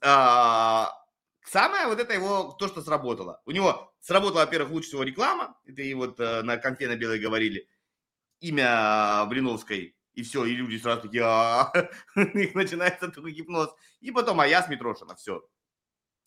А, 0.00 0.90
самое 1.44 1.86
вот 1.88 2.00
это 2.00 2.14
его, 2.14 2.56
то, 2.58 2.68
что 2.68 2.80
сработало. 2.80 3.42
У 3.44 3.50
него 3.50 3.92
сработала, 4.00 4.40
во-первых, 4.40 4.72
лучше 4.72 4.88
всего 4.88 5.02
реклама, 5.02 5.58
это 5.66 5.82
и 5.82 5.92
вот 5.92 6.18
э, 6.20 6.42
на 6.42 6.56
конфе 6.56 6.88
на 6.88 6.96
белой 6.96 7.18
говорили, 7.18 7.68
имя 8.40 9.26
Блиновской, 9.26 9.94
и 10.14 10.22
все, 10.22 10.46
и 10.46 10.56
люди 10.56 10.78
сразу 10.78 11.02
такие, 11.02 11.22
«А, 11.22 11.72
их 12.16 12.54
начинается 12.54 13.08
такой 13.08 13.32
гипноз. 13.32 13.74
И 14.00 14.10
потом, 14.10 14.40
а 14.40 14.46
я 14.46 14.62
с 14.62 14.68
Митрошина, 14.68 15.14
все. 15.16 15.46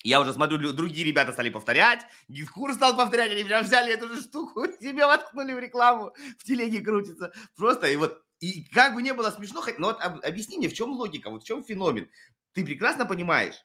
Я 0.04 0.20
уже 0.20 0.34
смотрю, 0.34 0.74
другие 0.74 1.06
ребята 1.06 1.32
стали 1.32 1.50
повторять, 1.50 2.06
Гидкур 2.28 2.74
стал 2.74 2.98
повторять, 2.98 3.32
они 3.32 3.46
прям 3.46 3.64
взяли 3.64 3.94
эту 3.94 4.10
же 4.10 4.22
штуку, 4.22 4.66
себе 4.82 5.06
воткнули 5.06 5.54
в 5.54 5.60
рекламу, 5.60 6.14
в 6.38 6.44
телеге 6.44 6.82
крутится. 6.82 7.32
Просто, 7.56 7.88
и 7.88 7.96
вот, 7.96 8.22
и 8.42 8.66
как 8.66 8.96
бы 8.96 9.02
не 9.02 9.14
было 9.14 9.32
смешно, 9.32 9.64
но 9.78 9.88
вот 9.88 10.02
объясни 10.02 10.58
мне, 10.58 10.68
в 10.68 10.74
чем 10.74 10.92
логика, 10.92 11.30
вот 11.30 11.44
в 11.44 11.46
чем 11.46 11.64
феномен? 11.64 12.10
Ты 12.52 12.66
прекрасно 12.66 13.06
понимаешь, 13.06 13.56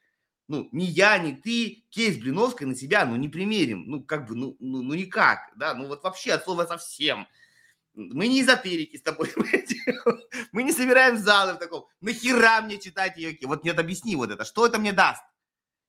ну, 0.47 0.68
ни 0.70 0.84
я, 0.84 1.18
ни 1.18 1.32
ты 1.32 1.84
кейс 1.91 2.16
Блиновской 2.16 2.68
на 2.68 2.76
себя, 2.76 3.05
ну, 3.05 3.16
не 3.16 3.28
примерим, 3.28 3.84
ну, 3.89 4.05
как 4.05 4.28
бы, 4.28 4.36
ну, 4.36 4.57
ну, 4.61 4.82
ну 4.82 4.95
никак, 4.95 5.51
да, 5.57 5.74
ну, 5.74 5.89
вот 5.89 6.05
вообще 6.05 6.32
от 6.34 6.45
слова 6.45 6.66
совсем. 6.66 7.26
Мы 7.95 8.28
не 8.28 8.43
эзотерики 8.43 8.97
с 8.97 9.03
тобой, 9.03 9.32
мы 10.53 10.62
не 10.62 10.70
собираем 10.70 11.18
залы 11.18 11.55
в 11.55 11.59
таком, 11.59 11.86
нахера 12.01 12.61
мне 12.62 12.78
читать 12.78 13.16
ее, 13.16 13.36
вот 13.43 13.64
нет, 13.64 13.76
объясни 13.76 14.14
вот 14.14 14.30
это, 14.30 14.45
что 14.45 14.66
это 14.66 14.78
мне 14.78 14.93
даст? 14.93 15.24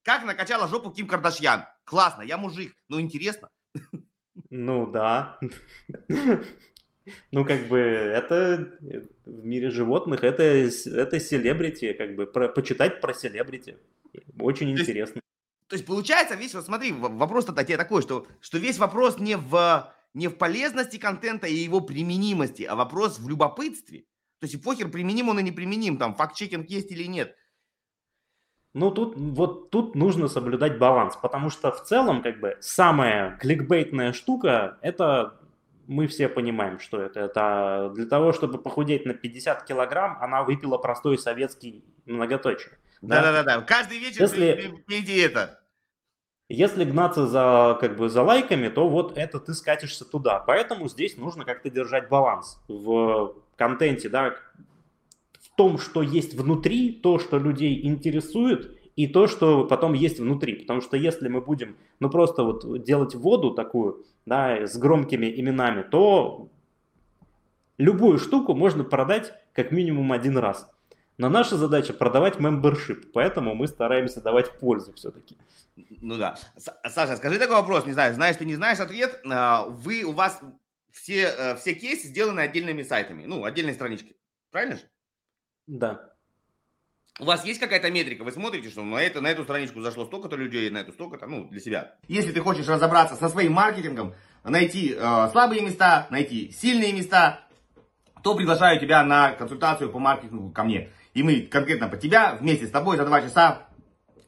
Как 0.04 0.24
накачала 0.24 0.68
жопу 0.68 0.92
Ким 0.92 1.08
Кардашьян? 1.08 1.66
Классно, 1.84 2.22
я 2.22 2.38
мужик, 2.38 2.76
ну, 2.88 3.00
интересно. 3.00 3.50
Ну, 4.50 4.88
да. 4.88 5.40
Ну, 7.32 7.46
как 7.46 7.68
бы, 7.68 7.78
это 7.80 8.78
в 9.26 9.46
мире 9.46 9.70
животных, 9.72 10.24
это, 10.24 10.44
это 10.44 11.20
селебрити, 11.20 11.94
как 11.94 12.16
бы, 12.16 12.28
про, 12.28 12.50
почитать 12.50 13.02
про 13.02 13.14
селебрити. 13.14 13.78
Очень 14.40 14.76
то 14.76 14.82
интересно. 14.82 15.16
Есть, 15.16 15.68
то 15.68 15.76
есть, 15.76 15.86
получается, 15.86 16.36
весь, 16.36 16.54
вот 16.54 16.66
смотри, 16.66 16.92
вопрос-то 16.92 17.54
такой, 17.54 18.02
что, 18.02 18.28
что 18.42 18.58
весь 18.58 18.78
вопрос 18.78 19.20
не 19.20 19.38
в, 19.38 19.94
не 20.14 20.28
в 20.28 20.38
полезности 20.38 20.98
контента 20.98 21.48
и 21.48 21.56
его 21.56 21.82
применимости, 21.82 22.64
а 22.64 22.76
вопрос 22.76 23.20
в 23.20 23.28
любопытстве. 23.28 24.06
То 24.40 24.48
есть, 24.48 24.64
похер, 24.64 24.90
применим 24.90 25.30
он 25.30 25.40
и 25.40 25.44
не 25.44 25.52
применим, 25.52 25.98
там, 25.98 26.16
факт-чекинг 26.16 26.70
есть 26.70 26.92
или 26.92 27.04
нет. 27.04 27.36
Ну, 28.74 28.92
тут, 28.92 29.16
вот 29.16 29.72
тут 29.72 29.96
нужно 29.96 30.28
соблюдать 30.28 30.78
баланс, 30.78 31.16
потому 31.16 31.50
что 31.50 31.72
в 31.72 31.84
целом, 31.84 32.22
как 32.22 32.40
бы, 32.40 32.58
самая 32.60 33.38
кликбейтная 33.38 34.14
штука– 34.14 34.78
это 34.82 35.40
мы 35.88 36.06
все 36.06 36.30
понимаем, 36.30 36.80
что 36.80 37.02
это. 37.02 37.22
Это 37.22 37.92
для 37.96 38.06
того, 38.06 38.32
чтобы 38.32 38.60
похудеть 38.60 39.06
на 39.06 39.16
50 39.16 39.66
килограмм, 39.66 40.20
она 40.22 40.44
выпила 40.44 40.78
простой 40.78 41.18
советский 41.18 41.84
многоточие. 42.06 42.78
Да-да-да, 43.02 43.62
каждый 43.62 43.98
вечер 43.98 44.22
Если... 44.22 44.84
пейте 44.86 45.26
это. 45.26 45.60
Если 46.48 46.84
гнаться 46.84 47.28
за, 47.28 47.78
как 47.80 47.96
бы, 47.96 48.10
за 48.10 48.22
лайками, 48.22 48.70
то 48.70 48.88
вот 48.88 49.18
это 49.18 49.40
ты 49.40 49.54
скатишься 49.54 50.06
туда. 50.06 50.40
Поэтому 50.40 50.90
здесь 50.90 51.18
нужно 51.18 51.44
как-то 51.46 51.70
держать 51.70 52.10
баланс 52.10 52.60
в 52.68 53.34
контенте, 53.56 54.10
да, 54.10 54.36
том, 55.60 55.78
что 55.78 56.02
есть 56.02 56.36
внутри, 56.36 56.90
то, 56.90 57.20
что 57.20 57.38
людей 57.38 57.86
интересует, 57.86 58.80
и 58.96 59.08
то, 59.08 59.28
что 59.28 59.66
потом 59.66 59.92
есть 59.92 60.18
внутри. 60.18 60.56
Потому 60.56 60.80
что 60.80 60.96
если 60.96 61.28
мы 61.28 61.42
будем, 61.42 61.76
ну, 62.00 62.10
просто 62.10 62.44
вот 62.44 62.86
делать 62.86 63.14
воду 63.14 63.52
такую, 63.52 64.06
да, 64.26 64.66
с 64.66 64.78
громкими 64.78 65.26
именами, 65.26 65.82
то 65.82 66.48
любую 67.78 68.20
штуку 68.20 68.56
можно 68.56 68.86
продать 68.86 69.34
как 69.52 69.74
минимум 69.74 70.14
один 70.14 70.38
раз. 70.38 70.72
Но 71.18 71.28
наша 71.28 71.58
задача 71.58 71.92
продавать 71.92 72.38
membership, 72.38 73.08
поэтому 73.14 73.54
мы 73.54 73.68
стараемся 73.68 74.22
давать 74.22 74.58
пользу 74.60 74.94
все-таки. 74.94 75.36
Ну 75.76 76.16
да. 76.16 76.38
Саша, 76.88 77.18
скажи 77.18 77.38
такой 77.38 77.58
вопрос, 77.58 77.86
не 77.86 77.92
знаю, 77.92 78.14
знаешь 78.14 78.38
ты, 78.38 78.46
не 78.46 78.56
знаешь 78.56 78.80
ответ. 78.80 79.20
А, 79.30 79.66
вы, 79.66 80.04
у 80.04 80.14
вас 80.14 80.40
все, 80.94 81.24
э, 81.38 81.56
все 81.58 81.74
кейсы 81.74 82.08
сделаны 82.08 82.40
отдельными 82.40 82.84
сайтами, 82.84 83.26
ну, 83.26 83.44
отдельной 83.44 83.74
странички, 83.74 84.16
правильно 84.52 84.78
же? 84.78 84.84
Да. 85.70 86.02
У 87.20 87.26
вас 87.26 87.46
есть 87.46 87.60
какая-то 87.60 87.92
метрика? 87.92 88.24
Вы 88.24 88.32
смотрите, 88.32 88.70
что 88.70 88.82
на, 88.84 88.96
это, 88.96 89.22
на 89.22 89.28
эту 89.28 89.44
страничку 89.44 89.82
зашло 89.82 90.06
столько-то 90.06 90.36
людей, 90.36 90.70
на 90.72 90.80
эту 90.80 90.94
столько-то, 90.94 91.28
ну, 91.28 91.48
для 91.48 91.60
себя. 91.60 91.96
Если 92.08 92.32
ты 92.32 92.42
хочешь 92.42 92.68
разобраться 92.68 93.16
со 93.16 93.30
своим 93.30 93.54
маркетингом, 93.54 94.16
найти 94.44 94.96
э, 94.98 95.30
слабые 95.32 95.62
места, 95.62 96.08
найти 96.10 96.52
сильные 96.52 96.92
места, 96.92 97.42
то 98.24 98.36
приглашаю 98.36 98.80
тебя 98.80 99.04
на 99.04 99.34
консультацию 99.34 99.92
по 99.92 100.00
маркетингу 100.00 100.50
ко 100.50 100.64
мне. 100.64 100.90
И 101.14 101.22
мы 101.22 101.42
конкретно 101.42 101.88
по 101.88 101.98
тебя 101.98 102.36
вместе 102.40 102.66
с 102.66 102.72
тобой 102.72 102.98
за 102.98 103.06
два 103.06 103.22
часа 103.22 103.68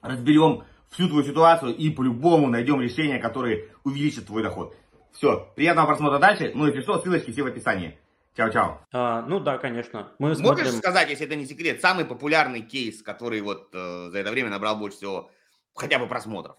разберем 0.01 0.63
всю 0.91 1.07
твою 1.07 1.23
ситуацию 1.23 1.75
и 1.75 1.89
по-любому 1.89 2.49
найдем 2.49 2.81
решение, 2.81 3.17
которое 3.17 3.69
увеличит 3.83 4.27
твой 4.27 4.43
доход. 4.43 4.75
Все, 5.13 5.51
приятного 5.55 5.87
просмотра 5.87 6.19
дальше. 6.19 6.51
Ну, 6.53 6.67
если 6.67 6.81
что, 6.81 7.01
ссылочки 7.01 7.31
все 7.31 7.41
в 7.41 7.47
описании. 7.47 7.97
Чао-чао. 8.35 8.79
А, 8.93 9.21
ну 9.23 9.39
да, 9.39 9.57
конечно. 9.57 10.13
Мы 10.17 10.29
Можешь 10.29 10.43
смотрим... 10.43 10.71
сказать, 10.71 11.09
если 11.09 11.25
это 11.25 11.35
не 11.35 11.45
секрет, 11.45 11.81
самый 11.81 12.05
популярный 12.05 12.61
кейс, 12.61 13.03
который 13.03 13.41
вот 13.41 13.69
э, 13.73 14.09
за 14.09 14.19
это 14.19 14.31
время 14.31 14.49
набрал 14.49 14.77
больше 14.77 14.97
всего 14.97 15.29
хотя 15.75 15.99
бы 15.99 16.07
просмотров? 16.07 16.55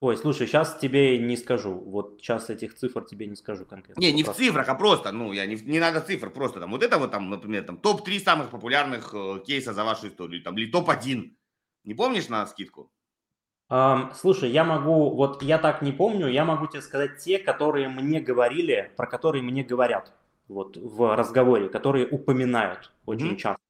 Ой, 0.00 0.16
слушай, 0.16 0.48
сейчас 0.48 0.76
тебе 0.80 1.16
не 1.18 1.36
скажу. 1.36 1.72
Вот 1.72 2.18
сейчас 2.20 2.50
этих 2.50 2.74
цифр 2.74 3.04
тебе 3.04 3.26
не 3.26 3.36
скажу 3.36 3.64
конкретно. 3.64 4.00
Не, 4.00 4.12
не 4.12 4.24
в 4.24 4.32
цифрах, 4.32 4.68
а 4.68 4.74
просто, 4.74 5.12
ну, 5.12 5.32
я 5.32 5.46
не, 5.46 5.54
не 5.54 5.78
надо 5.78 6.00
цифр, 6.00 6.30
просто 6.30 6.58
там, 6.58 6.72
вот 6.72 6.82
это 6.82 6.98
вот 6.98 7.12
там, 7.12 7.30
например, 7.30 7.62
там 7.62 7.76
топ-3 7.76 8.18
самых 8.18 8.50
популярных 8.50 9.14
э, 9.14 9.38
кейса 9.46 9.72
за 9.72 9.84
вашу 9.84 10.08
историю, 10.08 10.42
там, 10.42 10.58
или 10.58 10.68
топ-1. 10.68 11.30
Не 11.84 11.94
помнишь 11.94 12.28
на 12.28 12.44
скидку? 12.48 12.90
Um, 13.70 14.12
слушай, 14.14 14.50
я 14.50 14.64
могу, 14.64 15.14
вот 15.14 15.40
я 15.42 15.56
так 15.58 15.82
не 15.82 15.92
помню, 15.92 16.26
я 16.26 16.44
могу 16.44 16.66
тебе 16.66 16.82
сказать 16.82 17.18
те, 17.18 17.38
которые 17.38 17.88
мне 17.88 18.20
говорили, 18.20 18.92
про 18.96 19.06
которые 19.06 19.42
мне 19.42 19.62
говорят 19.62 20.12
вот 20.48 20.76
в 20.76 21.16
разговоре, 21.16 21.68
которые 21.68 22.06
упоминают 22.06 22.92
очень 23.06 23.32
mm-hmm. 23.32 23.36
часто. 23.36 23.62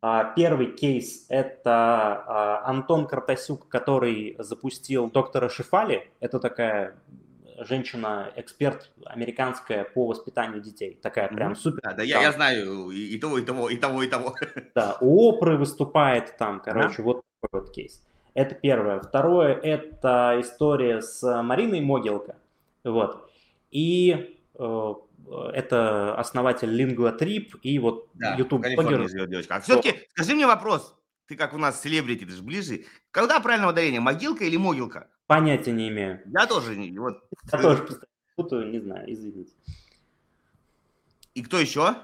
А, 0.00 0.24
первый 0.24 0.72
кейс– 0.72 1.26
это 1.28 2.24
а, 2.26 2.62
Антон 2.66 3.06
Картасюк, 3.06 3.68
который 3.68 4.36
запустил 4.38 5.10
доктора 5.10 5.48
Шифали. 5.48 6.10
Это 6.20 6.38
такая 6.40 6.96
женщина-эксперт 7.58 8.90
американская 9.06 9.84
по 9.84 10.06
воспитанию 10.06 10.60
детей. 10.60 10.98
Такая 11.02 11.28
прям 11.28 11.52
mm-hmm. 11.52 11.56
супер. 11.56 11.80
Да, 11.82 11.92
да 11.94 12.02
я, 12.02 12.20
я 12.20 12.32
знаю 12.32 12.90
и, 12.90 13.14
и 13.14 13.18
того, 13.18 13.38
и 13.38 13.44
того, 13.44 13.70
и 13.70 13.76
того, 13.76 14.02
и 14.02 14.08
того. 14.08 14.34
Да, 14.74 14.98
у 15.00 15.28
Опры 15.28 15.56
выступает 15.56 16.36
там, 16.36 16.60
короче, 16.60 17.00
uh-huh. 17.00 17.04
вот 17.04 17.22
такой 17.40 17.60
вот 17.60 17.70
кейс. 17.72 18.02
Это 18.34 18.54
первое. 18.54 19.00
Второе– 19.00 19.54
это 19.62 20.36
история 20.40 21.00
с 21.00 21.22
Мариной 21.42 21.80
Могилко. 21.80 22.36
Вот. 22.82 23.30
И 23.70 24.36
э, 24.58 24.94
это 25.28 26.14
основатель 26.16 26.68
Lingua 26.68 27.18
Trip 27.18 27.58
и 27.62 27.78
вот 27.78 28.08
да, 28.14 28.34
YouTube 28.36 28.62
блогер. 28.74 29.08
А 29.48 29.60
все-таки 29.60 30.08
скажи 30.12 30.34
мне 30.34 30.46
вопрос, 30.46 30.94
ты 31.26 31.36
как 31.36 31.54
у 31.54 31.58
нас 31.58 31.80
селебрити, 31.80 32.24
ты 32.24 32.32
же 32.32 32.42
ближе. 32.42 32.84
Когда 33.10 33.40
правильное 33.40 33.70
ударение, 33.70 34.00
могилка 34.00 34.44
или 34.44 34.56
могилка? 34.56 35.08
Понятия 35.26 35.72
не 35.72 35.88
имею. 35.88 36.20
Я 36.26 36.46
тоже 36.46 36.76
не, 36.76 36.98
вот. 36.98 37.22
Я 37.52 37.58
тоже 37.58 37.86
путаю, 38.36 38.70
не 38.70 38.80
знаю, 38.80 39.10
извините. 39.10 39.52
И 41.34 41.42
кто 41.42 41.58
еще? 41.58 41.96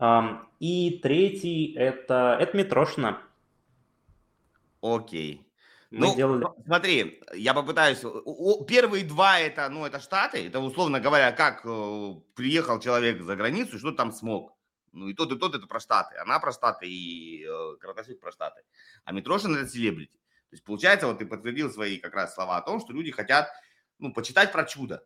Um, 0.00 0.40
и 0.58 0.98
третий 1.02 1.74
это, 1.74 2.36
это 2.40 2.56
Митрошина. 2.56 3.20
Окей. 4.80 5.46
Мы 5.92 6.06
ну, 6.06 6.16
делали... 6.16 6.46
смотри, 6.64 7.22
я 7.34 7.52
попытаюсь. 7.52 8.00
Первые 8.66 9.04
два 9.04 9.38
это, 9.38 9.68
ну, 9.68 9.84
это 9.84 10.00
Штаты. 10.00 10.46
Это, 10.46 10.58
условно 10.60 11.00
говоря, 11.00 11.32
как 11.32 11.66
э, 11.66 12.14
приехал 12.34 12.80
человек 12.80 13.20
за 13.20 13.36
границу, 13.36 13.78
что 13.78 13.92
там 13.92 14.10
смог. 14.10 14.56
Ну, 14.92 15.08
и 15.08 15.14
тот, 15.14 15.30
и 15.32 15.36
тот 15.36 15.54
это 15.54 15.66
про 15.66 15.80
Штаты. 15.80 16.16
Она 16.16 16.40
про 16.40 16.50
Штаты, 16.50 16.86
и 16.88 17.44
э, 17.44 18.14
про 18.20 18.32
Штаты. 18.32 18.62
А 19.04 19.12
Митрошин 19.12 19.54
это 19.54 19.68
селебрити. 19.68 20.12
То 20.12 20.54
есть, 20.54 20.64
получается, 20.64 21.06
вот 21.06 21.18
ты 21.18 21.26
подтвердил 21.26 21.70
свои 21.70 21.98
как 21.98 22.14
раз 22.14 22.34
слова 22.34 22.56
о 22.56 22.62
том, 22.62 22.80
что 22.80 22.94
люди 22.94 23.10
хотят, 23.10 23.50
ну, 23.98 24.14
почитать 24.14 24.50
про 24.50 24.64
чудо. 24.64 25.04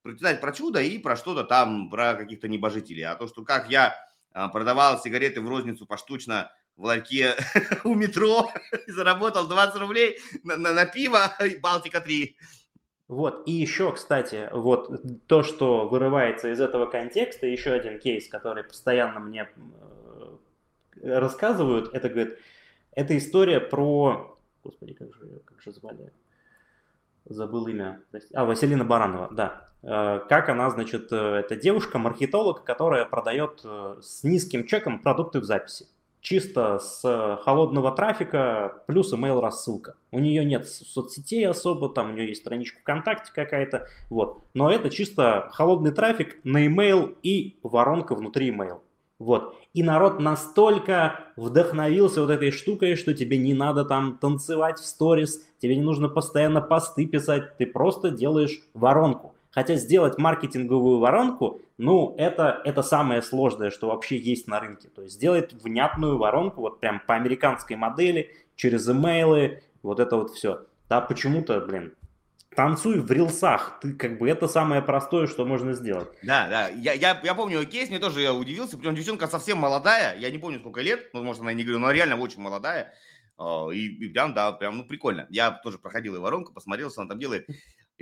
Прочитать 0.00 0.40
про 0.40 0.52
чудо 0.52 0.80
и 0.80 0.98
про 0.98 1.14
что-то 1.14 1.44
там, 1.44 1.90
про 1.90 2.14
каких-то 2.14 2.48
небожителей. 2.48 3.04
А 3.04 3.16
то, 3.16 3.28
что 3.28 3.44
как 3.44 3.70
я 3.70 3.94
э, 4.32 4.48
продавал 4.48 4.98
сигареты 4.98 5.42
в 5.42 5.48
розницу 5.48 5.84
поштучно 5.84 6.50
в 6.76 6.84
ларьке 6.84 7.34
у 7.84 7.94
метро 7.94 8.50
и 8.86 8.90
заработал 8.90 9.48
20 9.48 9.80
рублей 9.80 10.18
на, 10.42 10.56
на, 10.56 10.72
на 10.72 10.86
пиво 10.86 11.32
Балтика-3. 11.60 12.34
Вот, 13.08 13.42
и 13.46 13.52
еще, 13.52 13.92
кстати, 13.92 14.48
вот 14.52 15.26
то, 15.26 15.42
что 15.42 15.86
вырывается 15.86 16.50
из 16.50 16.60
этого 16.60 16.86
контекста, 16.86 17.46
еще 17.46 17.72
один 17.72 17.98
кейс, 17.98 18.26
который 18.28 18.64
постоянно 18.64 19.20
мне 19.20 19.50
э, 21.02 21.18
рассказывают, 21.18 21.92
это, 21.92 22.08
говорит, 22.08 22.38
это 22.92 23.18
история 23.18 23.60
про, 23.60 24.38
господи, 24.64 24.94
как 24.94 25.14
же, 25.14 25.42
как 25.44 25.60
же 25.60 25.72
звали, 25.72 26.10
забыл 27.26 27.66
имя. 27.66 28.00
А, 28.32 28.46
Василина 28.46 28.84
Баранова, 28.84 29.28
да. 29.30 29.68
Э, 29.82 30.20
как 30.26 30.48
она, 30.48 30.70
значит, 30.70 31.12
э, 31.12 31.16
это 31.16 31.54
девушка-маркетолог, 31.54 32.64
которая 32.64 33.04
продает 33.04 33.60
с 33.62 34.24
низким 34.24 34.66
чеком 34.66 35.02
продукты 35.02 35.40
в 35.40 35.44
записи. 35.44 35.86
Чисто 36.22 36.78
с 36.78 37.40
холодного 37.42 37.90
трафика 37.90 38.84
плюс 38.86 39.12
email 39.12 39.40
рассылка. 39.40 39.96
У 40.12 40.20
нее 40.20 40.44
нет 40.44 40.68
соцсетей 40.68 41.44
особо, 41.48 41.88
там 41.88 42.10
у 42.10 42.12
нее 42.14 42.28
есть 42.28 42.42
страничка 42.42 42.78
ВКонтакте 42.78 43.32
какая-то, 43.34 43.88
вот. 44.08 44.44
Но 44.54 44.70
это 44.70 44.88
чисто 44.88 45.48
холодный 45.52 45.90
трафик 45.90 46.38
на 46.44 46.64
email 46.64 47.16
и 47.24 47.58
воронка 47.64 48.14
внутри 48.14 48.50
email. 48.50 48.82
Вот. 49.18 49.56
И 49.74 49.82
народ 49.82 50.20
настолько 50.20 51.32
вдохновился 51.36 52.20
вот 52.20 52.30
этой 52.30 52.52
штукой, 52.52 52.94
что 52.94 53.14
тебе 53.14 53.36
не 53.36 53.54
надо 53.54 53.84
там 53.84 54.16
танцевать 54.18 54.78
в 54.78 54.86
сторис, 54.86 55.44
тебе 55.60 55.74
не 55.74 55.82
нужно 55.82 56.08
постоянно 56.08 56.60
посты 56.60 57.06
писать, 57.06 57.56
ты 57.56 57.66
просто 57.66 58.10
делаешь 58.10 58.62
воронку. 58.74 59.34
Хотя 59.52 59.76
сделать 59.76 60.18
маркетинговую 60.18 60.98
воронку, 60.98 61.60
ну, 61.76 62.14
это, 62.16 62.60
это 62.64 62.82
самое 62.82 63.22
сложное, 63.22 63.70
что 63.70 63.88
вообще 63.88 64.16
есть 64.16 64.48
на 64.48 64.60
рынке. 64.60 64.88
То 64.88 65.02
есть 65.02 65.14
сделать 65.14 65.52
внятную 65.52 66.16
воронку, 66.16 66.62
вот 66.62 66.80
прям 66.80 67.00
по 67.06 67.14
американской 67.14 67.76
модели, 67.76 68.34
через 68.56 68.88
имейлы, 68.88 69.62
вот 69.82 70.00
это 70.00 70.16
вот 70.16 70.30
все. 70.30 70.66
Да, 70.88 71.02
почему-то, 71.02 71.60
блин, 71.60 71.94
танцуй 72.54 73.00
в 73.00 73.10
рилсах. 73.10 73.78
Ты 73.80 73.92
как 73.92 74.18
бы 74.18 74.28
это 74.28 74.48
самое 74.48 74.82
простое, 74.82 75.26
что 75.26 75.44
можно 75.44 75.72
сделать. 75.74 76.08
Да, 76.22 76.48
да. 76.48 76.68
Я, 76.68 76.92
я, 76.92 77.20
я 77.22 77.34
помню 77.34 77.64
кейс, 77.66 77.88
мне 77.88 77.98
тоже 77.98 78.22
я 78.22 78.32
удивился. 78.32 78.78
Причем 78.78 78.94
девчонка 78.94 79.26
совсем 79.26 79.58
молодая. 79.58 80.16
Я 80.18 80.30
не 80.30 80.38
помню, 80.38 80.60
сколько 80.60 80.80
лет. 80.80 81.10
Ну, 81.12 81.22
может, 81.22 81.42
она 81.42 81.52
не 81.52 81.62
говорю, 81.62 81.78
но 81.78 81.90
реально 81.90 82.16
очень 82.16 82.40
молодая. 82.40 82.94
А, 83.38 83.68
и, 83.70 83.86
и 83.86 84.08
прям, 84.08 84.34
да, 84.34 84.52
прям, 84.52 84.78
ну, 84.78 84.84
прикольно. 84.84 85.26
Я 85.30 85.50
тоже 85.50 85.78
проходил 85.78 86.14
и 86.16 86.18
воронку, 86.18 86.52
посмотрел, 86.52 86.90
что 86.90 87.02
она 87.02 87.10
там 87.10 87.18
делает. 87.18 87.46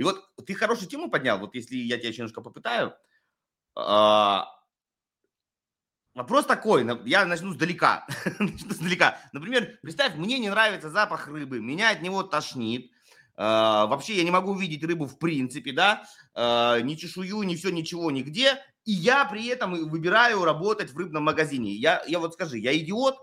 И 0.00 0.02
вот 0.02 0.24
ты 0.46 0.54
хорошую 0.54 0.88
тему 0.88 1.10
поднял. 1.10 1.38
Вот 1.38 1.54
если 1.54 1.76
я 1.76 1.98
тебя 1.98 2.08
еще 2.08 2.22
немножко 2.22 2.40
попытаю. 2.40 2.94
А, 3.76 4.48
вопрос 6.14 6.46
такой, 6.46 6.86
я 7.04 7.26
начну 7.26 7.52
сдалека. 7.52 8.06
начну 8.38 8.70
сдалека. 8.70 9.18
Например, 9.34 9.78
представь, 9.82 10.14
мне 10.14 10.38
не 10.38 10.48
нравится 10.48 10.88
запах 10.88 11.28
рыбы, 11.28 11.60
меня 11.60 11.90
от 11.90 12.00
него 12.00 12.22
тошнит 12.22 12.90
а, 13.36 13.88
вообще 13.88 14.16
я 14.16 14.24
не 14.24 14.30
могу 14.30 14.52
увидеть 14.52 14.82
рыбу 14.84 15.04
в 15.04 15.18
принципе, 15.18 15.72
да, 15.72 16.06
а, 16.32 16.80
ни 16.80 16.94
чешую, 16.94 17.42
ни 17.42 17.54
все, 17.54 17.68
ничего, 17.68 18.10
нигде. 18.10 18.54
И 18.86 18.92
я 18.92 19.26
при 19.26 19.48
этом 19.48 19.74
выбираю 19.90 20.46
работать 20.46 20.94
в 20.94 20.96
рыбном 20.96 21.24
магазине. 21.24 21.74
Я, 21.74 22.02
я 22.06 22.20
вот 22.20 22.32
скажи, 22.32 22.56
я 22.56 22.74
идиот? 22.74 23.18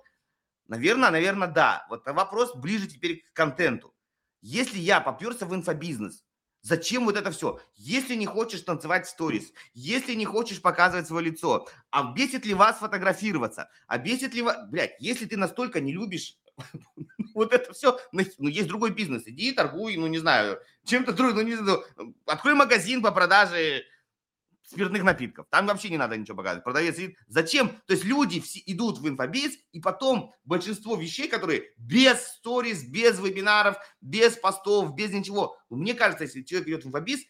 Наверное, 0.67 1.09
наверное, 1.09 1.47
да. 1.47 1.87
Вот 1.89 2.05
вопрос 2.05 2.55
ближе 2.55 2.85
теперь 2.85 3.23
к 3.23 3.35
контенту. 3.35 3.95
Если 4.41 4.77
я 4.77 5.01
поперся 5.01 5.47
в 5.47 5.55
инфобизнес, 5.55 6.23
Зачем 6.61 7.05
вот 7.05 7.15
это 7.15 7.31
все? 7.31 7.59
Если 7.75 8.15
не 8.15 8.25
хочешь 8.25 8.61
танцевать 8.61 9.07
сторис, 9.07 9.53
если 9.73 10.13
не 10.15 10.25
хочешь 10.25 10.61
показывать 10.61 11.07
свое 11.07 11.27
лицо, 11.27 11.67
а 11.91 12.13
бесит 12.13 12.45
ли 12.45 12.53
вас 12.53 12.79
фотографироваться, 12.79 13.69
а 13.87 13.97
бесит 13.97 14.33
ли 14.33 14.41
вас... 14.41 14.57
Блядь, 14.69 14.95
если 14.99 15.25
ты 15.25 15.37
настолько 15.37 15.79
не 15.79 15.93
любишь 15.93 16.37
вот 17.33 17.53
это 17.53 17.73
все, 17.73 17.99
ну, 18.11 18.47
есть 18.47 18.67
другой 18.67 18.91
бизнес, 18.91 19.23
иди 19.27 19.51
торгуй, 19.51 19.95
ну, 19.97 20.07
не 20.07 20.17
знаю, 20.17 20.59
чем-то 20.85 21.13
другим, 21.13 21.35
ну, 21.35 21.41
не 21.43 21.55
знаю, 21.55 21.85
открой 22.25 22.55
магазин 22.55 23.01
по 23.01 23.11
продаже 23.11 23.85
спиртных 24.67 25.03
напитков. 25.03 25.47
Там 25.49 25.65
вообще 25.65 25.89
не 25.89 25.97
надо 25.97 26.17
ничего 26.17 26.37
показывать. 26.37 26.63
Продавец 26.63 26.97
сидит. 26.97 27.17
Зачем? 27.27 27.69
То 27.87 27.93
есть 27.93 28.03
люди 28.03 28.41
все 28.41 28.61
идут 28.65 28.99
в 28.99 29.07
инфобиз, 29.07 29.57
и 29.71 29.79
потом 29.79 30.33
большинство 30.43 30.95
вещей, 30.95 31.29
которые 31.29 31.71
без 31.77 32.21
сторис, 32.21 32.83
без 32.83 33.19
вебинаров, 33.19 33.77
без 34.01 34.35
постов, 34.35 34.93
без 34.93 35.11
ничего. 35.11 35.57
Мне 35.69 35.93
кажется, 35.93 36.25
если 36.25 36.43
человек 36.43 36.67
идет 36.67 36.83
в 36.83 36.87
инфобиз, 36.89 37.21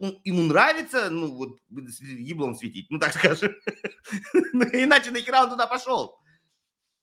ему 0.00 0.42
нравится, 0.42 1.08
ну, 1.10 1.32
вот, 1.32 1.58
еблом 1.70 2.56
светить, 2.56 2.88
ну, 2.90 2.98
так 2.98 3.12
скажем. 3.12 3.52
Иначе 4.72 5.12
нахера 5.12 5.44
он 5.44 5.50
туда 5.50 5.68
пошел? 5.68 6.16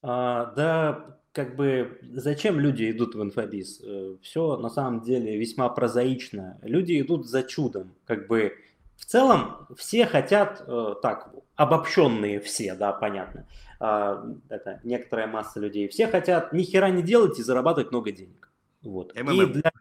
А, 0.01 0.53
да, 0.55 1.19
как 1.31 1.55
бы 1.55 1.99
зачем 2.13 2.59
люди 2.59 2.91
идут 2.91 3.15
в 3.15 3.21
инфобиз? 3.21 3.81
Э, 3.81 4.17
Все 4.21 4.57
на 4.57 4.69
самом 4.69 5.01
деле 5.01 5.37
весьма 5.37 5.69
прозаично. 5.69 6.59
Люди 6.63 6.99
идут 6.99 7.27
за 7.27 7.43
чудом. 7.43 7.95
Как 8.05 8.27
бы 8.27 8.57
в 8.99 9.05
целом 9.05 9.67
все 9.77 10.05
хотят, 10.05 10.63
э, 10.67 10.95
так, 11.01 11.29
обобщенные 11.55 12.39
все, 12.39 12.75
да, 12.75 12.91
понятно. 12.91 13.47
А, 13.79 14.25
это 14.49 14.81
некоторая 14.83 15.27
масса 15.27 15.59
людей. 15.59 15.87
Все 15.87 16.07
хотят 16.07 16.53
ни 16.53 16.63
хера 16.63 16.89
не 16.89 17.01
делать 17.01 17.39
и 17.39 17.43
зарабатывать 17.43 17.91
много 17.91 18.11
денег. 18.11 18.51
Вот. 18.83 19.13
И 19.17 19.23
для, 19.23 19.71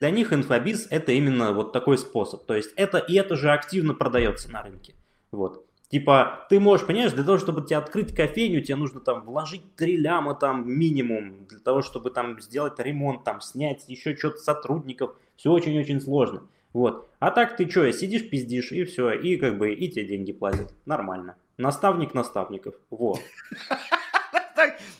для 0.00 0.10
них 0.10 0.32
инфобиз 0.32 0.88
это 0.90 1.12
именно 1.12 1.52
вот 1.52 1.72
такой 1.72 1.98
способ. 1.98 2.44
То 2.46 2.54
есть 2.54 2.72
это 2.76 2.98
и 2.98 3.14
это 3.14 3.36
же 3.36 3.52
активно 3.52 3.94
продается 3.94 4.50
на 4.50 4.62
рынке. 4.62 4.94
Вот. 5.30 5.64
Типа, 5.88 6.46
ты 6.50 6.58
можешь, 6.58 6.86
понимаешь, 6.86 7.12
для 7.12 7.22
того, 7.22 7.38
чтобы 7.38 7.62
тебе 7.62 7.76
открыть 7.76 8.14
кофейню, 8.14 8.62
тебе 8.62 8.76
нужно 8.76 9.00
там 9.00 9.24
вложить 9.24 9.76
3 9.76 9.96
ляма 9.98 10.34
там 10.34 10.68
минимум, 10.68 11.46
для 11.46 11.60
того, 11.60 11.82
чтобы 11.82 12.10
там 12.10 12.40
сделать 12.40 12.78
ремонт, 12.78 13.22
там 13.22 13.40
снять 13.40 13.84
еще 13.86 14.16
что-то 14.16 14.38
сотрудников. 14.38 15.14
Все 15.36 15.52
очень-очень 15.52 16.00
сложно. 16.00 16.42
Вот. 16.74 17.08
А 17.20 17.30
так 17.30 17.56
ты 17.56 17.70
что, 17.70 17.90
сидишь, 17.92 18.28
пиздишь, 18.28 18.72
и 18.72 18.84
все, 18.84 19.12
и 19.12 19.36
как 19.36 19.56
бы, 19.56 19.72
и 19.72 19.88
тебе 19.88 20.06
деньги 20.06 20.32
платят. 20.32 20.74
Нормально. 20.84 21.36
Наставник 21.56 22.12
наставников. 22.14 22.74
Вот. 22.90 23.20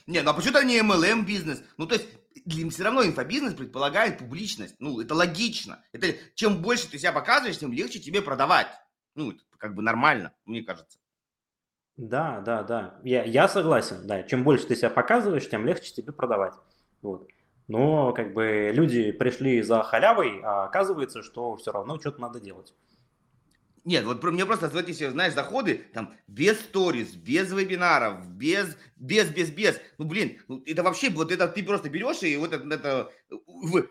Не, 0.07 0.23
ну 0.23 0.31
а 0.31 0.35
почему-то 0.35 0.65
не 0.65 0.79
MLM 0.81 1.25
бизнес? 1.25 1.63
Ну, 1.77 1.87
то 1.87 1.97
есть, 1.97 2.09
все 2.73 2.85
равно 2.85 3.05
инфобизнес 3.05 3.55
предполагает 3.55 4.19
публичность. 4.19 4.77
Ну, 4.79 5.01
это 5.01 5.15
логично. 5.15 5.83
Это 5.93 6.15
чем 6.35 6.63
больше 6.63 6.89
ты 6.89 6.99
себя 6.99 7.13
показываешь, 7.13 7.59
тем 7.59 7.73
легче 7.73 7.99
тебе 7.99 8.23
продавать. 8.23 8.69
Ну, 9.15 9.33
как 9.59 9.75
бы 9.75 9.83
нормально, 9.83 10.33
мне 10.45 10.63
кажется. 10.63 10.99
Да, 11.97 12.41
да, 12.41 12.63
да. 12.63 13.01
Я, 13.03 13.25
я 13.25 13.49
согласен, 13.49 14.07
да. 14.07 14.23
Чем 14.25 14.45
больше 14.45 14.67
ты 14.67 14.77
себя 14.77 14.91
показываешь, 14.91 15.49
тем 15.49 15.67
легче 15.67 15.93
тебе 15.93 16.13
продавать. 16.13 16.55
Вот. 17.03 17.29
Но 17.67 18.13
как 18.13 18.35
бы 18.35 18.71
люди 18.75 19.11
пришли 19.13 19.63
за 19.63 19.83
халявой, 19.83 20.41
а 20.43 20.65
оказывается, 20.65 21.23
что 21.23 21.57
все 21.57 21.73
равно 21.73 21.99
что-то 21.99 22.21
надо 22.21 22.41
делать. 22.41 22.75
Нет, 23.85 24.05
вот 24.07 24.23
мне 24.23 24.47
просто 24.47 24.69
вот 24.69 24.89
эти, 24.89 25.11
знаешь, 25.11 25.35
заходы 25.35 25.87
там 25.93 26.15
без 26.27 26.59
сторис, 26.59 27.15
без 27.15 27.53
вебинаров, 27.53 28.27
без, 28.29 28.79
без, 28.97 29.29
без, 29.29 29.51
без. 29.51 29.79
Ну, 29.99 30.07
блин, 30.07 30.41
ну, 30.49 30.63
это 30.65 30.83
вообще, 30.83 31.11
вот 31.11 31.31
это 31.31 31.49
ты 31.49 31.63
просто 31.63 31.91
берешь 31.91 32.23
и 32.23 32.35
вот 32.39 32.55
это, 32.55 32.67
это 32.75 33.11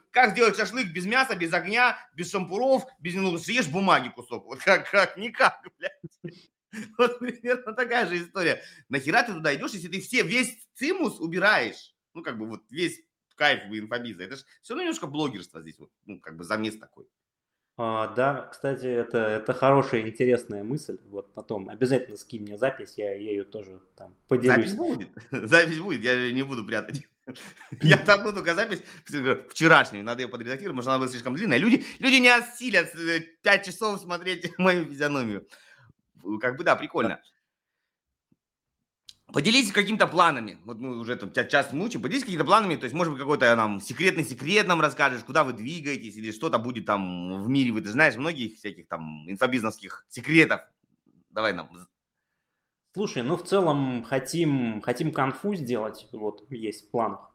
как 0.10 0.32
сделать 0.32 0.58
шашлык 0.58 0.92
без 0.92 1.06
мяса, 1.06 1.36
без 1.36 1.54
огня, 1.54 1.96
без 2.16 2.32
шампуров, 2.32 2.86
без, 3.00 3.14
ну, 3.14 3.38
съешь 3.38 3.68
бумаги 3.68 4.10
кусок. 4.10 4.46
Вот 4.46 4.60
как, 4.60 4.90
как, 4.90 5.16
никак, 5.18 5.62
блядь. 5.78 6.42
Вот 6.98 7.20
примерно 7.20 7.74
такая 7.74 8.08
же 8.08 8.18
история. 8.18 8.64
Нахера 8.90 9.22
ты 9.22 9.34
туда 9.34 9.54
идешь, 9.54 9.74
если 9.74 9.90
ты 9.90 10.02
все, 10.02 10.24
весь 10.24 10.58
цимус 10.74 11.20
убираешь? 11.20 11.94
Ну, 12.16 12.24
как 12.24 12.40
бы 12.40 12.48
вот 12.48 12.64
весь 12.72 13.00
кайф 13.36 13.64
инфобиза. 13.72 14.24
Это 14.24 14.38
же 14.38 14.44
все 14.62 14.74
равно 14.74 14.84
немножко 14.84 15.08
блогерство 15.08 15.62
здесь, 15.62 15.78
вот, 15.80 15.92
ну, 16.06 16.20
как 16.20 16.38
бы 16.38 16.44
замес 16.44 16.78
такой. 16.78 17.08
А, 17.76 18.08
да, 18.14 18.50
кстати, 18.52 18.86
это, 18.86 19.18
это 19.18 19.54
хорошая, 19.54 20.02
интересная 20.02 20.64
мысль. 20.64 21.00
Вот 21.06 21.34
потом 21.34 21.70
обязательно 21.70 22.18
скинь 22.18 22.44
мне 22.44 22.58
запись, 22.58 22.94
я 22.98 23.16
ею 23.16 23.46
тоже 23.46 23.82
там 23.96 24.16
поделюсь. 24.28 24.70
Запись 24.70 24.76
будет, 24.76 25.10
запись 25.32 25.80
будет, 25.80 26.04
я 26.04 26.32
не 26.32 26.44
буду 26.44 26.66
прятать. 26.66 27.02
Я 27.82 27.98
там 27.98 28.22
буду 28.22 28.36
только 28.36 28.54
запись 28.54 28.84
вчерашнюю, 29.50 30.04
надо 30.04 30.24
ее 30.24 30.28
подредактировать, 30.28 30.76
может, 30.76 30.90
она 30.90 30.98
была 30.98 31.08
слишком 31.08 31.36
длинная. 31.36 31.58
Люди, 31.58 31.86
люди 32.00 32.16
не 32.16 32.28
осилят 32.28 32.92
5 32.92 33.62
э, 33.62 33.64
часов 33.64 34.02
смотреть 34.02 34.52
мою 34.58 34.86
физиономию. 34.86 35.48
Как 36.42 36.58
бы, 36.58 36.66
да, 36.66 36.76
прикольно. 36.76 37.22
Поделитесь 39.34 39.72
какими-то 39.72 40.06
планами. 40.06 40.60
Вот 40.64 40.78
мы 40.78 41.00
уже 41.00 41.16
там 41.16 41.34
час 41.34 41.74
мучим. 41.74 42.04
Поделитесь 42.04 42.26
какими-то 42.26 42.46
планами. 42.46 42.76
То 42.76 42.84
есть, 42.84 42.96
может 42.96 43.12
быть, 43.12 43.20
какой-то 43.20 43.56
нам 43.56 43.82
секретный 43.82 44.24
секрет 44.24 44.68
нам 44.68 44.80
расскажешь, 44.80 45.24
куда 45.24 45.44
вы 45.44 45.54
двигаетесь, 45.54 46.16
или 46.16 46.32
что-то 46.32 46.60
будет 46.60 46.86
там 46.86 47.42
в 47.42 47.50
мире. 47.50 47.72
Вы 47.72 47.82
ты 47.82 47.90
знаешь 47.90 48.16
многих 48.16 48.58
всяких 48.58 48.88
там 48.88 49.28
инфобизнесских 49.28 50.06
секретов. 50.08 50.62
Давай 51.32 51.54
нам. 51.54 51.68
Слушай, 52.94 53.24
ну 53.24 53.36
в 53.36 53.44
целом 53.44 54.04
хотим, 54.04 54.82
хотим 54.82 55.12
конфу 55.12 55.56
сделать. 55.56 56.08
Вот 56.12 56.46
есть 56.52 56.88
в 56.88 56.92
планах. 56.92 57.32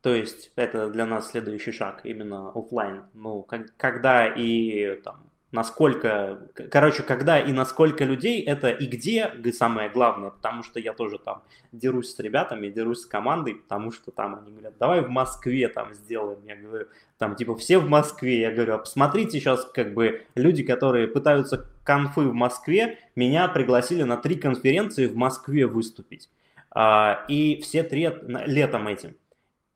То 0.00 0.14
есть 0.14 0.52
это 0.54 0.90
для 0.90 1.06
нас 1.06 1.30
следующий 1.30 1.72
шаг, 1.72 2.02
именно 2.04 2.50
офлайн. 2.50 3.06
Ну, 3.14 3.44
когда 3.76 4.28
и 4.28 4.94
там 5.02 5.31
насколько, 5.52 6.48
короче, 6.70 7.02
когда 7.02 7.38
и 7.38 7.52
насколько 7.52 8.04
людей, 8.04 8.42
это 8.42 8.70
и 8.70 8.86
где 8.86 9.30
самое 9.52 9.90
главное, 9.90 10.30
потому 10.30 10.62
что 10.62 10.80
я 10.80 10.94
тоже 10.94 11.18
там 11.18 11.42
дерусь 11.70 12.14
с 12.14 12.18
ребятами, 12.18 12.70
дерусь 12.70 13.02
с 13.02 13.06
командой, 13.06 13.56
потому 13.56 13.92
что 13.92 14.10
там 14.10 14.34
они 14.34 14.50
говорят, 14.50 14.74
давай 14.78 15.02
в 15.02 15.10
Москве 15.10 15.68
там 15.68 15.92
сделаем, 15.94 16.40
я 16.46 16.56
говорю, 16.56 16.86
там 17.18 17.36
типа 17.36 17.54
все 17.54 17.78
в 17.78 17.88
Москве, 17.88 18.40
я 18.40 18.50
говорю, 18.50 18.74
а 18.74 18.78
посмотрите 18.78 19.38
сейчас 19.38 19.64
как 19.66 19.92
бы 19.92 20.22
люди, 20.34 20.64
которые 20.64 21.06
пытаются 21.06 21.68
конфы 21.84 22.22
в 22.22 22.34
Москве, 22.34 22.98
меня 23.14 23.46
пригласили 23.48 24.02
на 24.02 24.16
три 24.16 24.36
конференции 24.36 25.06
в 25.06 25.16
Москве 25.16 25.66
выступить, 25.66 26.30
а, 26.70 27.26
и 27.28 27.60
все 27.60 27.82
три 27.82 28.10
летом 28.46 28.88
этим, 28.88 29.16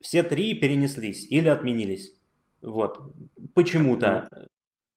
все 0.01 0.23
три 0.23 0.55
перенеслись 0.55 1.27
или 1.29 1.49
отменились, 1.49 2.15
Вот. 2.63 3.13
Почему-то. 3.55 4.29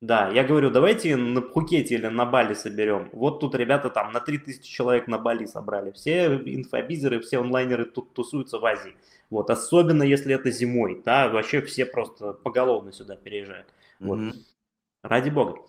Да, 0.02 0.30
я 0.30 0.46
говорю, 0.46 0.70
давайте 0.70 1.18
на 1.18 1.42
Пхукете 1.42 1.96
или 1.96 2.08
на 2.08 2.26
Бали 2.26 2.54
соберем. 2.54 3.10
Вот 3.12 3.42
тут 3.42 3.54
ребята 3.56 3.90
там 3.90 4.14
на 4.14 4.22
3000 4.22 4.64
человек 4.64 5.08
на 5.08 5.18
Бали 5.18 5.46
собрали. 5.46 5.92
Все 5.92 6.36
инфобизеры, 6.36 7.20
все 7.20 7.40
онлайнеры 7.40 7.86
тут 7.86 8.14
тусуются 8.14 8.60
в 8.60 8.66
Азии. 8.66 8.96
Вот, 9.30 9.50
особенно 9.50 10.04
если 10.04 10.34
это 10.34 10.52
зимой, 10.52 11.02
да, 11.06 11.28
вообще 11.28 11.62
все 11.62 11.86
просто 11.86 12.34
поголовно 12.34 12.94
сюда 12.94 13.18
переезжают. 13.18 13.68
Вот. 14.00 14.20
Mm-hmm. 14.20 14.34
Ради 15.04 15.30
бога. 15.30 15.60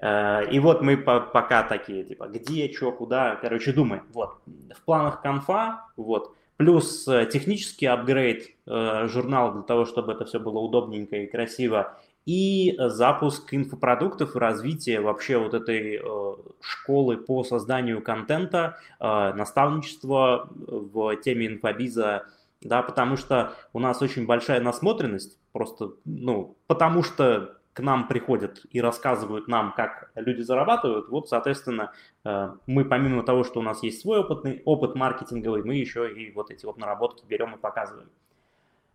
Э, 0.00 0.48
и 0.50 0.58
вот 0.60 0.82
мы 0.82 0.96
пока 0.96 1.62
такие, 1.64 2.04
типа, 2.04 2.28
где, 2.28 2.72
что, 2.72 2.92
куда, 2.92 3.36
короче, 3.36 3.72
думаем. 3.72 4.04
Вот, 4.12 4.38
в 4.46 4.82
планах 4.84 5.22
конфа, 5.22 5.88
вот, 5.96 6.34
плюс 6.56 7.06
э, 7.08 7.26
технический 7.26 7.86
апгрейд 7.86 8.50
э, 8.66 9.08
журнала 9.08 9.52
для 9.52 9.62
того, 9.62 9.84
чтобы 9.84 10.12
это 10.12 10.24
все 10.24 10.40
было 10.40 10.58
удобненько 10.58 11.16
и 11.16 11.26
красиво, 11.26 11.98
и 12.26 12.76
запуск 12.78 13.52
инфопродуктов 13.52 14.36
и 14.36 14.38
развитие 14.38 15.00
вообще 15.00 15.38
вот 15.38 15.54
этой 15.54 15.96
э, 15.96 16.34
школы 16.60 17.16
по 17.16 17.42
созданию 17.42 18.02
контента, 18.02 18.78
э, 19.00 19.32
наставничество 19.34 20.48
в 20.52 21.16
теме 21.16 21.48
инфобиза, 21.48 22.26
да, 22.60 22.82
потому 22.82 23.16
что 23.16 23.54
у 23.72 23.80
нас 23.80 24.00
очень 24.02 24.26
большая 24.26 24.60
насмотренность, 24.60 25.38
просто, 25.52 25.92
ну, 26.04 26.56
потому 26.66 27.02
что 27.02 27.58
к 27.72 27.80
нам 27.80 28.06
приходят 28.06 28.60
и 28.70 28.80
рассказывают 28.80 29.48
нам, 29.48 29.72
как 29.74 30.10
люди 30.14 30.42
зарабатывают, 30.42 31.08
вот, 31.08 31.28
соответственно, 31.28 31.92
э, 32.24 32.54
мы 32.66 32.84
помимо 32.84 33.22
того, 33.22 33.44
что 33.44 33.60
у 33.60 33.62
нас 33.62 33.82
есть 33.82 34.00
свой 34.00 34.20
опытный, 34.20 34.62
опыт 34.64 34.94
маркетинговый, 34.94 35.64
мы 35.64 35.74
еще 35.74 36.12
и 36.12 36.32
вот 36.32 36.50
эти 36.50 36.66
вот 36.66 36.76
наработки 36.76 37.24
берем 37.26 37.54
и 37.54 37.58
показываем. 37.58 38.10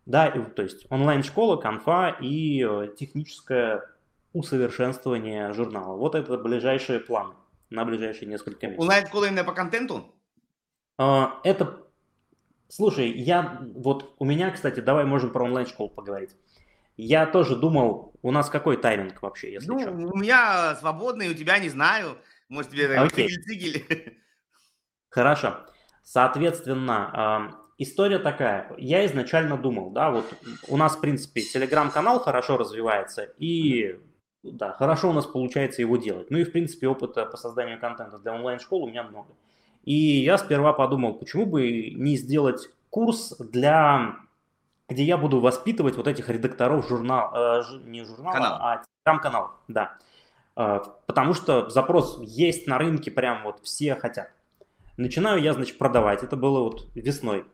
Да, 0.08 0.30
то 0.30 0.62
есть 0.62 0.86
онлайн-школа, 0.88 1.56
конфа 1.56 2.08
и 2.08 2.64
э, 2.66 2.88
техническое 2.98 3.84
усовершенствование 4.32 5.52
журнала. 5.52 5.98
Вот 5.98 6.14
это 6.14 6.38
ближайшие 6.38 6.98
планы 6.98 7.34
на 7.68 7.84
ближайшие 7.84 8.26
несколько 8.26 8.68
месяцев. 8.68 8.80
Онлайн-школа 8.80 9.26
именно 9.26 9.44
по 9.44 9.52
контенту? 9.52 10.14
А, 10.96 11.38
это, 11.44 11.82
слушай, 12.68 13.10
я 13.10 13.60
вот 13.74 14.14
у 14.18 14.24
меня, 14.24 14.50
кстати, 14.50 14.80
давай 14.80 15.04
можем 15.04 15.30
про 15.30 15.44
онлайн-школу 15.44 15.90
поговорить. 15.90 16.30
Я 16.96 17.26
тоже 17.26 17.54
думал, 17.54 18.14
у 18.22 18.30
нас 18.30 18.48
какой 18.48 18.78
тайминг 18.78 19.20
вообще, 19.20 19.52
если 19.52 19.68
ну, 19.68 19.78
что? 19.78 19.90
у 19.90 20.16
меня 20.16 20.74
свободный, 20.76 21.28
у 21.28 21.34
тебя 21.34 21.58
не 21.58 21.68
знаю. 21.68 22.16
Может, 22.48 22.70
тебе 22.70 23.06
цигель-цигель. 23.10 24.16
Хорошо. 25.10 25.66
Соответственно, 26.02 27.60
история 27.78 28.18
такая. 28.18 28.70
Я 28.76 29.06
изначально 29.06 29.56
думал, 29.56 29.90
да, 29.90 30.10
вот 30.10 30.26
у 30.68 30.76
нас, 30.76 30.96
в 30.96 31.00
принципе, 31.00 31.40
телеграм-канал 31.40 32.20
хорошо 32.20 32.58
развивается, 32.58 33.22
и 33.38 33.98
да, 34.42 34.72
хорошо 34.72 35.10
у 35.10 35.12
нас 35.12 35.26
получается 35.26 35.82
его 35.82 35.96
делать. 35.96 36.30
Ну 36.30 36.38
и, 36.38 36.44
в 36.44 36.52
принципе, 36.52 36.88
опыта 36.88 37.24
по 37.24 37.36
созданию 37.36 37.80
контента 37.80 38.18
для 38.18 38.34
онлайн-школы 38.34 38.84
у 38.84 38.88
меня 38.88 39.04
много. 39.04 39.28
И 39.84 39.94
я 39.94 40.36
сперва 40.36 40.72
подумал, 40.72 41.14
почему 41.14 41.46
бы 41.46 41.90
не 41.90 42.16
сделать 42.16 42.68
курс 42.90 43.34
для 43.38 44.16
где 44.88 45.04
я 45.04 45.18
буду 45.18 45.40
воспитывать 45.40 45.96
вот 45.96 46.08
этих 46.08 46.28
редакторов 46.30 46.88
журнал, 46.88 47.30
э, 47.34 47.62
не 47.84 48.04
журнала, 48.04 48.32
Канал. 48.32 48.58
а 48.60 48.82
телеграм-канал, 49.04 49.50
да. 49.68 49.98
Э, 50.56 50.80
потому 51.06 51.34
что 51.34 51.68
запрос 51.68 52.18
есть 52.22 52.66
на 52.66 52.78
рынке, 52.78 53.10
прям 53.10 53.44
вот 53.44 53.60
все 53.62 53.94
хотят. 53.96 54.30
Начинаю 54.96 55.40
я, 55.40 55.52
значит, 55.52 55.78
продавать. 55.78 56.22
Это 56.22 56.36
было 56.36 56.60
вот 56.60 56.88
весной. 56.94 57.44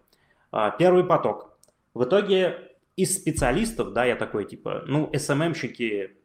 А, 0.57 0.71
первый 0.71 1.03
поток. 1.03 1.59
В 1.95 2.05
итоге 2.05 2.77
из 2.95 3.17
специалистов, 3.17 3.93
да, 3.93 4.05
я 4.05 4.15
такой, 4.15 4.45
типа, 4.45 4.85
ну, 4.87 5.11
СММщики, 5.13 6.17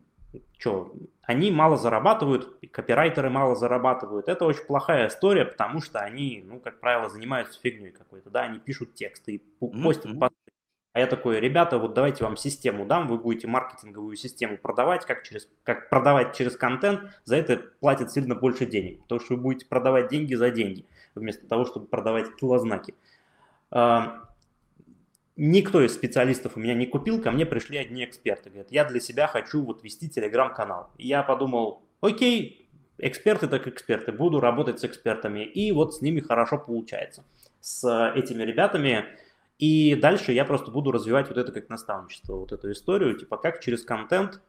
что, 0.59 0.93
они 1.23 1.49
мало 1.49 1.77
зарабатывают, 1.77 2.59
копирайтеры 2.71 3.31
мало 3.31 3.55
зарабатывают. 3.55 4.27
Это 4.27 4.45
очень 4.45 4.65
плохая 4.65 5.07
история, 5.07 5.45
потому 5.45 5.81
что 5.81 5.97
они, 6.01 6.43
ну, 6.45 6.59
как 6.59 6.79
правило, 6.79 7.09
занимаются 7.09 7.59
фигней 7.59 7.89
какой-то, 7.89 8.29
да, 8.29 8.41
они 8.41 8.59
пишут 8.59 8.93
тексты 8.93 9.33
и 9.33 9.37
постят 9.59 10.05
mm-hmm. 10.05 10.31
А 10.93 10.99
я 10.99 11.07
такой, 11.07 11.39
ребята, 11.39 11.79
вот 11.79 11.95
давайте 11.95 12.23
вам 12.23 12.37
систему 12.37 12.85
дам, 12.85 13.07
вы 13.07 13.17
будете 13.17 13.47
маркетинговую 13.47 14.15
систему 14.15 14.59
продавать, 14.59 15.07
как, 15.07 15.23
через, 15.23 15.49
как 15.63 15.89
продавать 15.89 16.35
через 16.35 16.55
контент, 16.55 17.01
за 17.25 17.35
это 17.37 17.57
платят 17.79 18.11
сильно 18.11 18.35
больше 18.35 18.67
денег, 18.67 19.01
потому 19.01 19.21
что 19.21 19.35
вы 19.35 19.41
будете 19.41 19.65
продавать 19.65 20.09
деньги 20.09 20.35
за 20.35 20.51
деньги, 20.51 20.85
вместо 21.15 21.47
того, 21.47 21.65
чтобы 21.65 21.87
продавать 21.87 22.35
килознаки. 22.35 22.93
Никто 23.71 24.21
из 25.81 25.93
специалистов 25.93 26.57
у 26.57 26.59
меня 26.59 26.73
не 26.73 26.85
купил, 26.85 27.21
ко 27.21 27.31
мне 27.31 27.45
пришли 27.45 27.77
одни 27.77 28.03
эксперты. 28.03 28.49
Говорят, 28.49 28.71
я 28.71 28.83
для 28.83 28.99
себя 28.99 29.27
хочу 29.27 29.63
вот 29.63 29.83
вести 29.83 30.09
телеграм-канал. 30.09 30.89
И 30.97 31.07
я 31.07 31.23
подумал, 31.23 31.83
окей, 32.01 32.69
эксперты 32.97 33.47
так 33.47 33.67
эксперты, 33.67 34.11
буду 34.11 34.41
работать 34.41 34.79
с 34.79 34.83
экспертами. 34.83 35.45
И 35.45 35.71
вот 35.71 35.95
с 35.95 36.01
ними 36.01 36.19
хорошо 36.19 36.57
получается. 36.57 37.23
С 37.61 38.11
этими 38.15 38.43
ребятами. 38.43 39.05
И 39.59 39.95
дальше 39.95 40.33
я 40.33 40.45
просто 40.45 40.71
буду 40.71 40.91
развивать 40.91 41.29
вот 41.29 41.37
это 41.37 41.51
как 41.51 41.69
наставничество, 41.69 42.35
вот 42.35 42.51
эту 42.51 42.71
историю, 42.71 43.17
типа 43.17 43.37
как 43.37 43.61
через 43.61 43.83
контент, 43.83 44.41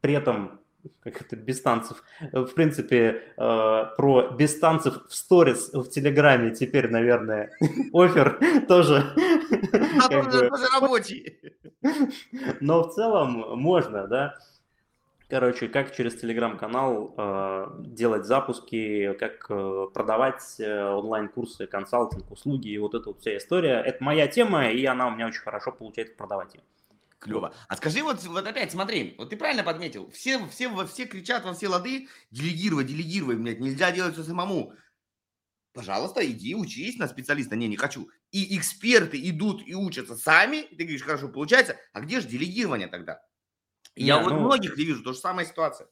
при 0.00 0.14
этом 0.14 0.60
как 1.02 1.20
это, 1.20 1.36
без 1.36 1.60
танцев. 1.60 2.02
В 2.32 2.48
принципе, 2.54 3.22
э, 3.36 3.84
про 3.96 4.30
без 4.30 4.58
танцев 4.58 5.06
в 5.08 5.14
сторис 5.14 5.70
в 5.72 5.88
Телеграме 5.88 6.54
теперь, 6.54 6.88
наверное, 6.88 7.50
офер 7.92 8.38
тоже... 8.66 9.14
Тоже 10.08 10.66
рабочий. 10.74 11.38
Но 12.60 12.82
в 12.82 12.94
целом 12.94 13.58
можно, 13.58 14.06
да. 14.06 14.34
Короче, 15.28 15.66
как 15.66 15.92
через 15.92 16.14
телеграм-канал 16.14 17.12
э, 17.16 17.66
делать 17.80 18.26
запуски, 18.26 19.12
как 19.14 19.46
э, 19.48 19.86
продавать 19.92 20.60
э, 20.60 20.84
онлайн-курсы, 20.84 21.66
консалтинг, 21.66 22.30
услуги 22.30 22.68
и 22.68 22.78
вот 22.78 22.94
эта 22.94 23.08
вот 23.08 23.20
вся 23.20 23.36
история. 23.36 23.82
Это 23.84 24.04
моя 24.04 24.28
тема, 24.28 24.70
и 24.70 24.84
она 24.84 25.08
у 25.08 25.10
меня 25.10 25.26
очень 25.26 25.40
хорошо 25.40 25.72
получается 25.72 26.14
продавать 26.16 26.54
ее. 26.54 26.62
Клево. 27.18 27.54
А 27.68 27.76
скажи 27.76 28.02
вот, 28.02 28.22
вот 28.24 28.46
опять, 28.46 28.72
смотри, 28.72 29.14
вот 29.16 29.30
ты 29.30 29.36
правильно 29.36 29.62
подметил, 29.62 30.10
все, 30.10 30.46
все, 30.48 30.86
все 30.86 31.06
кричат 31.06 31.44
во 31.44 31.54
все 31.54 31.68
лады, 31.68 32.08
делегировать, 32.30 32.86
делегировать, 32.86 33.38
блядь, 33.38 33.60
нельзя 33.60 33.90
делать 33.90 34.14
все 34.14 34.22
самому. 34.22 34.74
Пожалуйста, 35.72 36.24
иди 36.24 36.54
учись 36.54 36.98
на 36.98 37.06
специалиста. 37.06 37.54
Не, 37.54 37.68
не 37.68 37.76
хочу. 37.76 38.08
И 38.32 38.56
эксперты 38.56 39.18
идут 39.28 39.62
и 39.66 39.74
учатся 39.74 40.16
сами, 40.16 40.62
и 40.62 40.74
ты 40.74 40.84
говоришь, 40.84 41.02
хорошо, 41.02 41.28
получается, 41.28 41.76
а 41.92 42.00
где 42.00 42.20
же 42.20 42.28
делегирование 42.28 42.88
тогда? 42.88 43.20
Я 43.94 44.16
не, 44.16 44.24
вот 44.24 44.32
ну, 44.32 44.40
многих 44.40 44.76
вижу, 44.76 45.02
то 45.02 45.12
же 45.12 45.18
самая 45.18 45.44
ситуация. 45.44 45.88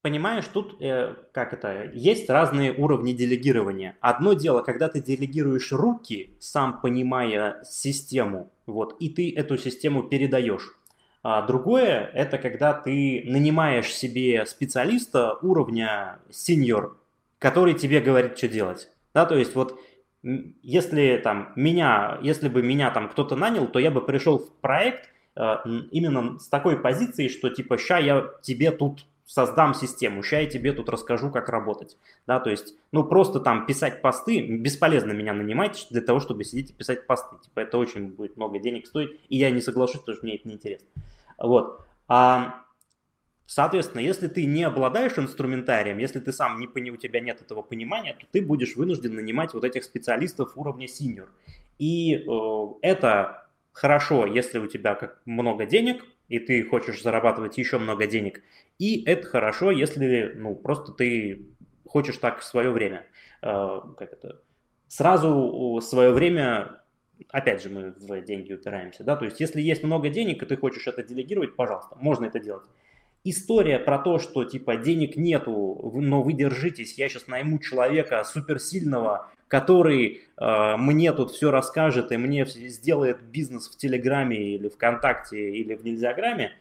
Понимаешь, 0.00 0.46
тут 0.46 0.80
э, 0.80 1.16
как 1.32 1.52
это, 1.52 1.90
есть 1.92 2.30
разные 2.30 2.72
уровни 2.72 3.12
делегирования. 3.12 3.98
Одно 4.00 4.32
дело, 4.32 4.62
когда 4.62 4.88
ты 4.88 5.02
делегируешь 5.02 5.72
руки, 5.72 6.36
сам 6.40 6.80
понимая 6.80 7.64
систему, 7.64 8.54
вот, 8.72 8.96
и 9.00 9.08
ты 9.08 9.34
эту 9.34 9.56
систему 9.56 10.04
передаешь. 10.04 10.74
А 11.22 11.42
другое– 11.42 12.10
это 12.14 12.38
когда 12.38 12.72
ты 12.72 13.22
нанимаешь 13.26 13.92
себе 13.92 14.46
специалиста 14.46 15.34
уровня 15.42 16.20
сеньор, 16.30 16.96
который 17.38 17.74
тебе 17.74 18.00
говорит, 18.00 18.38
что 18.38 18.48
делать. 18.48 18.90
Да, 19.14 19.26
то 19.26 19.36
есть 19.36 19.54
вот 19.54 19.78
если 20.22 21.20
там 21.22 21.52
меня, 21.56 22.18
если 22.22 22.48
бы 22.48 22.62
меня 22.62 22.90
там 22.90 23.08
кто-то 23.08 23.36
нанял, 23.36 23.66
то 23.66 23.78
я 23.78 23.90
бы 23.90 24.00
пришел 24.00 24.38
в 24.38 24.52
проект 24.60 25.10
э, 25.36 25.56
именно 25.90 26.38
с 26.38 26.48
такой 26.48 26.78
позиции, 26.78 27.28
что 27.28 27.50
типа 27.50 27.78
ща 27.78 27.98
я 27.98 28.30
тебе 28.42 28.70
тут 28.70 29.06
создам 29.28 29.74
систему, 29.74 30.22
сейчас 30.22 30.40
я 30.40 30.46
тебе 30.46 30.72
тут 30.72 30.88
расскажу, 30.88 31.30
как 31.30 31.50
работать. 31.50 31.98
Да, 32.26 32.40
то 32.40 32.48
есть, 32.48 32.74
ну, 32.92 33.04
просто 33.04 33.40
там 33.40 33.66
писать 33.66 34.00
посты, 34.00 34.40
бесполезно 34.40 35.12
меня 35.12 35.34
нанимать 35.34 35.86
для 35.90 36.00
того, 36.00 36.18
чтобы 36.18 36.44
сидеть 36.44 36.70
и 36.70 36.72
писать 36.72 37.06
посты. 37.06 37.36
Типа, 37.44 37.60
это 37.60 37.76
очень 37.76 38.08
будет 38.08 38.38
много 38.38 38.58
денег 38.58 38.86
стоить, 38.86 39.20
и 39.28 39.36
я 39.36 39.50
не 39.50 39.60
соглашусь, 39.60 40.00
потому 40.00 40.16
что 40.16 40.26
мне 40.26 40.36
это 40.36 40.48
неинтересно. 40.48 40.88
Вот. 41.36 41.84
А, 42.08 42.62
соответственно, 43.44 44.00
если 44.00 44.28
ты 44.28 44.46
не 44.46 44.64
обладаешь 44.64 45.18
инструментарием, 45.18 45.98
если 45.98 46.20
ты 46.20 46.32
сам 46.32 46.58
не 46.58 46.66
пони, 46.66 46.90
у 46.90 46.96
тебя 46.96 47.20
нет 47.20 47.42
этого 47.42 47.60
понимания, 47.60 48.14
то 48.18 48.26
ты 48.32 48.40
будешь 48.40 48.76
вынужден 48.76 49.14
нанимать 49.14 49.52
вот 49.52 49.62
этих 49.62 49.84
специалистов 49.84 50.52
уровня 50.56 50.86
senior. 50.86 51.28
И 51.78 52.14
э, 52.14 52.66
это 52.80 53.46
хорошо, 53.72 54.26
если 54.26 54.58
у 54.58 54.66
тебя 54.66 54.94
как 54.94 55.20
много 55.26 55.66
денег, 55.66 56.02
и 56.28 56.38
ты 56.38 56.64
хочешь 56.64 57.02
зарабатывать 57.02 57.58
еще 57.58 57.78
много 57.78 58.06
денег. 58.06 58.42
И 58.78 59.02
это 59.04 59.26
хорошо, 59.26 59.70
если 59.70 60.32
ну, 60.36 60.54
просто 60.54 60.92
ты 60.92 61.46
хочешь 61.86 62.18
так 62.18 62.40
в 62.40 62.44
свое 62.44 62.70
время. 62.70 63.06
Э, 63.42 63.80
как 63.96 64.12
это? 64.12 64.40
Сразу 64.88 65.80
свое 65.82 66.12
время, 66.12 66.82
опять 67.30 67.62
же, 67.62 67.68
мы 67.68 67.90
в 67.90 68.22
деньги 68.22 68.52
упираемся, 68.52 69.04
да, 69.04 69.16
то 69.16 69.24
есть 69.24 69.40
если 69.40 69.60
есть 69.60 69.82
много 69.82 70.08
денег, 70.08 70.42
и 70.42 70.46
ты 70.46 70.56
хочешь 70.56 70.86
это 70.86 71.02
делегировать, 71.02 71.56
пожалуйста, 71.56 71.96
можно 72.00 72.26
это 72.26 72.40
делать. 72.40 72.64
История 73.24 73.78
про 73.78 73.98
то, 73.98 74.18
что 74.18 74.44
типа 74.44 74.76
денег 74.76 75.16
нету, 75.16 75.92
но 75.94 76.22
вы 76.22 76.32
держитесь, 76.32 76.96
я 76.96 77.08
сейчас 77.08 77.26
найму 77.26 77.58
человека 77.58 78.24
суперсильного, 78.24 79.30
который 79.48 80.22
э, 80.36 80.76
мне 80.76 81.12
тут 81.12 81.32
все 81.32 81.50
расскажет 81.50 82.12
и 82.12 82.16
мне 82.16 82.44
сделает 82.46 83.22
бизнес 83.22 83.68
в 83.68 83.76
Телеграме 83.76 84.54
или 84.54 84.68
ВКонтакте 84.68 85.50
или 85.50 85.74
в 85.74 85.84
Нельзяграме, 85.84 86.52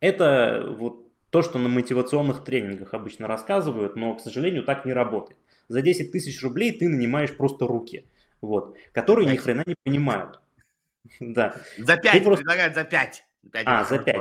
Это 0.00 0.64
вот 0.66 1.06
то, 1.30 1.42
что 1.42 1.58
на 1.58 1.68
мотивационных 1.68 2.44
тренингах 2.44 2.94
обычно 2.94 3.26
рассказывают, 3.26 3.96
но, 3.96 4.14
к 4.14 4.20
сожалению, 4.20 4.64
так 4.64 4.84
не 4.86 4.92
работает. 4.92 5.38
За 5.68 5.82
10 5.82 6.12
тысяч 6.12 6.42
рублей 6.42 6.72
ты 6.72 6.88
нанимаешь 6.88 7.36
просто 7.36 7.66
руки, 7.66 8.06
вот, 8.40 8.76
которые 8.92 9.30
ни 9.30 9.36
хрена 9.36 9.62
не 9.66 9.76
понимают. 9.84 10.40
Да. 11.20 11.54
За 11.78 11.96
5 11.96 12.24
просто... 12.24 12.42
предлагают 12.42 12.74
за 12.74 12.82
5. 12.82 13.24
5 13.52 13.62
а, 13.64 13.84
за 13.84 13.98
5. 14.00 14.16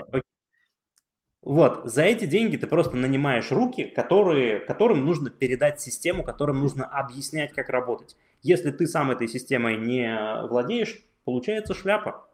Вот, 1.46 1.82
за 1.86 2.02
эти 2.02 2.26
деньги 2.26 2.58
ты 2.58 2.66
просто 2.66 2.98
нанимаешь 2.98 3.52
руки, 3.52 3.84
которые, 3.84 4.60
которым 4.60 5.06
нужно 5.06 5.30
передать 5.30 5.80
систему, 5.80 6.24
которым 6.24 6.60
нужно 6.60 6.86
объяснять, 6.86 7.54
как 7.54 7.70
работать. 7.70 8.18
Если 8.42 8.72
ты 8.72 8.88
сам 8.88 9.12
этой 9.12 9.28
системой 9.28 9.78
не 9.78 10.42
владеешь, 10.48 10.98
получается 11.24 11.76
шляпа. 11.76 12.28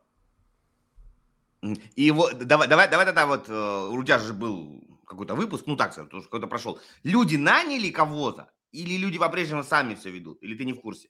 И 1.97 2.09
вот, 2.11 2.37
давай, 2.37 2.69
давай, 2.69 2.89
давай 2.89 3.05
тогда 3.05 3.27
вот, 3.27 3.49
э, 3.49 3.89
у 3.91 4.01
тебя 4.01 4.17
же 4.17 4.31
был 4.31 4.81
какой-то 5.05 5.35
выпуск, 5.35 5.65
ну 5.67 5.75
так, 5.75 5.93
потому 5.93 6.21
что 6.21 6.29
какой-то 6.29 6.47
прошел. 6.47 6.79
Люди 7.03 7.35
наняли 7.35 7.89
кого-то 7.89 8.49
или 8.71 8.95
люди 8.95 9.19
по-прежнему 9.19 9.63
сами 9.63 9.95
все 9.95 10.09
ведут? 10.09 10.41
Или 10.41 10.55
ты 10.55 10.63
не 10.63 10.71
в 10.71 10.79
курсе? 10.79 11.09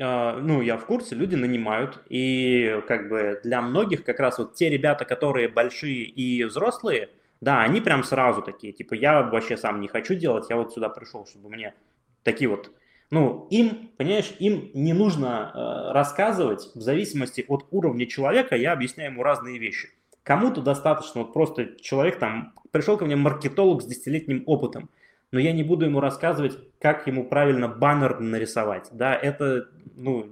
А, 0.00 0.38
ну, 0.38 0.62
я 0.62 0.76
в 0.76 0.86
курсе, 0.86 1.14
люди 1.14 1.34
нанимают, 1.34 2.02
и 2.08 2.80
как 2.88 3.08
бы 3.08 3.40
для 3.42 3.60
многих 3.60 4.04
как 4.04 4.20
раз 4.20 4.38
вот 4.38 4.54
те 4.54 4.70
ребята, 4.70 5.04
которые 5.04 5.48
большие 5.48 6.04
и 6.04 6.44
взрослые, 6.44 7.10
да, 7.40 7.62
они 7.62 7.80
прям 7.80 8.04
сразу 8.04 8.40
такие, 8.42 8.72
типа, 8.72 8.94
я 8.94 9.22
вообще 9.22 9.56
сам 9.56 9.80
не 9.80 9.88
хочу 9.88 10.14
делать, 10.14 10.46
я 10.48 10.56
вот 10.56 10.72
сюда 10.72 10.88
пришел, 10.88 11.26
чтобы 11.26 11.50
мне 11.50 11.74
такие 12.22 12.48
вот, 12.48 12.70
ну, 13.10 13.46
им, 13.50 13.90
понимаешь, 13.98 14.32
им 14.38 14.70
не 14.72 14.94
нужно 14.94 15.52
э, 15.52 15.92
рассказывать 15.92 16.70
в 16.74 16.80
зависимости 16.80 17.44
от 17.46 17.66
уровня 17.70 18.06
человека, 18.06 18.56
я 18.56 18.72
объясняю 18.72 19.12
ему 19.12 19.22
разные 19.22 19.58
вещи. 19.58 19.90
Кому-то 20.22 20.62
достаточно, 20.62 21.22
вот 21.22 21.32
просто 21.34 21.76
человек 21.80 22.18
там, 22.18 22.54
пришел 22.70 22.96
ко 22.96 23.04
мне 23.04 23.16
маркетолог 23.16 23.82
с 23.82 23.86
десятилетним 23.86 24.44
опытом– 24.46 24.88
но 25.32 25.40
я 25.40 25.52
не 25.52 25.62
буду 25.62 25.86
ему 25.86 26.00
рассказывать, 26.00 26.58
как 26.78 27.06
ему 27.06 27.24
правильно 27.24 27.66
баннер 27.66 28.20
нарисовать. 28.20 28.88
Да, 28.92 29.16
это 29.16 29.68
ну, 29.96 30.28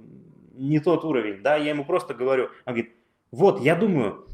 не 0.53 0.79
тот 0.79 1.03
уровень. 1.03 1.41
Да, 1.41 1.55
я 1.57 1.71
ему 1.71 1.83
просто 1.83 2.13
говорю, 2.13 2.45
он 2.65 2.73
говорит, 2.73 2.93
вот, 3.31 3.59
я 3.61 3.75
думаю, 3.75 4.27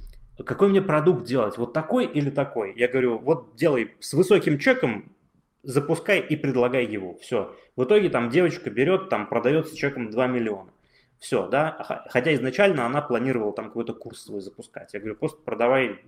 какой 0.45 0.67
мне 0.67 0.81
продукт 0.81 1.23
делать, 1.23 1.57
вот 1.57 1.73
такой 1.73 2.05
или 2.05 2.29
такой? 2.29 2.73
Я 2.75 2.89
говорю, 2.89 3.17
вот 3.17 3.55
делай 3.55 3.95
с 3.99 4.13
высоким 4.13 4.59
чеком, 4.59 5.15
запускай 5.63 6.19
и 6.19 6.35
предлагай 6.35 6.85
его. 6.85 7.17
Все. 7.17 7.55
В 7.75 7.85
итоге 7.85 8.09
там 8.09 8.29
девочка 8.29 8.69
берет, 8.69 9.09
там 9.09 9.27
продается 9.27 9.75
чеком 9.75 10.09
2 10.09 10.27
миллиона. 10.27 10.71
Все, 11.19 11.47
да, 11.47 12.03
хотя 12.09 12.33
изначально 12.35 12.85
она 12.85 13.01
планировала 13.01 13.51
там 13.51 13.67
какой-то 13.67 13.93
курс 13.93 14.25
свой 14.25 14.41
запускать. 14.41 14.93
Я 14.93 14.99
говорю, 14.99 15.15
просто 15.15 15.41
продавай, 15.41 15.99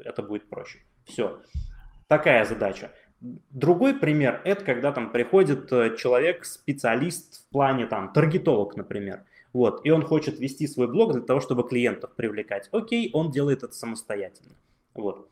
это 0.00 0.22
будет 0.22 0.48
проще. 0.48 0.80
Все. 1.04 1.40
Такая 2.08 2.44
задача. 2.44 2.90
Другой 3.20 3.94
пример– 3.94 4.42
это 4.44 4.64
когда 4.64 4.92
там 4.92 5.10
приходит 5.10 5.72
э, 5.72 5.96
человек, 5.96 6.44
специалист 6.44 7.46
в 7.46 7.48
плане 7.48 7.86
там 7.86 8.12
таргетолог, 8.12 8.76
например, 8.76 9.24
вот, 9.52 9.80
и 9.84 9.90
он 9.90 10.02
хочет 10.02 10.38
вести 10.38 10.66
свой 10.66 10.86
блог 10.86 11.12
для 11.12 11.22
того, 11.22 11.40
чтобы 11.40 11.66
клиентов 11.66 12.14
привлекать. 12.14 12.68
Окей, 12.72 13.10
он 13.14 13.30
делает 13.30 13.62
это 13.62 13.72
самостоятельно, 13.72 14.54
вот. 14.94 15.30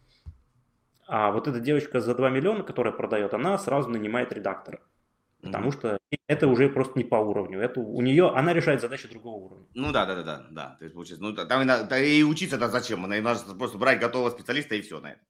А 1.06 1.30
вот 1.30 1.46
эта 1.46 1.60
девочка 1.60 2.00
за 2.00 2.14
2 2.14 2.30
миллиона, 2.30 2.64
которая 2.64 2.94
продает, 2.94 3.34
она 3.34 3.58
сразу 3.58 3.90
нанимает 3.90 4.32
редактора. 4.32 4.80
Потому 5.42 5.68
mm-hmm. 5.68 5.72
что 5.72 5.98
это 6.26 6.48
уже 6.48 6.70
просто 6.70 6.98
не 6.98 7.04
по 7.04 7.16
уровню. 7.16 7.60
Это 7.60 7.78
у 7.78 8.00
нее, 8.00 8.30
она 8.30 8.54
решает 8.54 8.80
задачи 8.80 9.08
другого 9.08 9.44
уровня. 9.44 9.66
Ну 9.74 9.92
да, 9.92 10.06
да, 10.06 10.14
да, 10.14 10.22
да, 10.22 10.46
да. 10.50 10.76
То 10.78 10.84
есть, 10.84 10.94
получается, 10.94 11.22
ну, 11.22 11.34
там 11.34 11.68
и, 12.00 12.18
и 12.18 12.22
учиться-то 12.22 12.68
зачем? 12.70 13.04
Она 13.04 13.20
нужно 13.20 13.54
просто 13.54 13.76
брать 13.76 14.00
готового 14.00 14.30
специалиста 14.30 14.74
и 14.74 14.80
все 14.80 15.00
на 15.00 15.12
это 15.12 15.20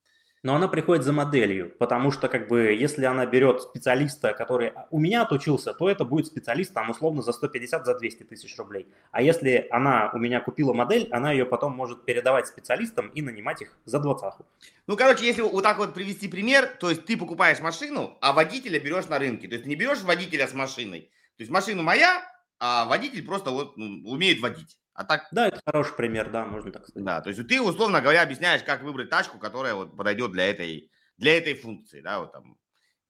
но 0.45 0.55
она 0.55 0.69
приходит 0.69 1.05
за 1.05 1.13
моделью, 1.13 1.73
потому 1.79 2.13
что 2.13 2.29
как 2.29 2.49
бы 2.49 2.75
если 2.75 3.07
она 3.07 3.25
берет 3.25 3.63
специалиста, 3.63 4.35
который 4.35 4.75
у 4.91 5.01
меня 5.01 5.23
отучился, 5.23 5.73
то 5.73 5.89
это 5.89 6.05
будет 6.05 6.27
специалист 6.27 6.73
там 6.75 6.91
условно 6.91 7.23
за 7.23 7.33
150, 7.33 7.87
за 7.87 7.99
200 7.99 8.25
тысяч 8.25 8.57
рублей. 8.59 8.87
А 9.11 9.23
если 9.23 9.67
она 9.71 10.11
у 10.13 10.19
меня 10.19 10.41
купила 10.41 10.75
модель, 10.75 11.09
она 11.11 11.33
ее 11.33 11.47
потом 11.47 11.75
может 11.75 12.05
передавать 12.05 12.47
специалистам 12.47 13.09
и 13.09 13.23
нанимать 13.23 13.63
их 13.63 13.75
за 13.87 13.99
двадцаху. 13.99 14.45
Ну, 14.87 14.99
короче, 14.99 15.25
если 15.25 15.41
вот 15.41 15.63
так 15.63 15.79
вот 15.79 15.95
привести 15.95 16.29
пример, 16.29 16.67
то 16.79 16.91
есть 16.91 17.07
ты 17.07 17.17
покупаешь 17.17 17.61
машину, 17.61 18.19
а 18.21 18.35
водителя 18.35 18.79
берешь 18.79 19.09
на 19.09 19.19
рынке. 19.19 19.49
То 19.49 19.55
есть 19.55 19.65
не 19.65 19.77
берешь 19.77 20.03
водителя 20.03 20.47
с 20.47 20.53
машиной. 20.53 21.09
То 21.39 21.43
есть 21.43 21.51
машина 21.51 21.83
моя, 21.83 22.23
а 22.59 22.85
водитель 22.85 23.25
просто 23.25 23.51
вот 23.51 23.79
ну, 23.79 24.11
умеет 24.11 24.41
водить. 24.41 24.77
А 24.95 25.05
так... 25.05 25.27
Да, 25.33 25.49
это 25.49 25.61
хороший 25.67 25.97
пример, 25.97 26.31
да, 26.31 26.47
можно 26.47 26.71
так 26.71 26.87
сказать. 26.87 27.05
Да, 27.05 27.21
то 27.21 27.29
есть 27.29 27.47
ты, 27.49 27.61
условно 27.61 28.01
говоря, 28.01 28.23
объясняешь, 28.23 28.63
как 28.63 28.83
выбрать 28.83 29.11
тачку, 29.11 29.39
которая 29.39 29.75
вот 29.75 29.97
подойдет 29.97 30.31
для 30.31 30.49
этой, 30.49 30.91
для 31.19 31.37
этой 31.37 31.55
функции, 31.55 32.01
да, 32.01 32.21
вот 32.21 32.33
там. 32.33 32.57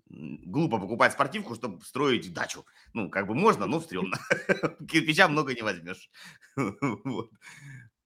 Глупо 0.06 0.78
покупать 0.78 1.12
спортивку, 1.12 1.54
чтобы 1.54 1.80
строить 1.84 2.32
дачу. 2.32 2.64
Ну, 2.92 3.10
как 3.10 3.26
бы 3.26 3.34
можно, 3.34 3.66
но 3.66 3.80
стрёмно. 3.80 4.16
Кирпича 4.88 5.28
много 5.28 5.54
не 5.54 5.62
возьмешь. 5.62 6.10
вот. 6.56 7.30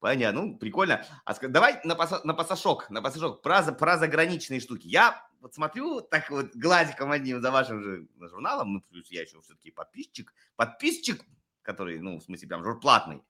Понятно, 0.00 0.42
ну, 0.42 0.58
прикольно. 0.58 1.04
А 1.24 1.34
давай 1.48 1.80
на, 1.84 1.96
паса, 1.96 2.20
на 2.24 2.34
пассажок, 2.34 2.88
на 2.88 3.02
пассажок, 3.02 3.42
про, 3.42 3.62
про 3.72 3.98
заграничные 3.98 4.60
штуки. 4.60 4.86
Я 4.86 5.22
вот 5.40 5.54
смотрю 5.54 6.00
так 6.00 6.30
вот 6.30 6.54
глазиком 6.54 7.10
одним 7.10 7.42
за 7.42 7.50
вашим 7.50 7.82
же 7.82 8.08
журналом, 8.20 8.74
ну, 8.74 8.80
плюс 8.88 9.10
я 9.10 9.22
еще 9.22 9.40
все-таки 9.42 9.70
подписчик, 9.72 10.32
подписчик, 10.56 11.24
который, 11.62 12.00
ну, 12.00 12.18
в 12.18 12.22
смысле, 12.22 12.48
прям 12.48 12.64
жур 12.64 12.80
платный 12.80 13.22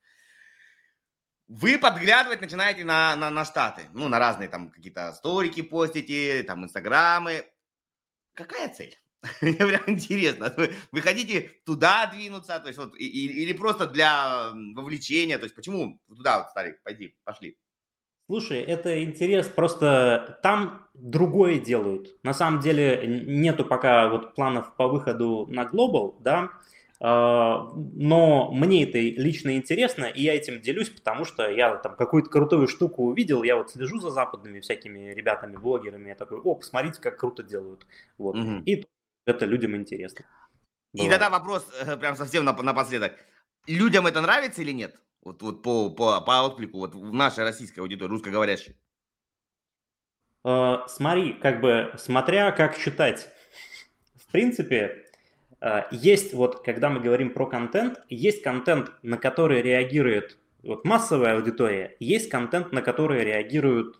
вы 1.48 1.78
подглядывать 1.78 2.40
начинаете 2.40 2.84
на, 2.84 3.16
на, 3.16 3.30
на 3.30 3.44
штаты, 3.44 3.82
ну, 3.94 4.08
на 4.08 4.18
разные 4.18 4.48
там 4.48 4.70
какие-то 4.70 5.12
сторики 5.14 5.62
постите, 5.62 6.42
там, 6.42 6.64
инстаграмы. 6.64 7.46
Какая 8.34 8.68
цель? 8.68 8.98
Мне 9.40 9.54
прям 9.54 9.82
интересно. 9.86 10.54
Вы, 10.92 11.00
хотите 11.00 11.50
туда 11.64 12.06
двинуться, 12.06 12.60
то 12.60 12.68
есть 12.68 12.78
вот, 12.78 12.94
и, 12.96 13.06
или 13.06 13.52
просто 13.52 13.86
для 13.86 14.50
вовлечения, 14.74 15.38
то 15.38 15.44
есть 15.44 15.54
почему 15.54 16.00
туда 16.06 16.38
вот 16.38 16.50
стали, 16.50 16.78
пойди, 16.84 17.16
пошли? 17.24 17.56
Слушай, 18.26 18.60
это 18.60 19.02
интерес, 19.02 19.48
просто 19.48 20.38
там 20.42 20.86
другое 20.92 21.58
делают. 21.58 22.22
На 22.22 22.34
самом 22.34 22.60
деле 22.60 23.22
нету 23.26 23.64
пока 23.64 24.10
вот 24.10 24.34
планов 24.34 24.76
по 24.76 24.86
выходу 24.86 25.46
на 25.48 25.64
глобал, 25.64 26.18
да, 26.20 26.50
но 27.00 28.50
мне 28.52 28.82
это 28.82 28.98
лично 28.98 29.56
интересно, 29.56 30.06
и 30.06 30.22
я 30.22 30.34
этим 30.34 30.60
делюсь, 30.60 30.90
потому 30.90 31.24
что 31.24 31.48
я 31.48 31.76
там 31.76 31.94
какую-то 31.94 32.28
крутую 32.28 32.66
штуку 32.66 33.04
увидел, 33.04 33.44
я 33.44 33.56
вот 33.56 33.70
слежу 33.70 34.00
за 34.00 34.10
западными 34.10 34.58
всякими 34.60 35.12
ребятами, 35.12 35.56
блогерами, 35.56 36.08
я 36.08 36.16
такой, 36.16 36.40
о, 36.40 36.56
посмотрите, 36.56 37.00
как 37.00 37.16
круто 37.18 37.44
делают. 37.44 37.86
Вот. 38.16 38.36
Угу. 38.36 38.62
И 38.66 38.84
это 39.26 39.46
людям 39.46 39.76
интересно. 39.76 40.24
И 40.92 40.98
Бывает. 40.98 41.12
тогда 41.12 41.30
вопрос 41.30 41.68
э, 41.82 41.96
прям 41.96 42.16
совсем 42.16 42.44
напоследок. 42.44 43.12
Людям 43.66 44.06
это 44.06 44.20
нравится 44.20 44.62
или 44.62 44.72
нет? 44.72 44.98
Вот, 45.22 45.42
вот 45.42 45.62
по, 45.62 45.90
по, 45.90 46.20
по 46.20 46.46
отклику 46.46 46.78
вот 46.78 46.94
в 46.94 47.12
нашей 47.12 47.44
российской 47.44 47.80
аудитории, 47.80 48.10
русскоговорящей. 48.10 48.76
Uh, 50.46 50.86
смотри, 50.88 51.34
как 51.34 51.60
бы, 51.60 51.92
смотря 51.98 52.50
как 52.52 52.78
читать. 52.78 53.28
В 54.14 54.32
принципе, 54.32 55.04
а, 55.06 55.07
есть 55.90 56.34
вот, 56.34 56.62
когда 56.62 56.88
мы 56.88 57.00
говорим 57.00 57.30
про 57.30 57.46
контент, 57.46 58.00
есть 58.08 58.42
контент, 58.42 58.92
на 59.02 59.16
который 59.16 59.60
реагирует 59.60 60.38
вот 60.62 60.84
массовая 60.84 61.36
аудитория, 61.36 61.96
есть 62.00 62.30
контент, 62.30 62.72
на 62.72 62.82
который 62.82 63.24
реагирует 63.24 63.96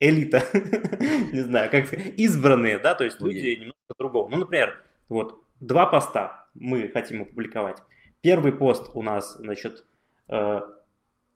элита, 0.00 0.42
не 1.32 1.40
знаю, 1.40 1.70
как 1.70 1.92
избранные, 1.92 2.78
да, 2.78 2.94
то 2.94 3.04
есть 3.04 3.20
люди 3.20 3.56
немного 3.56 3.74
другого. 3.98 4.28
Ну, 4.28 4.38
например, 4.38 4.82
вот 5.08 5.42
два 5.60 5.86
поста 5.86 6.46
мы 6.54 6.88
хотим 6.88 7.22
опубликовать. 7.22 7.78
Первый 8.20 8.52
пост 8.52 8.90
у 8.94 9.02
нас, 9.02 9.36
значит, 9.36 9.84
э, 10.28 10.60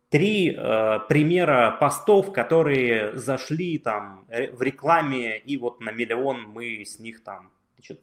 три 0.09 0.55
э, 0.57 0.99
примера 1.09 1.77
постов, 1.81 2.33
которые 2.33 3.17
зашли 3.17 3.79
там 3.79 4.27
в 4.29 4.63
рекламе, 4.63 5.39
и 5.39 5.57
вот 5.57 5.81
на 5.81 5.91
миллион 5.91 6.43
мы 6.43 6.85
с 6.85 6.99
них 6.99 7.23
там, 7.23 7.51
значит, 7.77 8.01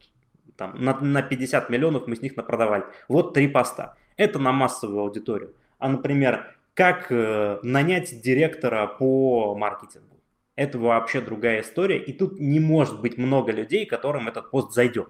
там, 0.56 0.84
на, 0.84 1.00
на 1.00 1.22
50 1.22 1.70
миллионов 1.70 2.08
мы 2.08 2.16
с 2.16 2.22
них 2.22 2.36
напродавали. 2.36 2.84
Вот 3.08 3.34
три 3.34 3.48
поста. 3.48 3.96
Это 4.18 4.40
на 4.40 4.52
массовую 4.52 5.02
аудиторию. 5.02 5.56
А, 5.78 5.90
например, 5.90 6.56
как 6.74 7.12
э, 7.12 7.60
нанять 7.64 8.22
директора 8.22 8.88
по 8.88 9.56
маркетингу. 9.56 10.18
Это 10.56 10.78
вообще 10.78 11.22
другая 11.22 11.62
история. 11.62 11.98
И 11.98 12.14
тут 12.14 12.40
не 12.40 12.60
может 12.60 13.02
быть 13.02 13.18
много 13.18 13.52
людей, 13.52 13.86
которым 13.86 14.28
этот 14.28 14.52
пост 14.52 14.74
зайдет. 14.74 15.10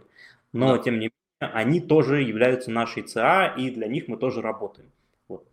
Но, 0.53 0.77
да. 0.77 0.83
тем 0.83 0.95
не 0.95 1.11
менее, 1.39 1.53
они 1.53 1.79
тоже 1.79 2.21
являются 2.21 2.71
нашей 2.71 3.03
ЦА, 3.03 3.55
и 3.57 3.69
для 3.69 3.87
них 3.87 4.07
мы 4.07 4.17
тоже 4.17 4.41
работаем. 4.41 4.91
Вот. 5.27 5.47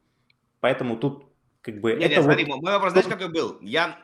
Поэтому 0.60 0.96
тут 0.96 1.26
как 1.62 1.80
бы... 1.80 1.92
Нет, 1.92 2.00
это 2.00 2.08
нет, 2.08 2.18
вот... 2.18 2.24
смотри, 2.24 2.46
мой 2.46 2.72
вопрос, 2.72 2.92
знаешь, 2.92 3.08
какой 3.08 3.30
был? 3.30 3.58
Я 3.60 3.98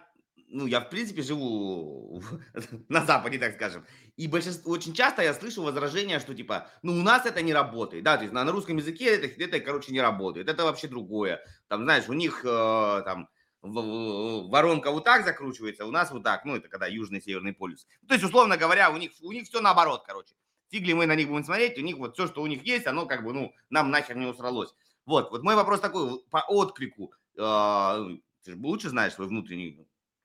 ну, 0.52 0.66
я 0.66 0.80
в 0.80 0.90
принципе 0.90 1.22
живу 1.22 2.22
на 2.88 3.04
Западе, 3.04 3.38
так 3.38 3.54
скажем. 3.54 3.84
И 4.16 4.28
большинство, 4.28 4.72
очень 4.72 4.92
часто 4.92 5.22
я 5.22 5.34
слышу 5.34 5.62
возражения, 5.62 6.20
что 6.20 6.34
типа, 6.34 6.68
ну, 6.82 6.92
у 6.92 7.02
нас 7.02 7.26
это 7.26 7.42
не 7.42 7.54
работает, 7.54 8.04
да, 8.04 8.16
то 8.16 8.22
есть 8.22 8.34
на, 8.34 8.44
на 8.44 8.52
русском 8.52 8.76
языке 8.76 9.06
это, 9.06 9.42
это, 9.42 9.60
короче, 9.60 9.92
не 9.92 10.00
работает, 10.00 10.48
это 10.48 10.64
вообще 10.64 10.88
другое. 10.88 11.40
Там, 11.68 11.84
знаешь, 11.84 12.08
у 12.08 12.12
них 12.12 12.44
э, 12.44 13.02
там 13.04 13.28
воронка 13.62 14.90
вот 14.90 15.04
так 15.04 15.24
закручивается, 15.24 15.86
у 15.86 15.90
нас 15.90 16.10
вот 16.10 16.22
так, 16.22 16.44
ну, 16.44 16.56
это 16.56 16.68
когда 16.68 16.86
южный 16.86 17.22
северный 17.22 17.54
полюс. 17.54 17.86
То 18.06 18.14
есть, 18.14 18.24
условно 18.24 18.56
говоря, 18.56 18.90
у 18.90 18.98
них, 18.98 19.12
у 19.22 19.32
них 19.32 19.44
все 19.44 19.60
наоборот, 19.60 20.04
короче. 20.06 20.34
Фигли 20.70 20.92
мы 20.92 21.06
на 21.06 21.14
них 21.14 21.28
будем 21.28 21.44
смотреть, 21.44 21.78
у 21.78 21.82
них 21.82 21.96
вот 21.96 22.14
все, 22.14 22.26
что 22.26 22.42
у 22.42 22.46
них 22.46 22.62
есть, 22.64 22.86
оно 22.86 23.06
как 23.06 23.24
бы, 23.24 23.32
ну, 23.32 23.52
нам 23.70 23.90
нахер 23.90 24.16
не 24.16 24.26
усралось. 24.26 24.74
Вот, 25.06 25.30
вот 25.30 25.42
мой 25.42 25.54
вопрос 25.54 25.80
такой, 25.80 26.22
по 26.30 26.40
отклику, 26.48 27.12
э, 27.36 28.18
ты 28.44 28.52
же 28.52 28.58
лучше 28.58 28.88
знаешь 28.88 29.14
свою 29.14 29.30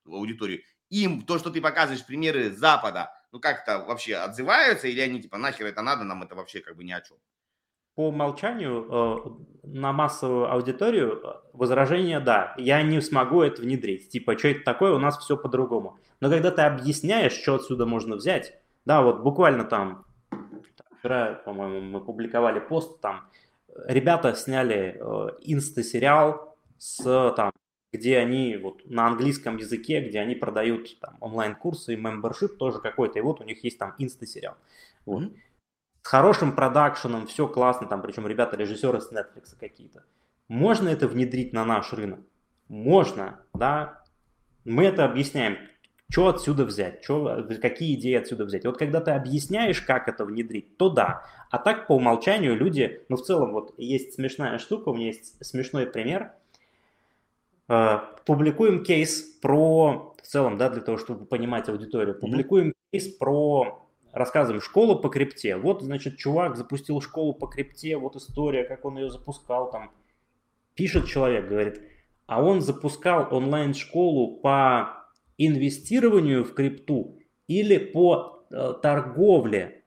внутреннюю 0.08 0.20
аудиторию, 0.20 0.62
им 0.90 1.22
то, 1.22 1.38
что 1.38 1.50
ты 1.50 1.60
показываешь 1.60 2.04
примеры 2.04 2.50
Запада, 2.50 3.12
ну, 3.32 3.40
как-то 3.40 3.84
вообще 3.84 4.16
отзываются, 4.16 4.88
или 4.88 5.00
они 5.00 5.20
типа, 5.20 5.38
нахер 5.38 5.66
это 5.66 5.82
надо, 5.82 6.04
нам 6.04 6.22
это 6.22 6.34
вообще 6.34 6.60
как 6.60 6.76
бы 6.76 6.84
ни 6.84 6.92
о 6.92 7.00
чем? 7.00 7.18
по 7.98 8.10
умолчанию 8.10 8.86
э, 8.88 9.66
на 9.66 9.92
массовую 9.92 10.52
аудиторию 10.52 11.20
э, 11.20 11.32
возражение 11.52 12.20
«да». 12.20 12.54
Я 12.56 12.80
не 12.84 13.00
смогу 13.00 13.42
это 13.42 13.60
внедрить. 13.60 14.08
Типа, 14.08 14.38
что 14.38 14.46
это 14.46 14.62
такое, 14.62 14.92
у 14.92 15.00
нас 15.00 15.18
все 15.18 15.36
по-другому. 15.36 15.98
Но 16.20 16.30
когда 16.30 16.52
ты 16.52 16.62
объясняешь, 16.62 17.32
что 17.32 17.56
отсюда 17.56 17.86
можно 17.86 18.14
взять, 18.14 18.56
да, 18.84 19.02
вот 19.02 19.24
буквально 19.24 19.64
там, 19.64 20.04
вчера, 21.00 21.42
по-моему, 21.44 21.80
мы 21.80 22.00
публиковали 22.00 22.60
пост, 22.60 23.00
там, 23.00 23.28
ребята 23.86 24.32
сняли 24.36 24.96
э, 25.00 25.28
инста-сериал 25.40 26.56
с 26.78 27.02
там, 27.34 27.50
где 27.92 28.18
они 28.18 28.56
вот 28.56 28.82
на 28.84 29.06
английском 29.06 29.56
языке, 29.56 30.00
где 30.00 30.20
они 30.20 30.34
продают 30.34 30.98
там 31.00 31.16
онлайн-курсы 31.20 31.94
и 31.94 31.96
мембершип 31.96 32.58
тоже 32.58 32.80
какой-то, 32.80 33.18
и 33.18 33.22
вот 33.22 33.40
у 33.40 33.44
них 33.44 33.64
есть 33.64 33.78
там 33.78 33.94
инста-сериал. 33.98 34.56
Вот. 35.06 35.24
Mm-hmm 35.24 35.36
с 36.08 36.10
хорошим 36.10 36.56
продакшеном, 36.56 37.26
все 37.26 37.46
классно, 37.46 37.86
там, 37.86 38.00
причем 38.00 38.26
ребята 38.26 38.56
режиссеры 38.56 38.98
с 38.98 39.12
Netflix 39.12 39.54
какие-то. 39.60 40.04
Можно 40.48 40.88
это 40.88 41.06
внедрить 41.06 41.52
на 41.52 41.66
наш 41.66 41.92
рынок? 41.92 42.20
Можно, 42.68 43.40
да. 43.52 44.02
Мы 44.64 44.86
это 44.86 45.04
объясняем, 45.04 45.58
что 46.10 46.28
отсюда 46.28 46.64
взять, 46.64 47.04
что, 47.04 47.46
какие 47.60 47.94
идеи 47.94 48.14
отсюда 48.14 48.46
взять. 48.46 48.64
вот 48.64 48.78
когда 48.78 49.02
ты 49.02 49.10
объясняешь, 49.10 49.82
как 49.82 50.08
это 50.08 50.24
внедрить, 50.24 50.78
то 50.78 50.88
да. 50.88 51.26
А 51.50 51.58
так 51.58 51.86
по 51.86 51.96
умолчанию 51.96 52.56
люди, 52.56 53.02
ну 53.10 53.16
в 53.16 53.22
целом 53.22 53.52
вот 53.52 53.74
есть 53.76 54.14
смешная 54.14 54.56
штука, 54.56 54.88
у 54.88 54.94
меня 54.94 55.08
есть 55.08 55.44
смешной 55.44 55.86
пример. 55.86 56.32
Э, 57.68 57.98
публикуем 58.24 58.82
кейс 58.82 59.22
про, 59.40 60.14
в 60.22 60.26
целом, 60.26 60.56
да, 60.56 60.70
для 60.70 60.80
того, 60.80 60.98
чтобы 60.98 61.26
понимать 61.26 61.68
аудиторию, 61.68 62.18
публикуем 62.18 62.74
кейс 62.90 63.08
про 63.08 63.84
рассказываем 64.12 64.62
школу 64.62 64.98
по 65.00 65.08
крипте. 65.08 65.56
Вот, 65.56 65.82
значит, 65.82 66.16
чувак 66.16 66.56
запустил 66.56 67.00
школу 67.00 67.34
по 67.34 67.46
крипте, 67.46 67.96
вот 67.96 68.16
история, 68.16 68.64
как 68.64 68.84
он 68.84 68.98
ее 68.98 69.10
запускал 69.10 69.70
там. 69.70 69.92
Пишет 70.74 71.06
человек, 71.06 71.48
говорит, 71.48 71.82
а 72.26 72.42
он 72.42 72.60
запускал 72.60 73.28
онлайн-школу 73.34 74.38
по 74.38 75.06
инвестированию 75.36 76.44
в 76.44 76.54
крипту 76.54 77.18
или 77.46 77.78
по 77.78 78.46
э, 78.50 78.74
торговле, 78.82 79.84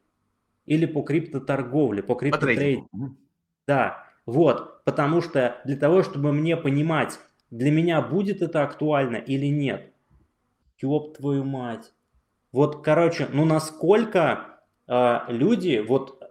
или 0.65 0.85
по 0.85 1.01
криптоторговле, 1.01 2.03
по 2.03 2.15
криптотрейдингу. 2.15 3.15
Да, 3.67 4.05
вот, 4.25 4.83
потому 4.85 5.21
что 5.21 5.61
для 5.65 5.77
того, 5.77 6.03
чтобы 6.03 6.31
мне 6.31 6.57
понимать, 6.57 7.19
для 7.51 7.71
меня 7.71 8.01
будет 8.01 8.41
это 8.41 8.63
актуально 8.63 9.17
или 9.17 9.45
нет, 9.45 9.93
ёб 10.79 11.15
твою 11.15 11.43
мать, 11.43 11.93
вот, 12.51 12.83
короче, 12.83 13.27
ну 13.31 13.45
насколько 13.45 14.59
э, 14.87 15.19
люди 15.29 15.83
вот 15.87 16.21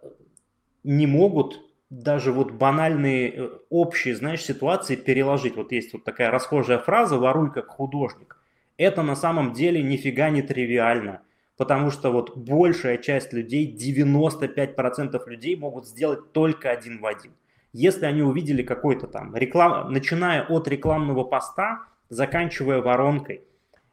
не 0.85 1.07
могут 1.07 1.61
даже 1.89 2.33
вот 2.33 2.53
банальные 2.53 3.33
э, 3.33 3.51
общие, 3.71 4.15
знаешь, 4.15 4.43
ситуации 4.43 4.97
переложить. 4.97 5.57
Вот 5.57 5.73
есть 5.73 5.93
вот 5.93 6.05
такая 6.05 6.31
расхожая 6.31 6.79
фраза 6.79 7.19
«воруй 7.19 7.53
как 7.53 7.69
художник». 7.69 8.37
Это 8.77 9.03
на 9.03 9.17
самом 9.17 9.53
деле 9.53 9.83
нифига 9.83 10.31
не 10.31 10.43
тривиально, 10.43 11.23
потому 11.57 11.91
что 11.91 12.11
вот 12.11 12.37
большая 12.37 12.97
часть 12.97 13.33
людей, 13.33 13.77
95% 13.77 15.21
людей 15.29 15.57
могут 15.57 15.87
сделать 15.87 16.33
только 16.33 16.71
один 16.71 17.01
в 17.01 17.07
один. 17.07 17.33
Если 17.73 18.05
они 18.05 18.23
увидели 18.23 18.63
какой-то 18.63 19.07
там 19.07 19.37
реклам, 19.37 19.93
начиная 19.93 20.45
от 20.45 20.67
рекламного 20.69 21.25
поста, 21.25 21.85
заканчивая 22.09 22.81
воронкой, 22.81 23.45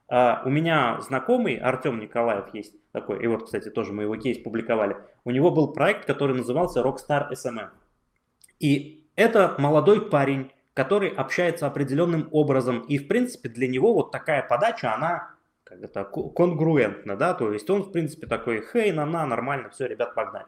Uh, 0.10 0.38
у 0.46 0.50
меня 0.50 1.02
знакомый 1.02 1.58
Артем 1.58 2.00
Николаев 2.00 2.46
есть 2.54 2.74
такой, 2.94 3.22
и 3.22 3.28
вот, 3.28 3.44
кстати, 3.44 3.70
тоже 3.70 3.92
мы 3.92 4.04
его 4.04 4.16
кейс 4.16 4.38
публиковали. 4.38 4.96
У 5.26 5.32
него 5.32 5.52
был 5.52 5.74
проект, 5.74 6.06
который 6.06 6.34
назывался 6.34 6.80
Rockstar 6.80 7.30
SMM. 7.30 7.72
И 8.62 9.06
это 9.18 9.56
молодой 9.58 10.10
парень, 10.10 10.54
который 10.74 11.10
общается 11.10 11.68
определенным 11.68 12.30
образом, 12.32 12.80
и, 12.88 12.98
в 12.98 13.10
принципе, 13.10 13.50
для 13.50 13.68
него 13.68 13.94
вот 13.94 14.12
такая 14.12 14.48
подача, 14.48 14.94
она 14.94 15.36
как 15.66 15.84
это, 15.84 16.06
конгруентна, 16.06 17.18
да, 17.18 17.34
то 17.34 17.52
есть 17.52 17.70
он, 17.70 17.84
в 17.84 17.92
принципе, 17.92 18.26
такой, 18.28 18.64
хей, 18.72 18.94
на-на, 18.94 19.26
нормально, 19.26 19.70
все, 19.70 19.88
ребят, 19.88 20.16
погнали. 20.16 20.46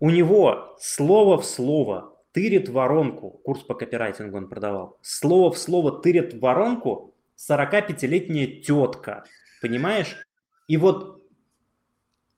У 0.00 0.10
него 0.10 0.76
слово 0.80 1.38
в 1.38 1.44
слово 1.44 2.16
тырит 2.32 2.68
воронку, 2.68 3.30
курс 3.30 3.62
по 3.62 3.74
копирайтингу 3.74 4.36
он 4.36 4.48
продавал, 4.48 4.98
слово 5.02 5.50
в 5.50 5.58
слово 5.58 6.00
тырит 6.00 6.40
воронку 6.40 7.14
45-летняя 7.36 8.62
тетка, 8.62 9.24
понимаешь? 9.60 10.16
И 10.68 10.76
вот 10.76 11.22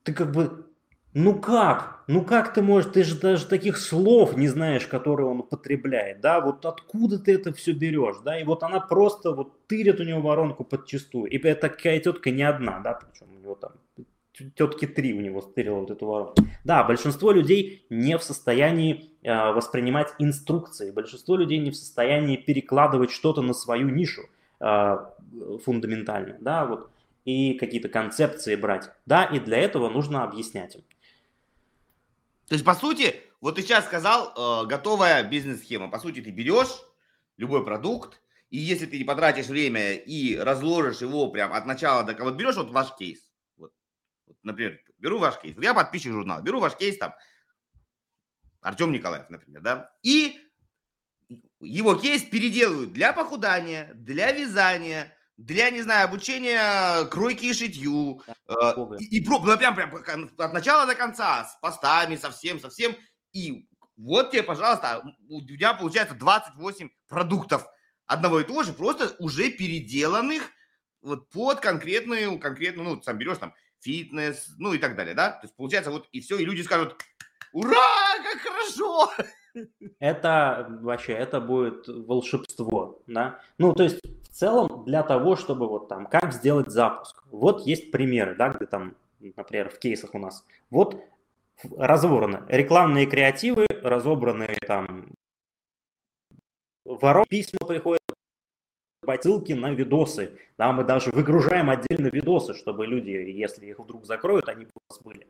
ты 0.03 0.13
как 0.13 0.31
бы, 0.31 0.65
ну 1.13 1.39
как? 1.39 2.03
Ну 2.07 2.23
как 2.25 2.53
ты 2.53 2.61
можешь, 2.61 2.91
ты 2.91 3.03
же 3.03 3.19
даже 3.19 3.45
таких 3.45 3.77
слов 3.77 4.35
не 4.35 4.47
знаешь, 4.47 4.87
которые 4.87 5.27
он 5.27 5.41
употребляет, 5.41 6.19
да? 6.21 6.41
Вот 6.41 6.65
откуда 6.65 7.19
ты 7.19 7.35
это 7.35 7.53
все 7.53 7.73
берешь, 7.73 8.17
да? 8.23 8.39
И 8.39 8.43
вот 8.43 8.63
она 8.63 8.79
просто 8.79 9.31
вот 9.31 9.67
тырит 9.67 9.99
у 9.99 10.03
него 10.03 10.21
воронку 10.21 10.63
подчастую. 10.63 11.29
И 11.29 11.37
такая 11.53 11.99
тетка 11.99 12.31
не 12.31 12.43
одна, 12.43 12.79
да? 12.79 12.93
Причем 12.93 13.27
у 13.35 13.39
него 13.39 13.55
там 13.55 13.73
тетки 14.55 14.87
три 14.87 15.13
у 15.13 15.21
него 15.21 15.41
стырила 15.41 15.79
вот 15.79 15.91
эту 15.91 16.05
воронку. 16.05 16.35
Да, 16.63 16.83
большинство 16.83 17.31
людей 17.31 17.85
не 17.89 18.17
в 18.17 18.23
состоянии 18.23 19.11
э, 19.21 19.51
воспринимать 19.51 20.13
инструкции, 20.19 20.91
большинство 20.91 21.35
людей 21.35 21.59
не 21.59 21.71
в 21.71 21.75
состоянии 21.75 22.37
перекладывать 22.37 23.11
что-то 23.11 23.41
на 23.41 23.53
свою 23.53 23.89
нишу. 23.89 24.23
А, 24.63 25.15
фундаментально, 25.65 26.37
да, 26.39 26.65
вот, 26.65 26.91
и 27.25 27.55
какие-то 27.55 27.89
концепции 27.89 28.55
брать, 28.55 28.91
да, 29.07 29.25
и 29.25 29.39
для 29.39 29.57
этого 29.57 29.89
нужно 29.89 30.23
объяснять 30.23 30.75
им. 30.75 30.81
То 32.47 32.53
есть, 32.53 32.63
по 32.63 32.75
сути, 32.75 33.15
вот 33.39 33.55
ты 33.55 33.63
сейчас 33.63 33.85
сказал, 33.85 34.33
э, 34.35 34.67
готовая 34.67 35.23
бизнес-схема. 35.23 35.89
По 35.89 35.97
сути, 35.97 36.21
ты 36.21 36.29
берешь 36.29 36.83
любой 37.37 37.65
продукт, 37.65 38.21
и 38.51 38.57
если 38.57 38.85
ты 38.85 39.03
потратишь 39.03 39.47
время 39.47 39.93
и 39.93 40.37
разложишь 40.37 41.01
его 41.01 41.27
прям 41.29 41.53
от 41.53 41.65
начала 41.65 42.03
до 42.03 42.13
вот 42.23 42.35
берешь 42.35 42.57
вот 42.57 42.69
ваш 42.69 42.95
кейс, 42.95 43.30
например, 44.43 44.79
беру 44.97 45.19
ваш 45.19 45.39
кейс, 45.39 45.55
я 45.57 45.73
подписчик 45.73 46.11
журнала, 46.11 46.41
беру 46.41 46.59
ваш 46.59 46.75
кейс 46.75 46.97
там, 46.97 47.13
Артем 48.61 48.91
Николаев, 48.91 49.29
например, 49.29 49.61
да, 49.61 49.91
и 50.03 50.39
его 51.59 51.95
кейс 51.95 52.23
переделывают 52.23 52.93
для 52.93 53.13
похудания, 53.13 53.91
для 53.93 54.31
вязания, 54.31 55.15
для, 55.37 55.69
не 55.69 55.81
знаю, 55.81 56.05
обучения 56.05 57.05
кройке 57.05 57.49
и 57.49 57.53
шитью. 57.53 58.21
Э, 58.47 58.73
и, 58.99 59.17
и 59.17 59.27
ну, 59.27 59.57
прям, 59.57 59.75
прям 59.75 60.29
от 60.37 60.53
начала 60.53 60.85
до 60.85 60.95
конца, 60.95 61.45
с 61.45 61.59
постами, 61.61 62.15
совсем, 62.15 62.59
совсем. 62.59 62.95
И 63.33 63.67
вот 63.97 64.31
тебе, 64.31 64.43
пожалуйста, 64.43 65.03
у 65.29 65.41
тебя 65.41 65.73
получается 65.73 66.15
28 66.15 66.89
продуктов 67.07 67.65
одного 68.05 68.39
и 68.39 68.43
того 68.43 68.63
же, 68.63 68.73
просто 68.73 69.15
уже 69.19 69.51
переделанных 69.51 70.43
вот 71.01 71.29
под 71.29 71.59
конкретную, 71.59 72.39
конкретную, 72.39 72.95
ну, 72.95 73.01
сам 73.01 73.17
берешь 73.17 73.37
там 73.37 73.53
фитнес, 73.81 74.53
ну 74.57 74.73
и 74.73 74.77
так 74.77 74.95
далее, 74.95 75.13
да? 75.13 75.31
То 75.31 75.41
есть 75.43 75.55
получается 75.55 75.91
вот 75.91 76.07
и 76.11 76.21
все, 76.21 76.37
и 76.37 76.45
люди 76.45 76.61
скажут, 76.61 76.95
ура, 77.51 78.17
как 78.23 78.41
хорошо! 78.41 79.11
Это 79.99 80.67
вообще, 80.81 81.13
это 81.13 81.41
будет 81.41 81.87
волшебство, 81.87 83.01
да. 83.07 83.39
Ну, 83.57 83.73
то 83.73 83.83
есть, 83.83 83.99
в 84.03 84.29
целом, 84.29 84.85
для 84.85 85.03
того, 85.03 85.35
чтобы 85.35 85.67
вот 85.67 85.89
там, 85.89 86.05
как 86.05 86.31
сделать 86.33 86.69
запуск. 86.69 87.23
Вот 87.31 87.65
есть 87.65 87.91
примеры, 87.91 88.35
да, 88.35 88.49
где 88.49 88.65
там, 88.65 88.95
например, 89.19 89.69
в 89.69 89.77
кейсах 89.77 90.15
у 90.15 90.19
нас. 90.19 90.45
Вот 90.69 91.03
разобраны 91.77 92.43
рекламные 92.47 93.05
креативы, 93.05 93.67
разобранные 93.83 94.57
там 94.65 95.11
ворон, 96.85 97.25
письма 97.29 97.67
приходят, 97.67 98.00
ссылки 99.21 99.53
на 99.53 99.71
видосы. 99.71 100.39
Да, 100.57 100.71
мы 100.71 100.83
даже 100.83 101.11
выгружаем 101.11 101.69
отдельно 101.69 102.07
видосы, 102.07 102.53
чтобы 102.53 102.85
люди, 102.85 103.09
если 103.09 103.65
их 103.65 103.79
вдруг 103.79 104.05
закроют, 104.05 104.47
они 104.49 104.65
у 104.65 104.79
нас 104.89 105.01
были. 105.01 105.27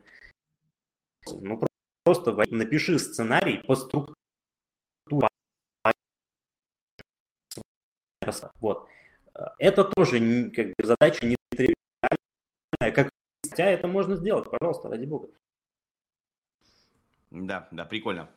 Ну, 1.26 1.60
Просто 2.04 2.32
напиши 2.50 2.98
сценарий 2.98 3.58
по 3.58 3.76
структуре. 3.76 4.16
Вот. 8.60 8.88
Это 9.58 9.84
тоже 9.84 10.50
как 10.50 10.66
бы, 10.66 10.74
задача 10.82 11.26
не 11.26 11.36
тривиальная. 11.50 12.92
Как 12.94 13.10
хотя 13.48 13.70
это 13.70 13.86
можно 13.86 14.16
сделать, 14.16 14.50
пожалуйста, 14.50 14.88
ради 14.88 15.04
бога. 15.04 15.28
Да, 17.30 17.68
да, 17.70 17.84
прикольно. 17.84 18.28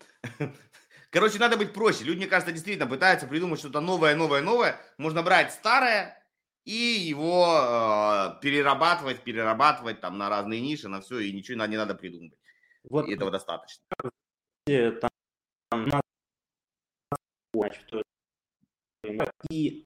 Короче, 1.15 1.39
надо 1.39 1.55
быть 1.55 1.71
проще. 1.71 2.03
Люди, 2.03 2.17
мне 2.17 2.27
кажется, 2.27 2.51
действительно 2.51 2.87
пытаются 2.87 3.25
придумать 3.25 3.57
что-то 3.57 3.79
новое, 3.79 4.17
новое, 4.17 4.41
новое. 4.41 4.77
Можно 4.97 5.23
брать 5.23 5.53
старое 5.53 6.21
и 6.65 6.73
его 6.73 7.57
э, 7.57 8.41
перерабатывать, 8.41 9.23
перерабатывать 9.23 10.01
там 10.01 10.17
на 10.17 10.27
разные 10.27 10.59
ниши, 10.59 10.89
на 10.89 10.99
все, 10.99 11.19
и 11.19 11.31
ничего 11.31 11.65
не 11.67 11.77
надо 11.77 11.95
придумывать. 11.95 12.37
Вот 12.83 13.07
и 13.07 13.13
этого 13.13 13.31
достаточно. 13.31 13.81
Там, 13.95 15.09
там, 15.69 16.01
и 19.49 19.85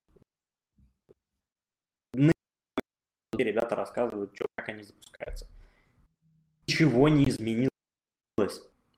ребята 3.34 3.76
рассказывают, 3.76 4.34
что, 4.34 4.48
как 4.56 4.70
они 4.70 4.82
запускаются. 4.82 5.48
Ничего 6.66 7.08
не 7.08 7.30
изменилось 7.30 7.70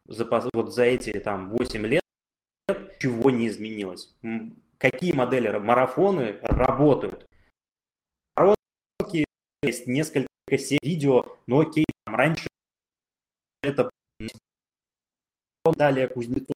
за, 0.05 0.49
вот 0.53 0.73
за 0.73 0.83
эти 0.83 1.11
там 1.19 1.49
8 1.49 1.85
лет, 1.87 2.00
ничего 3.01 3.29
не 3.31 3.47
изменилось. 3.47 4.13
Какие 4.77 5.13
модели 5.13 5.49
марафоны 5.57 6.39
работают? 6.41 7.25
Марафонки 8.35 9.25
есть 9.63 9.87
несколько 9.87 10.27
серий 10.51 10.79
видео, 10.83 11.37
но 11.47 11.59
окей, 11.59 11.85
там 12.05 12.15
раньше 12.15 12.47
это 13.63 13.89
далее 15.77 16.07
Кузнецов 16.07 16.55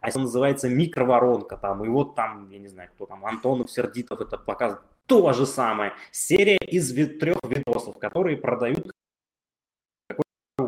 а 0.00 0.08
это 0.08 0.18
называется 0.18 0.68
микроворонка 0.68 1.56
там, 1.56 1.84
и 1.84 1.88
вот 1.88 2.16
там, 2.16 2.48
я 2.50 2.58
не 2.58 2.66
знаю, 2.66 2.90
кто 2.94 3.06
там, 3.06 3.24
Антонов, 3.24 3.70
Сердитов 3.70 4.20
это 4.20 4.36
показывает. 4.36 4.84
То 5.06 5.32
же 5.32 5.46
самое. 5.46 5.92
Серия 6.10 6.56
из 6.56 6.92
трех 6.92 7.38
видосов, 7.44 7.98
которые 7.98 8.36
продают 8.36 8.90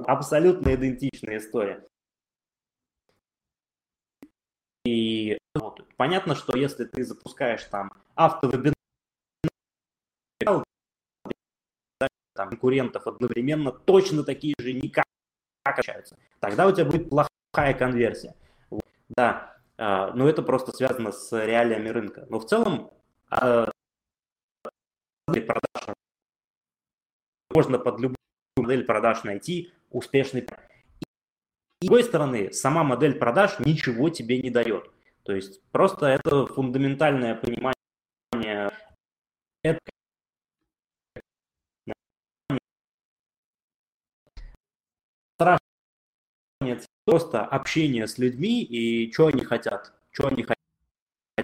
абсолютно 0.06 0.74
идентичная 0.74 1.38
история. 1.38 1.84
И 4.85 5.39
вот, 5.55 5.86
понятно, 5.97 6.35
что 6.35 6.56
если 6.56 6.85
ты 6.85 7.05
запускаешь 7.05 7.65
там 7.65 7.90
автовебинар, 8.15 8.74
там, 12.35 12.51
конкурентов 12.51 13.06
одновременно 13.06 13.73
точно 13.73 14.24
такие 14.24 14.55
же 14.59 14.73
никак 14.73 15.05
общаются, 15.65 16.19
тогда 16.40 16.66
у 16.66 16.73
тебя 16.73 16.85
будет 16.85 17.09
плохая 17.09 17.74
конверсия. 17.74 18.35
Да, 19.09 19.56
а, 19.78 20.12
но 20.12 20.28
это 20.28 20.43
просто 20.43 20.73
связано 20.73 21.12
с 21.12 21.32
реалиями 21.32 21.89
рынка. 21.89 22.27
Но 22.28 22.40
в 22.40 22.47
целом 22.47 22.90
а, 23.31 23.70
продаж 25.27 25.97
можно 27.51 27.78
под 27.78 28.01
любую 28.01 28.16
модель 28.56 28.85
продаж 28.85 29.24
найти 29.24 29.73
успешный. 29.90 30.47
И 31.85 31.86
с 31.86 31.89
другой 31.90 32.05
стороны, 32.05 32.51
сама 32.51 32.82
модель 32.82 33.19
продаж 33.19 33.59
ничего 33.59 34.09
тебе 34.09 34.40
не 34.40 34.48
дает. 34.48 34.90
То 35.23 35.35
есть 35.35 35.61
просто 35.70 36.06
это 36.06 36.47
фундаментальное 36.47 37.35
понимание 37.35 37.74
это 39.62 39.81
просто 47.05 47.44
общение 47.44 48.06
с 48.06 48.16
людьми 48.16 48.62
и 48.65 49.12
что 49.12 49.27
они 49.27 49.44
хотят, 49.44 49.93
что 50.11 50.28
они 50.28 50.47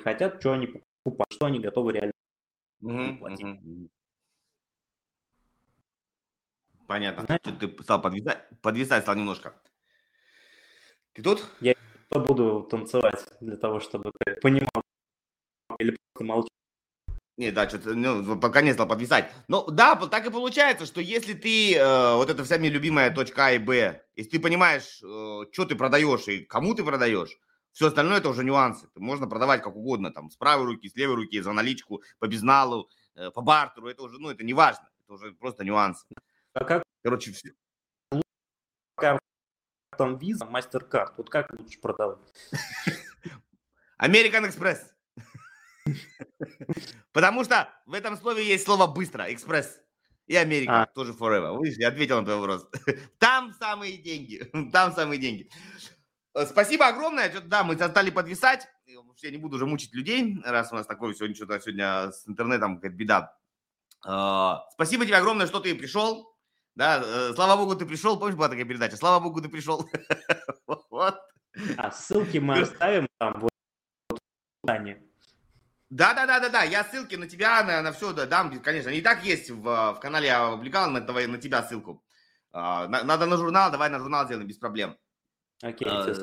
хотят, 0.03 0.41
что 0.41 0.55
они 0.55 0.69
покупают, 1.03 1.33
что 1.35 1.45
они 1.45 1.61
готовы 1.61 1.93
реально 1.93 3.19
платить. 3.19 3.47
Понятно. 6.87 7.27
Знаете, 7.27 7.53
ты 7.53 7.83
стал 7.83 8.01
подвисать, 8.01 8.49
подвисать 8.63 9.03
стал 9.03 9.17
немножко. 9.17 9.55
Ты 11.15 11.23
тут? 11.23 11.45
Я 11.61 11.75
буду 12.11 12.67
танцевать 12.71 13.27
для 13.41 13.57
того, 13.57 13.81
чтобы 13.81 14.13
ты 14.19 14.35
понимал 14.41 14.83
или 15.79 15.97
просто 16.13 16.25
молчать. 16.25 16.51
Не, 17.37 17.51
да, 17.51 17.69
что-то, 17.69 17.95
ну, 17.95 18.39
пока 18.39 18.61
не 18.61 18.75
стал 18.75 18.87
подвисать. 18.87 19.33
Ну, 19.49 19.67
да, 19.71 19.97
так 19.97 20.27
и 20.27 20.31
получается, 20.31 20.85
что 20.85 21.01
если 21.01 21.33
ты, 21.33 21.75
э, 21.75 22.15
вот 22.15 22.29
это 22.29 22.45
вся 22.45 22.59
мне 22.59 22.69
любимая 22.69 23.11
точка 23.15 23.47
А 23.47 23.53
и 23.53 23.59
Б, 23.59 24.05
если 24.15 24.33
ты 24.33 24.41
понимаешь, 24.41 25.01
э, 25.03 25.47
что 25.51 25.65
ты 25.65 25.75
продаешь 25.75 26.29
и 26.29 26.45
кому 26.45 26.75
ты 26.75 26.85
продаешь, 26.85 27.31
все 27.73 27.87
остальное 27.87 28.19
это 28.19 28.29
уже 28.29 28.45
нюансы. 28.45 28.89
Можно 28.95 29.27
продавать 29.27 29.63
как 29.63 29.75
угодно, 29.75 30.13
там, 30.13 30.31
с 30.31 30.37
правой 30.37 30.67
руки, 30.67 30.89
с 30.89 30.97
левой 30.97 31.17
руки, 31.17 31.41
за 31.41 31.53
наличку, 31.53 32.03
по 32.19 32.27
безналу, 32.27 32.91
э, 33.15 33.31
по 33.31 33.41
бартеру, 33.41 33.89
это 33.89 34.03
уже, 34.03 34.19
ну, 34.19 34.29
это 34.29 34.45
не 34.45 34.53
важно, 34.53 34.87
это 35.05 35.15
уже 35.15 35.33
просто 35.33 35.65
нюансы. 35.65 36.05
А 36.53 36.65
как? 36.65 36.83
Короче, 37.03 37.33
все. 37.33 37.55
Там 40.01 40.17
виза, 40.17 40.47
мастер-карт, 40.47 41.13
вот 41.19 41.29
как 41.29 41.53
лучше 41.59 41.79
продавать? 41.79 42.17
American 44.03 44.49
Express. 44.49 44.79
Потому 47.13 47.45
что 47.45 47.69
в 47.85 47.93
этом 47.93 48.17
слове 48.17 48.47
есть 48.47 48.65
слово 48.65 48.87
«быстро», 48.87 49.31
«экспресс». 49.31 49.79
И 50.27 50.37
Америка 50.37 50.85
а. 50.85 50.87
тоже 50.87 51.13
forever. 51.13 51.63
Видишь, 51.63 51.77
я 51.77 51.89
ответил 51.89 52.19
на 52.19 52.25
твой 52.25 52.39
вопрос. 52.39 52.67
Там 53.19 53.53
самые 53.53 53.99
деньги. 53.99 54.43
Там 54.73 54.95
самые 54.95 55.21
деньги. 55.21 55.51
Э, 56.35 56.47
спасибо 56.47 56.87
огромное. 56.87 57.31
Да, 57.43 57.63
мы 57.63 57.75
стали 57.75 58.09
подвисать. 58.09 58.69
Я 58.87 59.31
не 59.31 59.37
буду 59.37 59.57
уже 59.57 59.67
мучить 59.67 59.93
людей, 59.93 60.41
раз 60.47 60.73
у 60.73 60.77
нас 60.77 60.87
такое 60.87 61.13
сегодня 61.13 61.37
что-то 61.37 61.61
сегодня 61.61 62.11
с 62.11 62.27
интернетом 62.27 62.77
какая-то 62.77 62.97
беда. 62.97 63.37
Э, 64.07 64.61
спасибо 64.73 65.05
тебе 65.05 65.19
огромное, 65.19 65.47
что 65.47 65.61
ты 65.61 65.75
пришел. 65.75 66.30
Да, 66.81 67.03
э, 67.05 67.35
слава 67.35 67.57
богу, 67.57 67.77
ты 67.77 67.85
пришел. 67.85 68.19
Помнишь, 68.19 68.37
была 68.37 68.49
такая 68.49 68.65
передача? 68.65 68.97
Слава 68.97 69.23
богу, 69.23 69.43
ты 69.43 69.51
пришел. 69.51 69.87
Вот. 70.89 71.21
А 71.77 71.91
ссылки 71.91 72.39
мы 72.39 72.59
оставим 72.59 73.07
там 73.19 73.39
в 73.39 73.49
описании. 74.65 74.97
Да, 75.91 76.15
да, 76.15 76.27
да, 76.27 76.41
да, 76.41 76.49
да. 76.49 76.63
Я 76.63 76.85
ссылки 76.85 77.17
на 77.17 77.29
тебя, 77.29 77.63
на, 77.65 77.83
на 77.83 77.93
все 77.93 78.15
да, 78.15 78.25
дам, 78.25 78.59
конечно. 78.63 78.89
И 78.89 79.03
так 79.03 79.23
есть 79.25 79.51
в, 79.51 79.63
в 79.63 79.99
канале, 80.01 80.29
я 80.29 80.47
облегал 80.47 80.91
на, 80.91 81.01
на 81.01 81.39
тебя 81.39 81.63
ссылку. 81.63 82.03
А, 82.51 82.89
надо 82.89 83.27
на 83.27 83.37
журнал, 83.37 83.71
давай 83.71 83.91
на 83.91 83.99
журнал 83.99 84.25
сделаем 84.25 84.49
без 84.49 84.57
проблем. 84.57 84.97
Окей, 85.63 85.87
а, 85.87 86.15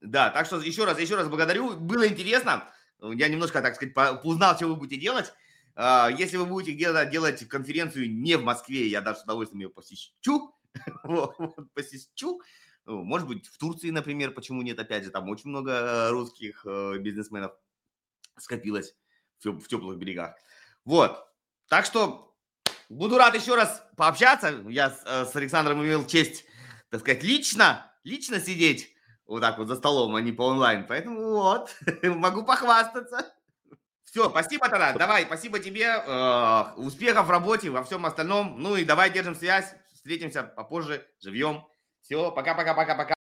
Да, 0.00 0.30
так 0.30 0.46
что 0.46 0.60
еще 0.60 0.84
раз, 0.84 1.00
еще 1.00 1.16
раз 1.16 1.28
благодарю. 1.28 1.76
Было 1.76 2.06
интересно. 2.06 2.68
Я 3.00 3.28
немножко, 3.28 3.62
так 3.62 3.74
сказать, 3.74 3.96
узнал, 4.22 4.54
что 4.54 4.68
вы 4.68 4.76
будете 4.76 5.00
делать. 5.00 5.32
А, 5.82 6.10
если 6.10 6.36
вы 6.36 6.44
будете 6.44 6.72
где-то 6.72 7.06
делать 7.06 7.48
конференцию 7.48 8.12
не 8.12 8.36
в 8.36 8.42
Москве, 8.42 8.86
я 8.86 9.00
даже 9.00 9.20
с 9.20 9.22
удовольствием 9.22 9.62
ее 9.62 9.70
посещу. 9.70 10.54
посещу. 11.74 12.42
Может 12.84 13.26
быть, 13.26 13.46
в 13.46 13.56
Турции, 13.56 13.88
например, 13.88 14.32
почему 14.32 14.60
нет, 14.60 14.78
опять 14.78 15.04
же, 15.04 15.10
там 15.10 15.30
очень 15.30 15.48
много 15.48 15.70
э, 15.70 16.10
русских 16.10 16.66
э, 16.66 16.98
бизнесменов 16.98 17.52
скопилось 18.36 18.94
в 19.42 19.66
теплых 19.68 19.96
берегах. 19.96 20.34
Вот. 20.84 21.24
Так 21.68 21.86
что 21.86 22.36
буду 22.90 23.16
рад 23.16 23.34
еще 23.34 23.54
раз 23.54 23.82
пообщаться. 23.96 24.62
Я 24.68 24.94
э, 25.06 25.24
с 25.24 25.34
Александром 25.34 25.82
имел 25.82 26.06
честь, 26.06 26.44
так 26.90 27.00
сказать, 27.00 27.22
лично, 27.22 27.90
лично 28.04 28.38
сидеть 28.38 28.94
вот 29.24 29.40
так 29.40 29.56
вот 29.56 29.68
за 29.68 29.76
столом, 29.76 30.14
а 30.14 30.20
не 30.20 30.32
по 30.32 30.42
онлайн. 30.42 30.84
Поэтому 30.86 31.22
вот, 31.22 31.74
могу 32.02 32.44
похвастаться. 32.44 33.32
Все, 34.10 34.28
спасибо 34.28 34.68
тогда. 34.68 34.92
Давай, 34.92 35.24
спасибо 35.24 35.60
тебе. 35.60 35.86
Э, 35.86 36.72
успехов 36.76 37.26
в 37.26 37.30
работе, 37.30 37.70
во 37.70 37.84
всем 37.84 38.04
остальном. 38.04 38.60
Ну 38.60 38.74
и 38.74 38.84
давай 38.84 39.10
держим 39.10 39.36
связь. 39.36 39.72
Встретимся 39.94 40.42
попозже, 40.42 41.06
живьем. 41.20 41.64
Все, 42.02 42.32
пока-пока-пока-пока. 42.32 43.14